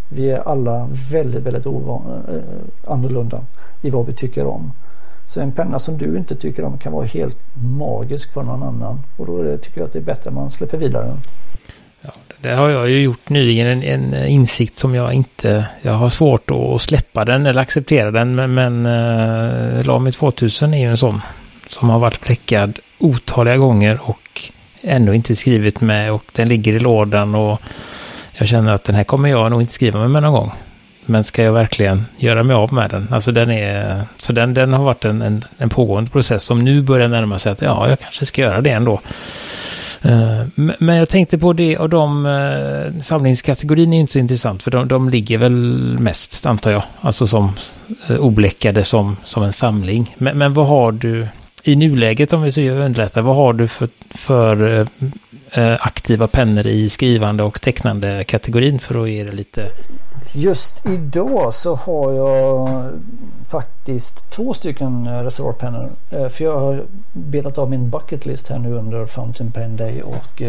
Vi 0.10 0.32
är 0.32 0.48
alla 0.48 0.88
väldigt, 1.12 1.44
väldigt 1.44 1.66
ovan, 1.66 2.24
eh, 2.30 2.92
annorlunda 2.92 3.42
i 3.82 3.90
vad 3.90 4.06
vi 4.06 4.14
tycker 4.14 4.46
om. 4.46 4.72
Så 5.26 5.42
en 5.42 5.52
penna 5.52 5.80
som 5.80 5.98
du 5.98 6.18
inte 6.18 6.36
tycker 6.36 6.64
om 6.64 6.78
kan 6.78 6.94
vara 6.94 7.06
helt 7.06 7.38
magisk 7.78 8.34
för 8.34 8.44
någon 8.44 8.64
annan. 8.64 9.04
Och 9.18 9.26
då 9.26 9.58
tycker 9.58 9.80
jag 9.80 9.88
att 9.88 9.94
det 9.94 10.00
är 10.00 10.04
bättre 10.04 10.30
att 10.30 10.36
man 10.36 10.52
släpper 10.52 10.78
vidare 10.78 11.08
den. 11.08 11.20
Ja, 12.02 12.12
det 12.42 12.50
har 12.50 12.70
jag 12.70 12.90
ju 12.90 13.02
gjort 13.02 13.30
nyligen, 13.30 13.68
en, 13.68 13.84
en, 13.84 14.28
insikt 14.28 14.78
som 14.78 14.96
jag 14.96 15.14
inte... 15.14 15.68
Jag 15.82 15.94
har 15.94 16.10
svårt 16.10 16.52
att 16.52 16.82
släppa 16.82 17.26
den 17.26 17.46
eller 17.46 17.62
acceptera 17.62 18.12
den, 18.12 18.36
men, 18.36 18.54
men 18.54 18.86
eh, 18.86 19.86
Lamy 19.86 20.12
2000 20.12 20.74
är 20.74 20.78
ju 20.78 20.90
en 20.90 20.98
sån 20.98 21.22
som 21.70 21.90
har 21.90 22.00
varit 22.00 22.22
bläckad 22.22 22.80
otaliga 22.98 23.58
gånger 23.58 24.00
och 24.02 24.42
ändå 24.82 25.14
inte 25.14 25.36
skrivit 25.36 25.82
med 25.82 26.12
och 26.12 26.24
den 26.32 26.50
ligger 26.50 26.74
i 26.74 26.80
lådan 26.80 27.36
och 27.36 27.62
jag 28.34 28.48
känner 28.48 28.74
att 28.74 28.84
den 28.84 28.96
här 28.96 29.04
kommer 29.04 29.30
jag 29.30 29.52
nog 29.52 29.62
inte 29.62 29.74
skriva 29.74 30.08
med 30.08 30.24
någon 30.24 30.34
gång. 30.34 30.52
Men 31.06 31.24
ska 31.24 31.44
jag 31.44 31.54
verkligen 31.54 32.06
göra 32.18 32.44
mig 32.44 32.56
av 32.56 32.74
med 32.74 32.90
den? 32.90 33.08
Alltså 33.12 33.32
den 33.32 33.52
är, 33.52 34.02
så 34.18 34.34
den, 34.34 34.54
den 34.54 34.74
har 34.74 34.84
varit 34.84 35.06
en, 35.06 35.22
en, 35.22 35.46
en 35.58 35.70
pågående 35.70 36.12
process 36.12 36.44
som 36.44 36.60
nu 36.60 36.82
börjar 36.82 37.08
närma 37.08 37.40
sig 37.40 37.52
att 37.52 37.62
ja, 37.62 37.90
jag 37.90 38.00
kanske 38.00 38.26
ska 38.26 38.42
göra 38.42 38.62
det 38.62 38.70
ändå. 38.70 39.02
Eh, 40.02 40.44
men 40.56 40.96
jag 40.96 41.10
tänkte 41.10 41.38
på 41.38 41.54
det 41.54 41.78
och 41.78 41.90
de 41.90 42.26
eh, 42.26 43.02
samlingskategorin 43.02 43.94
är 43.94 44.00
inte 44.00 44.14
så 44.14 44.20
intressant 44.20 44.64
för 44.64 44.72
de, 44.72 44.88
de 44.88 45.10
ligger 45.10 45.38
väl 45.38 45.54
mest 46.00 46.46
antar 46.46 46.72
jag. 46.72 46.84
Alltså 47.02 47.28
som 47.28 47.54
eh, 48.08 48.18
obläckade 48.18 48.84
som, 48.84 49.18
som 49.24 49.44
en 49.44 49.54
samling. 49.54 50.16
Men, 50.18 50.38
men 50.38 50.54
vad 50.54 50.68
har 50.68 50.92
du 50.92 51.28
i 51.64 51.76
nuläget 51.76 52.34
om 52.34 52.42
vi 52.42 52.52
så 52.52 52.62
underlättar, 52.62 53.22
vad 53.22 53.36
har 53.36 53.54
du 53.54 53.68
för, 53.68 53.90
för 54.10 54.80
eh, 54.80 54.88
eh 55.52 55.78
aktiva 55.80 56.28
pennor 56.28 56.68
i 56.68 56.90
skrivande 56.90 57.44
och 57.44 57.62
tecknande 57.62 58.24
kategorin 58.24 58.80
för 58.80 59.04
att 59.04 59.10
ge 59.10 59.24
det 59.24 59.32
lite 59.32 59.70
Just 60.34 60.86
idag 60.86 61.54
så 61.54 61.76
har 61.76 62.14
jag 62.14 62.70
faktiskt 63.46 64.32
två 64.32 64.54
stycken 64.54 65.08
eh, 65.08 65.20
reservoarpennor. 65.20 65.90
Eh, 66.12 66.28
för 66.28 66.44
jag 66.44 66.60
har 66.60 66.84
betat 67.14 67.58
av 67.58 67.70
min 67.70 67.90
bucketlist 67.90 68.50
här 68.50 68.60
nu 68.60 68.74
under 68.74 69.06
Fountain 69.06 69.52
Pen 69.52 69.78
Day 69.78 70.02
och 70.02 70.42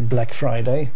Black 0.00 0.34
Friday. 0.34 0.90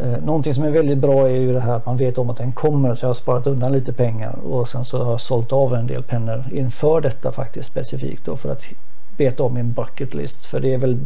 Eh, 0.00 0.24
någonting 0.24 0.54
som 0.54 0.64
är 0.64 0.70
väldigt 0.70 0.98
bra 0.98 1.28
är 1.28 1.36
ju 1.36 1.52
det 1.52 1.60
här 1.60 1.72
att 1.72 1.86
man 1.86 1.96
vet 1.96 2.18
om 2.18 2.30
att 2.30 2.36
den 2.36 2.52
kommer 2.52 2.94
så 2.94 3.04
jag 3.04 3.08
har 3.08 3.14
sparat 3.14 3.46
undan 3.46 3.72
lite 3.72 3.92
pengar 3.92 4.34
och 4.44 4.68
sen 4.68 4.84
så 4.84 5.04
har 5.04 5.10
jag 5.10 5.20
sålt 5.20 5.52
av 5.52 5.74
en 5.74 5.86
del 5.86 6.02
pennor 6.02 6.44
inför 6.52 7.00
detta 7.00 7.30
faktiskt 7.30 7.70
specifikt 7.70 8.24
då 8.24 8.36
för 8.36 8.52
att 8.52 8.64
beta 9.16 9.42
av 9.42 9.54
min 9.54 9.72
bucket 9.72 10.14
list 10.14 10.46
för 10.46 10.60
det 10.60 10.74
är 10.74 10.78
väl 10.78 11.00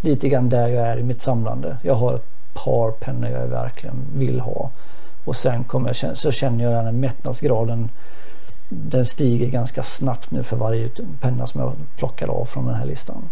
lite 0.00 0.28
grann 0.28 0.48
där 0.48 0.68
jag 0.68 0.86
är 0.86 0.96
i 0.98 1.02
mitt 1.02 1.20
samlande. 1.20 1.76
Jag 1.82 1.94
har 1.94 2.14
ett 2.14 2.54
par 2.54 2.90
pennor 2.90 3.30
jag 3.30 3.46
verkligen 3.46 3.96
vill 4.14 4.40
ha. 4.40 4.70
Och 5.24 5.36
sen 5.36 5.64
kommer 5.64 5.96
jag, 6.02 6.16
så 6.16 6.30
känner 6.32 6.64
jag 6.64 6.84
den 6.84 7.00
mättnadsgraden 7.00 7.88
den 8.68 9.04
stiger 9.04 9.46
ganska 9.46 9.82
snabbt 9.82 10.30
nu 10.30 10.42
för 10.42 10.56
varje 10.56 10.88
penna 11.20 11.46
som 11.46 11.60
jag 11.60 11.72
plockar 11.96 12.28
av 12.28 12.44
från 12.44 12.66
den 12.66 12.74
här 12.74 12.86
listan. 12.86 13.22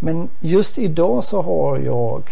Men 0.00 0.28
just 0.40 0.78
idag 0.78 1.24
så 1.24 1.42
har 1.42 1.78
jag 1.78 2.22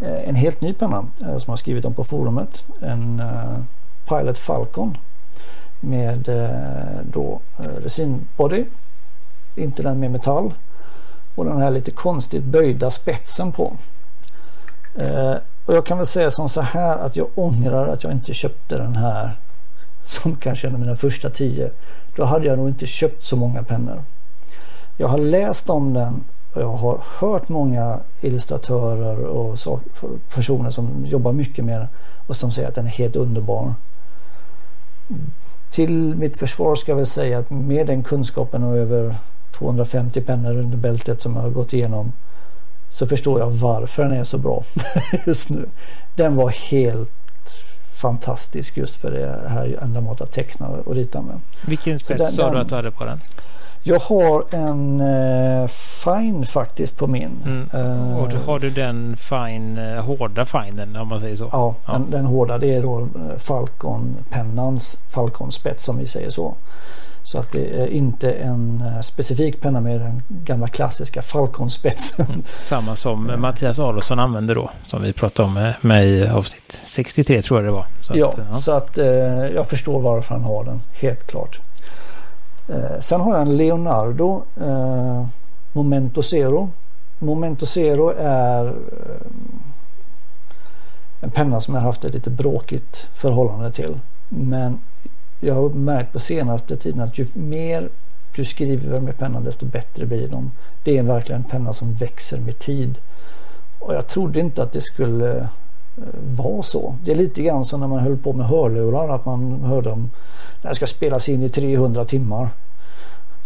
Eh, 0.00 0.28
en 0.28 0.34
helt 0.34 0.60
ny 0.60 0.72
penna 0.72 1.06
eh, 1.22 1.38
som 1.38 1.50
jag 1.50 1.58
skrivit 1.58 1.84
om 1.84 1.94
på 1.94 2.04
forumet. 2.04 2.62
En 2.82 3.20
eh, 3.20 3.58
Pilot 4.08 4.38
Falcon 4.38 4.96
med 5.80 6.28
eh, 6.28 7.00
då 7.12 7.40
eh, 7.58 7.64
resinbody, 7.64 8.64
inte 9.56 9.82
den 9.82 10.00
med 10.00 10.10
metall 10.10 10.54
och 11.34 11.44
den 11.44 11.62
här 11.62 11.70
lite 11.70 11.90
konstigt 11.90 12.44
böjda 12.44 12.90
spetsen 12.90 13.52
på. 13.52 13.76
Och 15.66 15.74
jag 15.74 15.86
kan 15.86 15.98
väl 15.98 16.06
säga 16.06 16.30
som 16.30 16.48
så 16.48 16.60
här 16.60 16.98
att 16.98 17.16
jag 17.16 17.26
ångrar 17.34 17.88
att 17.88 18.04
jag 18.04 18.12
inte 18.12 18.34
köpte 18.34 18.76
den 18.76 18.96
här 18.96 19.36
som 20.04 20.36
kanske 20.36 20.66
en 20.66 20.74
av 20.74 20.80
mina 20.80 20.96
första 20.96 21.30
tio. 21.30 21.70
Då 22.16 22.24
hade 22.24 22.46
jag 22.46 22.58
nog 22.58 22.68
inte 22.68 22.86
köpt 22.86 23.24
så 23.24 23.36
många 23.36 23.62
pennor. 23.62 24.02
Jag 24.96 25.08
har 25.08 25.18
läst 25.18 25.70
om 25.70 25.94
den 25.94 26.24
jag 26.54 26.72
har 26.72 27.00
hört 27.18 27.48
många 27.48 27.98
illustratörer 28.20 29.24
och 29.24 29.58
personer 30.34 30.70
som 30.70 31.06
jobbar 31.06 31.32
mycket 31.32 31.64
med 31.64 31.80
den 31.80 31.88
och 32.26 32.36
som 32.36 32.52
säger 32.52 32.68
att 32.68 32.74
den 32.74 32.86
är 32.86 32.90
helt 32.90 33.16
underbar. 33.16 33.74
Till 35.70 36.14
mitt 36.14 36.36
försvar 36.36 36.74
ska 36.74 36.92
jag 36.92 36.96
väl 36.96 37.06
säga 37.06 37.38
att 37.38 37.50
med 37.50 37.86
den 37.86 38.02
kunskapen 38.02 38.64
och 38.64 38.76
över 38.76 39.14
250 39.52 40.20
pennor 40.20 40.58
under 40.58 40.76
bältet 40.76 41.20
som 41.20 41.36
jag 41.36 41.42
har 41.42 41.50
gått 41.50 41.72
igenom 41.72 42.12
så 42.90 43.06
förstår 43.06 43.40
jag 43.40 43.50
varför 43.50 44.02
den 44.02 44.12
är 44.12 44.24
så 44.24 44.38
bra 44.38 44.64
just 45.26 45.50
nu. 45.50 45.68
Den 46.16 46.36
var 46.36 46.48
helt 46.48 47.10
fantastisk 47.94 48.76
just 48.76 48.96
för 48.96 49.10
det 49.10 49.48
här 49.48 49.78
ändamålet 49.82 50.20
att 50.20 50.32
teckna 50.32 50.68
och 50.68 50.94
rita 50.94 51.22
med. 51.22 51.40
Vilken 51.66 51.98
spets 51.98 52.36
sa 52.36 52.50
du 52.50 52.58
att 52.58 52.68
du 52.68 52.74
hade 52.74 52.90
på 52.90 53.04
den? 53.04 53.20
Jag 53.86 54.00
har 54.00 54.44
en 54.52 55.00
uh, 55.00 55.66
Fine 56.04 56.44
faktiskt 56.44 56.98
på 56.98 57.06
min. 57.06 57.38
Mm. 57.44 57.70
Uh, 57.74 58.18
och 58.18 58.32
har 58.32 58.58
du 58.58 58.70
den 58.70 59.16
fine, 59.16 59.78
uh, 59.78 60.00
hårda 60.00 60.46
Finen 60.46 60.96
om 60.96 61.08
man 61.08 61.20
säger 61.20 61.36
så? 61.36 61.48
Ja, 61.52 61.74
ja. 61.86 61.92
Den, 61.92 62.10
den, 62.10 62.26
hårda 62.26 62.58
det 62.58 62.74
är 62.74 62.82
då 62.82 63.08
Falcon-pennans 63.38 64.98
Falcon-spets 65.14 65.84
som 65.84 65.98
vi 65.98 66.06
säger 66.06 66.30
så. 66.30 66.54
Så 67.22 67.38
att 67.38 67.52
det 67.52 67.82
är 67.82 67.86
inte 67.86 68.32
en 68.32 68.82
specifik 69.02 69.60
penna 69.60 69.80
med 69.80 70.00
den 70.00 70.22
gamla 70.28 70.68
klassiska 70.68 71.22
Falcon-spetsen. 71.22 72.26
Mm. 72.28 72.42
Samma 72.64 72.96
som 72.96 73.32
Mattias 73.38 73.78
Adolfsson 73.78 74.18
använder 74.18 74.54
då. 74.54 74.70
Som 74.86 75.02
vi 75.02 75.12
pratade 75.12 75.48
om 75.48 75.72
med 75.80 76.08
i 76.08 76.26
avsnitt 76.28 76.80
63 76.84 77.42
tror 77.42 77.60
jag 77.60 77.68
det 77.68 77.72
var. 77.72 77.86
Så 78.02 78.12
ja, 78.16 78.28
att, 78.28 78.38
ja, 78.52 78.56
så 78.56 78.72
att 78.72 78.98
eh, 78.98 79.06
jag 79.54 79.66
förstår 79.66 80.00
varför 80.00 80.34
han 80.34 80.44
har 80.44 80.64
den. 80.64 80.80
Helt 81.00 81.26
klart. 81.26 81.60
Eh, 82.68 83.00
sen 83.00 83.20
har 83.20 83.32
jag 83.32 83.42
en 83.42 83.56
Leonardo 83.56 84.42
eh, 84.60 85.26
Momento 85.72 86.22
Zero. 86.22 86.68
Momento 87.18 87.66
Zero 87.66 88.12
är 88.18 88.66
eh, 88.66 89.26
en 91.20 91.30
penna 91.30 91.60
som 91.60 91.74
jag 91.74 91.80
haft 91.80 92.04
ett 92.04 92.14
lite 92.14 92.30
bråkigt 92.30 93.06
förhållande 93.14 93.72
till. 93.72 93.98
Men 94.28 94.78
jag 95.40 95.54
har 95.54 95.68
märkt 95.68 96.12
på 96.12 96.18
senaste 96.20 96.76
tiden 96.76 97.00
att 97.00 97.18
ju 97.18 97.26
mer 97.34 97.88
du 98.36 98.44
skriver 98.44 99.00
med 99.00 99.18
pennan 99.18 99.44
desto 99.44 99.66
bättre 99.66 100.06
blir 100.06 100.28
de. 100.28 100.50
Det 100.84 100.98
är 100.98 101.02
verkligen 101.02 101.42
en 101.42 101.50
penna 101.50 101.72
som 101.72 101.92
växer 101.92 102.38
med 102.38 102.58
tid. 102.58 102.98
Och 103.78 103.94
jag 103.94 104.06
trodde 104.06 104.40
inte 104.40 104.62
att 104.62 104.72
det 104.72 104.82
skulle 104.82 105.48
Eh, 105.96 106.02
var 106.36 106.62
så. 106.62 106.94
Det 107.04 107.10
är 107.10 107.16
lite 107.16 107.42
grann 107.42 107.64
som 107.64 107.80
när 107.80 107.86
man 107.86 107.98
höll 107.98 108.16
på 108.16 108.32
med 108.32 108.46
hörlurar 108.46 109.14
att 109.14 109.24
man 109.24 109.64
hörde 109.64 109.90
om 109.90 110.10
den 110.62 110.74
ska 110.74 110.86
spelas 110.86 111.28
in 111.28 111.42
i 111.42 111.48
300 111.48 112.04
timmar. 112.04 112.48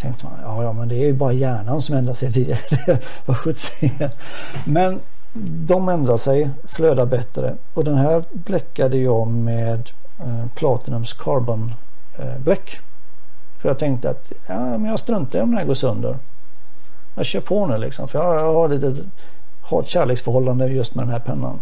Tänkte 0.01 0.26
man, 0.26 0.34
ja, 0.42 0.62
ja 0.62 0.72
men 0.72 0.88
det 0.88 0.94
är 0.94 1.07
ju 1.07 1.12
bara 1.12 1.32
hjärnan 1.32 1.82
som 1.82 1.96
ändrar 1.96 2.14
sig 2.14 2.32
tidigare. 2.32 2.99
Vad 3.26 3.36
sjuttsingen. 3.36 4.11
Men 4.64 5.01
de 5.66 5.88
ändrar 5.88 6.16
sig, 6.16 6.51
flödar 6.64 7.07
bättre. 7.07 7.55
Och 7.74 7.84
den 7.84 7.96
här 7.96 8.24
bläckade 8.32 8.99
jag 8.99 9.28
med 9.28 9.90
eh, 10.20 10.46
Platinums 10.55 11.12
Carbon 11.12 11.74
eh, 12.18 12.38
bläck. 12.38 12.80
För 13.59 13.68
jag 13.68 13.78
tänkte 13.78 14.11
att 14.11 14.32
ja, 14.46 14.59
men 14.59 14.84
jag 14.84 14.99
struntar 14.99 15.38
i 15.38 15.42
om 15.42 15.51
den 15.51 15.59
här 15.59 15.66
går 15.66 15.74
sönder. 15.74 16.16
Jag 17.14 17.26
kör 17.26 17.40
på 17.40 17.66
nu 17.66 17.78
liksom. 17.78 18.09
För 18.09 18.18
jag, 18.18 18.34
jag 18.34 18.53
har, 18.53 18.68
lite, 18.68 18.94
har 19.62 19.82
ett 19.82 19.88
kärleksförhållande 19.88 20.68
just 20.68 20.94
med 20.94 21.05
den 21.05 21.12
här 21.12 21.20
pennan. 21.20 21.61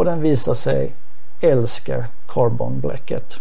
Och 0.00 0.06
den 0.06 0.20
visar 0.20 0.54
sig 0.54 0.92
älska 1.40 2.04
Carbon 2.28 2.80
Blacket. 2.80 3.36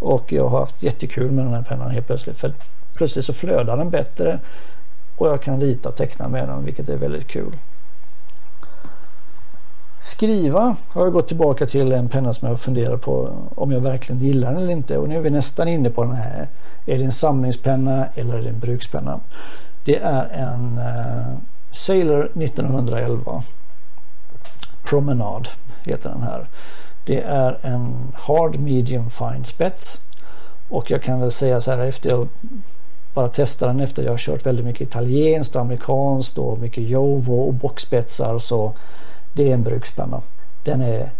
Och 0.00 0.32
jag 0.32 0.48
har 0.48 0.58
haft 0.58 0.82
jättekul 0.82 1.30
med 1.30 1.44
den 1.44 1.54
här 1.54 1.62
pennan 1.62 1.90
helt 1.90 2.06
plötsligt. 2.06 2.36
För 2.36 2.52
plötsligt 2.96 3.24
så 3.24 3.32
flödar 3.32 3.76
den 3.76 3.90
bättre 3.90 4.38
och 5.16 5.28
jag 5.28 5.42
kan 5.42 5.60
rita 5.60 5.88
och 5.88 5.96
teckna 5.96 6.28
med 6.28 6.48
den 6.48 6.64
vilket 6.64 6.88
är 6.88 6.96
väldigt 6.96 7.26
kul. 7.26 7.56
Skriva 10.00 10.76
har 10.88 11.04
jag 11.04 11.12
gått 11.12 11.28
tillbaka 11.28 11.66
till 11.66 11.92
en 11.92 12.08
penna 12.08 12.34
som 12.34 12.48
jag 12.48 12.60
funderar 12.60 12.96
på 12.96 13.30
om 13.54 13.72
jag 13.72 13.80
verkligen 13.80 14.20
gillar 14.22 14.52
den 14.52 14.62
eller 14.62 14.72
inte 14.72 14.98
och 14.98 15.08
nu 15.08 15.16
är 15.16 15.20
vi 15.20 15.30
nästan 15.30 15.68
inne 15.68 15.90
på 15.90 16.04
den 16.04 16.14
här. 16.14 16.48
Är 16.86 16.98
det 16.98 17.04
en 17.04 17.12
samlingspenna 17.12 18.06
eller 18.14 18.34
är 18.34 18.42
det 18.42 18.48
en 18.48 18.58
brukspenna? 18.58 19.20
Det 19.84 19.96
är 19.96 20.24
en 20.24 20.78
eh, 20.78 21.38
Sailor 21.72 22.24
1911 22.24 23.42
Promenade 24.84 25.50
heter 25.84 26.10
den 26.10 26.22
här. 26.22 26.46
Det 27.04 27.20
är 27.20 27.58
en 27.62 28.12
Hard 28.14 28.58
Medium 28.58 29.10
Fine 29.10 29.44
spets. 29.44 30.00
Och 30.68 30.90
jag 30.90 31.02
kan 31.02 31.20
väl 31.20 31.32
säga 31.32 31.60
så 31.60 31.70
här 31.70 31.78
efter 31.78 32.10
jag 32.10 32.28
bara 33.14 33.28
testar 33.28 33.66
den 33.66 33.80
efter 33.80 34.02
jag 34.02 34.10
har 34.10 34.18
kört 34.18 34.46
väldigt 34.46 34.64
mycket 34.64 34.88
italienskt 34.88 35.56
och 35.56 35.62
amerikanskt 35.62 36.38
och 36.38 36.58
mycket 36.58 36.88
Jovo 36.88 37.40
och 37.40 37.54
boxspetsar 37.54 38.38
så 38.38 38.72
det 39.32 39.50
är 39.50 39.54
en 39.54 39.62
brukspenna. 39.62 40.22
Den 40.64 40.82
är 40.82 41.10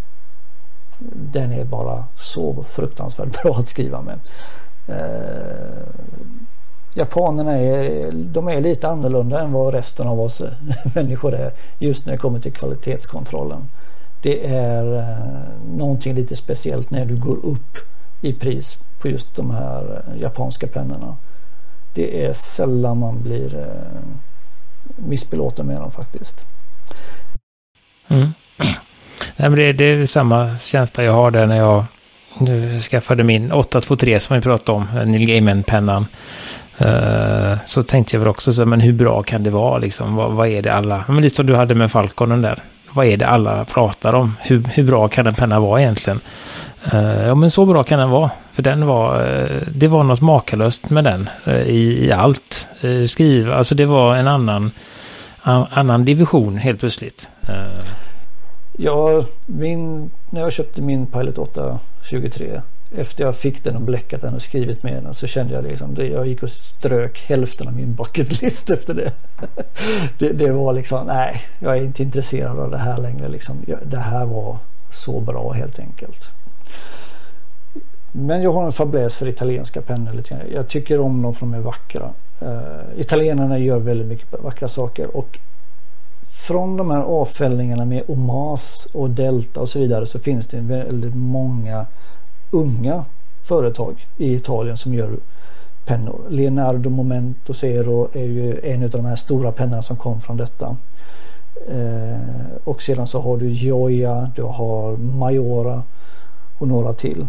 den 1.13 1.53
är 1.53 1.65
bara 1.65 2.05
så 2.19 2.65
fruktansvärt 2.69 3.43
bra 3.43 3.57
att 3.57 3.69
skriva 3.69 4.01
med. 4.01 4.19
Eh, 4.89 5.87
japanerna 6.95 7.59
är, 7.59 8.13
de 8.13 8.49
är 8.49 8.61
lite 8.61 8.89
annorlunda 8.89 9.41
än 9.41 9.53
vad 9.53 9.75
resten 9.75 10.07
av 10.07 10.21
oss 10.21 10.43
människor 10.95 11.35
är 11.35 11.53
just 11.79 12.07
när 12.07 12.13
det 12.13 12.19
kommer 12.19 12.41
till 12.41 12.53
kvalitetskontrollen. 12.53 13.69
Det 14.23 14.47
är 14.47 14.99
eh, 14.99 15.77
någonting 15.77 16.15
lite 16.15 16.37
speciellt 16.37 16.91
när 16.91 17.05
du 17.05 17.17
går 17.17 17.37
upp 17.47 17.79
i 18.23 18.33
pris 18.33 18.79
på 19.01 19.09
just 19.09 19.37
de 19.37 19.51
här 19.51 20.03
eh, 20.09 20.21
japanska 20.21 20.67
pennorna. 20.67 21.17
Det 21.95 22.25
är 22.25 22.33
sällan 22.33 22.99
man 22.99 23.23
blir 23.23 23.59
eh, 23.59 24.01
missbelåten 24.97 25.67
med 25.67 25.81
dem 25.81 25.91
faktiskt. 25.91 26.45
Mm. 28.09 28.29
Nej, 29.37 29.49
men 29.51 29.55
det, 29.55 29.73
det, 29.73 29.85
är 29.85 30.07
samma 30.07 30.57
känsla 30.57 31.05
jag 31.05 31.13
har 31.13 31.31
där 31.31 31.47
när 31.47 31.57
jag 31.57 31.85
nu 32.39 32.81
skaffade 32.81 33.23
min 33.23 33.53
823 33.53 34.21
som 34.21 34.37
vi 34.37 34.43
pratade 34.43 34.79
om, 34.79 35.11
Neil 35.11 35.27
Gaiman-pennan. 35.27 36.07
Uh, 36.81 37.59
så 37.67 37.83
tänkte 37.83 38.17
jag 38.17 38.21
väl 38.21 38.29
också 38.29 38.53
så, 38.53 38.67
men 38.67 38.81
hur 38.81 38.93
bra 38.93 39.23
kan 39.23 39.43
det 39.43 39.51
vara 39.51 39.79
liksom? 39.79 40.17
Vad, 40.17 40.33
vad 40.33 40.49
är 40.49 40.63
det 40.63 40.73
alla, 40.73 41.05
men 41.09 41.23
lite 41.23 41.37
som 41.37 41.47
du 41.47 41.57
hade 41.57 41.75
med 41.75 41.91
Falconen 41.91 42.43
där. 42.43 42.63
Vad 42.93 43.07
är 43.07 43.17
det 43.17 43.27
alla 43.27 43.65
pratar 43.65 44.15
om? 44.15 44.37
Hur, 44.41 44.63
hur 44.75 44.85
bra 44.85 45.09
kan 45.09 45.27
en 45.27 45.35
penna 45.35 45.61
vara 45.61 45.81
egentligen? 45.81 46.21
Uh, 46.95 47.27
ja, 47.27 47.35
men 47.35 47.51
så 47.51 47.67
bra 47.67 47.85
kan 47.85 47.99
den 47.99 48.11
vara. 48.11 48.31
För 48.53 48.63
den 48.63 48.87
var, 48.87 49.23
uh, 49.23 49.63
det 49.75 49.89
var 49.89 50.05
något 50.05 50.21
makalöst 50.21 50.91
med 50.91 51.05
den 51.05 51.29
i, 51.67 52.07
i 52.07 52.13
allt. 52.13 52.69
skriva, 53.09 53.55
alltså 53.55 53.75
det 53.75 53.87
var 53.87 54.17
en 54.17 54.29
annan, 54.29 54.71
annan 55.71 56.05
division 56.05 56.57
helt 56.57 56.81
plötsligt. 56.81 57.31
Ja, 58.79 59.25
min, 59.47 60.11
när 60.31 60.41
jag 60.41 60.53
köpte 60.53 60.83
min 60.83 61.07
Pilot 61.07 61.39
823 61.39 62.61
efter 62.97 63.25
jag 63.25 63.37
fick 63.37 63.65
den 63.65 63.77
och 63.77 63.83
bläckat 63.83 64.21
den 64.21 64.35
och 64.35 64.43
skrivit 64.43 64.83
med 64.83 65.03
den 65.03 65.15
så 65.15 65.27
kände 65.27 65.55
jag 65.55 65.65
liksom 65.65 65.95
det, 65.95 66.07
jag 66.07 66.27
gick 66.27 66.43
och 66.43 66.51
strök 66.51 67.25
hälften 67.29 67.69
av 67.69 67.75
min 67.75 67.95
bucket 67.95 68.43
list 68.43 68.71
efter 68.71 68.95
det. 68.95 69.13
det. 70.19 70.29
det. 70.29 70.51
var 70.53 70.73
liksom, 70.73 71.07
nej, 71.07 71.43
jag 71.59 71.77
är 71.77 71.83
inte 71.83 72.03
intresserad 72.03 72.59
av 72.59 72.71
det 72.71 72.79
här 72.79 72.99
längre 72.99 73.29
liksom. 73.29 73.57
Det 73.83 73.99
här 73.99 74.27
var 74.27 74.57
så 74.93 75.21
bra 75.21 75.53
helt 75.53 75.79
enkelt. 75.79 76.31
Men 78.13 78.43
jag 78.43 78.53
har 78.53 78.67
en 78.67 78.73
fäbless 78.73 79.17
för 79.17 79.29
italienska 79.29 79.83
pennor 79.83 80.13
lite 80.13 80.29
grann. 80.29 80.41
Jag 80.53 80.69
tycker 80.69 81.01
om 81.01 81.23
dem 81.23 81.35
för 81.35 81.41
de 81.41 81.55
är 81.55 81.61
vackra. 81.61 82.11
Uh, 82.43 83.01
italienarna 83.01 83.59
gör 83.59 83.79
väldigt 83.79 84.07
mycket 84.07 84.43
vackra 84.43 84.69
saker 84.69 85.17
och 85.17 85.39
från 86.35 86.77
de 86.77 86.91
här 86.91 87.03
avfällningarna 87.03 87.85
med 87.85 88.03
Omas 88.07 88.89
och 88.93 89.11
Delta 89.11 89.61
och 89.61 89.69
så 89.69 89.79
vidare 89.79 90.07
så 90.07 90.19
finns 90.19 90.47
det 90.47 90.61
väldigt 90.61 91.15
många 91.15 91.87
unga 92.55 93.05
företag 93.41 94.07
i 94.17 94.35
Italien 94.35 94.77
som 94.77 94.95
gör 94.95 95.17
pennor. 95.85 96.21
Leonardo 96.29 96.91
Momento 96.91 97.55
Zero 97.55 98.09
är 98.13 98.25
ju 98.25 98.61
en 98.63 98.85
av 98.85 98.91
de 98.91 99.05
här 99.05 99.17
stora 99.17 99.53
pennorna 99.53 99.83
som 99.83 99.97
kom 99.97 100.21
från 100.21 100.37
detta. 100.37 100.77
Eh, 101.69 102.57
och 102.65 102.83
sedan 102.83 103.07
så 103.07 103.21
har 103.21 103.37
du 103.37 103.51
Gioia, 103.51 104.33
du 104.37 104.43
har 104.43 104.97
Majora 104.97 105.83
och 106.59 106.69
några 106.69 106.93
till. 106.93 107.27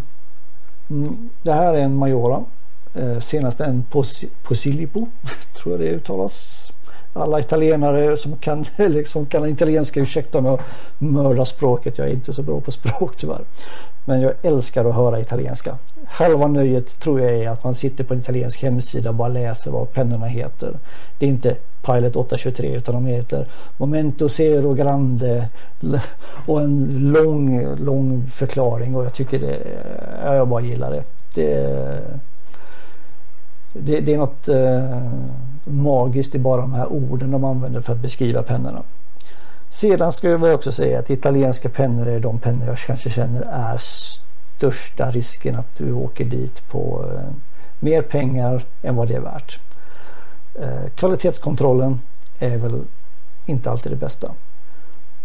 Mm, 0.90 1.30
det 1.44 1.54
här 1.54 1.74
är 1.74 1.82
en 1.82 1.96
Majora. 1.96 2.44
Eh, 2.94 3.20
senast 3.20 3.62
en 3.62 3.84
Pos 3.84 4.24
Posilipo, 4.44 5.08
tror 5.58 5.74
jag 5.74 5.80
det 5.80 5.96
uttalas. 5.96 6.70
Alla 7.18 7.40
italienare 7.40 8.18
som 8.18 8.38
kan, 8.38 8.66
liksom 8.78 9.26
kan 9.26 9.46
italienska, 9.46 10.00
ursäkta 10.00 10.42
mig 10.42 10.52
att 10.52 10.62
mörda 10.98 11.46
språket. 11.46 11.98
Jag 11.98 12.08
är 12.08 12.12
inte 12.12 12.34
så 12.34 12.42
bra 12.42 12.62
på 12.62 12.72
språk 12.72 13.16
tyvärr. 13.18 13.42
Men 14.06 14.22
jag 14.22 14.34
älskar 14.42 14.86
att 14.86 14.96
höra 14.96 15.20
italienska. 15.20 15.78
Halva 16.08 16.48
nöjet 16.48 17.00
tror 17.00 17.22
jag 17.22 17.36
är 17.36 17.50
att 17.50 17.64
man 17.64 17.76
sitter 17.76 18.04
på 18.04 18.14
en 18.14 18.20
italiensk 18.20 18.64
hemsida 18.64 19.10
och 19.10 19.16
bara 19.16 19.28
läser 19.28 19.72
vad 19.72 19.94
pennorna 19.94 20.26
heter. 20.26 20.78
Det 21.20 21.26
är 21.26 21.30
inte 21.30 21.56
Pilot 21.86 22.16
823 22.16 22.76
utan 22.76 22.96
de 22.96 23.06
heter 23.06 23.48
Momento 23.78 24.30
Zero 24.30 24.74
Grande 24.74 25.50
och 26.48 26.62
en 26.62 26.90
lång, 27.14 27.76
lång 27.76 28.28
förklaring 28.28 28.96
och 28.96 29.06
jag 29.06 29.14
tycker 29.14 29.40
det, 29.40 29.58
jag 30.26 30.48
bara 30.48 30.62
gillar 30.62 30.92
det. 30.92 31.04
Det, 31.36 32.02
det, 33.80 34.00
det 34.00 34.14
är 34.14 34.18
något 34.18 34.48
eh, 34.48 35.02
magiskt 35.66 36.36
i 36.36 36.40
bara 36.40 36.62
de 36.62 36.74
här 36.74 36.92
orden 36.92 37.32
de 37.32 37.44
använder 37.44 37.82
för 37.82 37.94
att 37.94 38.02
beskriva 38.02 38.44
pennorna. 38.44 38.82
Sedan 39.70 40.12
ska 40.12 40.30
jag 40.30 40.44
också 40.44 40.72
säga 40.72 41.00
att 41.00 41.10
italienska 41.10 41.70
pennor 41.70 42.08
är 42.08 42.20
de 42.20 42.40
pennor 42.40 42.68
jag 42.68 42.78
kanske 42.78 43.10
känner 43.10 43.42
är 43.42 43.78
största 44.58 45.12
risken 45.12 45.56
att 45.56 45.78
du 45.78 45.94
åker 45.94 46.26
dit 46.26 46.68
på 46.70 47.06
eh, 47.14 47.34
mer 47.80 48.02
pengar 48.02 48.64
än 48.82 48.96
vad 48.96 49.08
det 49.08 49.16
är 49.16 49.20
värt. 49.20 49.60
Eh, 50.60 50.90
kvalitetskontrollen 50.96 52.02
är 52.40 52.58
väl 52.58 52.82
inte 53.46 53.72
alltid 53.72 53.92
det 53.92 53.96
bästa. 53.96 54.32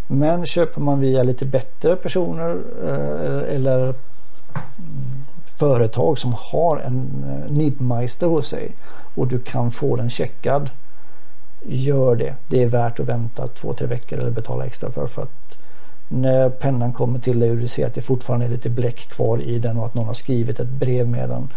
Men 0.07 0.45
köper 0.45 0.81
man 0.81 0.99
via 0.99 1.23
lite 1.23 1.45
bättre 1.45 1.95
personer 1.95 2.57
eh, 2.83 3.55
eller 3.55 3.93
företag 5.61 6.19
som 6.19 6.33
har 6.37 6.77
en 6.77 7.25
eh, 7.29 7.51
Nibmeister 7.51 8.27
hos 8.27 8.47
sig 8.47 8.71
och 9.15 9.27
du 9.27 9.39
kan 9.39 9.71
få 9.71 9.95
den 9.95 10.09
checkad 10.09 10.69
gör 11.65 12.15
det. 12.15 12.35
Det 12.47 12.63
är 12.63 12.67
värt 12.67 12.99
att 12.99 13.05
vänta 13.05 13.47
två, 13.47 13.73
tre 13.73 13.87
veckor 13.87 14.19
eller 14.19 14.31
betala 14.31 14.65
extra 14.65 14.91
för. 14.91 15.07
för 15.07 15.21
att 15.21 15.57
när 16.07 16.49
pennan 16.49 16.93
kommer 16.93 17.19
till 17.19 17.39
dig 17.39 17.51
och 17.51 17.57
du 17.57 17.67
ser 17.67 17.87
att 17.87 17.93
det 17.93 18.01
fortfarande 18.01 18.45
är 18.45 18.49
lite 18.49 18.69
bläck 18.69 19.07
kvar 19.09 19.41
i 19.41 19.59
den 19.59 19.77
och 19.77 19.85
att 19.85 19.93
någon 19.93 20.05
har 20.05 20.13
skrivit 20.13 20.59
ett 20.59 20.69
brev 20.69 21.07
med 21.07 21.29
den 21.29 21.49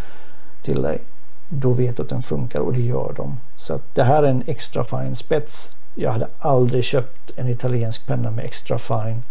till 0.63 0.83
dig. 0.83 0.99
Då 1.49 1.73
vet 1.73 1.97
du 1.97 2.03
att 2.03 2.09
den 2.09 2.23
funkar 2.23 2.61
och 2.61 2.73
det 2.73 2.81
gör 2.81 3.13
de. 3.17 3.41
Så 3.57 3.75
att 3.75 3.95
det 3.95 4.03
här 4.03 4.23
är 4.23 4.29
en 4.29 4.43
extra 4.47 4.85
fine 4.85 5.17
spets. 5.17 5.71
Jag 5.95 6.11
hade 6.11 6.29
aldrig 6.39 6.85
köpt 6.85 7.31
en 7.37 7.49
italiensk 7.49 8.07
penna 8.07 8.31
med 8.31 8.45
extra 8.45 8.79
fine 8.79 9.23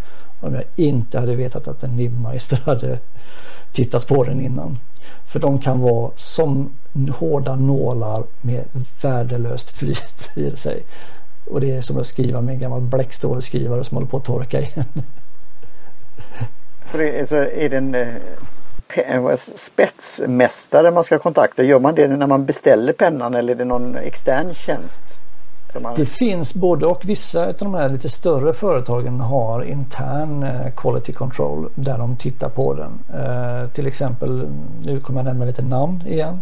om 0.44 0.56
jag 0.56 0.64
inte 0.76 1.20
hade 1.20 1.36
vetat 1.36 1.68
att 1.68 1.84
en 1.84 1.96
Nibmeister 1.96 2.60
hade 2.66 3.00
tittat 3.72 4.08
på 4.08 4.24
den 4.24 4.42
innan. 4.42 4.78
För 5.26 5.40
de 5.40 5.60
kan 5.60 5.80
vara 5.80 6.12
som 6.16 6.70
hårda 7.12 7.56
nålar 7.56 8.24
med 8.42 8.64
värdelöst 9.02 9.78
flyt 9.78 10.32
i 10.36 10.58
sig. 10.58 10.84
Och 11.46 11.62
det 11.62 11.72
är 11.72 11.82
som 11.82 11.98
att 11.98 12.08
skriva 12.08 12.42
med 12.42 12.54
en 12.54 12.60
gammal 12.60 12.82
bläckstålskrivare 12.82 13.84
som 13.84 13.96
håller 13.98 14.08
på 14.08 14.18
att 14.18 14.26
torka 14.26 14.62
igen. 14.62 14.86
För 16.80 16.98
det, 16.98 17.20
alltså, 17.20 17.36
är 17.36 17.70
det 17.70 17.78
en 17.78 17.96
eh, 17.96 19.36
spetsmästare 19.56 20.92
man 20.92 21.04
ska 21.04 21.20
kontakta? 21.20 21.64
Gör 21.64 21.80
man 21.80 21.96
det 21.96 22.08
när 22.08 22.28
man 22.28 22.46
beställer 22.46 22.94
pennan 22.94 23.34
eller 23.34 23.54
är 23.54 23.58
det 23.58 23.66
någon 23.66 23.96
extern 23.96 24.54
tjänst? 24.54 25.20
Man... 25.80 25.94
Det 25.96 26.06
finns 26.06 26.54
både 26.54 26.86
och. 26.86 27.06
Vissa 27.06 27.48
av 27.48 27.54
de 27.60 27.74
här 27.74 27.90
lite 27.90 28.10
större 28.10 28.54
företagen 28.54 29.20
har 29.20 29.64
intern 29.64 30.44
eh, 30.44 30.72
quality 30.76 31.14
control 31.14 31.70
där 31.76 31.98
de 31.98 32.16
tittar 32.16 32.50
på 32.50 32.74
den. 32.74 33.00
Eh, 33.22 33.70
till 33.70 33.88
exempel, 33.88 34.48
nu 34.84 35.00
kommer 35.00 35.20
jag 35.20 35.26
nämna 35.26 35.46
lite 35.46 35.62
namn 35.62 36.04
igen. 36.08 36.42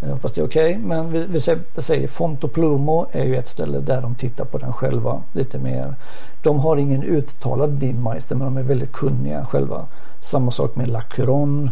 Jag 0.00 0.08
hoppas 0.08 0.32
det 0.32 0.40
är 0.40 0.46
okej. 0.46 0.70
Okay. 0.70 0.84
Men 0.86 1.12
vi, 1.12 1.26
vi 1.26 1.40
säger 1.82 2.08
Fonto 2.08 2.48
Plumo 2.48 3.06
är 3.12 3.24
ju 3.24 3.36
ett 3.36 3.48
ställe 3.48 3.78
där 3.78 4.02
de 4.02 4.14
tittar 4.14 4.44
på 4.44 4.58
den 4.58 4.72
själva 4.72 5.22
lite 5.32 5.58
mer. 5.58 5.94
De 6.42 6.58
har 6.58 6.76
ingen 6.76 7.02
uttalad 7.02 7.70
Dinmeister 7.70 8.36
men 8.36 8.44
de 8.44 8.56
är 8.56 8.62
väldigt 8.62 8.92
kunniga 8.92 9.44
själva. 9.44 9.86
Samma 10.20 10.50
sak 10.50 10.76
med 10.76 10.88
Lacuron 10.88 11.70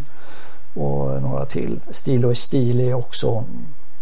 och 0.75 1.23
några 1.23 1.45
till. 1.45 1.81
Stilo 1.91 2.33
i 2.33 2.35
Stil 2.35 2.81
är 2.81 2.95
också 2.95 3.45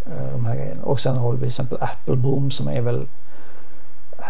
Eh, 0.06 0.32
de 0.32 0.46
här 0.46 0.56
grejerna. 0.56 0.82
Och 0.82 1.00
sen 1.00 1.16
har 1.16 1.32
vi 1.32 1.38
till 1.38 1.48
exempel 1.48 1.78
Appleboom 1.80 2.50
som 2.50 2.68
är 2.68 2.80
väl 2.80 3.06
eh, 4.18 4.24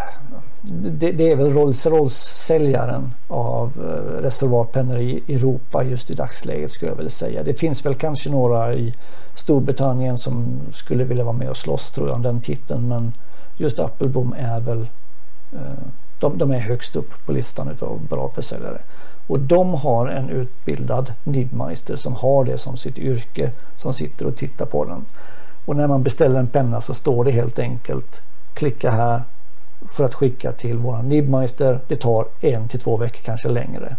det, 0.61 1.11
det 1.11 1.31
är 1.31 1.35
väl 1.35 1.53
Rolls-Royce 1.53 2.35
säljaren 2.35 3.13
av 3.27 3.71
reservatpennor 3.77 4.21
reservoarpennor 4.21 4.97
i 4.97 5.35
Europa 5.35 5.83
just 5.83 6.09
i 6.09 6.13
dagsläget 6.13 6.71
skulle 6.71 6.91
jag 6.91 6.97
vilja 6.97 7.09
säga. 7.09 7.43
Det 7.43 7.53
finns 7.53 7.85
väl 7.85 7.95
kanske 7.95 8.29
några 8.29 8.73
i 8.73 8.95
Storbritannien 9.35 10.17
som 10.17 10.59
skulle 10.73 11.03
vilja 11.03 11.23
vara 11.23 11.37
med 11.37 11.49
och 11.49 11.57
slåss 11.57 11.91
tror 11.91 12.07
jag 12.07 12.15
om 12.15 12.21
den 12.21 12.41
titeln 12.41 12.87
men 12.87 13.13
just 13.57 13.79
Appleboom 13.79 14.35
är 14.37 14.59
väl 14.59 14.87
de, 16.19 16.37
de 16.37 16.51
är 16.51 16.59
högst 16.59 16.95
upp 16.95 17.25
på 17.25 17.31
listan 17.31 17.69
utav 17.69 17.99
bra 18.09 18.29
försäljare. 18.29 18.81
Och 19.27 19.39
de 19.39 19.73
har 19.73 20.07
en 20.07 20.29
utbildad 20.29 21.13
Nibmeister 21.23 21.95
som 21.95 22.13
har 22.13 22.43
det 22.43 22.57
som 22.57 22.77
sitt 22.77 22.97
yrke 22.97 23.51
som 23.77 23.93
sitter 23.93 24.25
och 24.25 24.35
tittar 24.35 24.65
på 24.65 24.85
den. 24.85 25.05
Och 25.65 25.75
när 25.75 25.87
man 25.87 26.03
beställer 26.03 26.39
en 26.39 26.47
penna 26.47 26.81
så 26.81 26.93
står 26.93 27.25
det 27.25 27.31
helt 27.31 27.59
enkelt 27.59 28.21
klicka 28.53 28.91
här 28.91 29.23
för 29.89 30.05
att 30.05 30.15
skicka 30.15 30.51
till 30.51 30.77
våran 30.77 31.09
Nibmeister. 31.09 31.79
Det 31.87 31.95
tar 31.95 32.25
en 32.41 32.67
till 32.67 32.79
två 32.79 32.97
veckor, 32.97 33.21
kanske 33.23 33.49
längre. 33.49 33.95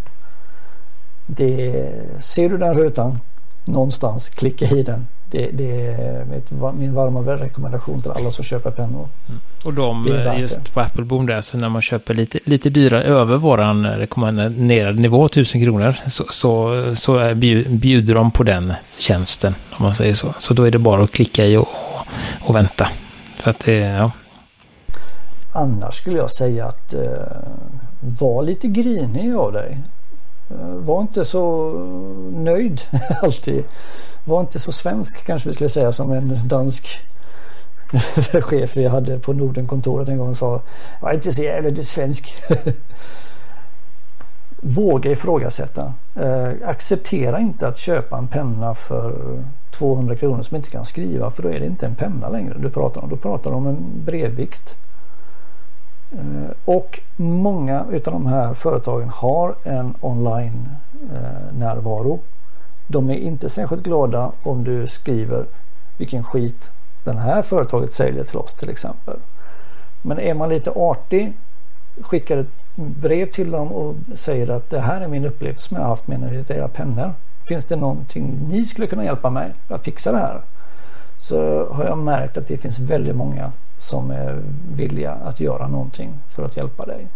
Det, 1.26 1.92
ser 2.22 2.48
du 2.48 2.56
den 2.56 2.74
rutan 2.74 3.18
någonstans, 3.64 4.28
klicka 4.28 4.64
i 4.66 4.82
den. 4.82 5.06
Det, 5.30 5.50
det 5.52 5.86
är 5.86 6.72
min 6.72 6.94
varma 6.94 7.20
rekommendation 7.20 8.02
till 8.02 8.10
alla 8.10 8.30
som 8.30 8.44
köper 8.44 8.70
pennor. 8.70 9.08
Mm. 9.28 9.40
Och 9.64 9.74
de, 9.74 10.06
just 10.38 10.74
på 10.74 10.80
Appleboom 10.80 11.26
där, 11.26 11.40
så 11.40 11.56
när 11.56 11.68
man 11.68 11.82
köper 11.82 12.14
lite, 12.14 12.38
lite 12.44 12.70
dyrare 12.70 13.04
över 13.04 13.36
våran 13.36 13.86
rekommenderade 13.86 15.00
nivå, 15.00 15.26
1000 15.26 15.62
kronor, 15.62 15.96
så, 16.08 16.24
så, 16.30 16.82
så 16.94 17.34
bjuder 17.66 18.14
de 18.14 18.30
på 18.30 18.42
den 18.42 18.72
tjänsten, 18.98 19.54
om 19.70 19.84
man 19.84 19.94
säger 19.94 20.14
så. 20.14 20.34
Så 20.38 20.54
då 20.54 20.62
är 20.62 20.70
det 20.70 20.78
bara 20.78 21.04
att 21.04 21.12
klicka 21.12 21.46
i 21.46 21.56
och, 21.56 21.68
och 22.40 22.54
vänta. 22.54 22.88
För 23.38 23.50
att 23.50 23.58
det, 23.58 23.76
ja. 23.76 24.10
Annars 25.52 25.94
skulle 25.94 26.16
jag 26.16 26.30
säga 26.30 26.66
att 26.66 26.94
eh, 26.94 27.00
var 28.00 28.42
lite 28.42 28.68
grinig 28.68 29.34
av 29.34 29.52
dig. 29.52 29.78
Eh, 30.50 30.74
var 30.74 31.00
inte 31.00 31.24
så 31.24 31.68
eh, 31.68 32.38
nöjd 32.38 32.82
alltid 33.22 33.64
var 34.24 34.40
inte 34.40 34.58
så 34.58 34.72
svensk 34.72 35.26
kanske 35.26 35.48
vi 35.48 35.54
skulle 35.54 35.68
säga 35.68 35.92
som 35.92 36.12
en 36.12 36.48
dansk 36.48 37.00
chef 38.42 38.76
vi 38.76 38.86
hade 38.86 39.18
på 39.18 39.32
Nordenkontoret 39.32 40.08
en 40.08 40.18
gång 40.18 40.34
sa. 40.34 40.62
Jag 41.00 41.10
är 41.10 41.14
inte 41.14 41.32
så 41.32 41.42
jävla 41.42 41.82
svensk. 41.82 42.34
Våga 44.60 45.10
ifrågasätta. 45.10 45.92
Eh, 46.14 46.50
acceptera 46.64 47.40
inte 47.40 47.68
att 47.68 47.78
köpa 47.78 48.18
en 48.18 48.28
penna 48.28 48.74
för 48.74 49.10
eh, 49.10 49.44
200 49.70 50.16
kronor 50.16 50.42
som 50.42 50.56
inte 50.56 50.70
kan 50.70 50.84
skriva 50.84 51.30
för 51.30 51.42
då 51.42 51.48
är 51.48 51.60
det 51.60 51.66
inte 51.66 51.86
en 51.86 51.94
penna 51.94 52.28
längre 52.28 52.58
du 52.58 52.70
pratar 52.70 53.02
om. 53.02 53.10
Då 53.10 53.16
pratar 53.16 53.50
du 53.50 53.56
om 53.56 53.66
en 53.66 54.04
brevvikt. 54.04 54.74
Eh, 56.16 56.50
och 56.64 57.00
många 57.16 57.86
utav 57.90 58.12
de 58.12 58.26
här 58.26 58.54
företagen 58.54 59.08
har 59.08 59.54
en 59.64 59.94
online-närvaro. 60.00 62.14
Eh, 62.14 62.20
de 62.88 63.10
är 63.10 63.16
inte 63.16 63.48
särskilt 63.48 63.82
glada 63.82 64.32
om 64.42 64.64
du 64.64 64.86
skriver 64.86 65.46
vilken 65.98 66.24
skit 66.24 66.70
den 67.04 67.18
här 67.18 67.42
företaget 67.42 67.92
säljer 67.92 68.24
till 68.24 68.38
oss 68.38 68.54
till 68.54 68.70
exempel. 68.70 69.16
Men 70.02 70.18
är 70.18 70.34
man 70.34 70.48
lite 70.48 70.70
artig, 70.70 71.32
skickar 72.00 72.38
ett 72.38 72.50
brev 72.76 73.26
till 73.26 73.50
dem 73.50 73.72
och 73.72 73.94
säger 74.14 74.50
att 74.50 74.70
det 74.70 74.80
här 74.80 75.00
är 75.00 75.08
min 75.08 75.24
upplevelse 75.24 75.68
som 75.68 75.76
jag 75.76 75.82
har 75.82 75.88
haft 75.88 76.06
med 76.06 76.50
era 76.50 76.68
pennor. 76.68 77.12
Finns 77.48 77.64
det 77.64 77.76
någonting 77.76 78.38
ni 78.48 78.64
skulle 78.64 78.86
kunna 78.86 79.04
hjälpa 79.04 79.30
mig 79.30 79.52
att 79.68 79.84
fixa 79.84 80.12
det 80.12 80.18
här? 80.18 80.40
Så 81.18 81.68
har 81.72 81.84
jag 81.84 81.98
märkt 81.98 82.36
att 82.36 82.48
det 82.48 82.56
finns 82.56 82.78
väldigt 82.78 83.16
många 83.16 83.52
som 83.78 84.10
är 84.10 84.42
villiga 84.74 85.12
att 85.12 85.40
göra 85.40 85.68
någonting 85.68 86.18
för 86.28 86.44
att 86.44 86.56
hjälpa 86.56 86.86
dig. 86.86 87.06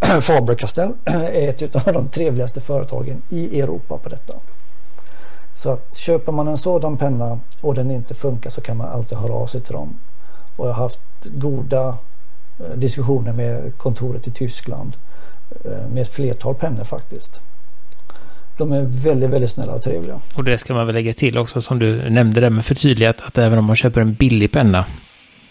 Faber-Castell 0.20 0.92
är 1.04 1.48
ett 1.48 1.86
av 1.86 1.92
de 1.92 2.08
trevligaste 2.08 2.60
företagen 2.60 3.22
i 3.28 3.60
Europa 3.60 3.98
på 3.98 4.08
detta. 4.08 4.34
Så 5.54 5.70
att 5.70 5.96
köper 5.96 6.32
man 6.32 6.48
en 6.48 6.58
sådan 6.58 6.96
penna 6.96 7.40
och 7.60 7.74
den 7.74 7.90
inte 7.90 8.14
funkar 8.14 8.50
så 8.50 8.60
kan 8.60 8.76
man 8.76 8.88
alltid 8.88 9.18
höra 9.18 9.32
av 9.32 9.46
sig 9.46 9.60
till 9.60 9.72
dem. 9.72 9.94
Och 10.56 10.66
jag 10.68 10.72
har 10.72 10.82
haft 10.82 11.00
goda 11.24 11.96
eh, 12.60 12.76
diskussioner 12.76 13.32
med 13.32 13.72
kontoret 13.76 14.26
i 14.26 14.30
Tyskland 14.30 14.92
eh, 15.64 15.88
med 15.92 16.02
ett 16.02 16.08
flertal 16.08 16.54
pennor 16.54 16.84
faktiskt. 16.84 17.40
De 18.56 18.72
är 18.72 18.82
väldigt, 18.82 19.30
väldigt 19.30 19.50
snälla 19.50 19.72
och 19.72 19.82
trevliga. 19.82 20.20
Och 20.34 20.44
det 20.44 20.58
ska 20.58 20.74
man 20.74 20.86
väl 20.86 20.94
lägga 20.94 21.14
till 21.14 21.38
också 21.38 21.60
som 21.60 21.78
du 21.78 22.10
nämnde 22.10 22.40
det 22.40 22.50
med 22.50 22.64
förtydligat 22.64 23.16
att 23.22 23.38
även 23.38 23.58
om 23.58 23.64
man 23.64 23.76
köper 23.76 24.00
en 24.00 24.14
billig 24.14 24.52
penna 24.52 24.84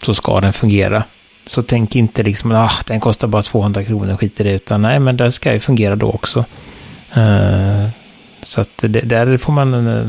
så 0.02 0.14
ska 0.14 0.40
den 0.40 0.52
fungera. 0.52 1.04
så 1.46 1.62
tänk 1.62 1.96
inte 1.96 2.22
liksom 2.22 2.52
att 2.52 2.56
ah, 2.56 2.82
den 2.86 3.00
kostar 3.00 3.28
bara 3.28 3.42
200 3.42 3.84
kronor, 3.84 4.16
skit 4.16 4.40
i 4.40 4.44
det. 4.44 4.52
Utan 4.52 4.82
nej, 4.82 4.98
men 4.98 5.16
den 5.16 5.32
ska 5.32 5.52
ju 5.52 5.60
fungera 5.60 5.96
då 5.96 6.10
också. 6.10 6.44
Uh, 7.16 7.88
så 8.42 8.60
att 8.60 8.68
det, 8.76 9.00
där 9.00 9.36
får 9.36 9.52
man 9.52 9.74
uh, 9.74 10.08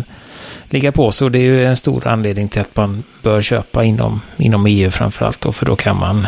ligga 0.69 0.91
på 0.91 1.11
sig. 1.11 1.25
Och 1.25 1.31
det 1.31 1.39
är 1.39 1.43
ju 1.43 1.65
en 1.65 1.75
stor 1.75 2.07
anledning 2.07 2.49
till 2.49 2.61
att 2.61 2.75
man 2.75 3.03
bör 3.23 3.41
köpa 3.41 3.83
inom, 3.83 4.21
inom 4.37 4.65
EU 4.65 4.91
framförallt. 4.91 5.41
Då, 5.41 5.51
för 5.51 5.65
då 5.65 5.75
kan 5.75 5.97
man, 5.97 6.27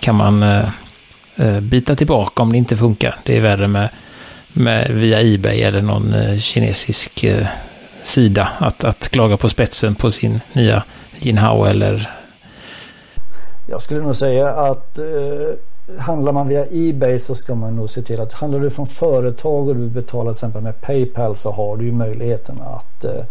kan 0.00 0.14
man 0.14 0.42
uh, 0.42 1.60
bita 1.60 1.96
tillbaka 1.96 2.42
om 2.42 2.52
det 2.52 2.58
inte 2.58 2.76
funkar. 2.76 3.18
Det 3.22 3.36
är 3.36 3.40
värre 3.40 3.68
med, 3.68 3.88
med 4.52 4.90
via 4.90 5.20
Ebay 5.20 5.60
eller 5.62 5.82
någon 5.82 6.38
kinesisk 6.40 7.24
sida 8.02 8.48
att, 8.58 8.84
att 8.84 9.08
klaga 9.08 9.36
på 9.36 9.48
spetsen 9.48 9.94
på 9.94 10.10
sin 10.10 10.40
nya 10.52 10.82
Jinhao 11.18 11.64
eller 11.64 12.19
jag 13.70 13.82
skulle 13.82 14.02
nog 14.02 14.16
säga 14.16 14.50
att 14.50 14.98
eh, 14.98 15.98
handlar 15.98 16.32
man 16.32 16.48
via 16.48 16.66
Ebay 16.70 17.18
så 17.18 17.34
ska 17.34 17.54
man 17.54 17.76
nog 17.76 17.90
se 17.90 18.02
till 18.02 18.20
att 18.20 18.32
handlar 18.32 18.60
du 18.60 18.70
från 18.70 18.86
företag 18.86 19.68
och 19.68 19.76
du 19.76 19.88
betalar 19.88 20.32
till 20.32 20.36
exempel 20.36 20.62
med 20.62 20.80
Paypal 20.80 21.36
så 21.36 21.50
har 21.50 21.76
du 21.76 21.84
ju 21.84 21.92
möjligheten 21.92 22.60
att 22.60 23.04
eh, 23.04 23.24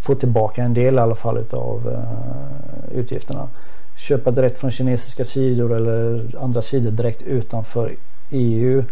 få 0.00 0.14
tillbaka 0.14 0.62
en 0.62 0.74
del 0.74 0.94
i 0.94 0.98
alla 0.98 1.14
fall 1.14 1.38
utav 1.38 1.88
eh, 1.92 2.98
utgifterna. 2.98 3.48
Köpa 3.96 4.30
direkt 4.30 4.58
från 4.58 4.70
kinesiska 4.70 5.24
sidor 5.24 5.76
eller 5.76 6.30
andra 6.40 6.62
sidor 6.62 6.90
direkt 6.90 7.22
utanför 7.22 7.92
EU. 8.30 8.84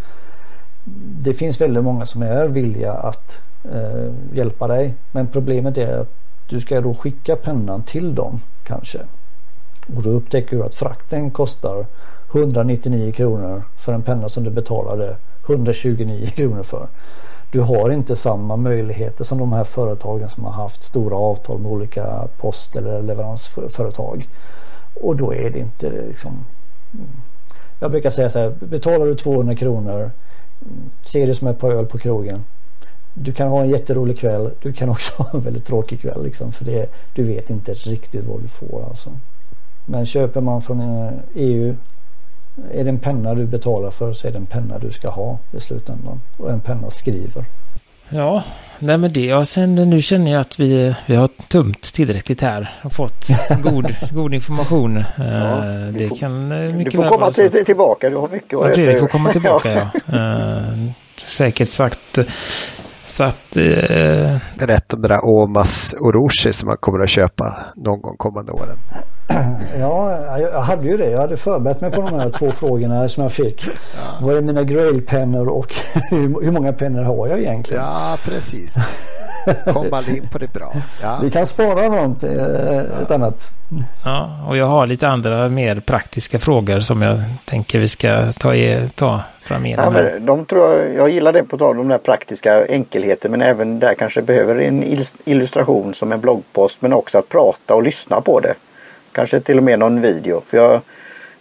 Det 1.18 1.34
finns 1.34 1.60
väldigt 1.60 1.84
många 1.84 2.06
som 2.06 2.22
är 2.22 2.46
villiga 2.46 2.92
att 2.92 3.40
eh, 3.72 4.12
hjälpa 4.32 4.66
dig. 4.68 4.94
Men 5.12 5.26
problemet 5.26 5.78
är 5.78 5.98
att 5.98 6.12
du 6.48 6.60
ska 6.60 6.80
då 6.80 6.94
skicka 6.94 7.36
pennan 7.36 7.82
till 7.82 8.14
dem 8.14 8.40
kanske. 8.66 8.98
Och 9.96 10.02
då 10.02 10.10
upptäcker 10.10 10.56
du 10.56 10.62
att 10.62 10.74
frakten 10.74 11.30
kostar 11.30 11.86
199 12.32 13.12
kronor 13.12 13.62
för 13.76 13.92
en 13.92 14.02
penna 14.02 14.28
som 14.28 14.44
du 14.44 14.50
betalade 14.50 15.16
129 15.46 16.26
kronor 16.26 16.62
för. 16.62 16.88
Du 17.52 17.60
har 17.60 17.90
inte 17.90 18.16
samma 18.16 18.56
möjligheter 18.56 19.24
som 19.24 19.38
de 19.38 19.52
här 19.52 19.64
företagen 19.64 20.28
som 20.28 20.44
har 20.44 20.52
haft 20.52 20.82
stora 20.82 21.16
avtal 21.16 21.60
med 21.60 21.72
olika 21.72 22.28
post 22.38 22.76
eller 22.76 23.02
leveransföretag. 23.02 24.28
Och 25.00 25.16
då 25.16 25.34
är 25.34 25.50
det 25.50 25.58
inte 25.58 25.90
liksom 25.90 26.44
mm. 26.92 27.06
Jag 27.80 27.90
brukar 27.90 28.10
säga 28.10 28.30
så 28.30 28.38
här, 28.38 28.50
betalar 28.60 29.06
du 29.06 29.14
200 29.14 29.54
kronor 29.54 30.10
Se 31.02 31.26
det 31.26 31.34
som 31.34 31.48
ett 31.48 31.58
par 31.58 31.70
öl 31.70 31.86
på 31.86 31.98
krogen 31.98 32.44
du 33.14 33.32
kan 33.32 33.48
ha 33.48 33.62
en 33.62 33.70
jätterolig 33.70 34.18
kväll. 34.18 34.50
Du 34.62 34.72
kan 34.72 34.88
också 34.88 35.12
ha 35.22 35.30
en 35.34 35.40
väldigt 35.40 35.64
tråkig 35.64 36.00
kväll. 36.00 36.24
Liksom, 36.24 36.52
för 36.52 36.64
det, 36.64 36.90
du 37.14 37.22
vet 37.22 37.50
inte 37.50 37.72
riktigt 37.72 38.24
vad 38.24 38.42
du 38.42 38.48
får. 38.48 38.84
Alltså. 38.88 39.10
Men 39.86 40.06
köper 40.06 40.40
man 40.40 40.62
från 40.62 40.80
EU 41.34 41.68
eh, 41.68 41.70
e 41.70 41.74
är 42.72 42.84
det 42.84 42.90
en 42.90 42.98
penna 42.98 43.34
du 43.34 43.46
betalar 43.46 43.90
för 43.90 44.12
så 44.12 44.28
är 44.28 44.32
det 44.32 44.38
en 44.38 44.46
penna 44.46 44.78
du 44.78 44.90
ska 44.90 45.08
ha 45.08 45.38
i 45.52 45.60
slutändan. 45.60 46.20
Och 46.36 46.50
en 46.50 46.60
penna 46.60 46.90
skriver. 46.90 47.44
Ja, 48.08 48.42
nej 48.78 48.98
men 48.98 49.12
det. 49.12 49.34
Och 49.34 49.48
sen 49.48 49.74
nu 49.74 50.02
känner 50.02 50.32
jag 50.32 50.40
att 50.40 50.60
vi, 50.60 50.94
vi 51.06 51.16
har 51.16 51.28
tömt 51.48 51.82
tillräckligt 51.82 52.40
här. 52.40 52.80
Och 52.82 52.92
fått 52.92 53.26
god, 53.62 53.94
god 54.12 54.34
information. 54.34 55.04
Ja, 55.16 55.24
uh, 55.24 55.92
det 55.92 56.08
får, 56.08 56.16
kan 56.16 56.48
mycket 56.76 56.92
Du 56.92 56.96
får 56.96 57.08
komma 57.08 57.32
till, 57.32 57.64
tillbaka. 57.64 58.10
Du 58.10 58.16
har 58.16 58.28
mycket 58.28 58.58
att 58.58 58.68
ja, 58.68 58.74
Fredrik 58.74 59.00
får 59.00 59.08
komma 59.08 59.32
tillbaka 59.32 59.90
ja. 60.06 60.14
Uh, 60.14 60.90
säkert 61.16 61.68
sagt 61.68 62.18
så 63.04 63.24
att... 63.24 63.56
Eh... 63.56 64.36
Berätta 64.58 64.96
om 64.96 65.02
det 65.02 65.08
där 65.08 65.24
Omas 65.24 65.94
Orochi 66.00 66.52
som 66.52 66.66
man 66.68 66.76
kommer 66.76 67.00
att 67.00 67.10
köpa 67.10 67.54
någon 67.76 68.02
gång 68.02 68.16
kommande 68.16 68.52
åren. 68.52 68.76
Ja, 69.80 70.28
jag 70.38 70.60
hade 70.60 70.84
ju 70.84 70.96
det. 70.96 71.10
Jag 71.10 71.20
hade 71.20 71.36
förberett 71.36 71.80
mig 71.80 71.90
på 71.90 72.00
de 72.00 72.20
här 72.20 72.30
två 72.30 72.50
frågorna 72.50 73.08
som 73.08 73.22
jag 73.22 73.32
fick. 73.32 73.66
Ja. 73.66 73.72
Vad 74.20 74.36
är 74.36 74.42
mina 74.42 74.62
grailpennor 74.62 75.48
och 75.48 75.74
hur 76.10 76.50
många 76.50 76.72
pennor 76.72 77.02
har 77.02 77.28
jag 77.28 77.38
egentligen? 77.38 77.82
Ja, 77.82 78.16
precis. 78.24 78.76
Kom 79.64 79.92
aldrig 79.92 80.16
in 80.16 80.28
på 80.28 80.38
det 80.38 80.52
bra. 80.52 80.72
Ja. 81.02 81.18
Vi 81.22 81.30
kan 81.30 81.46
spara 81.46 81.88
något 81.88 82.20
till 82.20 82.38
eh, 82.38 83.02
ett 83.02 83.10
annat. 83.10 83.52
Ja, 84.04 84.44
och 84.48 84.56
jag 84.56 84.66
har 84.66 84.86
lite 84.86 85.08
andra 85.08 85.48
mer 85.48 85.80
praktiska 85.80 86.38
frågor 86.38 86.80
som 86.80 87.02
jag 87.02 87.22
tänker 87.44 87.78
vi 87.78 87.88
ska 87.88 88.32
ta, 88.32 88.52
ta 88.94 89.22
Ja, 89.84 89.90
men 89.90 90.26
de 90.26 90.44
tror 90.44 90.68
jag, 90.68 90.94
jag 90.94 91.10
gillar 91.10 91.32
det 91.32 91.44
på 91.44 91.58
tal 91.58 91.80
om 91.80 91.88
den 91.88 91.98
praktiska 91.98 92.66
enkelheten 92.66 93.30
men 93.30 93.42
även 93.42 93.78
där 93.78 93.94
kanske 93.94 94.22
behöver 94.22 94.60
en 94.60 94.96
illustration 95.24 95.94
som 95.94 96.12
en 96.12 96.20
bloggpost 96.20 96.82
men 96.82 96.92
också 96.92 97.18
att 97.18 97.28
prata 97.28 97.74
och 97.74 97.82
lyssna 97.82 98.20
på 98.20 98.40
det. 98.40 98.54
Kanske 99.12 99.40
till 99.40 99.58
och 99.58 99.64
med 99.64 99.78
någon 99.78 100.00
video. 100.00 100.42
För 100.46 100.56
jag, 100.56 100.80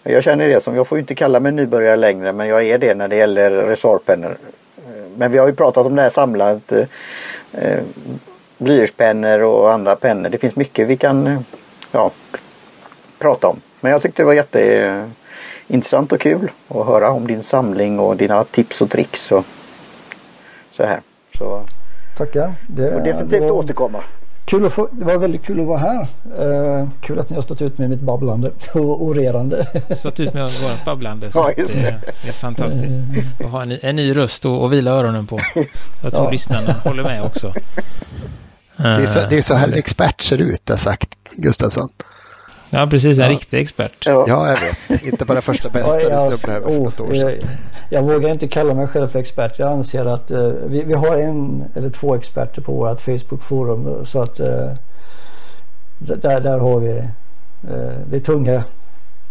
jag 0.04 0.24
känner 0.24 0.48
det 0.48 0.64
som, 0.64 0.76
jag 0.76 0.88
får 0.88 1.00
inte 1.00 1.16
kalla 1.16 1.40
mig 1.40 1.52
nybörjare 1.52 1.96
längre 1.96 2.34
men 2.34 2.48
jag 2.48 2.66
är 2.66 2.78
det 2.78 2.94
när 2.94 3.08
det 3.08 3.16
gäller 3.16 3.52
resortpennor. 3.52 4.38
Men 5.18 5.32
vi 5.32 5.38
har 5.38 5.48
ju 5.48 5.54
pratat 5.54 5.86
om 5.86 5.96
det 5.96 6.02
här 6.02 6.10
samlat. 6.10 6.72
Eh, 6.72 7.80
blyertspennor 8.58 9.42
och 9.42 9.74
andra 9.74 9.96
pennor. 9.96 10.30
Det 10.30 10.38
finns 10.38 10.56
mycket 10.56 10.88
vi 10.88 10.98
kan 10.98 11.46
ja, 11.92 12.12
prata 13.20 13.48
om. 13.48 13.62
Men 13.80 13.92
jag 13.92 14.02
tyckte 14.02 14.22
det 14.22 14.26
var 14.26 14.34
jätteintressant 15.68 16.12
och 16.12 16.22
kul 16.22 16.52
att 16.68 16.86
höra 16.86 17.12
om 17.12 17.28
din 17.28 17.44
samling 17.44 18.00
och 18.00 18.18
dina 18.18 18.44
tips 18.44 18.82
och 18.82 18.90
tricks 18.90 19.32
och 19.32 19.46
så 20.72 20.84
här. 20.84 21.02
Så, 21.38 21.64
Tackar. 22.18 22.54
Det 22.68 22.92
får 22.92 23.00
definitivt 23.00 23.30
det 23.30 23.40
var... 23.40 23.52
återkomma. 23.52 24.00
Kul 24.46 24.66
att 24.66 24.74
få, 24.74 24.88
det 24.92 25.06
var 25.06 25.18
väldigt 25.18 25.46
kul 25.46 25.60
att 25.60 25.68
vara 25.68 25.78
här. 25.78 26.08
Uh, 26.40 26.88
kul 27.02 27.20
att 27.20 27.30
ni 27.30 27.36
har 27.36 27.42
stått 27.42 27.62
ut 27.62 27.78
med 27.78 27.90
mitt 27.90 28.00
babblande 28.00 28.52
och 28.74 29.04
orerande. 29.04 29.68
Stått 29.98 30.20
ut 30.20 30.34
med 30.34 30.44
vårt 30.44 30.86
babblande. 30.86 31.32
Så 31.32 31.54
ja, 31.58 31.64
det. 31.64 31.96
det. 32.22 32.28
är 32.28 32.32
fantastiskt. 32.32 32.96
Att 33.40 33.52
ha 33.52 33.62
en, 33.62 33.72
en 33.82 33.96
ny 33.96 34.18
röst 34.18 34.46
och, 34.46 34.64
och 34.64 34.74
vila 34.74 34.92
öronen 34.92 35.28
på. 35.28 35.40
Jag 36.04 36.14
tror 36.14 36.26
ja. 36.26 36.32
lyssnarna 36.32 36.74
håller 36.74 37.04
med 37.04 37.24
också. 37.24 37.54
Det 38.78 38.84
är 38.84 39.06
så, 39.06 39.20
det 39.30 39.38
är 39.38 39.42
så 39.42 39.54
här 39.54 39.68
en 39.68 39.74
expert 39.74 40.22
ser 40.22 40.38
ut, 40.38 40.70
har 40.70 40.78
sagt 40.78 41.36
Gustafsson. 41.36 41.90
Ja, 42.74 42.88
precis. 42.88 43.20
En 43.20 43.26
ja. 43.26 43.32
riktig 43.32 43.60
expert. 43.60 44.06
Ja. 44.06 44.26
ja, 44.28 44.48
jag 44.50 44.60
vet. 44.90 45.04
Inte 45.04 45.26
bara 45.26 45.42
första 45.42 45.70
bästa 45.70 45.98
du 45.98 46.04
snubblade 46.04 46.26
över 46.26 46.38
för 46.38 46.60
oh, 46.60 46.84
något 46.84 47.00
år 47.00 47.14
sedan. 47.14 47.20
Jag, 47.20 47.38
jag, 47.90 48.04
vågar 48.04 48.30
inte 48.30 48.48
kalla 48.48 48.74
mig 48.74 48.88
själv 48.88 49.08
för 49.08 49.20
expert. 49.20 49.60
Jag 49.60 49.72
anser 49.72 50.06
att 50.06 50.32
uh, 50.32 50.54
vi, 50.66 50.84
vi, 50.84 50.94
har 50.94 51.18
en 51.18 51.64
eller 51.76 51.90
två 51.90 52.16
experter 52.16 52.62
på 52.62 52.72
vårt 52.72 53.00
Facebook-forum. 53.00 54.06
Så 54.06 54.22
att 54.22 54.40
uh, 54.40 54.48
där, 55.98 56.40
där 56.40 56.60
har 56.60 56.80
vi 56.80 56.94
uh, 56.94 57.92
det 58.12 58.20
tunga 58.20 58.64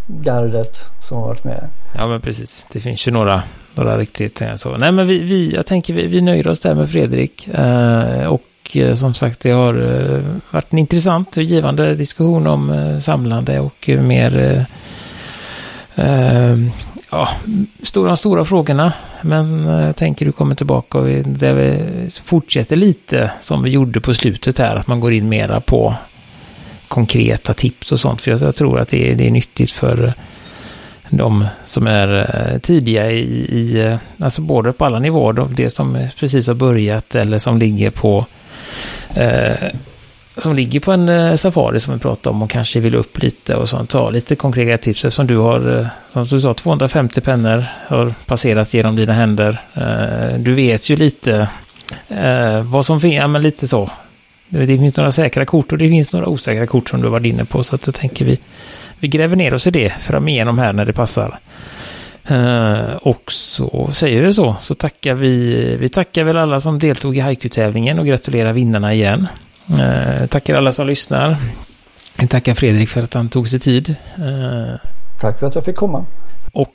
gardet 0.07 0.85
som 1.01 1.17
har 1.17 1.27
varit 1.29 1.45
med. 1.45 1.69
Ja, 1.97 2.07
men 2.07 2.21
precis. 2.21 2.67
Det 2.73 2.81
finns 2.81 3.09
ju 3.09 3.13
några, 3.13 3.43
några 3.75 3.99
riktigt 3.99 4.43
så. 4.57 4.77
Nej, 4.77 4.93
men 4.93 5.07
vi, 5.07 5.19
vi, 5.19 5.55
jag 5.55 5.67
tänker 5.67 5.95
vi, 5.95 6.07
vi 6.07 6.21
nöjer 6.21 6.49
oss 6.49 6.61
där 6.61 6.75
med 6.75 6.91
Fredrik. 6.91 7.49
och 8.29 8.43
Eh, 8.77 8.95
som 8.95 9.15
sagt, 9.15 9.41
det 9.41 9.51
har 9.51 9.75
eh, 9.75 10.21
varit 10.51 10.73
en 10.73 10.79
intressant 10.79 11.37
och 11.37 11.43
givande 11.43 11.95
diskussion 11.95 12.47
om 12.47 12.71
eh, 12.71 12.99
samlande 12.99 13.61
och 13.61 13.89
mer 13.89 14.67
ja, 17.11 17.29
stora, 17.83 18.17
stora 18.17 18.45
frågorna. 18.45 18.93
Men 19.23 19.65
jag 19.67 19.97
tänker 19.97 20.27
du 20.27 20.33
kommer 20.33 20.55
tillbaka 20.55 20.99
och 20.99 21.09
där 21.25 21.53
vi 21.53 22.11
fortsätter 22.25 22.77
lite 22.77 23.31
som 23.41 23.63
vi 23.63 23.71
gjorde 23.71 24.01
på 24.01 24.15
slutet 24.15 24.59
här. 24.59 24.77
Att 24.77 24.87
man 24.87 25.01
går 25.01 25.13
in 25.13 25.29
mera 25.29 25.61
på 25.61 25.95
konkreta 26.89 27.55
tips 27.55 27.93
och 27.93 28.01
sånt. 28.01 28.21
För 28.21 28.31
jag, 28.31 28.57
tror 28.57 28.81
att 28.81 28.89
det 28.89 29.11
är, 29.11 29.17
det 29.17 29.27
är 29.27 29.31
nyttigt 29.31 29.73
för 29.73 30.15
de 31.11 31.47
som 31.65 31.87
är 31.87 32.59
tidiga 32.59 33.11
i, 33.11 33.21
i, 33.59 33.99
alltså 34.19 34.43
både 34.43 34.73
på 34.73 34.85
alla 34.85 34.99
nivåer, 34.99 35.49
det 35.55 35.71
som 35.71 36.09
precis 36.19 36.47
har 36.47 36.55
börjat 36.55 37.15
eller 37.15 37.39
som 37.39 37.59
ligger 37.59 37.91
på 37.91 38.27
Eh, 38.27 38.42
Eh, 39.15 39.71
som 40.37 40.57
ligger 40.57 40.81
på 40.81 40.93
en 40.93 41.09
eh, 41.09 41.35
Safari 41.35 41.81
som 41.81 41.95
vi 41.95 42.01
pratade 42.01 42.35
om 42.35 42.43
och 42.43 42.51
kanske 42.51 42.81
vill 42.81 42.95
upp 42.95 43.23
lite 43.23 43.55
och 43.55 43.69
sånt. 43.69 43.91
Ta 43.91 44.11
lite 44.11 44.37
konkreta 44.37 44.83
tips 44.83 45.05
eftersom 45.05 45.27
du 45.27 45.37
har, 45.37 45.79
eh, 45.79 45.87
som 46.13 46.25
du 46.37 46.41
sa, 46.41 46.55
250 46.55 47.21
pennor 47.21 47.65
har 47.87 48.15
passerat 48.27 48.75
genom 48.75 48.97
dina 48.97 49.13
händer. 49.13 49.61
Eh, 49.75 50.39
du 50.39 50.55
vet 50.55 50.91
ju 50.91 50.97
lite 50.97 51.49
eh, 52.09 52.63
vad 52.63 52.87
som 52.87 53.01
finns, 53.01 53.15
ja 53.15 53.27
men 53.27 53.43
lite 53.43 53.69
så. 53.69 53.83
Eh, 54.51 54.61
det 54.61 54.79
finns 54.79 54.97
några 54.97 55.13
säkra 55.13 55.47
kort 55.47 55.73
och 55.73 55.79
det 55.79 55.89
finns 55.89 56.13
några 56.13 56.27
osäkra 56.27 56.67
kort 56.67 56.91
som 56.91 57.03
du 57.03 57.09
varit 57.09 57.27
inne 57.27 57.45
på. 57.45 57.65
Så 57.65 57.75
att 57.75 57.87
jag 57.87 57.95
tänker 57.95 58.25
vi, 58.25 58.39
vi 58.99 59.09
gräver 59.09 59.37
ner 59.37 59.55
oss 59.55 59.67
i 59.67 59.71
det 59.71 59.91
framigenom 59.91 60.59
här 60.59 60.73
när 60.73 60.85
det 60.85 60.93
passar. 60.93 61.39
Uh, 62.31 62.95
och 62.97 63.33
så 63.33 63.91
säger 63.93 64.23
vi 64.23 64.33
så, 64.33 64.57
så 64.61 64.75
tackar 64.75 65.15
vi, 65.15 65.77
vi 65.77 65.89
tackar 65.89 66.25
väl 66.25 66.37
alla 66.37 66.61
som 66.61 66.79
deltog 66.79 67.17
i 67.17 67.21
Haiku-tävlingen 67.21 67.99
och 67.99 68.07
gratulerar 68.07 68.53
vinnarna 68.53 68.95
igen. 68.95 69.29
Uh, 69.71 70.27
tackar 70.27 70.55
alla 70.55 70.73
som 70.73 70.87
lyssnar. 70.87 71.37
Vi 72.19 72.29
tackar 72.29 72.55
Fredrik 72.55 72.89
för 72.89 73.03
att 73.03 73.15
han 73.15 73.29
tog 73.29 73.49
sig 73.49 73.61
tid. 73.61 73.97
Uh, 74.19 74.75
Tack 75.21 75.39
för 75.41 75.47
att 75.47 75.55
jag 75.55 75.65
fick 75.65 75.77
komma. 75.77 76.05
Och 76.53 76.75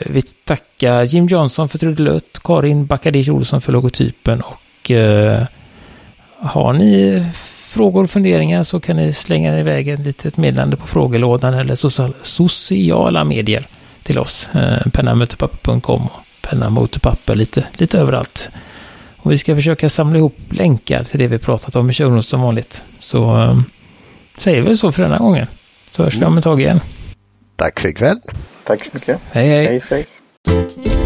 vi 0.00 0.22
tackar 0.44 1.02
Jim 1.02 1.26
Johnson 1.26 1.68
för 1.68 1.78
trudelutt, 1.78 2.40
Karin 2.44 2.86
Bakadic 2.86 3.28
Olsson 3.28 3.60
för 3.60 3.72
logotypen 3.72 4.40
och 4.40 4.90
har 6.38 6.72
ni 6.72 7.24
frågor 7.74 8.04
och 8.04 8.10
funderingar 8.10 8.62
så 8.62 8.80
kan 8.80 8.96
ni 8.96 9.12
slänga 9.12 9.60
iväg 9.60 9.88
ett 9.88 10.00
litet 10.00 10.36
meddelande 10.36 10.76
på 10.76 10.86
frågelådan 10.86 11.54
eller 11.54 11.74
social, 11.74 12.14
sociala 12.22 13.24
medier 13.24 13.66
till 14.04 14.18
oss. 14.18 14.48
Eh, 14.54 14.90
pennamotorpapper.com 14.92 16.02
och 16.06 16.10
pennamotorpapper 16.40 17.34
lite, 17.34 17.66
lite 17.72 17.98
överallt. 17.98 18.50
Och 19.16 19.32
vi 19.32 19.38
ska 19.38 19.54
försöka 19.54 19.88
samla 19.88 20.18
ihop 20.18 20.36
länkar 20.50 21.04
till 21.04 21.18
det 21.18 21.26
vi 21.26 21.38
pratat 21.38 21.76
om 21.76 21.90
i 21.90 21.92
show 21.92 22.20
som 22.20 22.40
vanligt. 22.40 22.84
Så 23.00 23.42
eh, 23.42 23.60
säger 24.38 24.62
vi 24.62 24.76
så 24.76 24.92
för 24.92 25.02
denna 25.02 25.18
gången. 25.18 25.46
Så 25.90 26.02
hörs 26.02 26.14
vi 26.14 26.24
om 26.24 26.38
ett 26.38 26.44
tag 26.44 26.60
igen. 26.60 26.80
Tack 27.56 27.80
för 27.80 27.88
ikväll. 27.88 28.20
Tack 28.64 28.84
så 28.84 28.90
mycket. 28.92 29.20
Hej 29.32 29.48
hej. 29.48 29.80
Hej. 29.90 31.03